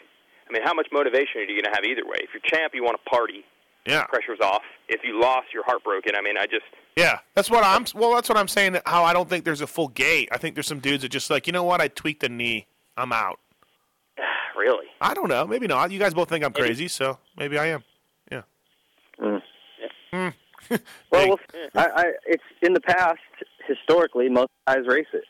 I 0.49 0.53
mean, 0.53 0.63
how 0.63 0.75
much 0.75 0.87
motivation 0.93 1.41
are 1.41 1.45
you 1.45 1.61
going 1.61 1.65
to 1.65 1.75
have 1.75 1.85
either 1.85 2.07
way? 2.07 2.19
If 2.23 2.31
you're 2.33 2.43
champ, 2.47 2.73
you 2.75 2.85
want 2.85 2.97
to 3.03 3.11
party. 3.11 3.45
Yeah. 3.89 4.05
Pressure's 4.05 4.41
off. 4.41 4.63
If 4.89 5.01
you 5.03 5.19
lost, 5.19 5.49
you're 5.53 5.65
heartbroken. 5.65 6.13
I 6.15 6.21
mean, 6.21 6.37
I 6.39 6.45
just 6.45 6.65
Yeah, 6.97 7.21
that's 7.35 7.51
what 7.51 7.65
I'm. 7.65 7.87
Well, 7.95 8.15
that's 8.15 8.29
what 8.29 8.37
I'm 8.37 8.49
saying. 8.49 8.77
How 8.85 9.05
I 9.05 9.13
don't 9.13 9.29
think 9.29 9.45
there's 9.45 9.63
a 9.63 9.67
full 9.67 9.89
gate. 9.89 10.29
I 10.31 10.37
think 10.39 10.55
there's 10.55 10.67
some 10.67 10.81
dudes 10.81 11.03
that 11.03 11.09
just 11.09 11.31
like, 11.31 11.47
you 11.47 11.53
know 11.53 11.65
what? 11.65 11.81
I 11.81 11.89
tweaked 11.89 12.21
the 12.21 12.29
knee. 12.29 12.67
I'm 12.97 13.13
out. 13.13 13.41
really. 14.59 14.87
I 15.01 15.15
don't 15.15 15.29
know. 15.29 15.47
Maybe 15.47 15.67
not. 15.67 15.91
You 15.91 15.99
guys 15.99 16.13
both 16.13 16.29
think 16.29 16.45
I'm 16.45 16.53
crazy, 16.53 16.89
so 16.89 17.19
maybe 17.37 17.59
I 17.59 17.67
am. 17.67 17.85
Yeah. 18.31 18.43
Mm. 19.21 19.43
Mm. 20.13 20.35
Well, 21.11 21.29
well 21.29 21.39
I, 21.75 21.87
I, 21.87 22.05
it's 22.27 22.43
in 22.63 22.75
the 22.75 22.81
past. 22.81 23.21
Historically, 23.67 24.29
most 24.31 24.49
guys 24.67 24.87
race 24.87 25.07
it, 25.13 25.25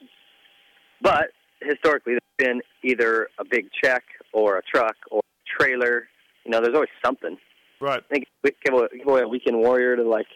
but 1.03 1.31
historically, 1.61 2.13
there's 2.15 2.49
been 2.49 2.61
either 2.85 3.29
a 3.39 3.45
big 3.45 3.69
check 3.83 4.05
or 4.33 4.59
a 4.59 4.63
truck 4.63 4.95
or 5.11 5.21
a 5.21 5.61
trailer. 5.61 6.07
You 6.45 6.53
know, 6.53 6.61
there's 6.61 6.75
always 6.75 6.89
something. 7.05 7.37
Right. 7.81 8.03
I 8.11 8.15
think 8.15 8.27
we 8.43 8.53
give 8.65 8.75
away, 8.75 8.89
give 8.97 9.07
away 9.07 9.23
a 9.23 9.29
weekend 9.29 9.59
warrior 9.59 9.97
to 9.97 10.03
like. 10.03 10.27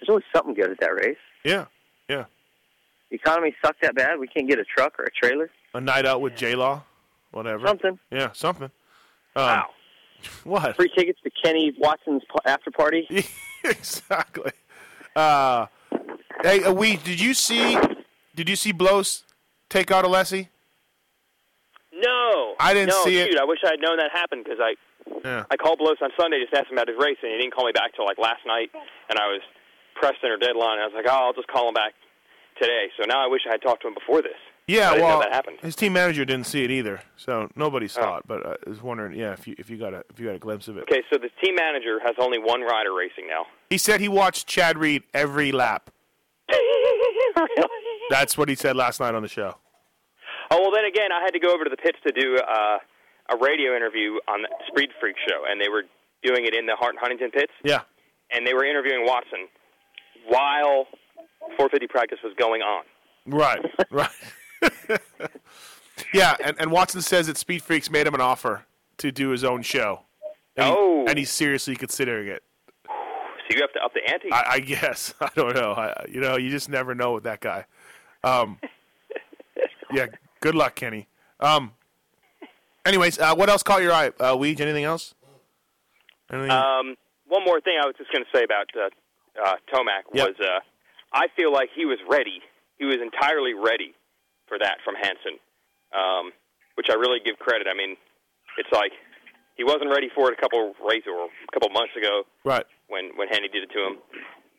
There's 0.00 0.08
always 0.08 0.24
something 0.34 0.54
good 0.54 0.70
at 0.70 0.80
that 0.80 0.94
race. 0.94 1.16
Yeah. 1.44 1.66
Yeah. 2.08 2.24
The 3.10 3.16
economy 3.16 3.54
sucked 3.64 3.82
that 3.82 3.94
bad. 3.94 4.18
We 4.18 4.28
can't 4.28 4.48
get 4.48 4.58
a 4.58 4.64
truck 4.64 4.98
or 4.98 5.04
a 5.04 5.10
trailer. 5.10 5.50
A 5.74 5.80
night 5.80 6.06
out 6.06 6.20
with 6.20 6.36
J 6.36 6.54
Law, 6.54 6.82
whatever. 7.32 7.66
Something. 7.66 7.98
Yeah, 8.10 8.30
something. 8.32 8.70
Um, 9.36 9.44
wow. 9.44 9.66
What? 10.44 10.76
Free 10.76 10.90
tickets 10.94 11.18
to 11.24 11.30
Kenny 11.42 11.72
Watson's 11.78 12.22
after 12.44 12.70
party. 12.70 13.08
exactly. 13.64 14.52
Uh, 15.16 15.64
hey, 16.42 16.62
uh, 16.62 16.72
we 16.72 16.96
did 16.98 17.18
you 17.18 17.32
see? 17.32 17.78
Did 18.34 18.46
you 18.50 18.54
see 18.54 18.72
Blose 18.72 19.24
take 19.70 19.90
out 19.90 20.04
Alessi? 20.04 20.48
no. 21.92 22.54
I 22.60 22.74
didn't 22.74 22.90
no, 22.90 23.04
see 23.04 23.18
it. 23.18 23.38
I 23.40 23.44
wish 23.44 23.60
I 23.64 23.70
had 23.70 23.80
known 23.80 23.96
that 23.96 24.10
happened 24.12 24.44
because 24.44 24.60
I 24.60 24.74
Yeah. 25.24 25.44
I 25.50 25.56
called 25.56 25.78
Blose 25.78 25.96
on 26.02 26.10
Sunday 26.18 26.40
just 26.40 26.52
to 26.52 26.58
ask 26.60 26.70
him 26.70 26.76
about 26.78 26.88
his 26.88 26.96
race, 26.98 27.18
and 27.22 27.30
he 27.32 27.38
didn't 27.38 27.54
call 27.54 27.66
me 27.66 27.72
back 27.72 27.94
till 27.94 28.04
like 28.06 28.18
last 28.18 28.40
night, 28.46 28.70
and 29.08 29.18
I 29.18 29.26
was 29.28 29.40
pressed 29.94 30.18
under 30.24 30.36
deadline. 30.38 30.78
I 30.78 30.86
was 30.86 30.92
like, 30.94 31.06
oh, 31.08 31.26
I'll 31.28 31.32
just 31.32 31.48
call 31.48 31.68
him 31.68 31.74
back 31.74 31.92
today. 32.60 32.88
So 32.98 33.06
now 33.06 33.22
I 33.22 33.26
wish 33.28 33.42
I 33.48 33.52
had 33.52 33.62
talked 33.62 33.82
to 33.82 33.88
him 33.88 33.94
before 33.94 34.22
this. 34.22 34.38
Yeah, 34.66 34.90
I 34.90 34.94
didn't 34.94 35.00
know 35.00 35.06
well, 35.06 35.20
that 35.20 35.32
happened. 35.32 35.58
his 35.62 35.74
team 35.74 35.92
manager 35.94 36.24
didn't 36.24 36.46
see 36.46 36.62
it 36.62 36.70
either, 36.70 37.02
so 37.16 37.48
nobody 37.56 37.88
saw 37.88 38.14
Oh. 38.14 38.16
it. 38.18 38.22
But 38.28 38.46
I 38.46 38.70
was 38.70 38.80
wondering, 38.80 39.18
yeah, 39.18 39.32
if 39.32 39.48
you 39.48 39.56
if 39.58 39.68
you 39.68 39.76
got 39.76 39.94
a 39.94 40.04
if 40.10 40.20
you 40.20 40.26
got 40.26 40.36
a 40.36 40.38
glimpse 40.38 40.68
of 40.68 40.76
it. 40.76 40.82
Okay, 40.82 41.02
so 41.12 41.18
the 41.18 41.30
team 41.44 41.56
manager 41.56 41.98
has 42.04 42.14
only 42.18 42.38
one 42.38 42.60
rider 42.62 42.94
racing 42.94 43.26
now. 43.28 43.46
He 43.68 43.78
said 43.78 44.00
he 44.00 44.08
watched 44.08 44.46
Chad 44.46 44.78
Reed 44.78 45.02
every 45.12 45.50
lap. 45.50 45.90
really? 46.48 47.66
That's 48.10 48.36
what 48.38 48.48
he 48.48 48.54
said 48.54 48.76
last 48.76 49.00
night 49.00 49.14
on 49.14 49.22
the 49.22 49.28
show. 49.28 49.56
Oh 50.52 50.60
well, 50.60 50.70
then 50.72 50.84
again, 50.84 51.10
I 51.12 51.20
had 51.22 51.30
to 51.32 51.40
go 51.40 51.52
over 51.52 51.64
to 51.64 51.70
the 51.70 51.76
pits 51.76 51.98
to 52.06 52.12
do 52.12 52.36
uh, 52.36 52.78
a 53.30 53.36
radio 53.36 53.76
interview 53.76 54.14
on 54.28 54.42
the 54.42 54.48
Speed 54.68 54.90
Freak 55.00 55.16
show, 55.28 55.42
and 55.48 55.60
they 55.60 55.68
were 55.68 55.82
doing 56.22 56.44
it 56.46 56.54
in 56.54 56.66
the 56.66 56.76
Hart 56.76 56.96
Huntington 57.00 57.30
pits, 57.30 57.52
Yeah, 57.64 57.82
and 58.32 58.46
they 58.46 58.54
were 58.54 58.64
interviewing 58.64 59.06
Watson 59.06 59.48
while 60.28 60.86
450 61.56 61.86
practice 61.86 62.18
was 62.24 62.34
going 62.38 62.62
on. 62.62 62.84
right, 63.26 63.60
right. 63.90 65.00
yeah, 66.12 66.36
and, 66.44 66.56
and 66.60 66.70
Watson 66.70 67.00
says 67.02 67.26
that 67.26 67.36
Speed 67.36 67.62
Freaks 67.62 67.90
made 67.90 68.06
him 68.06 68.14
an 68.14 68.20
offer 68.20 68.64
to 68.98 69.12
do 69.12 69.30
his 69.30 69.44
own 69.44 69.62
show. 69.62 70.02
And 70.56 70.66
he- 70.66 70.72
Oh. 70.76 71.04
and 71.08 71.18
he's 71.18 71.30
seriously 71.30 71.76
considering 71.76 72.28
it. 72.28 72.42
So 73.50 73.56
you 73.56 73.62
have 73.62 73.72
to 73.72 73.80
up 73.84 73.92
the 73.94 74.08
ante. 74.08 74.30
I, 74.32 74.44
I 74.54 74.60
guess 74.60 75.12
I 75.20 75.28
don't 75.34 75.54
know. 75.56 75.72
I, 75.72 76.04
you 76.08 76.20
know, 76.20 76.36
you 76.36 76.50
just 76.50 76.68
never 76.68 76.94
know 76.94 77.12
with 77.14 77.24
that 77.24 77.40
guy. 77.40 77.64
Um, 78.22 78.60
yeah. 79.92 80.06
Good 80.40 80.54
luck, 80.54 80.76
Kenny. 80.76 81.08
Um. 81.40 81.72
Anyways, 82.86 83.18
uh, 83.18 83.34
what 83.34 83.48
else 83.48 83.62
caught 83.62 83.82
your 83.82 83.92
eye, 83.92 84.08
uh, 84.18 84.34
Weege? 84.36 84.60
Anything 84.60 84.84
else? 84.84 85.14
Anything? 86.32 86.50
Um, 86.50 86.96
one 87.28 87.44
more 87.44 87.60
thing 87.60 87.76
I 87.80 87.86
was 87.86 87.94
just 87.98 88.10
going 88.12 88.24
to 88.24 88.30
say 88.36 88.44
about 88.44 88.66
uh, 88.74 88.88
uh, 89.40 89.56
Tomac 89.72 90.08
Yep. 90.12 90.28
was 90.28 90.36
uh, 90.40 90.60
I 91.12 91.26
feel 91.36 91.52
like 91.52 91.68
he 91.74 91.84
was 91.84 91.98
ready. 92.08 92.40
He 92.78 92.84
was 92.86 92.96
entirely 93.02 93.52
ready 93.54 93.94
for 94.48 94.58
that 94.58 94.78
from 94.84 94.94
Hansen, 94.94 95.38
um, 95.92 96.32
which 96.74 96.86
I 96.90 96.94
really 96.94 97.20
give 97.24 97.38
credit. 97.38 97.66
I 97.70 97.74
mean, 97.76 97.96
it's 98.56 98.72
like 98.72 98.92
he 99.56 99.64
wasn't 99.64 99.90
ready 99.90 100.08
for 100.14 100.32
it 100.32 100.38
a 100.38 100.40
couple 100.40 100.72
races 100.80 101.08
or 101.12 101.26
a 101.28 101.52
couple 101.52 101.68
months 101.70 101.92
ago 101.96 102.24
right. 102.44 102.64
when 102.88 103.12
when 103.16 103.28
Hanny 103.28 103.48
did 103.48 103.62
it 103.64 103.70
to 103.76 103.80
him. 103.84 103.94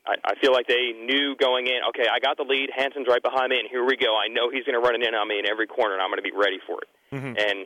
I, 0.06 0.16
I 0.26 0.34
feel 0.42 0.52
like 0.54 0.66
they 0.68 0.94
knew 0.98 1.36
going 1.38 1.68
in. 1.68 1.82
Okay, 1.90 2.06
I 2.10 2.20
got 2.20 2.38
the 2.38 2.44
lead. 2.44 2.70
Hansen's 2.76 3.06
right 3.08 3.22
behind 3.22 3.50
me, 3.50 3.60
and 3.60 3.68
here 3.70 3.86
we 3.86 3.98
go. 3.98 4.18
I 4.18 4.30
know 4.30 4.50
he's 4.50 4.64
going 4.66 4.74
to 4.74 4.82
run 4.82 4.96
it 4.96 5.06
in 5.06 5.14
on 5.14 5.28
me 5.28 5.38
in 5.38 5.46
every 5.50 5.68
corner, 5.68 5.94
and 5.94 6.02
I'm 6.02 6.10
going 6.10 6.22
to 6.22 6.26
be 6.26 6.34
ready 6.34 6.58
for 6.66 6.82
it. 6.82 6.90
Mhm. 7.14 7.38
And 7.38 7.58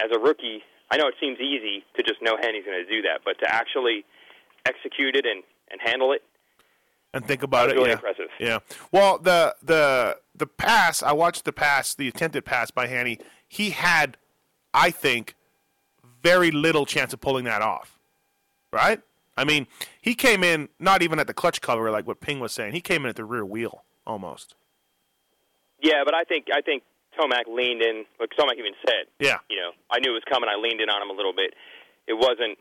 as 0.00 0.10
a 0.14 0.18
rookie, 0.18 0.62
I 0.90 0.96
know 0.96 1.08
it 1.08 1.14
seems 1.20 1.38
easy 1.40 1.84
to 1.96 2.02
just 2.02 2.22
know 2.22 2.36
Hanny's 2.40 2.64
going 2.64 2.84
to 2.84 2.90
do 2.90 3.02
that, 3.02 3.20
but 3.24 3.38
to 3.40 3.52
actually 3.52 4.04
execute 4.66 5.16
it 5.16 5.26
and, 5.26 5.42
and 5.70 5.80
handle 5.82 6.12
it, 6.12 6.22
and 7.14 7.24
think 7.24 7.42
about 7.42 7.70
it. 7.70 7.76
really 7.76 7.88
yeah. 7.88 7.94
impressive. 7.94 8.28
Yeah. 8.38 8.58
Well, 8.92 9.18
the 9.18 9.56
the 9.62 10.18
the 10.34 10.46
pass 10.46 11.02
I 11.02 11.12
watched 11.12 11.44
the 11.44 11.52
pass, 11.52 11.94
the 11.94 12.08
attempted 12.08 12.44
pass 12.44 12.70
by 12.70 12.86
Hanny. 12.88 13.18
He 13.48 13.70
had, 13.70 14.16
I 14.74 14.90
think, 14.90 15.34
very 16.22 16.50
little 16.50 16.84
chance 16.84 17.12
of 17.12 17.20
pulling 17.20 17.44
that 17.44 17.62
off. 17.62 17.98
Right. 18.72 19.00
I 19.36 19.44
mean, 19.44 19.66
he 20.00 20.14
came 20.14 20.42
in 20.42 20.68
not 20.78 21.02
even 21.02 21.18
at 21.18 21.26
the 21.26 21.34
clutch 21.34 21.60
cover 21.60 21.90
like 21.90 22.06
what 22.06 22.20
Ping 22.20 22.40
was 22.40 22.52
saying. 22.52 22.72
He 22.74 22.80
came 22.80 23.04
in 23.04 23.08
at 23.08 23.16
the 23.16 23.24
rear 23.24 23.44
wheel 23.44 23.84
almost. 24.06 24.54
yeah. 25.80 26.02
But 26.04 26.14
I 26.14 26.24
think 26.24 26.46
I 26.52 26.60
think 26.60 26.82
Tomac 27.18 27.46
leaned 27.48 27.82
in. 27.82 28.04
Like 28.20 28.30
Tomac 28.38 28.54
even 28.58 28.72
said, 28.86 29.06
Yeah. 29.18 29.38
you 29.50 29.56
know, 29.56 29.70
I 29.90 29.98
knew 30.00 30.10
it 30.10 30.14
was 30.20 30.24
coming. 30.30 30.48
I 30.48 30.56
leaned 30.60 30.80
in 30.80 30.88
on 30.90 31.02
him 31.02 31.10
a 31.10 31.14
little 31.16 31.32
bit. 31.32 31.54
It 32.06 32.14
wasn't. 32.14 32.58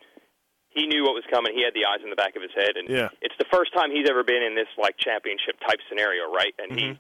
He 0.69 0.87
knew 0.87 1.03
what 1.03 1.13
was 1.13 1.23
coming. 1.31 1.53
He 1.55 1.63
had 1.63 1.73
the 1.73 1.85
eyes 1.85 1.99
in 2.03 2.09
the 2.09 2.15
back 2.17 2.35
of 2.35 2.41
his 2.41 2.51
head, 2.55 2.75
and 2.75 2.89
Yeah. 2.89 3.09
it's 3.21 3.35
the 3.39 3.45
first 3.51 3.73
time 3.73 3.91
he's 3.91 4.09
ever 4.09 4.23
been 4.23 4.43
in 4.43 4.55
this 4.55 4.67
like 4.77 4.97
championship 4.97 5.55
type 5.65 5.79
scenario, 5.87 6.29
right? 6.31 6.53
And 6.59 6.71
Mm-hmm. 6.71 6.91
he 6.93 6.99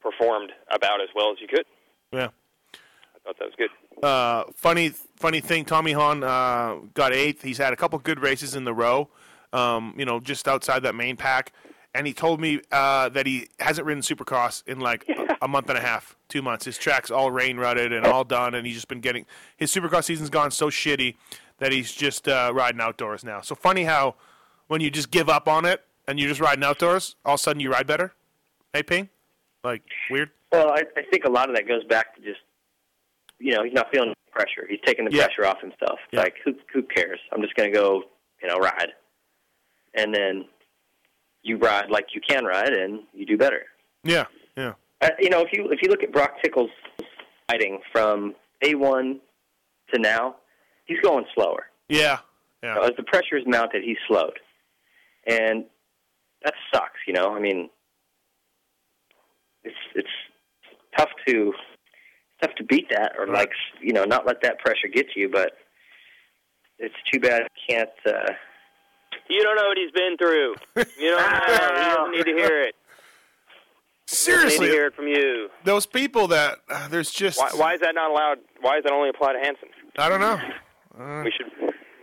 performed 0.00 0.52
about 0.70 1.00
as 1.00 1.08
well 1.14 1.30
as 1.32 1.38
he 1.38 1.46
could. 1.46 1.64
Yeah. 2.12 2.28
I 2.74 3.18
thought 3.24 3.38
that 3.38 3.46
was 3.46 3.54
good. 3.56 3.70
Uh, 4.04 4.44
funny, 4.54 4.90
funny 5.16 5.40
thing. 5.40 5.64
Tommy 5.64 5.92
Hahn 5.92 6.24
uh, 6.24 6.76
got 6.94 7.12
eighth. 7.12 7.42
He's 7.42 7.58
had 7.58 7.72
a 7.72 7.76
couple 7.76 7.98
good 8.00 8.20
races 8.20 8.54
in 8.56 8.64
the 8.64 8.74
row. 8.74 9.08
Um, 9.52 9.94
you 9.96 10.04
know, 10.04 10.18
just 10.18 10.48
outside 10.48 10.82
that 10.84 10.94
main 10.94 11.16
pack, 11.16 11.52
and 11.94 12.06
he 12.06 12.12
told 12.12 12.40
me 12.40 12.60
uh, 12.70 13.08
that 13.10 13.26
he 13.26 13.48
hasn't 13.60 13.86
ridden 13.86 14.02
Supercross 14.02 14.66
in 14.66 14.80
like 14.80 15.04
a, 15.08 15.36
a 15.42 15.48
month 15.48 15.68
and 15.68 15.78
a 15.78 15.80
half, 15.82 16.16
two 16.28 16.42
months. 16.42 16.64
His 16.64 16.78
track's 16.78 17.10
all 17.10 17.30
rain 17.30 17.56
rutted 17.58 17.92
and 17.92 18.06
all 18.06 18.24
done, 18.24 18.54
and 18.54 18.66
he's 18.66 18.76
just 18.76 18.88
been 18.88 19.00
getting 19.00 19.26
his 19.56 19.70
Supercross 19.72 20.04
season's 20.04 20.30
gone 20.30 20.50
so 20.50 20.68
shitty 20.70 21.16
that 21.58 21.72
he's 21.72 21.92
just 21.92 22.28
uh, 22.28 22.50
riding 22.54 22.80
outdoors 22.80 23.24
now. 23.24 23.40
So 23.40 23.54
funny 23.54 23.84
how 23.84 24.14
when 24.68 24.80
you 24.80 24.90
just 24.90 25.10
give 25.10 25.28
up 25.28 25.46
on 25.48 25.64
it 25.64 25.84
and 26.08 26.18
you're 26.18 26.28
just 26.28 26.40
riding 26.40 26.64
outdoors, 26.64 27.16
all 27.24 27.34
of 27.34 27.40
a 27.40 27.42
sudden 27.42 27.60
you 27.60 27.70
ride 27.70 27.86
better. 27.86 28.12
Hey, 28.72 28.82
Ping, 28.82 29.08
like 29.62 29.82
weird. 30.10 30.30
Well, 30.50 30.70
I, 30.70 30.82
I 30.96 31.02
think 31.10 31.24
a 31.24 31.30
lot 31.30 31.48
of 31.48 31.54
that 31.56 31.68
goes 31.68 31.84
back 31.84 32.14
to 32.16 32.20
just, 32.22 32.40
you 33.38 33.52
know, 33.54 33.62
he's 33.62 33.72
not 33.74 33.90
feeling 33.92 34.14
pressure. 34.30 34.66
He's 34.68 34.80
taking 34.84 35.04
the 35.04 35.12
Yeah. 35.12 35.24
pressure 35.26 35.46
off 35.46 35.60
himself. 35.60 35.98
Yeah. 36.10 36.20
Like, 36.20 36.36
who 36.44 36.54
who 36.72 36.82
cares? 36.82 37.20
I'm 37.32 37.42
just 37.42 37.54
going 37.54 37.70
to 37.72 37.78
go, 37.78 38.02
you 38.42 38.48
know, 38.48 38.56
ride. 38.56 38.88
And 39.94 40.14
then 40.14 40.46
you 41.42 41.56
ride 41.58 41.90
like 41.90 42.06
you 42.14 42.20
can 42.26 42.44
ride, 42.44 42.72
and 42.72 43.00
you 43.12 43.26
do 43.26 43.36
better. 43.36 43.62
Yeah, 44.04 44.26
yeah, 44.56 44.74
Uh, 45.00 45.10
you 45.18 45.30
know, 45.30 45.40
if 45.40 45.48
you 45.52 45.68
if 45.70 45.80
you 45.82 45.88
look 45.88 46.02
at 46.02 46.12
Broc 46.12 46.40
Tickle's 46.42 46.70
riding 47.50 47.80
from 47.92 48.34
A1 48.64 49.18
to 49.92 49.98
now, 50.00 50.36
he's 50.86 51.00
going 51.00 51.24
slower. 51.34 51.66
yeah, 51.88 52.18
yeah. 52.62 52.78
As 52.82 52.92
the 52.96 53.02
pressure 53.04 53.36
is 53.36 53.44
mounted, 53.46 53.82
he's 53.84 53.96
slowed, 54.08 54.38
and 55.26 55.64
that 56.44 56.54
sucks. 56.72 57.00
You 57.06 57.12
know, 57.14 57.34
I 57.34 57.40
mean, 57.40 57.68
it's 59.64 59.76
it's 59.94 60.08
tough 60.96 61.10
to 61.26 61.52
tough 62.40 62.54
to 62.56 62.64
beat 62.64 62.88
that, 62.90 63.12
or 63.18 63.26
like 63.26 63.50
you 63.80 63.92
know, 63.92 64.04
not 64.04 64.26
let 64.26 64.42
that 64.42 64.58
pressure 64.60 64.88
get 64.92 65.10
to 65.12 65.20
you. 65.20 65.28
But 65.28 65.52
it's 66.78 66.94
too 67.12 67.20
bad 67.20 67.42
you 67.42 67.74
can't. 67.76 67.90
Uh, 68.06 68.32
You 69.28 69.42
don't 69.42 69.56
know 69.56 69.64
what 69.68 69.78
he's 69.78 69.90
been 69.92 70.16
through. 70.16 70.54
You 70.98 71.10
don't 71.10 71.20
know. 71.20 71.40
he 71.46 71.84
doesn't 71.88 72.12
need 72.16 72.24
to 72.24 72.32
hear 72.36 72.62
it. 72.62 72.74
He 72.74 74.14
doesn't 74.16 74.16
Seriously, 74.16 74.66
need 74.66 74.72
to 74.72 74.72
hear 74.72 74.86
it 74.88 74.94
from 74.94 75.06
you. 75.06 75.48
those 75.64 75.86
people 75.86 76.26
that 76.28 76.58
uh, 76.68 76.88
there's 76.88 77.10
just 77.10 77.38
Why, 77.38 77.50
why 77.54 77.74
is 77.74 77.80
that 77.80 77.94
not 77.94 78.10
allowed? 78.10 78.38
Why 78.60 78.74
does 78.74 78.84
that 78.84 78.92
only 78.92 79.08
apply 79.08 79.32
to 79.32 79.38
Hansen? 79.38 79.68
I 79.96 80.08
don't 80.08 80.20
know. 80.20 80.40
Uh, 80.98 81.22
We 81.24 81.30
should. 81.32 81.46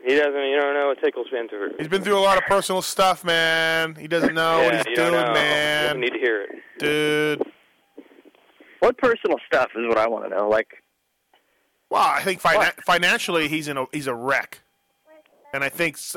He 0.03 0.15
doesn't. 0.15 0.33
You 0.33 0.59
don't 0.59 0.73
know 0.73 0.87
what 0.87 0.99
Tickle's 1.03 1.27
been 1.29 1.47
through. 1.49 1.73
he's 1.77 1.87
been 1.89 2.01
through 2.01 2.17
a 2.17 2.21
lot 2.21 2.37
of 2.37 2.45
personal 2.45 2.81
stuff, 2.81 3.23
man. 3.23 3.93
He 3.95 4.07
doesn't 4.07 4.33
know 4.33 4.63
what 4.63 4.73
he's 4.75 4.85
doing, 4.85 4.95
don't 4.95 5.11
know. 5.11 5.27
He 5.27 5.33
man. 5.33 5.83
doesn't 5.85 5.99
need 6.01 6.13
to 6.13 6.19
hear 6.19 6.41
it. 6.43 6.49
Dude. 6.79 7.43
what 8.79 8.97
personal 8.97 9.37
stuff 9.45 9.67
is 9.75 9.85
what 9.87 9.97
I 9.97 10.07
want 10.07 10.23
to 10.29 10.35
know? 10.35 10.47
Like, 10.49 10.81
Well, 11.89 12.01
I 12.01 12.21
think 12.23 12.39
fina- 12.41 12.73
financially 12.85 13.49
he's 13.49 13.67
in 13.67 13.77
a 13.77 13.85
he's 13.91 14.07
a 14.07 14.15
wreck, 14.15 14.61
and 15.53 15.63
I 15.63 15.69
think 15.69 15.95
s- 15.97 16.15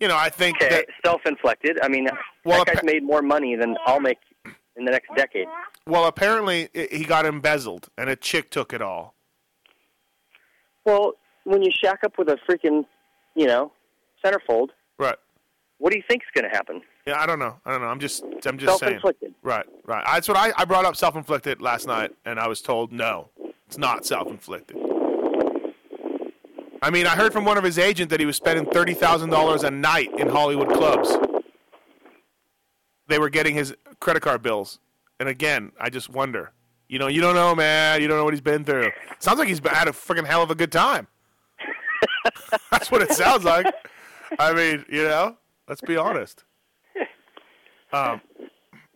you 0.00 0.08
know 0.08 0.16
I 0.16 0.28
think 0.28 0.56
okay, 0.62 0.68
that 0.68 0.86
self-inflicted. 1.04 1.78
I 1.82 1.88
mean, 1.88 2.08
Well, 2.44 2.64
that 2.64 2.74
guy's 2.74 2.84
made 2.84 3.02
more 3.02 3.22
money 3.22 3.56
than 3.56 3.76
I'll 3.86 4.00
make 4.00 4.18
in 4.76 4.84
the 4.84 4.90
next 4.90 5.08
decade. 5.16 5.46
well 5.86 6.06
apparently 6.06 6.68
he 6.74 7.04
got 7.04 7.24
embezzled 7.26 7.88
and 7.96 8.10
a 8.10 8.16
chick 8.16 8.50
took 8.50 8.72
it 8.72 8.82
all. 8.82 9.14
Well, 10.84 11.12
when 11.44 11.62
you 11.62 11.70
shack 11.82 12.00
up 12.04 12.18
with 12.18 12.28
a 12.28 12.38
freaking, 12.48 12.84
you 13.34 13.46
know, 13.46 13.72
centerfold, 14.24 14.68
Right. 14.98 15.16
what 15.78 15.90
do 15.92 15.96
you 15.98 16.04
think's 16.08 16.26
going 16.34 16.44
to 16.50 16.54
happen? 16.54 16.82
Yeah, 17.06 17.20
I 17.20 17.26
don't 17.26 17.38
know. 17.38 17.58
I 17.64 17.72
don't 17.72 17.80
know. 17.82 17.88
I'm 17.88 18.00
just 18.00 18.24
I'm 18.46 18.58
just 18.58 18.78
saying. 18.80 19.00
Right, 19.42 19.66
right. 19.84 20.04
That's 20.06 20.26
what 20.28 20.36
I, 20.38 20.52
I 20.56 20.64
brought 20.64 20.84
up 20.86 20.96
self 20.96 21.16
inflicted 21.16 21.60
last 21.60 21.86
night, 21.86 22.12
and 22.24 22.38
I 22.40 22.48
was 22.48 22.62
told 22.62 22.92
no, 22.92 23.28
it's 23.66 23.76
not 23.78 24.06
self 24.06 24.26
inflicted. 24.28 24.76
I 26.84 26.90
mean, 26.90 27.06
I 27.06 27.16
heard 27.16 27.32
from 27.32 27.46
one 27.46 27.56
of 27.56 27.64
his 27.64 27.78
agents 27.78 28.10
that 28.10 28.20
he 28.20 28.26
was 28.26 28.36
spending 28.36 28.66
thirty 28.66 28.92
thousand 28.92 29.30
dollars 29.30 29.62
a 29.62 29.70
night 29.70 30.10
in 30.18 30.28
Hollywood 30.28 30.68
clubs. 30.68 31.16
They 33.08 33.18
were 33.18 33.30
getting 33.30 33.54
his 33.54 33.74
credit 34.00 34.20
card 34.20 34.42
bills, 34.42 34.80
and 35.18 35.26
again, 35.26 35.72
I 35.80 35.88
just 35.88 36.10
wonder. 36.10 36.52
You 36.86 36.98
know, 36.98 37.06
you 37.06 37.22
don't 37.22 37.36
know, 37.36 37.54
man. 37.54 38.02
You 38.02 38.08
don't 38.08 38.18
know 38.18 38.24
what 38.24 38.34
he's 38.34 38.42
been 38.42 38.66
through. 38.66 38.90
Sounds 39.18 39.38
like 39.38 39.48
he's 39.48 39.60
had 39.60 39.88
a 39.88 39.92
freaking 39.92 40.26
hell 40.26 40.42
of 40.42 40.50
a 40.50 40.54
good 40.54 40.70
time. 40.70 41.06
That's 42.70 42.90
what 42.90 43.00
it 43.00 43.12
sounds 43.12 43.44
like. 43.44 43.64
I 44.38 44.52
mean, 44.52 44.84
you 44.90 45.04
know, 45.04 45.38
let's 45.66 45.80
be 45.80 45.96
honest. 45.96 46.44
Um, 47.94 48.20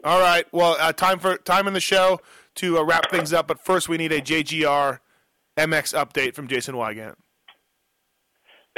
all 0.05 0.21
right. 0.21 0.45
Well, 0.53 0.77
uh, 0.79 0.93
time 0.93 1.21
for 1.21 1.39
time 1.39 1.67
in 1.67 1.73
the 1.73 1.81
show 1.81 2.21
to 2.57 2.77
uh, 2.77 2.83
wrap 2.83 3.11
things 3.11 3.33
up. 3.33 3.47
But 3.49 3.65
first, 3.65 3.89
we 3.89 3.97
need 3.97 4.13
a 4.13 4.21
JGR 4.21 4.99
MX 5.57 5.95
update 5.95 6.35
from 6.35 6.49
Jason 6.49 6.75
Weigandt. 6.75 7.15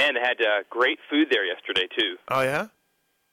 Man, 0.00 0.14
they 0.16 0.24
had 0.24 0.40
uh, 0.40 0.64
great 0.72 0.96
food 1.12 1.28
there 1.30 1.44
yesterday 1.44 1.84
too. 1.92 2.16
Oh 2.32 2.40
yeah. 2.40 2.72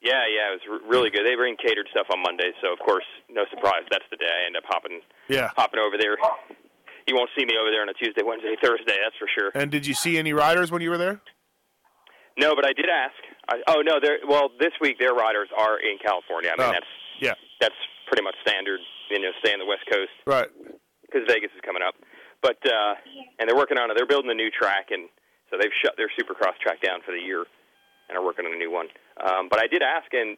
Yeah, 0.03 0.21
yeah, 0.29 0.51
it 0.53 0.61
was 0.61 0.65
r- 0.69 0.83
really 0.91 1.09
good. 1.09 1.25
They 1.25 1.33
bring 1.33 1.55
catered 1.57 1.87
stuff 1.89 2.05
on 2.13 2.21
Monday, 2.21 2.51
so 2.61 2.69
of 2.75 2.77
course, 2.83 3.07
no 3.31 3.45
surprise. 3.49 3.81
That's 3.89 4.05
the 4.11 4.17
day 4.17 4.29
I 4.29 4.45
end 4.45 4.55
up 4.59 4.63
hopping 4.67 4.99
Yeah. 5.27 5.49
hopping 5.55 5.79
over 5.79 5.95
there. 5.97 6.17
You 7.07 7.15
won't 7.15 7.31
see 7.39 7.45
me 7.45 7.55
over 7.55 7.71
there 7.71 7.81
on 7.81 7.89
a 7.89 7.95
Tuesday, 7.95 8.21
Wednesday, 8.21 8.53
Thursday. 8.61 8.99
That's 8.99 9.15
for 9.17 9.29
sure. 9.31 9.49
And 9.55 9.71
did 9.71 9.87
you 9.87 9.93
see 9.95 10.17
any 10.19 10.33
riders 10.33 10.69
when 10.71 10.81
you 10.83 10.89
were 10.91 10.99
there? 10.99 11.21
No, 12.37 12.53
but 12.53 12.65
I 12.65 12.73
did 12.73 12.85
ask. 12.91 13.15
I, 13.49 13.63
oh 13.71 13.81
no, 13.81 13.97
they're 14.03 14.19
well 14.27 14.51
this 14.59 14.73
week 14.81 14.99
their 14.99 15.13
riders 15.15 15.49
are 15.57 15.79
in 15.79 15.97
California. 16.03 16.51
I 16.53 16.61
mean 16.61 16.69
Oh. 16.69 16.73
that's 16.73 16.93
Yeah. 17.19 17.33
that's 17.61 17.79
pretty 18.07 18.23
much 18.23 18.35
standard. 18.45 18.79
You 19.09 19.19
know, 19.19 19.31
stay 19.39 19.53
on 19.53 19.59
the 19.59 19.65
West 19.65 19.87
Coast. 19.89 20.11
Right. 20.27 20.49
because 21.01 21.23
Vegas 21.31 21.49
is 21.55 21.61
coming 21.65 21.81
up. 21.81 21.95
But 22.43 22.59
uh, 22.67 22.93
and 23.39 23.49
they're 23.49 23.55
working 23.57 23.79
on 23.79 23.89
it. 23.89 23.95
They're 23.97 24.05
building 24.05 24.29
a 24.29 24.35
new 24.37 24.51
track, 24.51 24.91
and 24.91 25.09
so 25.49 25.57
they've 25.59 25.73
shut 25.83 25.95
their 25.97 26.09
Supercross 26.19 26.57
track 26.61 26.81
down 26.81 27.01
for 27.05 27.11
the 27.11 27.21
year, 27.21 27.45
and 28.09 28.17
are 28.17 28.23
working 28.23 28.45
on 28.45 28.53
a 28.53 28.57
new 28.57 28.71
one. 28.71 28.87
Um, 29.23 29.47
but 29.49 29.59
I 29.59 29.67
did 29.67 29.81
ask, 29.81 30.11
and 30.13 30.37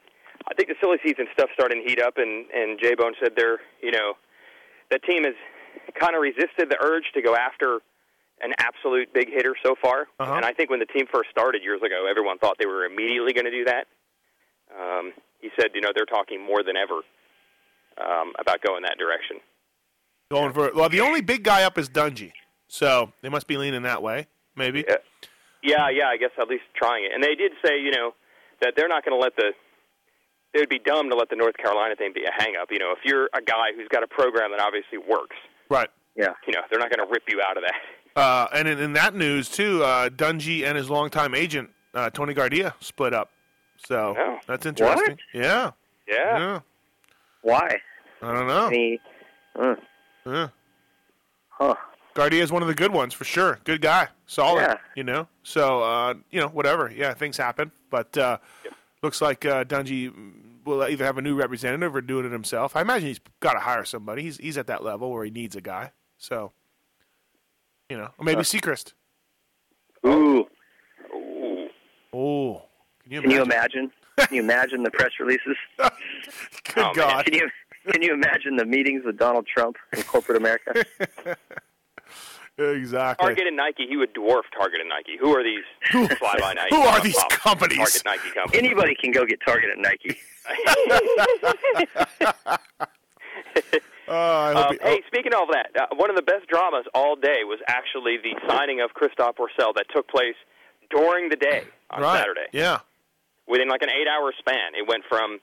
I 0.50 0.54
think 0.54 0.70
the 0.70 0.76
silly 0.82 0.98
season 1.04 1.28
stuff 1.34 1.50
starting 1.54 1.84
to 1.84 1.90
heat 1.90 2.02
up, 2.02 2.18
and 2.18 2.46
and 2.52 2.80
J 2.80 2.96
Bone 2.96 3.14
said 3.22 3.34
they're 3.36 3.60
you 3.82 3.92
know 3.92 4.14
that 4.92 5.04
team 5.04 5.24
has 5.24 5.36
kind 6.00 6.16
of 6.16 6.22
resisted 6.22 6.70
the 6.70 6.78
urge 6.82 7.06
to 7.14 7.22
go 7.22 7.36
after 7.36 7.80
an 8.42 8.54
absolute 8.60 9.14
big 9.14 9.30
hitter 9.30 9.56
so 9.64 9.76
far. 9.82 10.08
Uh-huh. 10.20 10.34
And 10.34 10.46
I 10.46 10.54
think 10.54 10.70
when 10.70 10.80
the 10.80 10.86
team 10.86 11.06
first 11.12 11.30
started 11.30 11.62
years 11.62 11.82
ago, 11.82 12.08
everyone 12.10 12.38
thought 12.38 12.56
they 12.58 12.66
were 12.66 12.86
immediately 12.86 13.34
going 13.34 13.46
to 13.46 13.52
do 13.52 13.66
that. 13.66 13.86
Um, 14.72 15.14
he 15.40 15.50
said, 15.60 15.72
you 15.74 15.82
know, 15.82 15.90
they're 15.94 16.06
talking 16.06 16.42
more 16.42 16.64
than 16.64 16.78
ever 16.78 17.02
um, 18.00 18.34
about 18.40 18.62
going 18.62 18.84
that 18.84 18.98
direction. 18.98 19.38
Going 20.32 20.54
for 20.54 20.72
well, 20.74 20.90
the 20.90 21.02
only 21.02 21.22
big 21.22 21.44
guy 21.44 21.64
up 21.64 21.78
is 21.78 21.90
Dungey, 21.90 22.32
so 22.68 23.12
they 23.22 23.30
must 23.30 23.48
be 23.48 23.58
leaning 23.58 23.82
that 23.84 24.04
way. 24.04 24.28
Maybe. 24.60 24.86
Yeah, 24.88 24.96
yeah, 25.64 25.90
yeah. 25.90 26.08
I 26.10 26.18
guess 26.18 26.30
at 26.40 26.48
least 26.48 26.64
trying 26.76 27.06
it. 27.06 27.12
And 27.16 27.24
they 27.24 27.34
did 27.34 27.54
say, 27.66 27.80
you 27.82 27.92
know, 27.92 28.14
that 28.62 28.74
they're 28.76 28.88
not 28.90 29.04
going 29.04 29.18
to 29.18 29.22
let 29.24 29.36
the. 29.36 29.54
It 30.54 30.60
would 30.60 30.70
be 30.70 30.80
dumb 30.80 31.10
to 31.10 31.16
let 31.16 31.30
the 31.30 31.36
North 31.36 31.56
Carolina 31.58 31.96
thing 31.96 32.12
be 32.14 32.24
a 32.26 32.32
hang 32.32 32.54
up. 32.62 32.68
You 32.72 32.80
know, 32.80 32.92
if 32.92 33.00
you're 33.06 33.30
a 33.34 33.42
guy 33.42 33.72
who's 33.76 33.88
got 33.88 34.04
a 34.04 34.08
program 34.08 34.52
that 34.52 34.60
obviously 34.60 34.98
works, 34.98 35.36
Right. 35.70 35.90
Yeah. 36.16 36.34
you 36.48 36.54
know, 36.54 36.62
they're 36.70 36.80
not 36.80 36.90
going 36.90 37.06
to 37.08 37.12
rip 37.12 37.24
you 37.30 37.40
out 37.42 37.56
of 37.58 37.64
that. 37.64 37.76
Uh, 38.20 38.48
and 38.54 38.68
in, 38.68 38.80
in 38.80 38.94
that 38.94 39.14
news 39.16 39.48
too, 39.48 39.84
uh, 39.84 40.10
Dungey 40.10 40.66
and 40.66 40.76
his 40.76 40.90
longtime 40.90 41.36
agent 41.36 41.70
uh, 41.94 42.10
Tony 42.10 42.34
Gardia 42.34 42.74
split 42.80 43.14
up. 43.14 43.30
So 43.86 44.16
Oh. 44.18 44.40
that's 44.48 44.66
interesting. 44.66 45.18
Yeah. 45.34 45.72
Yeah. 46.08 46.38
Yeah. 46.38 46.60
Why? 47.44 47.78
I 48.22 48.34
don't 48.34 48.48
know. 48.48 48.68
Any, 48.68 49.00
uh, 49.58 49.76
Yeah. 50.26 50.48
huh. 51.50 51.76
Gardia 52.20 52.42
is 52.42 52.52
one 52.52 52.62
of 52.62 52.68
the 52.68 52.76
good 52.76 52.92
ones 52.92 53.14
for 53.14 53.24
sure. 53.24 53.60
Good 53.64 53.82
guy, 53.82 54.10
solid. 54.28 54.62
Yeah. 54.62 54.78
You 54.96 55.04
know, 55.06 55.28
so 55.44 55.82
uh, 55.84 56.16
you 56.32 56.42
know 56.42 56.50
whatever. 56.50 56.92
Yeah, 56.94 57.14
things 57.14 57.38
happen, 57.38 57.72
but 57.90 58.18
uh, 58.18 58.40
looks 59.02 59.22
like 59.22 59.46
uh, 59.46 59.64
Dungey 59.64 60.12
will 60.66 60.84
either 60.84 61.06
have 61.06 61.18
a 61.18 61.22
new 61.22 61.36
representative 61.36 61.96
or 61.96 62.02
doing 62.02 62.26
it 62.26 62.32
himself. 62.34 62.76
I 62.76 62.82
imagine 62.82 63.08
he's 63.08 63.22
got 63.40 63.54
to 63.54 63.60
hire 63.60 63.86
somebody. 63.86 64.24
He's 64.24 64.38
he's 64.38 64.58
at 64.58 64.68
that 64.68 64.84
level 64.84 65.12
where 65.12 65.24
he 65.24 65.32
needs 65.32 65.56
a 65.56 65.62
guy. 65.62 65.92
So 66.18 66.52
you 67.90 67.96
know, 67.98 68.10
or 68.18 68.26
maybe 68.26 68.40
Huh. 68.40 68.44
Seacrest. 68.44 68.92
Ooh. 70.06 70.48
ooh, 72.14 72.58
can 73.04 73.12
you 73.14 73.22
Can 73.22 73.32
you 73.32 73.42
imagine? 73.42 73.80
imagine? 73.80 73.92
Can 74.18 74.36
you 74.36 74.42
imagine 74.42 74.84
the 74.84 74.92
press 74.92 75.12
releases? 75.22 75.56
Good 75.78 76.96
God. 76.96 77.24
Can 77.26 77.34
you 77.34 77.50
can 77.90 78.02
you 78.02 78.14
imagine 78.14 78.58
the 78.58 78.66
meetings 78.66 79.04
with 79.06 79.18
Donald 79.18 79.48
Trump 79.48 79.78
in 79.94 80.04
corporate 80.04 80.38
America? 80.38 80.84
Exactly. 82.60 83.26
Target 83.26 83.48
and 83.48 83.56
Nike, 83.58 83.88
he 83.88 83.98
would 83.98 84.14
dwarf 84.14 84.44
Target 84.56 84.82
and 84.82 84.90
Nike. 84.90 85.18
Who 85.20 85.36
are 85.36 85.44
these 85.44 85.64
fly 86.18 86.36
by 86.40 86.54
night? 86.54 86.70
who 86.72 86.82
are 86.82 87.00
these 87.02 87.16
top 87.16 87.32
companies? 87.32 87.78
Target 87.78 88.02
Nike 88.06 88.30
companies. 88.34 88.60
Anybody 88.60 88.96
can 88.96 89.12
go 89.12 89.26
get 89.26 89.40
Target 89.46 89.70
at 89.72 89.78
Nike. 89.78 90.18
Uh, 94.10 94.66
Um, 94.70 94.74
he- 94.74 94.80
hey, 94.82 95.02
speaking 95.06 95.36
of 95.36 95.50
that, 95.52 95.70
uh, 95.80 95.86
one 95.96 96.10
of 96.10 96.16
the 96.16 96.24
best 96.24 96.48
dramas 96.48 96.84
all 96.96 97.16
day 97.16 97.44
was 97.44 97.60
actually 97.68 98.18
the 98.18 98.34
signing 98.48 98.82
of 98.82 98.96
Christophe 98.96 99.36
Pourcel 99.38 99.72
that 99.76 99.86
took 99.94 100.08
place 100.08 100.34
during 100.90 101.30
the 101.30 101.36
day 101.36 101.62
on 101.92 102.02
right. 102.02 102.18
Saturday. 102.18 102.48
Yeah. 102.52 102.80
Within 103.48 103.68
like 103.70 103.84
an 103.84 103.92
eight-hour 103.92 104.34
span, 104.40 104.74
it 104.74 104.88
went 104.88 105.04
from 105.08 105.40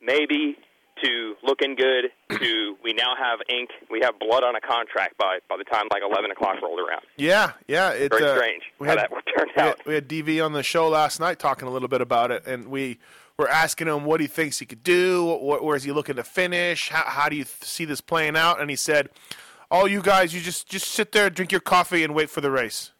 maybe 0.00 0.56
to 1.02 1.34
looking 1.42 1.74
good 1.74 2.06
to 2.38 2.76
we 2.82 2.92
now 2.92 3.14
have 3.16 3.40
ink. 3.48 3.70
We 3.90 4.00
have 4.02 4.18
blood 4.18 4.42
on 4.44 4.54
a 4.56 4.60
contract 4.60 5.16
by 5.18 5.38
by 5.48 5.56
the 5.56 5.64
time 5.64 5.86
like 5.90 6.02
eleven 6.08 6.30
o'clock 6.30 6.56
rolled 6.62 6.80
around. 6.80 7.02
Yeah, 7.16 7.52
yeah. 7.66 7.90
It, 7.90 8.10
Very 8.10 8.24
uh, 8.24 8.34
strange 8.36 8.62
we 8.78 8.86
how 8.88 8.96
had- 8.96 9.10
that 9.10 9.10
turned 9.36 9.50
we 9.56 9.62
had- 9.62 9.68
out. 9.70 9.86
We 9.86 9.94
had 9.94 10.08
DV 10.08 10.44
on 10.44 10.52
the 10.52 10.62
show 10.62 10.88
last 10.88 11.20
night 11.20 11.38
talking 11.38 11.68
a 11.68 11.70
little 11.70 11.88
bit 11.88 12.00
about 12.00 12.30
it, 12.30 12.46
and 12.46 12.68
we 12.68 12.98
were 13.38 13.48
asking 13.48 13.86
him 13.86 14.04
what 14.04 14.20
he 14.20 14.26
thinks 14.26 14.58
he 14.58 14.66
could 14.66 14.82
do. 14.82 15.24
Wh- 15.36 15.62
where 15.62 15.76
is 15.76 15.84
he 15.84 15.92
looking 15.92 16.16
to 16.16 16.24
finish? 16.24 16.88
How, 16.88 17.04
how 17.04 17.28
do 17.28 17.36
you 17.36 17.44
th- 17.44 17.56
see 17.62 17.84
this 17.84 18.00
playing 18.00 18.36
out? 18.36 18.60
And 18.60 18.68
he 18.70 18.76
said, 18.76 19.08
"All 19.70 19.86
you 19.86 20.02
guys, 20.02 20.34
you 20.34 20.40
just 20.40 20.68
just 20.68 20.88
sit 20.88 21.12
there, 21.12 21.30
drink 21.30 21.52
your 21.52 21.60
coffee, 21.60 22.02
and 22.04 22.14
wait 22.14 22.30
for 22.30 22.40
the 22.40 22.50
race." 22.50 22.92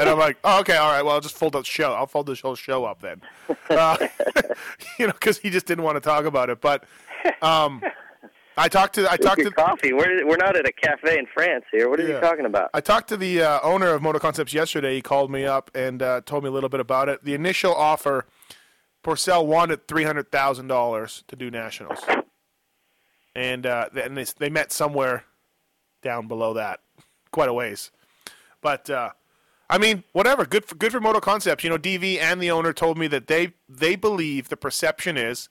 And 0.00 0.08
I'm 0.08 0.18
like, 0.18 0.36
"Oh, 0.44 0.60
okay, 0.60 0.76
all 0.76 0.90
right. 0.90 1.02
Well, 1.02 1.14
I'll 1.14 1.20
just 1.20 1.36
fold 1.36 1.52
the 1.54 1.62
show. 1.62 1.92
I'll 1.92 2.06
fold 2.06 2.26
this 2.26 2.40
whole 2.40 2.54
show 2.56 2.84
up 2.84 3.00
then." 3.00 3.20
Uh, 3.70 3.96
you 4.98 5.06
know, 5.06 5.12
because 5.12 5.38
he 5.38 5.50
just 5.50 5.66
didn't 5.66 5.84
want 5.84 5.96
to 5.96 6.00
talk 6.00 6.24
about 6.24 6.50
it. 6.50 6.60
But 6.60 6.84
um, 7.42 7.80
I 8.56 8.68
talked 8.68 8.94
to 8.96 9.10
I 9.10 9.16
talked 9.16 9.42
to 9.42 9.50
coffee. 9.52 9.92
We're 9.92 10.26
we're 10.26 10.36
not 10.36 10.56
at 10.56 10.66
a 10.66 10.72
cafe 10.72 11.18
in 11.18 11.26
France 11.26 11.64
here. 11.70 11.88
What 11.88 12.00
are 12.00 12.08
Yeah. 12.08 12.14
you 12.16 12.20
talking 12.20 12.44
about? 12.46 12.70
I 12.74 12.80
talked 12.80 13.08
to 13.10 13.16
the 13.16 13.42
uh, 13.42 13.60
owner 13.62 13.88
of 13.90 14.02
Moto 14.02 14.18
Concepts 14.18 14.52
yesterday. 14.52 14.94
He 14.96 15.02
called 15.02 15.30
me 15.30 15.44
up 15.44 15.70
and 15.74 16.02
uh, 16.02 16.22
told 16.26 16.42
me 16.42 16.48
a 16.48 16.52
little 16.52 16.68
bit 16.70 16.80
about 16.80 17.08
it. 17.08 17.22
The 17.24 17.34
initial 17.34 17.72
offer, 17.74 18.26
Pourcel 19.04 19.46
wanted 19.46 19.86
three 19.86 20.04
hundred 20.04 20.32
thousand 20.32 20.66
dollars 20.66 21.22
to 21.28 21.36
do 21.36 21.50
nationals, 21.52 22.00
and 23.34 23.64
uh, 23.66 23.88
and 24.02 24.16
they, 24.16 24.24
they 24.38 24.50
met 24.50 24.72
somewhere 24.72 25.24
down 26.02 26.26
below 26.28 26.54
that, 26.54 26.80
quite 27.30 27.48
a 27.48 27.52
ways. 27.52 27.90
But 28.60 28.88
uh, 28.90 29.10
I 29.70 29.78
mean, 29.78 30.04
whatever. 30.12 30.44
Good 30.44 30.64
for 30.64 30.74
good 30.74 30.92
for 30.92 31.00
Moto 31.00 31.20
Concepts. 31.20 31.64
You 31.64 31.70
know, 31.70 31.78
DV 31.78 32.18
and 32.20 32.40
the 32.42 32.50
owner 32.50 32.72
told 32.72 32.98
me 32.98 33.06
that 33.08 33.26
they 33.26 33.52
they 33.68 33.96
believe 33.96 34.48
the 34.48 34.56
perception 34.56 35.16
is, 35.16 35.48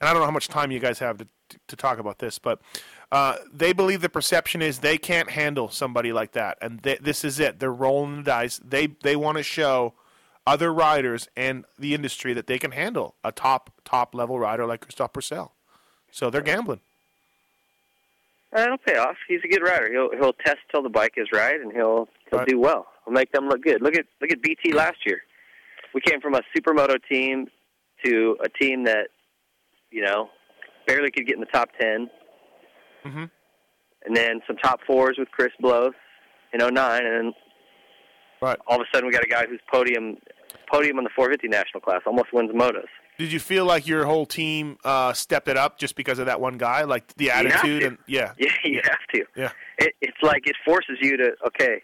and 0.00 0.08
I 0.08 0.12
don't 0.12 0.20
know 0.20 0.26
how 0.26 0.32
much 0.32 0.48
time 0.48 0.70
you 0.70 0.80
guys 0.80 0.98
have 0.98 1.18
to 1.18 1.26
to 1.68 1.76
talk 1.76 1.98
about 1.98 2.18
this, 2.18 2.38
but 2.38 2.60
uh, 3.12 3.36
they 3.52 3.72
believe 3.72 4.00
the 4.00 4.08
perception 4.08 4.62
is 4.62 4.78
they 4.78 4.96
can't 4.98 5.30
handle 5.30 5.68
somebody 5.68 6.12
like 6.12 6.32
that, 6.32 6.58
and 6.62 6.80
they, 6.80 6.96
this 6.96 7.24
is 7.24 7.38
it. 7.38 7.60
They're 7.60 7.72
rolling 7.72 8.16
the 8.16 8.22
dice. 8.22 8.60
They 8.64 8.88
they 9.02 9.16
want 9.16 9.36
to 9.38 9.42
show 9.44 9.94
other 10.46 10.72
riders 10.72 11.28
and 11.36 11.64
the 11.78 11.94
industry 11.94 12.32
that 12.32 12.48
they 12.48 12.58
can 12.58 12.72
handle 12.72 13.14
a 13.22 13.30
top 13.30 13.70
top 13.84 14.12
level 14.14 14.38
rider 14.40 14.66
like 14.66 14.80
Christophe 14.80 15.12
Pourcel. 15.12 15.50
So 16.10 16.30
they're 16.30 16.40
gambling. 16.42 16.80
It'll 18.56 18.76
pay 18.78 18.96
off. 18.96 19.16
He's 19.28 19.40
a 19.44 19.48
good 19.48 19.62
rider. 19.62 19.90
He'll 19.90 20.10
he'll 20.10 20.32
test 20.32 20.58
till 20.70 20.82
the 20.82 20.88
bike 20.90 21.14
is 21.16 21.28
right, 21.32 21.60
and 21.60 21.72
he'll 21.72 22.08
he'll 22.30 22.40
Right. 22.40 22.48
do 22.48 22.58
well. 22.58 22.86
He'll 23.04 23.14
make 23.14 23.32
them 23.32 23.48
look 23.48 23.62
good. 23.62 23.82
Look 23.82 23.96
at 23.96 24.06
look 24.20 24.30
at 24.30 24.42
BT 24.42 24.72
last 24.72 24.98
year. 25.06 25.20
We 25.94 26.00
came 26.00 26.20
from 26.20 26.34
a 26.34 26.40
supermoto 26.56 26.96
team 27.10 27.46
to 28.04 28.36
a 28.44 28.48
team 28.48 28.84
that 28.84 29.08
you 29.90 30.02
know 30.02 30.28
barely 30.86 31.10
could 31.10 31.26
get 31.26 31.34
in 31.34 31.40
the 31.40 31.46
top 31.46 31.68
10 31.80 32.10
Mm-hmm. 33.04 33.24
and 34.06 34.16
then 34.16 34.40
some 34.46 34.56
top 34.56 34.78
fours 34.86 35.16
with 35.18 35.28
Chris 35.32 35.50
Blose 35.58 35.92
in 36.52 36.60
'09, 36.60 37.04
and 37.04 37.14
then 37.26 37.32
right. 38.40 38.56
all 38.68 38.76
of 38.76 38.82
a 38.82 38.84
sudden 38.94 39.08
we 39.08 39.12
got 39.12 39.24
a 39.24 39.28
guy 39.28 39.44
who's 39.46 39.58
podium 39.72 40.18
podium 40.70 40.98
on 40.98 41.04
the 41.04 41.10
450 41.16 41.48
national 41.48 41.80
class, 41.80 42.02
almost 42.06 42.32
wins 42.32 42.52
motos. 42.52 42.86
Did 43.18 43.32
you 43.32 43.40
feel 43.40 43.64
like 43.64 43.86
your 43.88 44.04
whole 44.04 44.24
team 44.24 44.78
uh, 44.84 45.12
stepped 45.14 45.48
it 45.48 45.56
up 45.56 45.78
just 45.78 45.96
because 45.96 46.18
of 46.20 46.26
that 46.26 46.40
one 46.40 46.58
guy, 46.58 46.84
like 46.84 47.12
the 47.14 47.30
attitude 47.32 47.82
and 47.82 47.98
yeah, 48.06 48.34
Yeah, 48.38 48.52
you 48.64 48.80
have 48.84 49.00
to. 49.14 49.24
yeah, 49.36 49.50
it, 49.78 49.94
it's 50.00 50.16
like 50.22 50.46
it 50.46 50.54
forces 50.64 50.98
you 51.00 51.16
to 51.16 51.32
okay, 51.48 51.82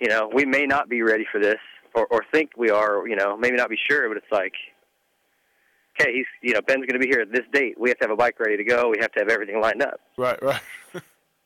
you 0.00 0.08
know, 0.08 0.30
we 0.32 0.44
may 0.44 0.64
not 0.66 0.88
be 0.88 1.02
ready 1.02 1.24
for 1.30 1.40
this, 1.40 1.58
or 1.94 2.06
or 2.10 2.24
think 2.32 2.50
we 2.56 2.70
are, 2.70 3.06
you 3.08 3.16
know, 3.16 3.36
maybe 3.36 3.56
not 3.56 3.68
be 3.70 3.78
sure, 3.88 4.08
but 4.08 4.16
it's 4.16 4.30
like, 4.32 4.52
okay, 6.00 6.12
he's 6.12 6.26
you 6.42 6.52
know 6.54 6.60
Ben's 6.66 6.86
going 6.86 6.98
to 7.00 7.06
be 7.06 7.08
here 7.08 7.20
at 7.20 7.32
this 7.32 7.44
date. 7.52 7.78
We 7.78 7.88
have 7.90 7.98
to 7.98 8.04
have 8.04 8.10
a 8.12 8.16
bike 8.16 8.38
ready 8.40 8.56
to 8.56 8.64
go. 8.64 8.90
We 8.90 8.98
have 9.00 9.12
to 9.12 9.20
have 9.20 9.28
everything 9.28 9.60
lined 9.60 9.82
up. 9.82 10.00
right, 10.16 10.40
right, 10.42 10.60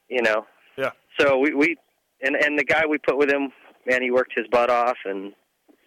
You 0.09 0.23
know. 0.23 0.47
yeah, 0.77 0.91
So 1.19 1.39
we 1.39 1.55
we 1.55 1.77
and 2.23 2.35
and 2.37 2.59
the 2.59 2.65
guy 2.65 2.85
we 2.87 2.99
put 2.99 3.19
with 3.19 3.31
him, 3.31 3.51
man, 3.87 4.03
he 4.03 4.11
worked 4.11 4.33
his 4.37 4.47
butt 4.51 4.71
off, 4.71 4.97
and 5.05 5.33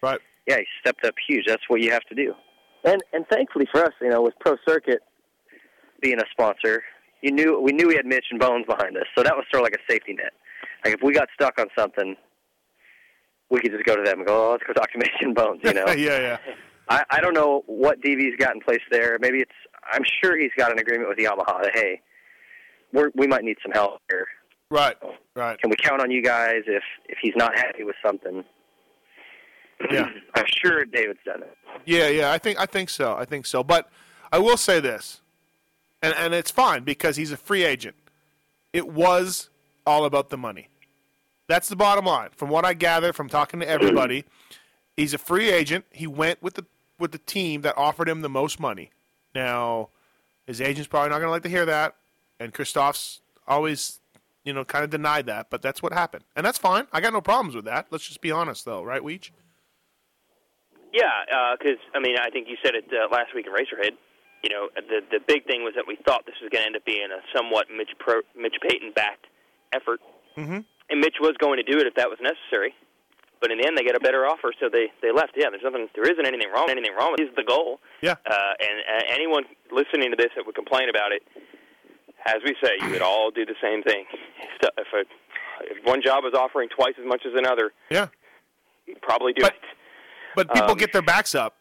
right. 0.01 0.19
yeah, 0.47 0.57
he 0.57 0.65
stepped 0.79 1.03
up 1.05 1.15
huge. 1.27 1.45
That's 1.47 1.63
what 1.67 1.81
you 1.81 1.91
have 1.91 2.03
to 2.03 2.15
do. 2.15 2.33
And 2.83 3.01
and 3.13 3.25
thankfully 3.27 3.67
for 3.71 3.83
us, 3.83 3.93
you 4.01 4.09
know, 4.09 4.21
with 4.21 4.33
Pro 4.39 4.55
Circuit 4.67 4.99
being 6.01 6.19
a 6.19 6.25
sponsor, 6.31 6.83
you 7.21 7.31
knew 7.31 7.59
we 7.59 7.71
knew 7.71 7.87
we 7.87 7.95
had 7.95 8.05
Mitch 8.05 8.25
and 8.31 8.39
Bones 8.39 8.65
behind 8.67 8.95
us, 8.97 9.05
so 9.15 9.23
that 9.23 9.35
was 9.35 9.45
sort 9.51 9.61
of 9.61 9.65
like 9.71 9.75
a 9.79 9.91
safety 9.91 10.13
net. 10.13 10.33
Like 10.85 10.95
if 10.95 11.01
we 11.03 11.13
got 11.13 11.27
stuck 11.33 11.59
on 11.59 11.67
something, 11.77 12.15
we 13.51 13.59
could 13.59 13.71
just 13.71 13.83
go 13.83 13.95
to 13.95 14.01
them 14.01 14.19
and 14.19 14.27
go, 14.27 14.47
oh, 14.47 14.51
let's 14.51 14.63
go 14.63 14.73
talk 14.73 14.91
to 14.93 15.09
and 15.21 15.35
Bones. 15.35 15.59
You 15.63 15.73
know. 15.73 15.85
yeah, 15.89 16.19
yeah. 16.19 16.37
I 16.89 17.03
I 17.11 17.21
don't 17.21 17.33
know 17.33 17.63
what 17.67 18.01
DV's 18.01 18.37
got 18.37 18.55
in 18.55 18.61
place 18.61 18.81
there. 18.89 19.17
Maybe 19.19 19.39
it's 19.39 19.51
I'm 19.91 20.03
sure 20.23 20.39
he's 20.39 20.51
got 20.57 20.71
an 20.71 20.79
agreement 20.79 21.09
with 21.09 21.17
Yamaha 21.17 21.63
that 21.63 21.71
hey, 21.75 22.01
we're, 22.93 23.11
we 23.13 23.27
might 23.27 23.43
need 23.43 23.57
some 23.61 23.71
help 23.71 23.99
here. 24.09 24.27
Right, 24.69 24.95
right. 25.35 25.59
Can 25.59 25.69
we 25.69 25.75
count 25.75 26.01
on 26.01 26.09
you 26.09 26.23
guys 26.23 26.63
if 26.65 26.83
if 27.09 27.17
he's 27.21 27.35
not 27.35 27.55
happy 27.55 27.83
with 27.83 27.97
something? 28.03 28.43
Yeah. 29.91 30.09
I'm 30.35 30.45
sure 30.47 30.85
David's 30.85 31.19
done 31.25 31.43
it. 31.43 31.57
Yeah, 31.85 32.07
yeah, 32.07 32.31
I 32.31 32.37
think 32.37 32.59
I 32.59 32.65
think 32.65 32.89
so. 32.89 33.15
I 33.15 33.25
think 33.25 33.45
so. 33.45 33.63
But 33.63 33.89
I 34.31 34.39
will 34.39 34.57
say 34.57 34.79
this, 34.79 35.21
and 36.01 36.13
and 36.17 36.33
it's 36.33 36.51
fine 36.51 36.83
because 36.83 37.17
he's 37.17 37.31
a 37.31 37.37
free 37.37 37.63
agent. 37.63 37.95
It 38.71 38.87
was 38.87 39.49
all 39.85 40.05
about 40.05 40.29
the 40.29 40.37
money. 40.37 40.69
That's 41.51 41.67
the 41.67 41.75
bottom 41.75 42.05
line. 42.05 42.29
From 42.33 42.47
what 42.47 42.63
I 42.63 42.73
gather 42.73 43.11
from 43.11 43.27
talking 43.27 43.59
to 43.59 43.67
everybody, 43.67 44.23
he's 44.95 45.13
a 45.13 45.17
free 45.17 45.49
agent. 45.51 45.83
He 45.91 46.07
went 46.07 46.41
with 46.41 46.53
the 46.53 46.65
with 46.97 47.11
the 47.11 47.17
team 47.17 47.59
that 47.63 47.77
offered 47.77 48.07
him 48.07 48.21
the 48.21 48.29
most 48.29 48.57
money. 48.57 48.91
Now, 49.35 49.89
his 50.47 50.61
agent's 50.61 50.87
probably 50.87 51.09
not 51.09 51.17
going 51.17 51.27
to 51.27 51.31
like 51.31 51.43
to 51.43 51.49
hear 51.49 51.65
that, 51.65 51.97
and 52.39 52.53
Christophe's 52.53 53.19
always 53.45 53.99
you 54.45 54.53
know, 54.53 54.63
kind 54.63 54.85
of 54.85 54.89
denied 54.89 55.25
that, 55.25 55.49
but 55.49 55.61
that's 55.61 55.83
what 55.83 55.91
happened, 55.91 56.23
and 56.37 56.45
that's 56.45 56.57
fine. 56.57 56.87
I 56.93 57.01
got 57.01 57.11
no 57.11 57.19
problems 57.19 57.53
with 57.53 57.65
that. 57.65 57.87
Let's 57.91 58.07
just 58.07 58.21
be 58.21 58.31
honest, 58.31 58.63
though, 58.63 58.81
right, 58.81 59.01
Weege? 59.01 59.31
Yeah, 60.93 61.53
because 61.59 61.77
I 61.93 61.99
mean, 61.99 62.15
I 62.17 62.29
think 62.29 62.47
you 62.47 62.55
said 62.63 62.75
it 62.75 62.85
uh, 62.93 63.13
last 63.13 63.35
week 63.35 63.45
in 63.45 63.51
Racerhead. 63.51 63.91
You 64.41 64.49
know, 64.49 64.69
the 64.75 65.01
the 65.11 65.19
big 65.27 65.45
thing 65.45 65.63
was 65.63 65.73
that 65.75 65.83
we 65.85 65.97
thought 66.05 66.25
this 66.25 66.35
was 66.41 66.49
going 66.49 66.63
to 66.63 66.67
end 66.67 66.75
up 66.77 66.85
being 66.85 67.09
a 67.11 67.19
somewhat 67.35 67.67
Mitch 67.75 67.91
Pro, 67.99 68.21
Mitch 68.37 68.55
Payton 68.61 68.93
backed 68.95 69.27
effort, 69.73 69.99
Mm-hmm. 70.37 70.59
And 70.91 70.99
Mitch 70.99 71.15
was 71.19 71.33
going 71.39 71.57
to 71.57 71.63
do 71.63 71.79
it 71.79 71.87
if 71.87 71.95
that 71.95 72.09
was 72.09 72.19
necessary. 72.21 72.73
But 73.39 73.49
in 73.51 73.57
the 73.57 73.65
end, 73.65 73.75
they 73.75 73.83
get 73.83 73.95
a 73.95 73.99
better 73.99 74.27
offer, 74.27 74.53
so 74.59 74.69
they 74.69 74.91
they 75.01 75.11
left. 75.11 75.33
Yeah, 75.35 75.49
there's 75.49 75.63
nothing, 75.63 75.87
there 75.95 76.03
isn't 76.05 76.25
anything 76.27 76.51
wrong. 76.53 76.69
Anything 76.69 76.93
wrong. 76.93 77.15
Is 77.17 77.29
the 77.35 77.43
goal. 77.43 77.79
Yeah. 78.01 78.15
Uh, 78.29 78.53
and 78.61 78.75
uh, 78.85 79.03
anyone 79.09 79.43
listening 79.71 80.11
to 80.11 80.17
this 80.17 80.29
that 80.35 80.45
would 80.45 80.53
complain 80.53 80.89
about 80.89 81.11
it, 81.11 81.23
as 82.27 82.37
we 82.45 82.55
say, 82.61 82.77
you 82.85 82.91
would 82.91 83.01
all 83.01 83.31
do 83.31 83.45
the 83.45 83.55
same 83.61 83.81
thing. 83.81 84.05
If 84.61 84.87
a 84.93 85.01
if 85.63 85.83
one 85.85 86.01
job 86.03 86.23
is 86.25 86.33
offering 86.37 86.69
twice 86.69 86.93
as 86.99 87.05
much 87.07 87.21
as 87.25 87.33
another, 87.35 87.71
Yeah. 87.89 88.07
you'd 88.85 89.01
probably 89.01 89.33
do 89.33 89.45
it. 89.45 89.53
But 90.35 90.51
people 90.53 90.71
Um, 90.71 90.77
get 90.77 90.91
their 90.93 91.01
backs 91.03 91.33
up, 91.35 91.55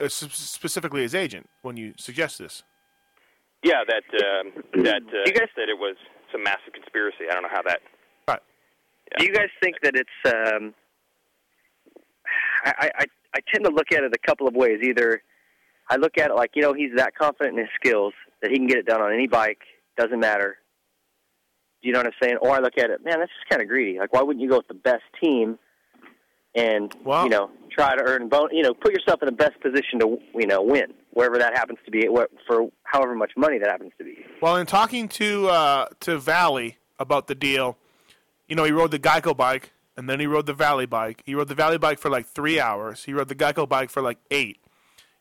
uh, 0.00 0.08
specifically 0.08 1.02
his 1.02 1.14
agent, 1.14 1.48
when 1.62 1.76
you 1.76 1.92
suggest 1.98 2.38
this. 2.38 2.62
Yeah, 3.62 3.84
that 3.86 4.04
um, 4.24 4.52
that 4.84 5.02
uh, 5.02 5.30
guys- 5.30 5.48
that 5.56 5.68
it 5.68 5.78
was 5.78 5.96
some 6.32 6.42
massive 6.42 6.72
conspiracy. 6.72 7.24
I 7.30 7.34
don't 7.34 7.42
know 7.42 7.48
how 7.52 7.62
that. 7.62 7.80
Do 9.18 9.24
you 9.24 9.32
guys 9.32 9.48
think 9.62 9.76
that 9.82 9.94
it's? 9.94 10.10
Um, 10.26 10.74
I, 12.64 12.90
I 12.98 13.04
I 13.34 13.38
tend 13.52 13.64
to 13.64 13.70
look 13.70 13.92
at 13.92 14.02
it 14.02 14.12
a 14.14 14.26
couple 14.26 14.46
of 14.48 14.54
ways. 14.54 14.80
Either 14.82 15.22
I 15.90 15.96
look 15.96 16.18
at 16.18 16.30
it 16.30 16.34
like 16.34 16.50
you 16.54 16.62
know 16.62 16.72
he's 16.74 16.90
that 16.96 17.14
confident 17.14 17.58
in 17.58 17.64
his 17.64 17.70
skills 17.82 18.12
that 18.42 18.50
he 18.50 18.56
can 18.58 18.66
get 18.66 18.78
it 18.78 18.86
done 18.86 19.00
on 19.00 19.12
any 19.12 19.26
bike, 19.26 19.60
doesn't 19.96 20.20
matter. 20.20 20.56
You 21.80 21.92
know 21.92 22.00
what 22.00 22.06
I'm 22.06 22.12
saying? 22.22 22.36
Or 22.42 22.50
I 22.50 22.58
look 22.58 22.76
at 22.76 22.90
it, 22.90 23.04
man, 23.04 23.20
that's 23.20 23.30
just 23.38 23.48
kind 23.48 23.62
of 23.62 23.68
greedy. 23.68 23.98
Like, 23.98 24.12
why 24.12 24.20
wouldn't 24.22 24.42
you 24.42 24.48
go 24.50 24.56
with 24.56 24.66
the 24.68 24.74
best 24.74 25.04
team 25.22 25.58
and 26.56 26.92
you 27.24 27.30
know 27.30 27.50
try 27.70 27.94
to 27.96 28.02
earn 28.04 28.28
bone? 28.28 28.48
You 28.52 28.62
know, 28.64 28.74
put 28.74 28.92
yourself 28.92 29.22
in 29.22 29.26
the 29.26 29.32
best 29.32 29.60
position 29.60 30.00
to 30.00 30.18
you 30.34 30.46
know 30.46 30.60
win 30.62 30.92
wherever 31.12 31.38
that 31.38 31.56
happens 31.56 31.78
to 31.84 31.90
be, 31.90 32.08
what- 32.08 32.30
for 32.46 32.68
however 32.84 33.14
much 33.14 33.32
money 33.36 33.58
that 33.58 33.68
happens 33.70 33.92
to 33.98 34.04
be. 34.04 34.16
Well, 34.42 34.56
in 34.56 34.66
talking 34.66 35.08
to 35.10 35.48
uh, 35.48 35.86
to 36.00 36.18
Valli 36.18 36.78
about 36.98 37.26
the 37.28 37.34
deal, 37.34 37.76
you 38.48 38.56
know, 38.56 38.64
he 38.64 38.72
rode 38.72 38.90
the 38.90 38.98
Geico 38.98 39.36
bike 39.36 39.72
and 39.98 40.08
then 40.08 40.20
he 40.20 40.26
rode 40.26 40.46
the 40.46 40.54
Valli 40.54 40.86
bike. 40.86 41.22
He 41.26 41.34
rode 41.34 41.48
the 41.48 41.56
Valli 41.56 41.76
bike 41.76 41.98
for 41.98 42.08
like 42.08 42.24
three 42.24 42.60
hours. 42.60 43.04
He 43.04 43.12
rode 43.12 43.28
the 43.28 43.34
Geico 43.34 43.68
bike 43.68 43.90
for 43.90 44.00
like 44.00 44.18
eight, 44.30 44.58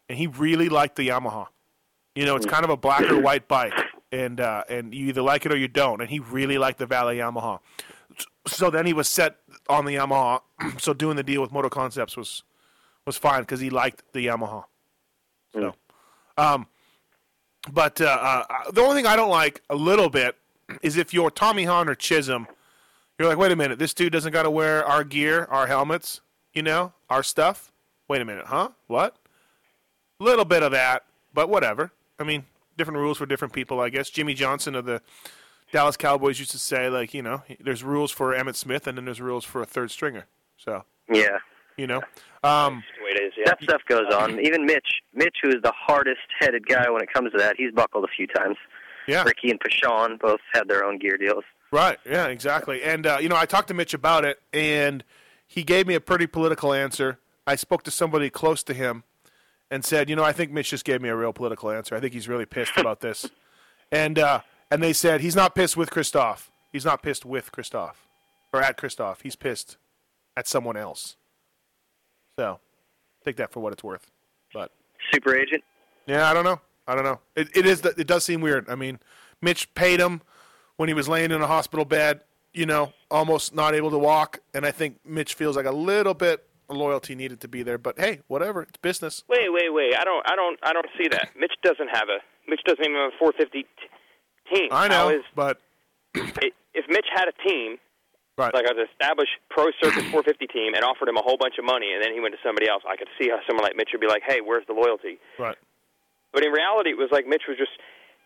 and 0.08 0.20
he 0.20 0.28
really 0.28 0.70
liked 0.70 0.96
the 0.96 1.08
Yamaha. 1.08 1.48
You 2.16 2.26
know, 2.26 2.36
it's 2.36 2.46
kind 2.46 2.64
of 2.64 2.70
a 2.70 2.78
black 2.78 3.02
or 3.10 3.20
white 3.20 3.48
bike, 3.48 3.74
and 4.12 4.40
uh, 4.40 4.64
and 4.70 4.94
you 4.94 5.08
either 5.08 5.24
like 5.24 5.48
it 5.48 5.52
or 5.52 5.58
you 5.58 5.68
don't. 5.68 6.00
And 6.00 6.10
he 6.12 6.20
really 6.20 6.60
liked 6.60 6.78
the 6.78 6.86
Valli 6.86 7.18
Yamaha. 7.18 7.60
So 8.46 8.70
then 8.70 8.86
he 8.86 8.94
was 8.94 9.08
set 9.08 9.38
on 9.68 9.86
the 9.86 9.96
Yamaha. 9.96 10.42
so 10.78 10.94
doing 10.94 11.16
the 11.16 11.24
deal 11.24 11.42
with 11.42 11.52
Moto 11.52 11.70
Concepts 11.70 12.16
was 12.16 12.44
was 13.04 13.18
fine 13.18 13.42
because 13.42 13.60
he 13.60 13.72
liked 13.72 14.04
the 14.14 14.28
Yamaha. 14.28 14.66
So, 15.54 15.74
um, 16.38 16.68
but 17.72 18.00
uh, 18.00 18.46
uh, 18.50 18.72
the 18.72 18.82
only 18.82 18.96
thing 18.96 19.08
I 19.08 19.16
don't 19.16 19.32
like 19.32 19.64
a 19.72 19.76
little 19.76 20.10
bit 20.10 20.36
is 20.84 20.98
if 20.98 21.16
you're 21.16 21.32
Tommy 21.32 21.64
Hahn 21.64 21.90
or 21.90 21.96
Chisholm, 21.96 22.48
you're 23.20 23.28
like, 23.28 23.38
wait 23.38 23.52
a 23.52 23.56
minute, 23.56 23.80
this 23.80 23.94
dude 23.94 24.14
doesn't 24.14 24.32
got 24.32 24.44
to 24.44 24.52
wear 24.52 24.86
our 24.86 25.04
gear, 25.04 25.46
our 25.50 25.68
helmets, 25.68 26.22
you 26.54 26.62
know, 26.62 26.94
our 27.10 27.24
stuff. 27.24 27.72
Wait 28.08 28.22
a 28.22 28.26
minute, 28.26 28.46
huh? 28.48 28.70
What? 28.88 29.16
Little 30.20 30.46
bit 30.46 30.64
of 30.64 30.72
that, 30.72 31.04
but 31.34 31.50
whatever. 31.50 31.92
I 32.20 32.24
mean, 32.24 32.46
different 32.78 33.00
rules 33.00 33.18
for 33.18 33.26
different 33.26 33.54
people, 33.54 33.80
I 33.80 33.90
guess. 33.90 34.10
Jimmy 34.10 34.34
Johnson 34.34 34.76
of 34.76 34.86
the 34.86 35.02
Dallas 35.72 35.98
Cowboys 35.98 36.40
used 36.40 36.52
to 36.52 36.60
say, 36.60 36.90
like, 36.90 37.14
you 37.14 37.22
know, 37.22 37.44
there's 37.60 37.84
rules 37.84 38.12
for 38.12 38.34
Emmitt 38.34 38.56
Smith, 38.56 38.88
and 38.88 38.98
then 38.98 39.06
there's 39.06 39.22
rules 39.22 39.44
for 39.46 39.62
a 39.62 39.66
third 39.66 39.92
stringer. 39.92 40.26
So, 40.58 40.84
Yeah. 41.12 41.38
you 41.76 41.86
know, 41.88 42.02
um, 42.44 42.84
the 42.98 43.04
way 43.04 43.12
it 43.12 43.22
is. 43.22 43.34
Yeah. 43.38 43.46
That 43.48 43.62
stuff 43.64 43.82
goes 43.88 44.12
on. 44.14 44.40
Even 44.40 44.66
Mitch, 44.66 45.02
Mitch, 45.14 45.38
who 45.44 45.50
is 45.50 45.62
the 45.64 45.74
hardest-headed 45.76 46.66
guy 46.68 46.90
when 46.90 47.02
it 47.04 47.12
comes 47.12 47.32
to 47.34 47.38
that, 47.38 47.56
he's 47.58 47.72
buckled 47.72 48.06
a 48.06 48.08
few 48.16 48.26
times. 48.28 48.56
Yeah. 49.08 49.24
Ricky 49.24 49.50
and 49.52 49.60
Pashon 49.60 50.20
both 50.20 50.40
had 50.54 50.68
their 50.68 50.84
own 50.84 50.98
gear 50.98 51.18
deals. 51.18 51.44
Right. 51.72 51.98
Yeah. 52.06 52.28
Exactly. 52.28 52.84
And 52.84 53.06
uh, 53.06 53.18
you 53.22 53.30
know, 53.30 53.36
I 53.36 53.46
talked 53.46 53.68
to 53.70 53.74
Mitch 53.74 53.94
about 53.94 54.26
it, 54.26 54.40
and 54.54 55.04
he 55.46 55.64
gave 55.64 55.88
me 55.88 55.96
a 55.96 56.02
pretty 56.02 56.28
political 56.28 56.74
answer. 56.74 57.20
I 57.46 57.56
spoke 57.56 57.84
to 57.84 57.92
somebody 57.92 58.30
close 58.30 58.64
to 58.64 58.74
him, 58.74 59.04
and 59.70 59.84
said, 59.84 60.10
you 60.10 60.16
know, 60.16 60.24
I 60.24 60.32
think 60.32 60.52
Mitch 60.52 60.70
just 60.70 60.86
gave 60.86 61.02
me 61.02 61.10
a 61.10 61.16
real 61.16 61.34
political 61.34 61.70
answer. 61.70 61.96
I 61.96 62.00
think 62.00 62.14
he's 62.14 62.28
really 62.28 62.46
pissed 62.46 62.74
about 62.78 63.02
this. 63.02 63.30
And 63.92 64.20
uh, 64.20 64.42
and 64.72 64.82
they 64.82 64.94
said 64.94 65.22
he's 65.22 65.36
not 65.36 65.56
pissed 65.56 65.78
with 65.78 65.90
Christophe. 65.90 66.52
He's 66.72 66.86
not 66.86 67.02
pissed 67.02 67.26
with 67.26 67.52
Christophe 67.52 68.08
or 68.54 68.62
at 68.62 68.78
Christophe. 68.78 69.22
He's 69.22 69.36
pissed 69.36 69.78
at 70.36 70.48
someone 70.48 70.78
else. 70.78 71.16
So 72.38 72.60
take 73.26 73.38
that 73.38 73.52
for 73.52 73.60
what 73.62 73.74
it's 73.74 73.84
worth. 73.84 74.12
But 74.54 74.72
Super 75.12 75.36
agent. 75.36 75.64
yeah, 76.06 76.30
I 76.30 76.34
don't 76.34 76.44
know. 76.44 76.62
I 76.88 76.96
don't 76.96 77.04
know. 77.04 77.20
It, 77.36 77.50
it 77.56 77.66
is. 77.66 77.84
It 77.84 78.08
does 78.08 78.24
seem 78.24 78.42
weird. 78.42 78.70
I 78.70 78.76
mean, 78.76 79.00
Mitch 79.42 79.74
paid 79.74 80.00
him 80.00 80.22
when 80.78 80.88
he 80.88 80.94
was 80.94 81.10
laying 81.10 81.32
in 81.32 81.42
a 81.42 81.48
hospital 81.48 81.86
bed. 81.86 82.22
You 82.54 82.66
know, 82.66 82.94
almost 83.12 83.54
not 83.54 83.76
able 83.76 83.92
to 83.92 84.00
walk, 84.00 84.40
and 84.54 84.66
I 84.66 84.72
think 84.72 84.98
Mitch 85.06 85.36
feels 85.36 85.56
like 85.56 85.68
a 85.68 85.72
little 85.72 86.16
bit 86.16 86.48
of 86.70 86.78
loyalty 86.78 87.14
needed 87.14 87.42
to 87.42 87.48
be 87.48 87.62
there. 87.62 87.78
But 87.78 88.00
hey, 88.00 88.22
whatever. 88.28 88.64
It's 88.64 88.78
business. 88.82 89.24
Wait, 89.28 89.52
wait, 89.52 89.72
wait. 89.72 89.94
I 89.96 90.04
don't, 90.04 90.24
I 90.26 90.36
don't, 90.36 90.60
I 90.64 90.74
don't 90.74 90.88
see 90.98 91.08
that. 91.10 91.30
Mitch 91.38 91.54
doesn't 91.62 91.90
have 91.90 92.10
a. 92.10 92.18
Mitch 92.50 92.62
doesn't 92.66 92.84
even 92.84 92.96
have 92.96 93.12
a 93.14 93.20
450 93.20 93.62
t- 93.62 93.68
team. 94.56 94.70
I 94.72 94.88
know, 94.88 95.10
is, 95.10 95.24
but 95.36 95.60
if 96.16 96.86
Mitch 96.90 97.06
had 97.14 97.28
a 97.28 97.36
team, 97.48 97.78
right. 98.38 98.54
like 98.54 98.66
an 98.66 98.80
established 98.80 99.36
pro 99.50 99.68
circuit 99.84 100.08
450 100.10 100.48
team, 100.48 100.74
and 100.74 100.84
offered 100.84 101.10
him 101.10 101.18
a 101.18 101.22
whole 101.22 101.38
bunch 101.38 101.60
of 101.60 101.66
money, 101.66 101.92
and 101.94 102.02
then 102.02 102.14
he 102.14 102.20
went 102.20 102.34
to 102.34 102.42
somebody 102.42 102.68
else, 102.70 102.84
I 102.88 102.96
could 102.96 103.10
see 103.20 103.30
how 103.30 103.38
someone 103.46 103.64
like 103.64 103.76
Mitch 103.76 103.90
would 103.92 104.02
be 104.02 104.08
like, 104.08 104.24
"Hey, 104.26 104.40
where's 104.42 104.66
the 104.66 104.74
loyalty?" 104.74 105.20
Right. 105.38 105.58
But 106.34 106.46
in 106.46 106.52
reality, 106.52 106.92
it 106.92 106.98
was 106.98 107.10
like 107.12 107.26
Mitch 107.28 107.44
was 107.48 107.58
just, 107.58 107.72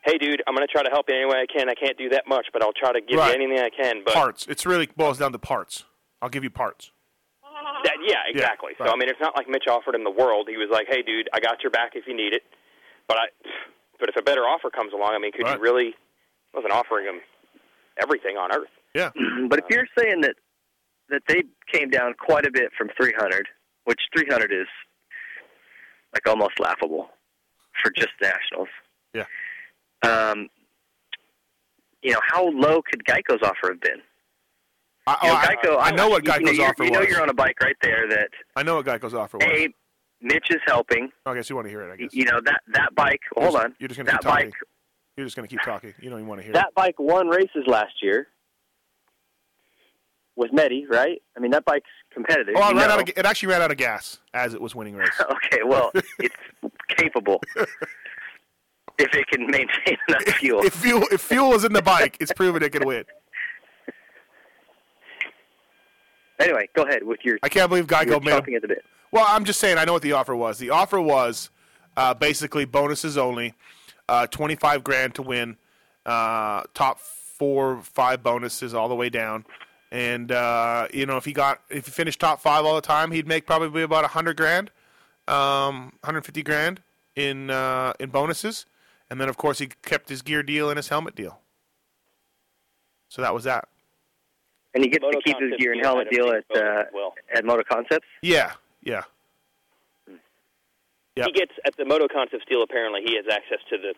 "Hey, 0.04 0.18
dude, 0.18 0.42
I'm 0.48 0.56
going 0.56 0.66
to 0.68 0.72
try 0.72 0.84
to 0.84 0.90
help 0.90 1.06
you 1.10 1.16
any 1.16 1.26
way 1.26 1.42
I 1.42 1.46
can. 1.46 1.70
I 1.70 1.74
can't 1.76 1.98
do 1.98 2.10
that 2.10 2.28
much, 2.28 2.48
but 2.54 2.62
I'll 2.64 2.74
try 2.74 2.92
to 2.94 3.02
give 3.02 3.18
Right. 3.20 3.38
you 3.38 3.44
anything 3.44 3.64
I 3.64 3.70
can." 3.70 4.04
But 4.04 4.14
parts. 4.14 4.46
It's 4.48 4.66
really 4.66 4.88
boils 4.96 5.18
down 5.18 5.32
to 5.32 5.40
parts. 5.40 5.86
I'll 6.22 6.30
give 6.30 6.44
you 6.44 6.50
parts. 6.52 6.92
That, 7.84 7.96
yeah, 8.06 8.22
exactly. 8.28 8.74
right. 8.80 8.88
So 8.90 8.94
I 8.94 8.96
mean, 8.98 9.10
it's 9.10 9.20
not 9.20 9.36
like 9.36 9.48
Mitch 9.50 9.66
offered 9.68 9.96
him 9.96 10.04
the 10.04 10.12
world. 10.12 10.48
He 10.50 10.58
was 10.58 10.70
like, 10.72 10.88
"Hey, 10.88 11.02
dude, 11.02 11.30
I 11.34 11.40
got 11.40 11.64
your 11.64 11.72
back 11.72 11.92
if 11.96 12.06
you 12.08 12.16
need 12.16 12.34
it." 12.34 12.44
But 13.08 13.18
I, 13.18 13.26
but 14.00 14.08
if 14.10 14.16
a 14.16 14.22
better 14.22 14.42
offer 14.42 14.70
comes 14.70 14.94
along, 14.94 15.14
I 15.14 15.18
mean, 15.20 15.32
could 15.32 15.44
Right. 15.46 15.56
you 15.58 15.62
really? 15.62 15.96
Wasn't 16.54 16.72
offering 16.74 17.06
him 17.06 17.22
everything 18.02 18.38
on 18.38 18.52
earth. 18.54 18.70
Yeah. 18.94 19.10
but 19.50 19.60
if 19.60 19.66
you're 19.70 19.88
saying 19.98 20.22
that 20.22 20.36
that 21.10 21.24
they 21.28 21.44
came 21.72 21.90
down 21.90 22.14
quite 22.14 22.46
a 22.46 22.52
bit 22.52 22.72
from 22.78 22.90
300, 22.96 23.48
which 23.86 24.00
300 24.16 24.52
is 24.54 24.68
like 26.14 26.28
almost 26.28 26.60
laughable 26.60 27.10
for 27.82 27.92
just 27.92 28.12
nationals. 28.22 28.68
Yeah. 29.14 29.26
Um, 30.04 30.50
you 32.02 32.12
know, 32.14 32.20
how 32.28 32.50
low 32.50 32.82
could 32.82 33.04
Geico's 33.06 33.42
offer 33.44 33.70
have 33.72 33.82
been? 33.82 34.02
I, 35.08 35.18
You 35.24 35.30
know, 35.30 35.34
oh, 35.34 35.38
I- 35.38 35.46
Geico, 35.56 35.78
I 35.80 35.92
know 35.92 36.10
what 36.10 36.24
you 36.24 36.30
know, 36.32 36.38
Geico's 36.38 36.58
you're- 36.58 36.70
offer 36.70 36.84
You 36.84 36.92
know, 36.92 37.00
was. 37.00 37.10
you're 37.10 37.22
on 37.22 37.30
a 37.30 37.34
bike 37.34 37.60
right 37.62 37.76
there 37.82 38.08
that 38.10 38.30
I 38.56 38.64
know 38.64 38.76
what 38.76 38.86
Geico's 38.86 39.14
offer 39.14 39.38
was. 39.38 39.46
hey, 39.46 39.70
Mitch 40.22 40.48
is 40.52 40.60
helping. 40.66 41.10
I 41.26 41.34
guess 41.36 41.50
you 41.50 41.56
want 41.56 41.66
to 41.68 41.70
hear 41.72 41.82
it. 41.84 41.92
I 41.94 41.96
guess. 41.98 42.10
You 42.14 42.26
know 42.26 42.40
that 42.46 42.62
that 42.74 42.94
bike. 42.96 43.22
Hold 43.36 43.56
on. 43.56 43.76
You're 43.80 43.88
just 43.88 43.98
going 43.98 44.06
to 44.08 44.12
that 44.12 44.22
keep 44.22 44.30
talking. 44.30 44.46
bike. 44.50 44.54
You're 45.18 45.26
just 45.26 45.36
going 45.36 45.48
to 45.48 45.54
keep 45.54 45.62
talking. 45.64 45.94
You 46.00 46.10
don't 46.10 46.20
even 46.20 46.28
want 46.28 46.40
to 46.40 46.44
hear 46.44 46.52
it. 46.52 46.56
That 46.56 46.74
bike 46.76 46.96
won 47.00 47.28
races 47.28 47.64
last 47.68 47.94
year 48.02 48.28
with 50.36 50.54
Medi, 50.54 50.86
right? 50.90 51.22
I 51.36 51.40
mean, 51.40 51.52
that 51.52 51.66
bike's 51.66 51.90
competitive. 52.14 52.50
it. 52.50 52.58
Oh, 52.58 52.70
it 52.70 52.76
ran 52.76 52.88
know. 52.88 52.94
out 52.96 53.02
of, 53.02 53.10
it 53.10 53.26
actually 53.26 53.50
ran 53.50 53.62
out 53.62 53.72
of 53.72 53.78
gas 53.78 54.20
as 54.34 54.54
it 54.54 54.62
was 54.62 54.74
winning 54.76 54.96
race. 54.96 55.10
Okay, 55.32 55.64
well, 55.66 55.92
it's 56.20 56.36
capable 56.88 57.42
if 59.02 59.14
it 59.14 59.28
can 59.28 59.46
maintain 59.48 59.98
enough 60.08 60.24
fuel. 60.36 60.62
if 60.64 60.74
fuel 60.74 61.04
if 61.12 61.22
fuel 61.22 61.54
is 61.54 61.64
in 61.64 61.74
the 61.74 61.82
bike, 61.82 62.18
it's 62.20 62.32
proven 62.34 62.64
it 62.64 62.72
can 62.72 62.86
win. 62.86 63.04
Anyway, 66.40 66.68
go 66.76 66.82
ahead 66.84 67.04
with 67.04 67.20
your. 67.24 67.38
I 67.44 67.50
can't 67.50 67.70
believe 67.70 67.86
Geico 67.86 68.20
made 68.24 68.32
him- 68.34 68.42
chomping 68.42 68.56
at 68.56 68.62
the 68.64 68.68
bit. 68.68 68.84
Well, 69.12 69.26
I'm 69.28 69.46
just 69.46 69.60
saying. 69.60 69.78
I 69.78 69.86
know 69.86 69.94
what 69.94 70.02
the 70.02 70.14
offer 70.14 70.36
was. 70.36 70.58
The 70.58 70.72
offer 70.72 71.00
was 71.00 71.52
uh, 71.96 72.14
basically 72.16 72.66
bonuses 72.66 73.16
only, 73.18 73.54
uh, 74.10 74.26
25 74.28 74.84
grand 74.84 75.14
to 75.16 75.22
win, 75.22 75.58
uh, 76.06 76.64
top 76.74 77.00
four, 77.00 77.82
five 77.84 78.24
bonuses 78.24 78.74
all 78.74 78.90
the 78.90 78.96
way 78.96 79.10
down, 79.10 79.46
and 79.92 80.32
uh, 80.32 80.88
you 80.94 81.06
know 81.06 81.18
if 81.18 81.26
he 81.26 81.34
got 81.34 81.62
if 81.70 81.86
he 81.86 81.92
finished 81.92 82.20
top 82.20 82.42
five 82.42 82.66
all 82.66 82.74
the 82.74 82.82
time, 82.82 83.12
he'd 83.12 83.28
make 83.28 83.46
probably 83.46 83.84
about 83.84 84.02
100 84.04 84.36
grand, 84.36 84.72
um, 85.28 85.92
150 86.02 86.42
grand 86.42 86.82
in 87.16 87.52
uh, 87.52 87.94
in 88.00 88.10
bonuses, 88.10 88.66
and 89.12 89.20
then 89.20 89.30
of 89.30 89.38
course 89.38 89.60
he 89.60 89.68
kept 89.84 90.10
his 90.10 90.24
gear 90.24 90.42
deal 90.42 90.70
and 90.70 90.78
his 90.78 90.88
helmet 90.88 91.16
deal. 91.16 91.40
So 93.10 93.22
that 93.22 93.34
was 93.34 93.44
that. 93.44 93.68
And 94.74 94.84
he 94.84 94.90
gets 94.90 95.04
Moto 95.04 95.20
to 95.20 95.24
keep 95.24 95.38
his 95.38 95.52
gear 95.60 95.74
and 95.74 95.82
helmet 95.84 96.10
deal 96.10 96.32
at 96.32 96.48
bonus 96.48 96.64
uh, 96.64 96.84
well. 96.94 97.14
at 97.36 97.44
Moto 97.44 97.62
Concepts. 97.70 98.08
Yeah, 98.22 98.54
yeah. 98.82 99.04
Yep. 101.18 101.28
He 101.28 101.32
gets 101.34 101.52
at 101.66 101.76
the 101.76 101.84
Moto 101.84 102.08
Concepts 102.08 102.46
deal. 102.50 102.64
Apparently, 102.64 103.02
he 103.06 103.18
has 103.18 103.26
access 103.30 103.60
to 103.70 103.78
the 103.78 103.94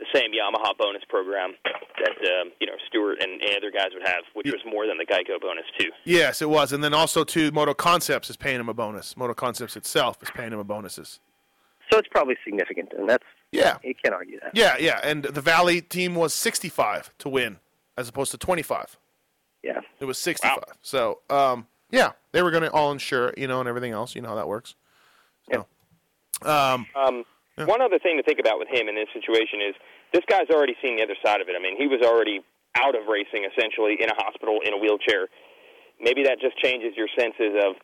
the 0.00 0.06
same 0.12 0.32
Yamaha 0.32 0.76
bonus 0.76 1.02
program 1.08 1.54
that 1.64 2.10
um, 2.10 2.50
you 2.58 2.66
know 2.66 2.72
Stewart 2.88 3.22
and, 3.22 3.32
and 3.42 3.56
other 3.56 3.70
guys 3.70 3.88
would 3.92 4.08
have, 4.08 4.24
which 4.32 4.46
was 4.46 4.60
more 4.66 4.86
than 4.86 4.96
the 4.96 5.04
Geico 5.04 5.38
bonus 5.40 5.66
too. 5.78 5.90
Yes, 6.04 6.40
it 6.40 6.48
was, 6.48 6.72
and 6.72 6.82
then 6.82 6.94
also 6.94 7.22
too, 7.22 7.52
Moto 7.52 7.74
Concepts 7.74 8.30
is 8.30 8.36
paying 8.36 8.58
him 8.58 8.70
a 8.70 8.74
bonus. 8.74 9.14
Moto 9.14 9.34
Concepts 9.34 9.76
itself 9.76 10.22
is 10.22 10.30
paying 10.30 10.52
him 10.52 10.58
a 10.58 10.64
bonuses. 10.64 11.20
So 11.92 11.98
it's 11.98 12.08
probably 12.08 12.36
significant, 12.44 12.92
and 12.96 13.08
that's 13.08 13.24
Yeah. 13.58 13.78
you 13.82 13.94
can't 13.94 14.14
argue 14.14 14.40
that. 14.40 14.52
Yeah, 14.54 14.76
yeah, 14.78 15.00
and 15.02 15.22
the 15.22 15.40
Valli 15.40 15.80
team 15.80 16.14
was 16.14 16.34
65 16.34 17.10
to 17.18 17.28
win, 17.28 17.58
as 17.96 18.08
opposed 18.08 18.30
to 18.32 18.38
25. 18.38 18.98
Yeah, 19.62 19.80
it 20.00 20.04
was 20.04 20.18
65. 20.18 20.58
So, 20.82 21.20
um, 21.30 21.66
yeah, 21.90 22.12
they 22.32 22.42
were 22.42 22.50
going 22.50 22.64
to 22.64 22.70
all 22.72 22.92
insure, 22.92 23.32
you 23.36 23.46
know, 23.46 23.60
and 23.60 23.68
everything 23.68 23.92
else. 23.92 24.14
You 24.14 24.20
know 24.22 24.28
how 24.28 24.34
that 24.34 24.48
works. 24.48 24.74
So, 25.52 25.66
um, 26.42 26.86
Um, 26.94 27.24
One 27.56 27.80
other 27.80 27.98
thing 27.98 28.16
to 28.16 28.22
think 28.22 28.40
about 28.40 28.58
with 28.58 28.68
him 28.68 28.88
in 28.88 28.94
this 28.94 29.08
situation 29.14 29.60
is 29.62 29.74
this 30.12 30.24
guy's 30.28 30.50
already 30.50 30.74
seen 30.82 30.96
the 30.96 31.02
other 31.02 31.16
side 31.24 31.40
of 31.40 31.48
it. 31.48 31.54
I 31.56 31.62
mean, 31.62 31.76
he 31.78 31.86
was 31.86 32.02
already 32.02 32.40
out 32.76 32.94
of 32.96 33.06
racing 33.06 33.46
essentially 33.46 33.96
in 34.00 34.10
a 34.10 34.14
hospital 34.16 34.58
in 34.66 34.74
a 34.74 34.78
wheelchair. 34.78 35.28
Maybe 36.00 36.24
that 36.24 36.40
just 36.40 36.58
changes 36.58 36.94
your 36.96 37.06
senses 37.16 37.54
of 37.64 37.76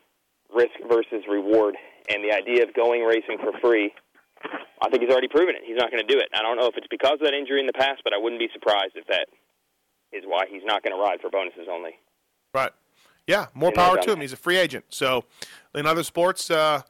risk 0.53 0.75
versus 0.89 1.23
reward 1.29 1.77
and 2.09 2.23
the 2.23 2.35
idea 2.35 2.63
of 2.63 2.73
going 2.73 3.03
racing 3.03 3.37
for 3.39 3.57
free. 3.61 3.93
I 4.81 4.89
think 4.89 5.03
he's 5.03 5.11
already 5.11 5.27
proven 5.27 5.55
it. 5.55 5.61
He's 5.65 5.77
not 5.77 5.91
going 5.91 6.05
to 6.05 6.13
do 6.13 6.19
it. 6.19 6.29
I 6.33 6.41
don't 6.41 6.57
know 6.57 6.67
if 6.67 6.75
it's 6.75 6.87
because 6.87 7.13
of 7.13 7.19
that 7.21 7.33
injury 7.33 7.59
in 7.59 7.67
the 7.67 7.73
past, 7.73 8.01
but 8.03 8.13
I 8.13 8.17
wouldn't 8.17 8.39
be 8.39 8.49
surprised 8.53 8.93
if 8.95 9.05
that 9.07 9.27
is 10.11 10.23
why 10.25 10.45
he's 10.49 10.63
not 10.65 10.83
going 10.83 10.95
to 10.95 11.01
ride 11.01 11.21
for 11.21 11.29
bonuses 11.29 11.67
only. 11.69 11.91
Right. 12.53 12.71
Yeah, 13.27 13.47
more 13.53 13.69
know, 13.71 13.75
power 13.75 13.97
to 13.97 14.11
him. 14.13 14.21
He's 14.21 14.33
a 14.33 14.37
free 14.37 14.57
agent. 14.57 14.85
So, 14.89 15.23
in 15.75 15.85
other 15.85 16.03
sports, 16.03 16.49
uh, 16.49 16.81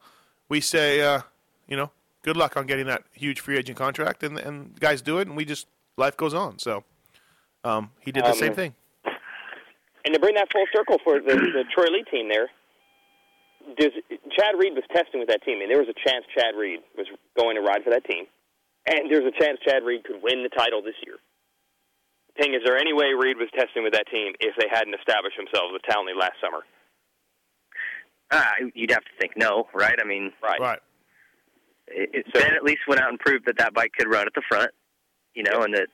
we 0.47 0.61
say, 0.61 1.01
uh, 1.01 1.21
you 1.67 1.75
know, 1.75 1.91
good 2.23 2.37
luck 2.37 2.55
on 2.55 2.65
getting 2.65 2.85
that 2.87 3.03
huge 3.13 3.41
free 3.41 3.57
agent 3.57 3.77
contract, 3.77 4.23
and 4.23 4.39
and 4.39 4.79
guys 4.79 5.01
do 5.01 5.19
it, 5.19 5.27
and 5.27 5.35
we 5.35 5.43
just 5.43 5.67
life 5.97 6.15
goes 6.15 6.33
on. 6.33 6.57
So, 6.57 6.83
um, 7.63 7.91
he 7.99 8.11
did 8.11 8.23
the 8.23 8.29
Um, 8.29 8.35
same 8.37 8.53
thing. 8.53 8.73
And 10.03 10.13
to 10.15 10.19
bring 10.19 10.33
that 10.35 10.51
full 10.51 10.65
circle 10.73 10.97
for 11.03 11.19
the, 11.19 11.35
the 11.35 11.63
Troy 11.71 11.85
Lee 11.91 12.03
team 12.09 12.27
there, 12.29 12.49
does, 13.77 13.93
Chad 14.37 14.53
Reed 14.57 14.73
was 14.73 14.83
testing 14.93 15.19
with 15.19 15.29
that 15.29 15.43
team, 15.43 15.61
and 15.61 15.69
there 15.69 15.79
was 15.79 15.89
a 15.89 15.97
chance 16.07 16.25
Chad 16.35 16.55
Reed 16.57 16.79
was 16.97 17.07
going 17.37 17.55
to 17.55 17.61
ride 17.61 17.83
for 17.83 17.91
that 17.91 18.05
team, 18.05 18.25
and 18.87 19.09
there's 19.09 19.25
a 19.25 19.35
chance 19.37 19.59
Chad 19.65 19.83
Reed 19.83 20.03
could 20.03 20.21
win 20.21 20.43
the 20.43 20.49
title 20.49 20.81
this 20.81 20.97
year. 21.05 21.17
Ping, 22.39 22.53
is 22.53 22.61
there 22.63 22.77
any 22.77 22.93
way 22.93 23.11
Reed 23.17 23.37
was 23.37 23.49
testing 23.53 23.83
with 23.83 23.93
that 23.93 24.07
team 24.07 24.33
if 24.39 24.55
they 24.55 24.67
hadn't 24.71 24.95
established 24.95 25.35
themselves 25.35 25.73
with 25.73 25.81
Townley 25.89 26.13
last 26.17 26.39
summer? 26.41 26.63
uh, 28.31 28.43
you'd 28.73 28.91
have 28.91 29.03
to 29.03 29.11
think 29.19 29.33
no, 29.35 29.67
right? 29.73 29.95
I 30.01 30.07
mean, 30.07 30.31
right, 30.41 30.59
right. 30.59 30.79
It, 31.87 32.09
it, 32.13 32.33
ben 32.33 32.53
at 32.55 32.63
least 32.63 32.79
went 32.87 33.01
out 33.01 33.09
and 33.09 33.19
proved 33.19 33.45
that 33.47 33.57
that 33.57 33.73
bike 33.73 33.91
could 33.97 34.07
run 34.07 34.25
at 34.25 34.33
the 34.33 34.41
front, 34.47 34.71
you 35.35 35.43
know, 35.43 35.63
and 35.63 35.73
that 35.73 35.87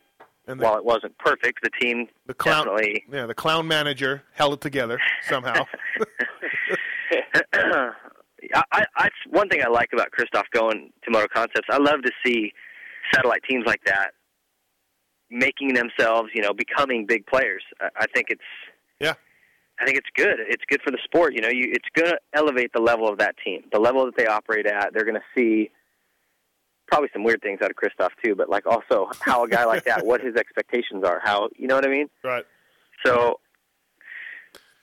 And 0.46 0.62
while 0.62 0.78
it 0.78 0.86
wasn't 0.86 1.18
perfect, 1.18 1.60
the 1.64 1.72
team 1.82 2.08
The 2.28 2.36
clown, 2.36 2.66
definitely. 2.66 3.04
yeah, 3.12 3.26
the 3.26 3.34
clown 3.34 3.68
manager 3.68 4.22
held 4.36 4.54
it 4.54 4.62
together 4.62 5.00
somehow. 5.28 5.66
I, 8.54 8.64
I, 8.72 8.84
I, 8.96 9.10
one 9.30 9.50
thing 9.50 9.62
I 9.64 9.70
like 9.70 9.90
about 9.94 10.12
Christophe 10.12 10.48
going 10.52 10.92
to 11.04 11.12
Moto 11.12 11.28
Concepts, 11.34 11.68
I 11.70 11.78
love 11.78 12.02
to 12.04 12.12
see 12.26 12.54
satellite 13.14 13.42
teams 13.50 13.66
like 13.66 13.82
that 13.86 14.12
making 15.30 15.74
themselves, 15.74 16.30
you 16.34 16.42
know, 16.42 16.54
becoming 16.54 17.06
big 17.06 17.26
players. 17.26 17.64
I, 17.82 17.90
I 18.02 18.06
think 18.14 18.28
it's 18.30 18.42
yeah. 19.00 19.14
I 19.80 19.86
think 19.86 19.98
it's 19.98 20.08
good. 20.16 20.38
It's 20.40 20.64
good 20.68 20.82
for 20.82 20.92
the 20.92 20.98
sport. 21.04 21.34
You 21.36 21.42
know, 21.42 21.50
you, 21.50 21.70
it's 21.72 21.88
going 21.94 22.10
to 22.10 22.18
elevate 22.34 22.72
the 22.74 22.82
level 22.82 23.08
of 23.08 23.20
that 23.20 23.36
team, 23.44 23.62
the 23.72 23.80
level 23.80 24.06
that 24.06 24.18
they 24.18 24.26
operate 24.26 24.66
at. 24.66 24.92
They're 24.92 25.06
going 25.06 25.16
to 25.16 25.22
see 25.38 25.70
probably 26.88 27.10
some 27.14 27.24
weird 27.24 27.42
things 27.44 27.60
out 27.62 27.70
of 27.70 27.76
Christophe 27.76 28.14
too, 28.24 28.34
but 28.34 28.50
like 28.50 28.66
also 28.66 29.10
how 29.22 29.44
a 29.44 29.50
guy 29.50 29.66
like 29.66 29.84
that, 29.86 30.06
what 30.06 30.22
his 30.22 30.36
expectations 30.36 31.04
are, 31.04 31.22
how 31.24 31.50
you 31.56 31.68
know 31.68 31.76
what 31.76 31.86
I 31.86 31.90
mean. 31.90 32.10
Right. 32.24 32.46
So 33.06 33.40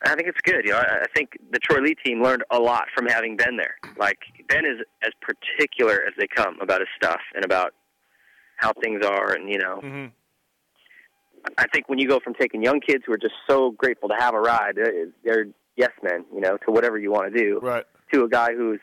I 0.07 0.15
think 0.15 0.29
it's 0.29 0.41
good. 0.43 0.65
You 0.65 0.73
know, 0.73 0.79
I 0.79 1.03
I 1.03 1.07
think 1.15 1.31
the 1.51 1.59
Troy 1.59 1.81
Lee 1.81 1.97
team 2.05 2.23
learned 2.23 2.45
a 2.51 2.59
lot 2.59 2.85
from 2.95 3.07
having 3.07 3.37
Ben 3.37 3.57
there. 3.57 3.77
Like 3.99 4.19
Ben 4.49 4.65
is 4.65 4.85
as 5.03 5.13
particular 5.21 6.05
as 6.07 6.13
they 6.19 6.27
come 6.27 6.59
about 6.61 6.81
his 6.81 6.89
stuff 6.97 7.21
and 7.35 7.45
about 7.45 7.75
how 8.57 8.73
things 8.83 9.05
are, 9.05 9.33
and 9.33 9.49
you 9.49 9.59
know. 9.59 9.81
Mm-hmm. 9.83 10.07
I 11.59 11.67
think 11.75 11.91
when 11.91 11.99
you 11.99 12.09
go 12.09 12.21
from 12.25 12.33
taking 12.33 12.63
young 12.63 12.81
kids 12.81 13.05
who 13.07 13.13
are 13.13 13.19
just 13.19 13.35
so 13.47 13.73
grateful 13.73 14.09
to 14.09 14.15
have 14.19 14.33
a 14.33 14.41
ride, 14.41 14.77
they're, 14.77 15.09
they're 15.25 15.47
yes 15.77 15.91
men, 16.03 16.25
you 16.33 16.41
know, 16.41 16.57
to 16.65 16.73
whatever 16.73 16.99
you 16.99 17.11
want 17.11 17.33
to 17.33 17.39
do, 17.39 17.59
right. 17.61 17.85
to 18.13 18.25
a 18.25 18.29
guy 18.29 18.55
who's 18.55 18.81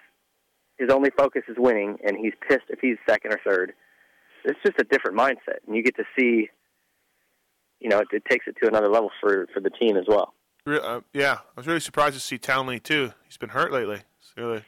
his 0.77 0.89
only 0.89 1.10
focus 1.18 1.43
is 1.48 1.56
winning, 1.57 1.98
and 2.06 2.18
he's 2.18 2.34
pissed 2.48 2.65
if 2.69 2.80
he's 2.80 2.98
second 3.07 3.34
or 3.34 3.39
third. 3.45 3.73
It's 4.45 4.60
just 4.65 4.80
a 4.80 4.84
different 4.84 5.18
mindset, 5.18 5.60
and 5.68 5.76
you 5.76 5.84
get 5.84 5.95
to 5.98 6.03
see, 6.18 6.49
you 7.80 7.89
know, 7.89 7.99
it, 7.99 8.07
it 8.11 8.23
takes 8.30 8.48
it 8.48 8.56
to 8.61 8.68
another 8.68 8.89
level 8.89 9.11
for 9.22 9.48
for 9.53 9.60
the 9.60 9.69
team 9.69 9.98
as 9.98 10.06
well. 10.07 10.34
Uh, 10.67 11.01
yeah, 11.13 11.33
I 11.39 11.39
was 11.55 11.67
really 11.67 11.79
surprised 11.79 12.15
to 12.15 12.19
see 12.21 12.38
Townley 12.38 12.79
too. 12.79 13.13
He's 13.25 13.38
been 13.38 13.49
hurt 13.49 13.71
lately. 13.71 14.01
It's 14.19 14.33
really, 14.38 14.63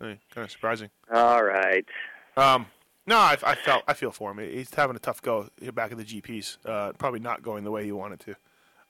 really 0.00 0.18
kind 0.34 0.44
of 0.44 0.50
surprising. 0.50 0.90
All 1.12 1.44
right. 1.44 1.84
Um, 2.36 2.66
no, 3.06 3.16
I, 3.16 3.36
I 3.44 3.54
felt 3.54 3.84
I 3.86 3.94
feel 3.94 4.10
for 4.10 4.32
him. 4.32 4.38
He's 4.38 4.74
having 4.74 4.96
a 4.96 4.98
tough 4.98 5.22
go 5.22 5.48
back 5.74 5.92
in 5.92 5.98
the 5.98 6.04
GPs. 6.04 6.58
Uh, 6.64 6.92
probably 6.98 7.20
not 7.20 7.42
going 7.42 7.64
the 7.64 7.70
way 7.70 7.84
he 7.84 7.92
wanted 7.92 8.20
to. 8.20 8.30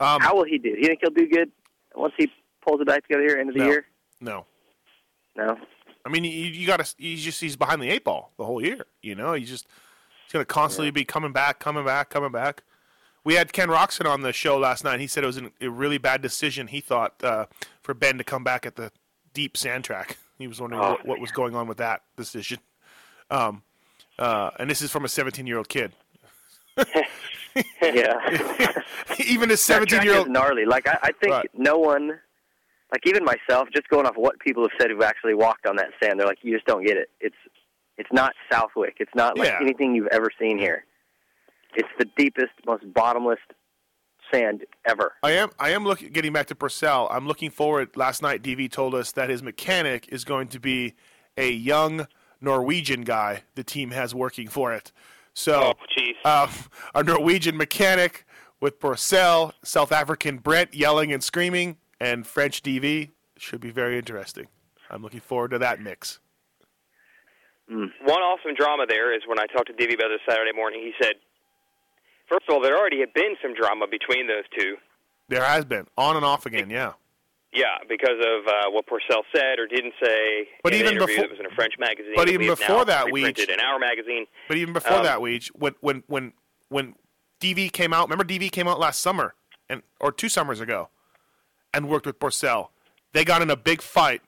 Um, 0.00 0.20
How 0.20 0.34
will 0.34 0.44
he 0.44 0.58
do? 0.58 0.72
Do 0.74 0.78
you 0.80 0.86
think 0.86 1.00
he'll 1.02 1.10
do 1.10 1.28
good 1.28 1.50
once 1.94 2.14
he 2.16 2.30
pulls 2.66 2.80
it 2.80 2.86
back 2.86 3.02
together 3.06 3.22
here 3.22 3.36
end 3.38 3.50
of 3.50 3.54
the 3.54 3.60
No. 3.60 3.66
year? 3.66 3.86
No. 4.20 4.46
No. 5.36 5.56
I 6.04 6.08
mean, 6.08 6.24
you, 6.24 6.30
you 6.30 6.66
got 6.66 6.84
to. 6.84 6.94
He's 6.96 7.22
just 7.22 7.40
he's 7.40 7.56
behind 7.56 7.82
the 7.82 7.90
eight 7.90 8.04
ball 8.04 8.32
the 8.38 8.44
whole 8.44 8.62
year. 8.62 8.86
You 9.02 9.14
know, 9.14 9.34
he's 9.34 9.50
just 9.50 9.66
he's 10.24 10.32
going 10.32 10.44
to 10.44 10.46
constantly 10.46 10.90
be 10.90 11.04
coming 11.04 11.32
back, 11.32 11.58
coming 11.58 11.84
back, 11.84 12.08
coming 12.10 12.32
back. 12.32 12.62
We 13.28 13.34
had 13.34 13.52
Ken 13.52 13.68
Roczen 13.68 14.06
on 14.06 14.22
the 14.22 14.32
show 14.32 14.56
last 14.56 14.84
night. 14.84 15.00
He 15.00 15.06
said 15.06 15.22
it 15.22 15.26
was 15.26 15.36
an, 15.36 15.50
a 15.60 15.68
really 15.68 15.98
bad 15.98 16.22
decision. 16.22 16.66
He 16.68 16.80
thought 16.80 17.22
uh, 17.22 17.44
for 17.82 17.92
Ben 17.92 18.16
to 18.16 18.24
come 18.24 18.42
back 18.42 18.64
at 18.64 18.76
the 18.76 18.90
deep 19.34 19.54
sand 19.54 19.84
track. 19.84 20.16
He 20.38 20.46
was 20.48 20.62
wondering 20.62 20.80
Oh. 20.82 20.92
what, 20.92 21.06
what 21.06 21.20
was 21.20 21.30
going 21.30 21.54
on 21.54 21.66
with 21.68 21.76
that 21.76 22.00
decision. 22.16 22.58
Um, 23.30 23.62
uh, 24.18 24.52
and 24.58 24.70
this 24.70 24.80
is 24.80 24.90
from 24.90 25.04
a 25.04 25.08
17 25.08 25.46
year 25.46 25.58
old 25.58 25.68
kid. 25.68 25.92
yeah. 27.82 28.72
Even 29.26 29.50
a 29.50 29.58
17 29.58 30.02
year 30.04 30.16
old 30.16 30.30
gnarly. 30.30 30.64
Like 30.64 30.88
I, 30.88 30.98
I 31.02 31.12
think 31.20 31.32
Right. 31.34 31.50
no 31.54 31.76
one, 31.76 32.18
like 32.92 33.06
even 33.06 33.24
myself, 33.26 33.68
just 33.74 33.88
going 33.90 34.06
off 34.06 34.16
of 34.16 34.22
what 34.22 34.38
people 34.40 34.62
have 34.62 34.70
said 34.80 34.90
who've 34.90 35.02
actually 35.02 35.34
walked 35.34 35.66
on 35.66 35.76
that 35.76 35.90
sand, 36.02 36.18
they're 36.18 36.26
like, 36.26 36.38
you 36.40 36.54
just 36.54 36.64
don't 36.66 36.82
get 36.86 36.96
it. 36.96 37.10
It's 37.20 37.36
it's 37.98 38.08
not 38.10 38.32
Southwick. 38.50 38.96
It's 39.00 39.14
not 39.14 39.36
like 39.36 39.48
Yeah. 39.48 39.58
anything 39.60 39.94
you've 39.94 40.06
ever 40.12 40.30
seen 40.40 40.56
here. 40.58 40.84
It's 41.74 41.88
the 41.98 42.06
deepest, 42.16 42.52
most 42.66 42.92
bottomless 42.92 43.38
sand 44.32 44.64
ever. 44.86 45.12
I 45.22 45.32
am. 45.32 45.50
I 45.58 45.70
am 45.70 45.84
looking. 45.84 46.12
Getting 46.12 46.32
back 46.32 46.46
to 46.46 46.54
Pourcel, 46.54 47.08
I'm 47.10 47.26
looking 47.26 47.50
forward. 47.50 47.96
Last 47.96 48.22
night, 48.22 48.42
DV 48.42 48.70
told 48.70 48.94
us 48.94 49.12
that 49.12 49.30
his 49.30 49.42
mechanic 49.42 50.08
is 50.08 50.24
going 50.24 50.48
to 50.48 50.60
be 50.60 50.94
a 51.36 51.50
young 51.50 52.06
Norwegian 52.40 53.02
guy 53.02 53.42
the 53.54 53.64
team 53.64 53.90
has 53.90 54.14
working 54.14 54.48
for 54.48 54.72
it. 54.72 54.92
So, 55.34 55.74
um, 56.24 56.50
a 56.94 57.02
Norwegian 57.04 57.56
mechanic 57.56 58.26
with 58.60 58.80
Pourcel, 58.80 59.52
South 59.62 59.92
African 59.92 60.38
Brent 60.38 60.74
yelling 60.74 61.12
and 61.12 61.22
screaming, 61.22 61.76
and 62.00 62.26
French 62.26 62.62
DV 62.62 63.10
should 63.36 63.60
be 63.60 63.70
very 63.70 63.96
interesting. 63.98 64.48
I'm 64.90 65.02
looking 65.02 65.20
forward 65.20 65.52
to 65.52 65.58
that 65.58 65.80
mix. 65.80 66.18
Mm. 67.70 67.90
One 68.02 68.22
awesome 68.22 68.54
drama 68.56 68.86
there 68.88 69.14
is 69.14 69.22
when 69.26 69.38
I 69.38 69.46
talked 69.46 69.68
to 69.68 69.74
Divvy 69.74 69.94
about 69.94 70.08
this 70.08 70.20
Saturday 70.28 70.52
morning. 70.56 70.80
He 70.80 70.92
said, 71.00 71.14
first 72.28 72.44
of 72.48 72.54
all, 72.54 72.60
there 72.62 72.76
already 72.76 73.00
had 73.00 73.12
been 73.14 73.34
some 73.42 73.54
drama 73.54 73.86
between 73.90 74.26
those 74.26 74.44
two. 74.58 74.76
There 75.28 75.44
has 75.44 75.64
been 75.64 75.86
on 75.96 76.16
and 76.16 76.24
off 76.24 76.46
again. 76.46 76.70
Yeah. 76.70 76.92
Yeah, 77.52 77.78
because 77.88 78.18
of 78.20 78.46
uh, 78.46 78.70
what 78.70 78.84
Pourcel 78.86 79.22
said 79.34 79.58
or 79.58 79.66
didn't 79.66 79.94
say 80.02 80.48
But 80.62 80.74
even 80.74 80.98
before- 80.98 81.16
that 81.16 81.30
was 81.30 81.40
in 81.40 81.46
a 81.46 81.54
French 81.54 81.74
magazine. 81.78 82.12
but 82.14 82.28
even 82.28 82.42
we 82.42 82.48
before 82.48 82.84
that, 82.84 83.10
we- 83.10 83.24
reprinted 83.24 83.48
in 83.50 83.60
our 83.60 83.78
magazine. 83.78 84.26
But 84.48 84.58
even 84.58 84.74
before 84.74 84.98
Um, 84.98 85.04
that, 85.04 85.18
Weege, 85.20 85.48
when 85.54 85.74
when 85.80 86.02
when 86.08 86.32
when 86.68 86.94
DV 87.40 87.72
came 87.72 87.94
out, 87.94 88.08
remember 88.10 88.24
DV 88.24 88.50
came 88.52 88.68
out 88.68 88.78
last 88.78 89.00
summer 89.00 89.34
and 89.70 89.82
or 89.98 90.12
two 90.12 90.28
summers 90.28 90.60
ago, 90.60 90.90
and 91.72 91.88
worked 91.88 92.04
with 92.04 92.18
Pourcel. 92.18 92.68
They 93.14 93.24
got 93.24 93.40
in 93.40 93.50
a 93.50 93.56
big 93.56 93.80
fight, 93.80 94.20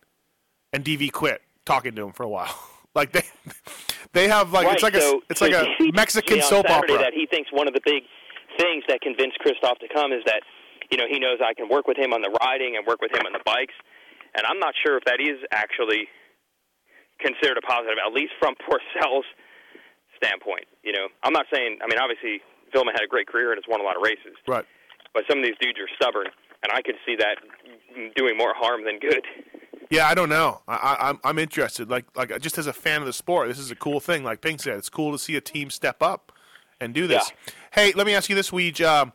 and 0.73 0.83
DV 0.83 1.13
quit 1.13 1.43
talking 1.67 1.95
to 1.97 2.07
him 2.07 2.13
for 2.13 2.23
a 2.23 2.29
while. 2.29 2.55
like 2.95 3.13
they 3.13 3.25
they 4.13 4.29
have 4.29 4.53
like 4.53 4.67
it's 4.73 4.83
like 4.83 4.95
so- 4.97 5.19
a 5.19 5.21
it's 5.31 5.41
like 5.41 5.53
a 5.53 5.67
Mexican 5.93 6.43
soap 6.43 6.67
Saturday 6.67 6.95
opera. 6.95 7.05
That 7.05 7.15
he 7.15 7.27
thinks 7.27 7.51
one 7.53 7.69
of 7.69 7.75
the 7.75 7.81
big 7.85 8.03
things 8.59 8.85
that 8.89 9.01
convinced 9.01 9.39
Christophe 9.39 9.79
to 9.79 9.89
come 9.93 10.13
is 10.13 10.23
that 10.27 10.43
you 10.91 10.99
know 10.99 11.05
he 11.09 11.19
knows 11.19 11.39
I 11.45 11.55
can 11.55 11.69
work 11.69 11.87
with 11.87 11.97
him 11.97 12.13
on 12.13 12.23
the 12.23 12.31
riding 12.43 12.77
and 12.77 12.87
work 12.87 13.01
with 13.01 13.13
him 13.13 13.23
on 13.27 13.33
the 13.33 13.43
bikes, 13.45 13.75
and 14.35 14.45
I'm 14.47 14.59
not 14.59 14.75
sure 14.83 14.97
if 14.99 15.05
that 15.05 15.21
is 15.21 15.39
actually 15.53 16.09
considered 17.21 17.59
a 17.59 17.65
positive, 17.67 17.99
at 18.05 18.13
least 18.13 18.33
from 18.41 18.55
Pourcel's 18.67 19.27
standpoint. 20.17 20.67
You 20.83 20.93
know, 20.93 21.07
I'm 21.23 21.33
not 21.33 21.47
saying. 21.53 21.79
I 21.83 21.87
mean, 21.87 21.99
obviously, 22.01 22.41
Vuillemin 22.75 22.93
had 22.93 23.05
a 23.05 23.11
great 23.11 23.27
career 23.29 23.53
and 23.53 23.59
has 23.63 23.69
won 23.69 23.81
a 23.81 23.85
lot 23.85 23.97
of 23.97 24.03
races, 24.03 24.35
Right. 24.49 24.65
but 25.15 25.25
some 25.29 25.39
of 25.39 25.45
these 25.45 25.57
dudes 25.61 25.79
are 25.79 25.89
stubborn, 25.97 26.27
and 26.63 26.73
I 26.73 26.83
could 26.83 26.97
see 27.07 27.17
that 27.17 27.37
doing 28.17 28.37
more 28.37 28.55
harm 28.57 28.85
than 28.85 28.99
good. 28.99 29.23
Yeah, 29.91 30.07
I 30.07 30.15
don't 30.15 30.29
know. 30.29 30.63
I, 30.69 30.75
I, 30.75 31.09
I'm 31.11 31.21
I'm 31.25 31.39
interested. 31.39 31.91
Like 31.91 32.07
like 32.17 32.41
just 32.41 32.59
as 32.59 32.67
a 32.67 32.73
fan 32.73 33.01
of 33.01 33.07
the 33.07 33.13
sport, 33.13 33.49
this 33.49 33.59
is 33.59 33.71
a 33.71 33.77
cool 33.77 34.01
thing. 34.01 34.23
Like 34.23 34.41
Ping 34.41 34.59
said, 34.59 34.79
it's 34.79 34.89
cool 34.89 35.13
to 35.13 35.19
see 35.19 35.37
a 35.37 35.41
team 35.41 35.69
step 35.69 36.01
up 36.01 36.33
and 36.81 36.95
do 36.95 37.07
this. 37.07 37.33
Hey, 37.73 37.93
let 37.95 38.07
me 38.07 38.15
ask 38.15 38.29
you 38.29 38.37
this, 38.37 38.51
Weege. 38.51 38.85
Um, 38.85 39.13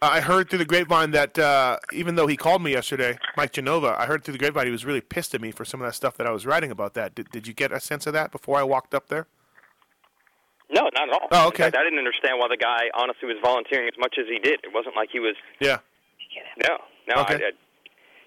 I 0.00 0.20
heard 0.20 0.48
through 0.48 0.60
the 0.60 0.64
grapevine 0.64 1.10
that 1.12 1.38
uh, 1.38 1.78
even 1.92 2.14
though 2.14 2.26
he 2.26 2.36
called 2.36 2.62
me 2.62 2.72
yesterday, 2.72 3.18
Mike 3.36 3.52
Genova, 3.52 3.96
I 3.98 4.06
heard 4.06 4.22
through 4.22 4.32
the 4.32 4.38
grapevine 4.38 4.66
he 4.66 4.70
was 4.70 4.84
really 4.84 5.00
pissed 5.00 5.34
at 5.34 5.40
me 5.40 5.50
for 5.50 5.64
some 5.64 5.80
of 5.80 5.86
that 5.86 5.94
stuff 5.94 6.16
that 6.18 6.26
I 6.26 6.30
was 6.30 6.46
writing 6.46 6.70
about 6.70 6.94
that. 6.94 7.14
Did, 7.14 7.30
did 7.30 7.46
you 7.48 7.54
get 7.54 7.72
a 7.72 7.80
sense 7.80 8.06
of 8.06 8.12
that 8.12 8.30
before 8.30 8.58
I 8.58 8.62
walked 8.62 8.94
up 8.94 9.08
there? 9.08 9.26
No, 10.70 10.82
not 10.94 11.08
at 11.08 11.14
all. 11.14 11.28
Oh, 11.32 11.48
okay. 11.48 11.64
Fact, 11.64 11.76
I 11.76 11.84
didn't 11.84 11.98
understand 11.98 12.38
why 12.38 12.46
the 12.48 12.56
guy 12.56 12.88
honestly 12.94 13.26
was 13.26 13.36
volunteering 13.42 13.88
as 13.88 13.98
much 13.98 14.16
as 14.18 14.26
he 14.28 14.38
did. 14.38 14.60
It 14.62 14.72
wasn't 14.72 14.96
like 14.96 15.10
he 15.12 15.18
was. 15.18 15.34
Yeah. 15.60 15.78
No, 16.62 16.78
no. 17.14 17.22
Okay. 17.22 17.34
I, 17.34 17.48
I, 17.48 17.50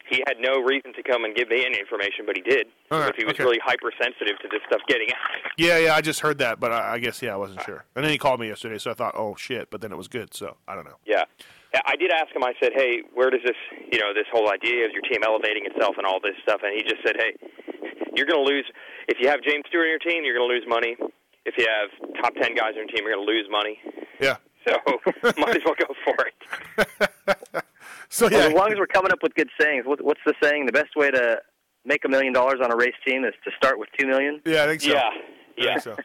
he 0.10 0.24
had 0.28 0.38
no 0.40 0.62
reason 0.62 0.94
to 0.94 1.04
come 1.04 1.26
and 1.26 1.36
give 1.36 1.50
me 1.50 1.66
any 1.66 1.80
information, 1.80 2.26
but 2.26 2.36
he 2.38 2.42
did. 2.42 2.68
Right, 2.92 3.14
he 3.18 3.26
was 3.26 3.34
okay. 3.34 3.44
really 3.44 3.60
hypersensitive 3.64 4.38
to 4.42 4.48
this 4.52 4.62
stuff 4.68 4.82
getting 4.88 5.10
out. 5.10 5.52
Yeah, 5.58 5.78
yeah, 5.80 5.96
I 5.96 6.02
just 6.02 6.20
heard 6.20 6.38
that, 6.40 6.60
but 6.60 6.72
I, 6.72 6.94
I 6.94 7.00
guess 7.00 7.22
yeah, 7.22 7.34
I 7.34 7.38
wasn't 7.38 7.62
sure. 7.64 7.86
And 7.96 8.04
then 8.04 8.12
he 8.12 8.18
called 8.18 8.40
me 8.40 8.48
yesterday, 8.48 8.78
so 8.78 8.92
I 8.92 8.94
thought, 8.94 9.16
oh 9.18 9.36
shit, 9.36 9.70
but 9.72 9.82
then 9.82 9.92
it 9.92 9.98
was 9.98 10.08
good, 10.08 10.34
so 10.34 10.58
I 10.68 10.76
don't 10.76 10.86
know. 10.86 10.98
Yeah. 11.06 11.24
Yeah, 11.74 11.82
I 11.86 11.98
did 11.98 12.10
ask 12.10 12.34
him. 12.34 12.42
I 12.42 12.54
said, 12.62 12.72
"Hey, 12.74 13.04
where 13.14 13.30
does 13.30 13.42
this, 13.44 13.58
you 13.92 14.00
know, 14.00 14.14
this 14.14 14.24
whole 14.32 14.50
idea 14.50 14.86
of 14.86 14.92
your 14.94 15.02
team 15.02 15.24
elevating 15.26 15.66
itself 15.66 15.96
and 15.98 16.08
all 16.08 16.22
this 16.24 16.36
stuff?" 16.42 16.62
And 16.64 16.72
he 16.74 16.84
just 16.84 17.04
said, 17.04 17.18
"Hey, 17.20 17.36
you're 18.16 18.26
going 18.26 18.40
to 18.40 18.50
lose 18.50 18.64
if 19.10 19.18
you 19.20 19.28
have 19.28 19.42
James 19.42 19.66
Stewart 19.68 19.84
in 19.84 19.92
your 19.92 20.00
team. 20.00 20.24
You're 20.24 20.38
going 20.38 20.48
to 20.48 20.56
lose 20.56 20.64
money. 20.66 20.96
If 21.44 21.56
you 21.58 21.68
have 21.68 21.92
top 22.24 22.34
ten 22.36 22.56
guys 22.56 22.80
in 22.80 22.88
your 22.88 22.96
team, 22.96 23.04
you're 23.04 23.16
going 23.16 23.28
to 23.28 23.30
lose 23.30 23.48
money. 23.52 23.78
Yeah. 24.22 24.38
So 24.66 24.80
might 25.38 25.58
as 25.58 25.64
well 25.66 25.76
go 25.76 25.92
for 26.06 26.16
it." 26.32 27.66
So 28.16 28.30
Well, 28.32 28.48
as 28.48 28.54
long 28.54 28.72
as 28.72 28.78
we're 28.80 28.88
coming 28.88 29.12
up 29.12 29.22
with 29.22 29.36
good 29.36 29.50
sayings, 29.60 29.86
what, 29.86 30.02
what's 30.02 30.22
the 30.26 30.34
saying? 30.42 30.68
The 30.68 30.72
best 30.72 30.96
way 30.96 31.12
to 31.12 31.42
make 31.84 32.06
a 32.06 32.08
million 32.08 32.32
dollars 32.32 32.62
on 32.64 32.72
a 32.72 32.76
race 32.76 32.96
team 33.06 33.26
is 33.26 33.34
to 33.44 33.52
start 33.58 33.78
with 33.78 33.90
two 34.00 34.08
million. 34.08 34.40
Yeah, 34.46 34.64
I 34.64 34.68
think 34.68 34.80
so. 34.80 34.94
Yeah, 34.94 35.02
I 35.02 35.12
yeah. 35.58 35.66
think 35.74 35.82
so. 35.82 35.98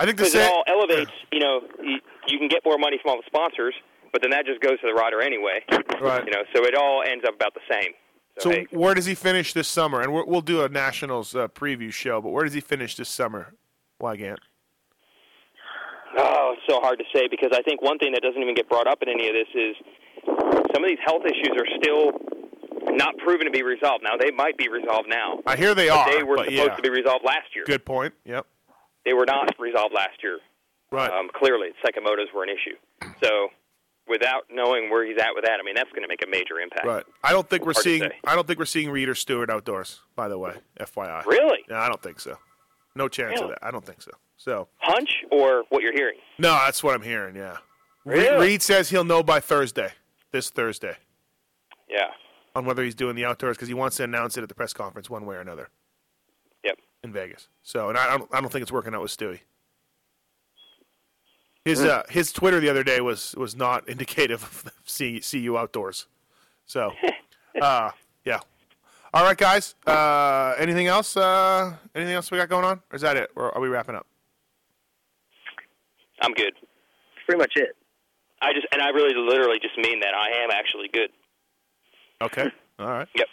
I 0.00 0.06
think 0.06 0.16
the 0.16 0.24
Because 0.24 0.34
it 0.34 0.50
all 0.50 0.64
elevates. 0.66 1.10
You 1.32 1.40
know, 1.40 1.60
you, 1.82 1.98
you 2.26 2.38
can 2.38 2.48
get 2.48 2.62
more 2.64 2.78
money 2.78 2.98
from 3.02 3.10
all 3.10 3.16
the 3.18 3.26
sponsors, 3.26 3.74
but 4.14 4.22
then 4.22 4.30
that 4.30 4.46
just 4.46 4.62
goes 4.62 4.80
to 4.80 4.86
the 4.86 4.94
rider 4.94 5.20
anyway. 5.20 5.60
Right. 6.00 6.24
You 6.24 6.30
know, 6.30 6.42
so 6.54 6.64
it 6.64 6.74
all 6.74 7.02
ends 7.06 7.22
up 7.28 7.34
about 7.34 7.52
the 7.52 7.60
same. 7.70 7.92
So 8.38 8.50
So, 8.50 8.50
hey, 8.52 8.66
where 8.70 8.94
does 8.94 9.04
he 9.04 9.14
finish 9.14 9.52
this 9.52 9.68
summer? 9.68 10.00
And 10.00 10.14
we're, 10.14 10.24
we'll 10.24 10.40
do 10.40 10.64
a 10.64 10.70
Nationals 10.70 11.34
uh, 11.34 11.48
preview 11.48 11.92
show, 11.92 12.22
but 12.22 12.30
where 12.30 12.44
does 12.44 12.54
he 12.54 12.60
finish 12.62 12.96
this 12.96 13.10
summer, 13.10 13.52
Weigandt? 14.00 14.38
Oh, 16.16 16.54
it's 16.56 16.62
so 16.66 16.80
hard 16.80 16.98
to 16.98 17.04
say 17.14 17.28
because 17.30 17.50
I 17.52 17.60
think 17.60 17.82
one 17.82 17.98
thing 17.98 18.12
that 18.12 18.22
doesn't 18.22 18.40
even 18.40 18.54
get 18.54 18.70
brought 18.70 18.86
up 18.86 19.02
in 19.02 19.10
any 19.10 19.28
of 19.28 19.34
this 19.34 19.48
is 19.54 19.76
some 20.74 20.84
of 20.84 20.88
these 20.88 20.98
health 21.04 21.22
issues 21.24 21.54
are 21.56 21.66
still 21.82 22.12
not 22.96 23.16
proven 23.18 23.46
to 23.46 23.50
be 23.50 23.62
resolved. 23.62 24.02
Now 24.04 24.16
they 24.18 24.30
might 24.30 24.56
be 24.56 24.68
resolved 24.68 25.08
now. 25.08 25.40
I 25.46 25.56
hear 25.56 25.74
they 25.74 25.88
are, 25.88 26.10
They 26.10 26.22
were 26.22 26.38
supposed 26.38 26.52
yeah. 26.52 26.74
to 26.74 26.82
be 26.82 26.90
resolved 26.90 27.24
last 27.24 27.54
year. 27.54 27.64
Good 27.66 27.84
point. 27.84 28.14
Yep. 28.24 28.46
They 29.04 29.12
were 29.12 29.26
not 29.26 29.54
resolved 29.58 29.94
last 29.94 30.22
year. 30.22 30.38
Right. 30.90 31.10
Um, 31.10 31.28
clearly, 31.34 31.68
psychomotos 31.84 32.32
were 32.34 32.42
an 32.44 32.48
issue. 32.50 32.76
So, 33.22 33.48
without 34.08 34.44
knowing 34.50 34.88
where 34.88 35.04
he's 35.04 35.18
at 35.20 35.30
with 35.34 35.44
that, 35.44 35.58
I 35.60 35.64
mean 35.64 35.74
that's 35.74 35.90
going 35.90 36.02
to 36.02 36.08
make 36.08 36.22
a 36.24 36.30
major 36.30 36.60
impact. 36.60 36.86
Right. 36.86 37.04
I 37.24 37.32
don't 37.32 37.48
think 37.48 37.66
we're 37.66 37.72
Hard 37.74 37.82
seeing. 37.84 38.08
I 38.24 38.34
don't 38.34 38.46
think 38.46 38.58
we're 38.58 38.64
seeing 38.66 38.90
Reader 38.90 39.14
Stewart 39.14 39.50
outdoors. 39.50 40.00
By 40.14 40.28
the 40.28 40.38
way, 40.38 40.54
FYI. 40.80 41.24
Really? 41.26 41.64
Yeah, 41.68 41.80
I 41.80 41.88
don't 41.88 42.02
think 42.02 42.20
so. 42.20 42.38
No 42.94 43.08
chance 43.08 43.34
of 43.34 43.42
Really? 43.42 43.56
that. 43.60 43.66
I 43.66 43.70
don't 43.72 43.84
think 43.84 44.00
so. 44.00 44.12
So 44.38 44.68
Hunch 44.78 45.10
or 45.32 45.64
what 45.70 45.82
you're 45.82 45.92
hearing? 45.92 46.16
no, 46.38 46.50
that's 46.52 46.82
what 46.82 46.94
I'm 46.94 47.02
hearing. 47.02 47.34
Yeah. 47.36 47.56
Really? 48.04 48.46
Reed 48.46 48.62
says 48.62 48.88
he'll 48.90 49.04
know 49.04 49.22
by 49.24 49.40
Thursday, 49.40 49.90
this 50.32 50.50
Thursday, 50.50 50.96
Yeah. 51.88 52.10
on 52.54 52.64
whether 52.64 52.82
he's 52.82 52.94
doing 52.94 53.16
the 53.16 53.24
outdoors 53.24 53.56
because 53.56 53.68
he 53.68 53.74
wants 53.74 53.96
to 53.98 54.04
announce 54.04 54.36
it 54.36 54.42
at 54.42 54.48
the 54.48 54.54
press 54.54 54.72
conference 54.72 55.08
one 55.10 55.24
way 55.26 55.36
or 55.36 55.40
another. 55.40 55.68
Yep. 56.64 56.78
In 57.04 57.12
Vegas. 57.12 57.48
So, 57.62 57.88
and 57.88 57.96
I 57.98 58.14
I 58.14 58.18
don't, 58.18 58.34
I 58.34 58.40
don't 58.40 58.50
think 58.50 58.62
it's 58.62 58.72
working 58.72 58.94
out 58.94 59.02
with 59.02 59.16
Stewie. 59.16 59.40
His 61.64 61.82
uh, 61.82 62.04
his 62.08 62.32
Twitter 62.32 62.60
the 62.60 62.68
other 62.68 62.84
day 62.84 63.00
was 63.00 63.34
was 63.36 63.56
not 63.56 63.88
indicative 63.94 64.42
of 64.42 64.72
see 64.84 65.20
see 65.20 65.38
you 65.40 65.58
outdoors. 65.58 66.06
So, 66.66 66.92
uh, 67.60 67.90
yeah. 68.24 68.40
All 69.14 69.24
right, 69.24 69.36
guys. 69.38 69.74
Uh, 69.86 70.54
anything 70.58 70.88
else? 70.88 71.16
Uh, 71.16 71.74
anything 71.94 72.14
else 72.14 72.30
we 72.30 72.38
got 72.38 72.48
going 72.48 72.64
on? 72.64 72.82
Or 72.90 72.96
is 72.96 73.02
that 73.02 73.16
it? 73.16 73.30
Or 73.34 73.54
are 73.54 73.60
we 73.60 73.68
wrapping 73.68 73.94
up? 73.94 74.06
I'm 76.20 76.32
good. 76.34 76.52
That's 76.54 77.24
pretty 77.26 77.38
much 77.38 77.52
it. 77.56 77.76
I 78.40 78.52
just 78.52 78.66
and 78.72 78.82
I 78.82 78.88
really 78.90 79.14
literally 79.14 79.58
just 79.60 79.76
mean 79.76 80.00
that 80.00 80.14
I 80.14 80.42
am 80.42 80.50
actually 80.50 80.88
good. 80.92 81.10
Okay. 82.22 82.50
All 82.78 82.86
right. 82.86 83.08
Yep. 83.16 83.26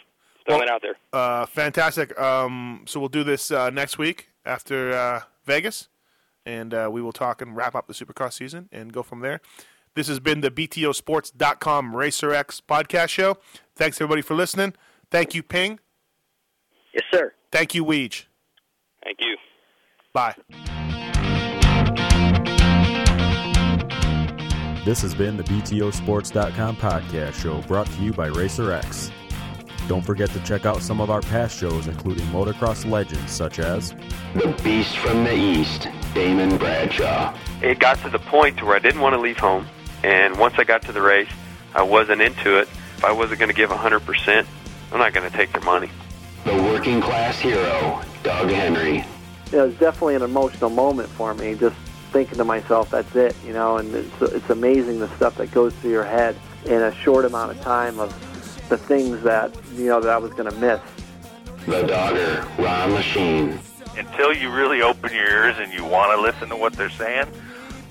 Throwing 0.46 0.62
it 0.62 0.68
out 0.68 0.82
there. 0.82 0.96
Uh, 1.12 1.46
fantastic. 1.46 2.18
Um, 2.20 2.82
so 2.86 3.00
we'll 3.00 3.08
do 3.08 3.24
this 3.24 3.50
uh, 3.50 3.70
next 3.70 3.96
week 3.96 4.28
after 4.44 4.92
uh, 4.92 5.20
Vegas, 5.46 5.88
and 6.44 6.74
uh, 6.74 6.90
we 6.92 7.00
will 7.00 7.12
talk 7.12 7.40
and 7.40 7.56
wrap 7.56 7.74
up 7.74 7.86
the 7.86 7.94
Supercross 7.94 8.34
season 8.34 8.68
and 8.70 8.92
go 8.92 9.02
from 9.02 9.20
there. 9.20 9.40
This 9.94 10.08
has 10.08 10.20
been 10.20 10.40
the 10.40 10.50
BTOsports.com 10.50 11.96
Racer 11.96 12.32
X 12.32 12.60
podcast 12.60 13.08
show. 13.08 13.38
Thanks 13.74 13.98
everybody 14.00 14.22
for 14.22 14.34
listening. 14.34 14.74
Thank 15.10 15.34
you, 15.34 15.42
Ping. 15.42 15.78
Yes, 16.92 17.04
sir. 17.10 17.32
Thank 17.50 17.74
you, 17.74 17.84
Weege. 17.84 18.24
Thank 19.02 19.18
you. 19.20 19.36
Bye. 20.12 20.34
This 24.84 25.00
has 25.00 25.14
been 25.14 25.36
the 25.38 25.44
BTOsports.com 25.44 26.76
podcast 26.76 27.34
show 27.34 27.62
brought 27.62 27.86
to 27.86 28.02
you 28.02 28.12
by 28.12 28.28
RacerX. 28.28 29.10
Don't 29.88 30.04
forget 30.04 30.28
to 30.30 30.40
check 30.40 30.66
out 30.66 30.82
some 30.82 31.00
of 31.00 31.10
our 31.10 31.22
past 31.22 31.58
shows, 31.58 31.86
including 31.86 32.26
motocross 32.26 32.88
legends 32.90 33.32
such 33.32 33.58
as 33.58 33.94
The 34.34 34.54
Beast 34.62 34.96
from 34.98 35.24
the 35.24 35.34
East, 35.34 35.88
Damon 36.12 36.58
Bradshaw. 36.58 37.34
it 37.62 37.78
got 37.78 37.98
to 38.00 38.10
the 38.10 38.18
point 38.18 38.62
where 38.62 38.76
I 38.76 38.78
didn't 38.78 39.00
want 39.00 39.14
to 39.14 39.20
leave 39.20 39.38
home. 39.38 39.66
And 40.02 40.38
once 40.38 40.54
I 40.58 40.64
got 40.64 40.82
to 40.82 40.92
the 40.92 41.00
race, 41.00 41.30
I 41.74 41.82
wasn't 41.82 42.20
into 42.20 42.58
it. 42.58 42.68
If 42.98 43.04
I 43.04 43.12
wasn't 43.12 43.40
going 43.40 43.50
to 43.50 43.54
give 43.54 43.70
100%, 43.70 44.46
I'm 44.92 44.98
not 44.98 45.14
going 45.14 45.30
to 45.30 45.34
take 45.34 45.52
their 45.52 45.62
money. 45.62 45.90
The 46.44 46.54
working 46.54 47.00
class 47.00 47.38
hero, 47.38 48.02
Doug 48.22 48.50
Henry. 48.50 48.98
it 49.50 49.56
was 49.56 49.74
definitely 49.76 50.16
an 50.16 50.22
emotional 50.22 50.68
moment 50.68 51.08
for 51.08 51.32
me. 51.34 51.54
Just 51.54 51.76
thinking 52.14 52.38
to 52.38 52.44
myself, 52.44 52.90
"That's 52.90 53.14
it," 53.16 53.34
you 53.44 53.52
know. 53.52 53.76
And 53.76 53.92
it's 53.94 54.22
it's 54.22 54.48
amazing 54.48 55.00
the 55.00 55.14
stuff 55.16 55.36
that 55.36 55.50
goes 55.50 55.74
through 55.74 55.90
your 55.90 56.04
head 56.04 56.36
in 56.64 56.80
a 56.80 56.94
short 56.94 57.24
amount 57.24 57.50
of 57.50 57.60
time 57.60 57.98
of 57.98 58.10
the 58.68 58.78
things 58.78 59.22
that 59.24 59.50
you 59.74 59.86
know 59.86 60.00
that 60.00 60.10
I 60.10 60.16
was 60.16 60.32
going 60.32 60.48
to 60.50 60.56
miss. 60.56 60.80
The 61.66 61.82
Dogger, 61.82 62.46
Ron 62.58 62.90
Lechien. 62.90 63.58
until 63.98 64.32
you 64.32 64.50
really 64.50 64.80
open 64.80 65.12
your 65.12 65.28
ears 65.28 65.56
and 65.58 65.72
you 65.72 65.84
want 65.84 66.16
to 66.16 66.22
listen 66.22 66.48
to 66.50 66.56
what 66.56 66.74
they're 66.74 66.90
saying, 66.90 67.26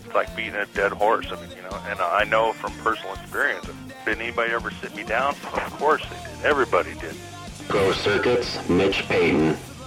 it's 0.05 0.15
like 0.15 0.33
beating 0.35 0.55
a 0.55 0.65
dead 0.67 0.93
horse. 0.93 1.27
I 1.29 1.35
mean, 1.35 1.49
you 1.55 1.63
know, 1.63 1.77
and 1.89 1.99
I 1.99 2.23
know 2.23 2.53
from 2.53 2.71
personal 2.83 3.13
experience. 3.15 3.65
Did 4.05 4.19
anybody 4.21 4.53
ever 4.53 4.71
sit 4.71 4.95
me 4.95 5.03
down? 5.03 5.35
Of 5.53 5.73
course 5.77 6.03
they 6.03 6.15
did. 6.15 6.45
Everybody 6.45 6.93
did. 6.95 7.15
Pro 7.67 7.91
Circuits, 7.93 8.69
Mitch 8.69 9.07
Payton. 9.07 9.57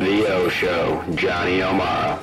The 0.00 0.26
O 0.32 0.48
Show, 0.48 1.04
Johnny 1.14 1.62
O'Mara. 1.62 2.18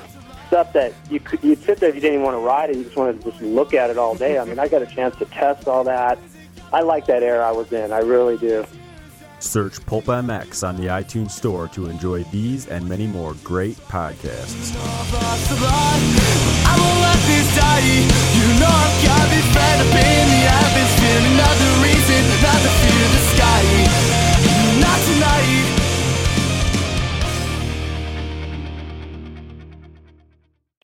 Stuff 0.47 0.73
that 0.73 0.93
you 1.11 1.19
could, 1.19 1.43
you'd 1.43 1.61
sit 1.61 1.77
there 1.77 1.89
if 1.89 1.95
you 1.95 2.01
didn't 2.01 2.15
even 2.15 2.25
want 2.25 2.33
to 2.33 2.39
ride 2.39 2.71
it, 2.71 2.77
you 2.77 2.83
just 2.85 2.95
wanted 2.95 3.21
to 3.21 3.29
just 3.29 3.39
look 3.43 3.75
at 3.75 3.91
it 3.91 3.99
all 3.99 4.15
day. 4.15 4.39
I 4.39 4.45
mean, 4.45 4.57
I 4.57 4.67
got 4.67 4.81
a 4.81 4.87
chance 4.87 5.15
to 5.17 5.25
test 5.25 5.67
all 5.67 5.83
that. 5.83 6.17
I 6.73 6.81
like 6.81 7.05
that 7.05 7.21
era 7.21 7.47
I 7.47 7.51
was 7.51 7.71
in, 7.71 7.91
I 7.91 7.99
really 7.99 8.35
do. 8.37 8.65
Search 9.37 9.85
Pulp 9.85 10.05
MX 10.05 10.67
on 10.67 10.75
the 10.77 10.87
iTunes 10.87 11.31
Store 11.31 11.67
to 11.67 11.85
enjoy 11.87 12.23
these 12.25 12.67
and 12.67 12.89
many 12.89 13.05
more 13.05 13.35
great 13.43 13.77
podcasts. 13.87 14.73
Not 24.81 24.99
tonight. 25.05 25.66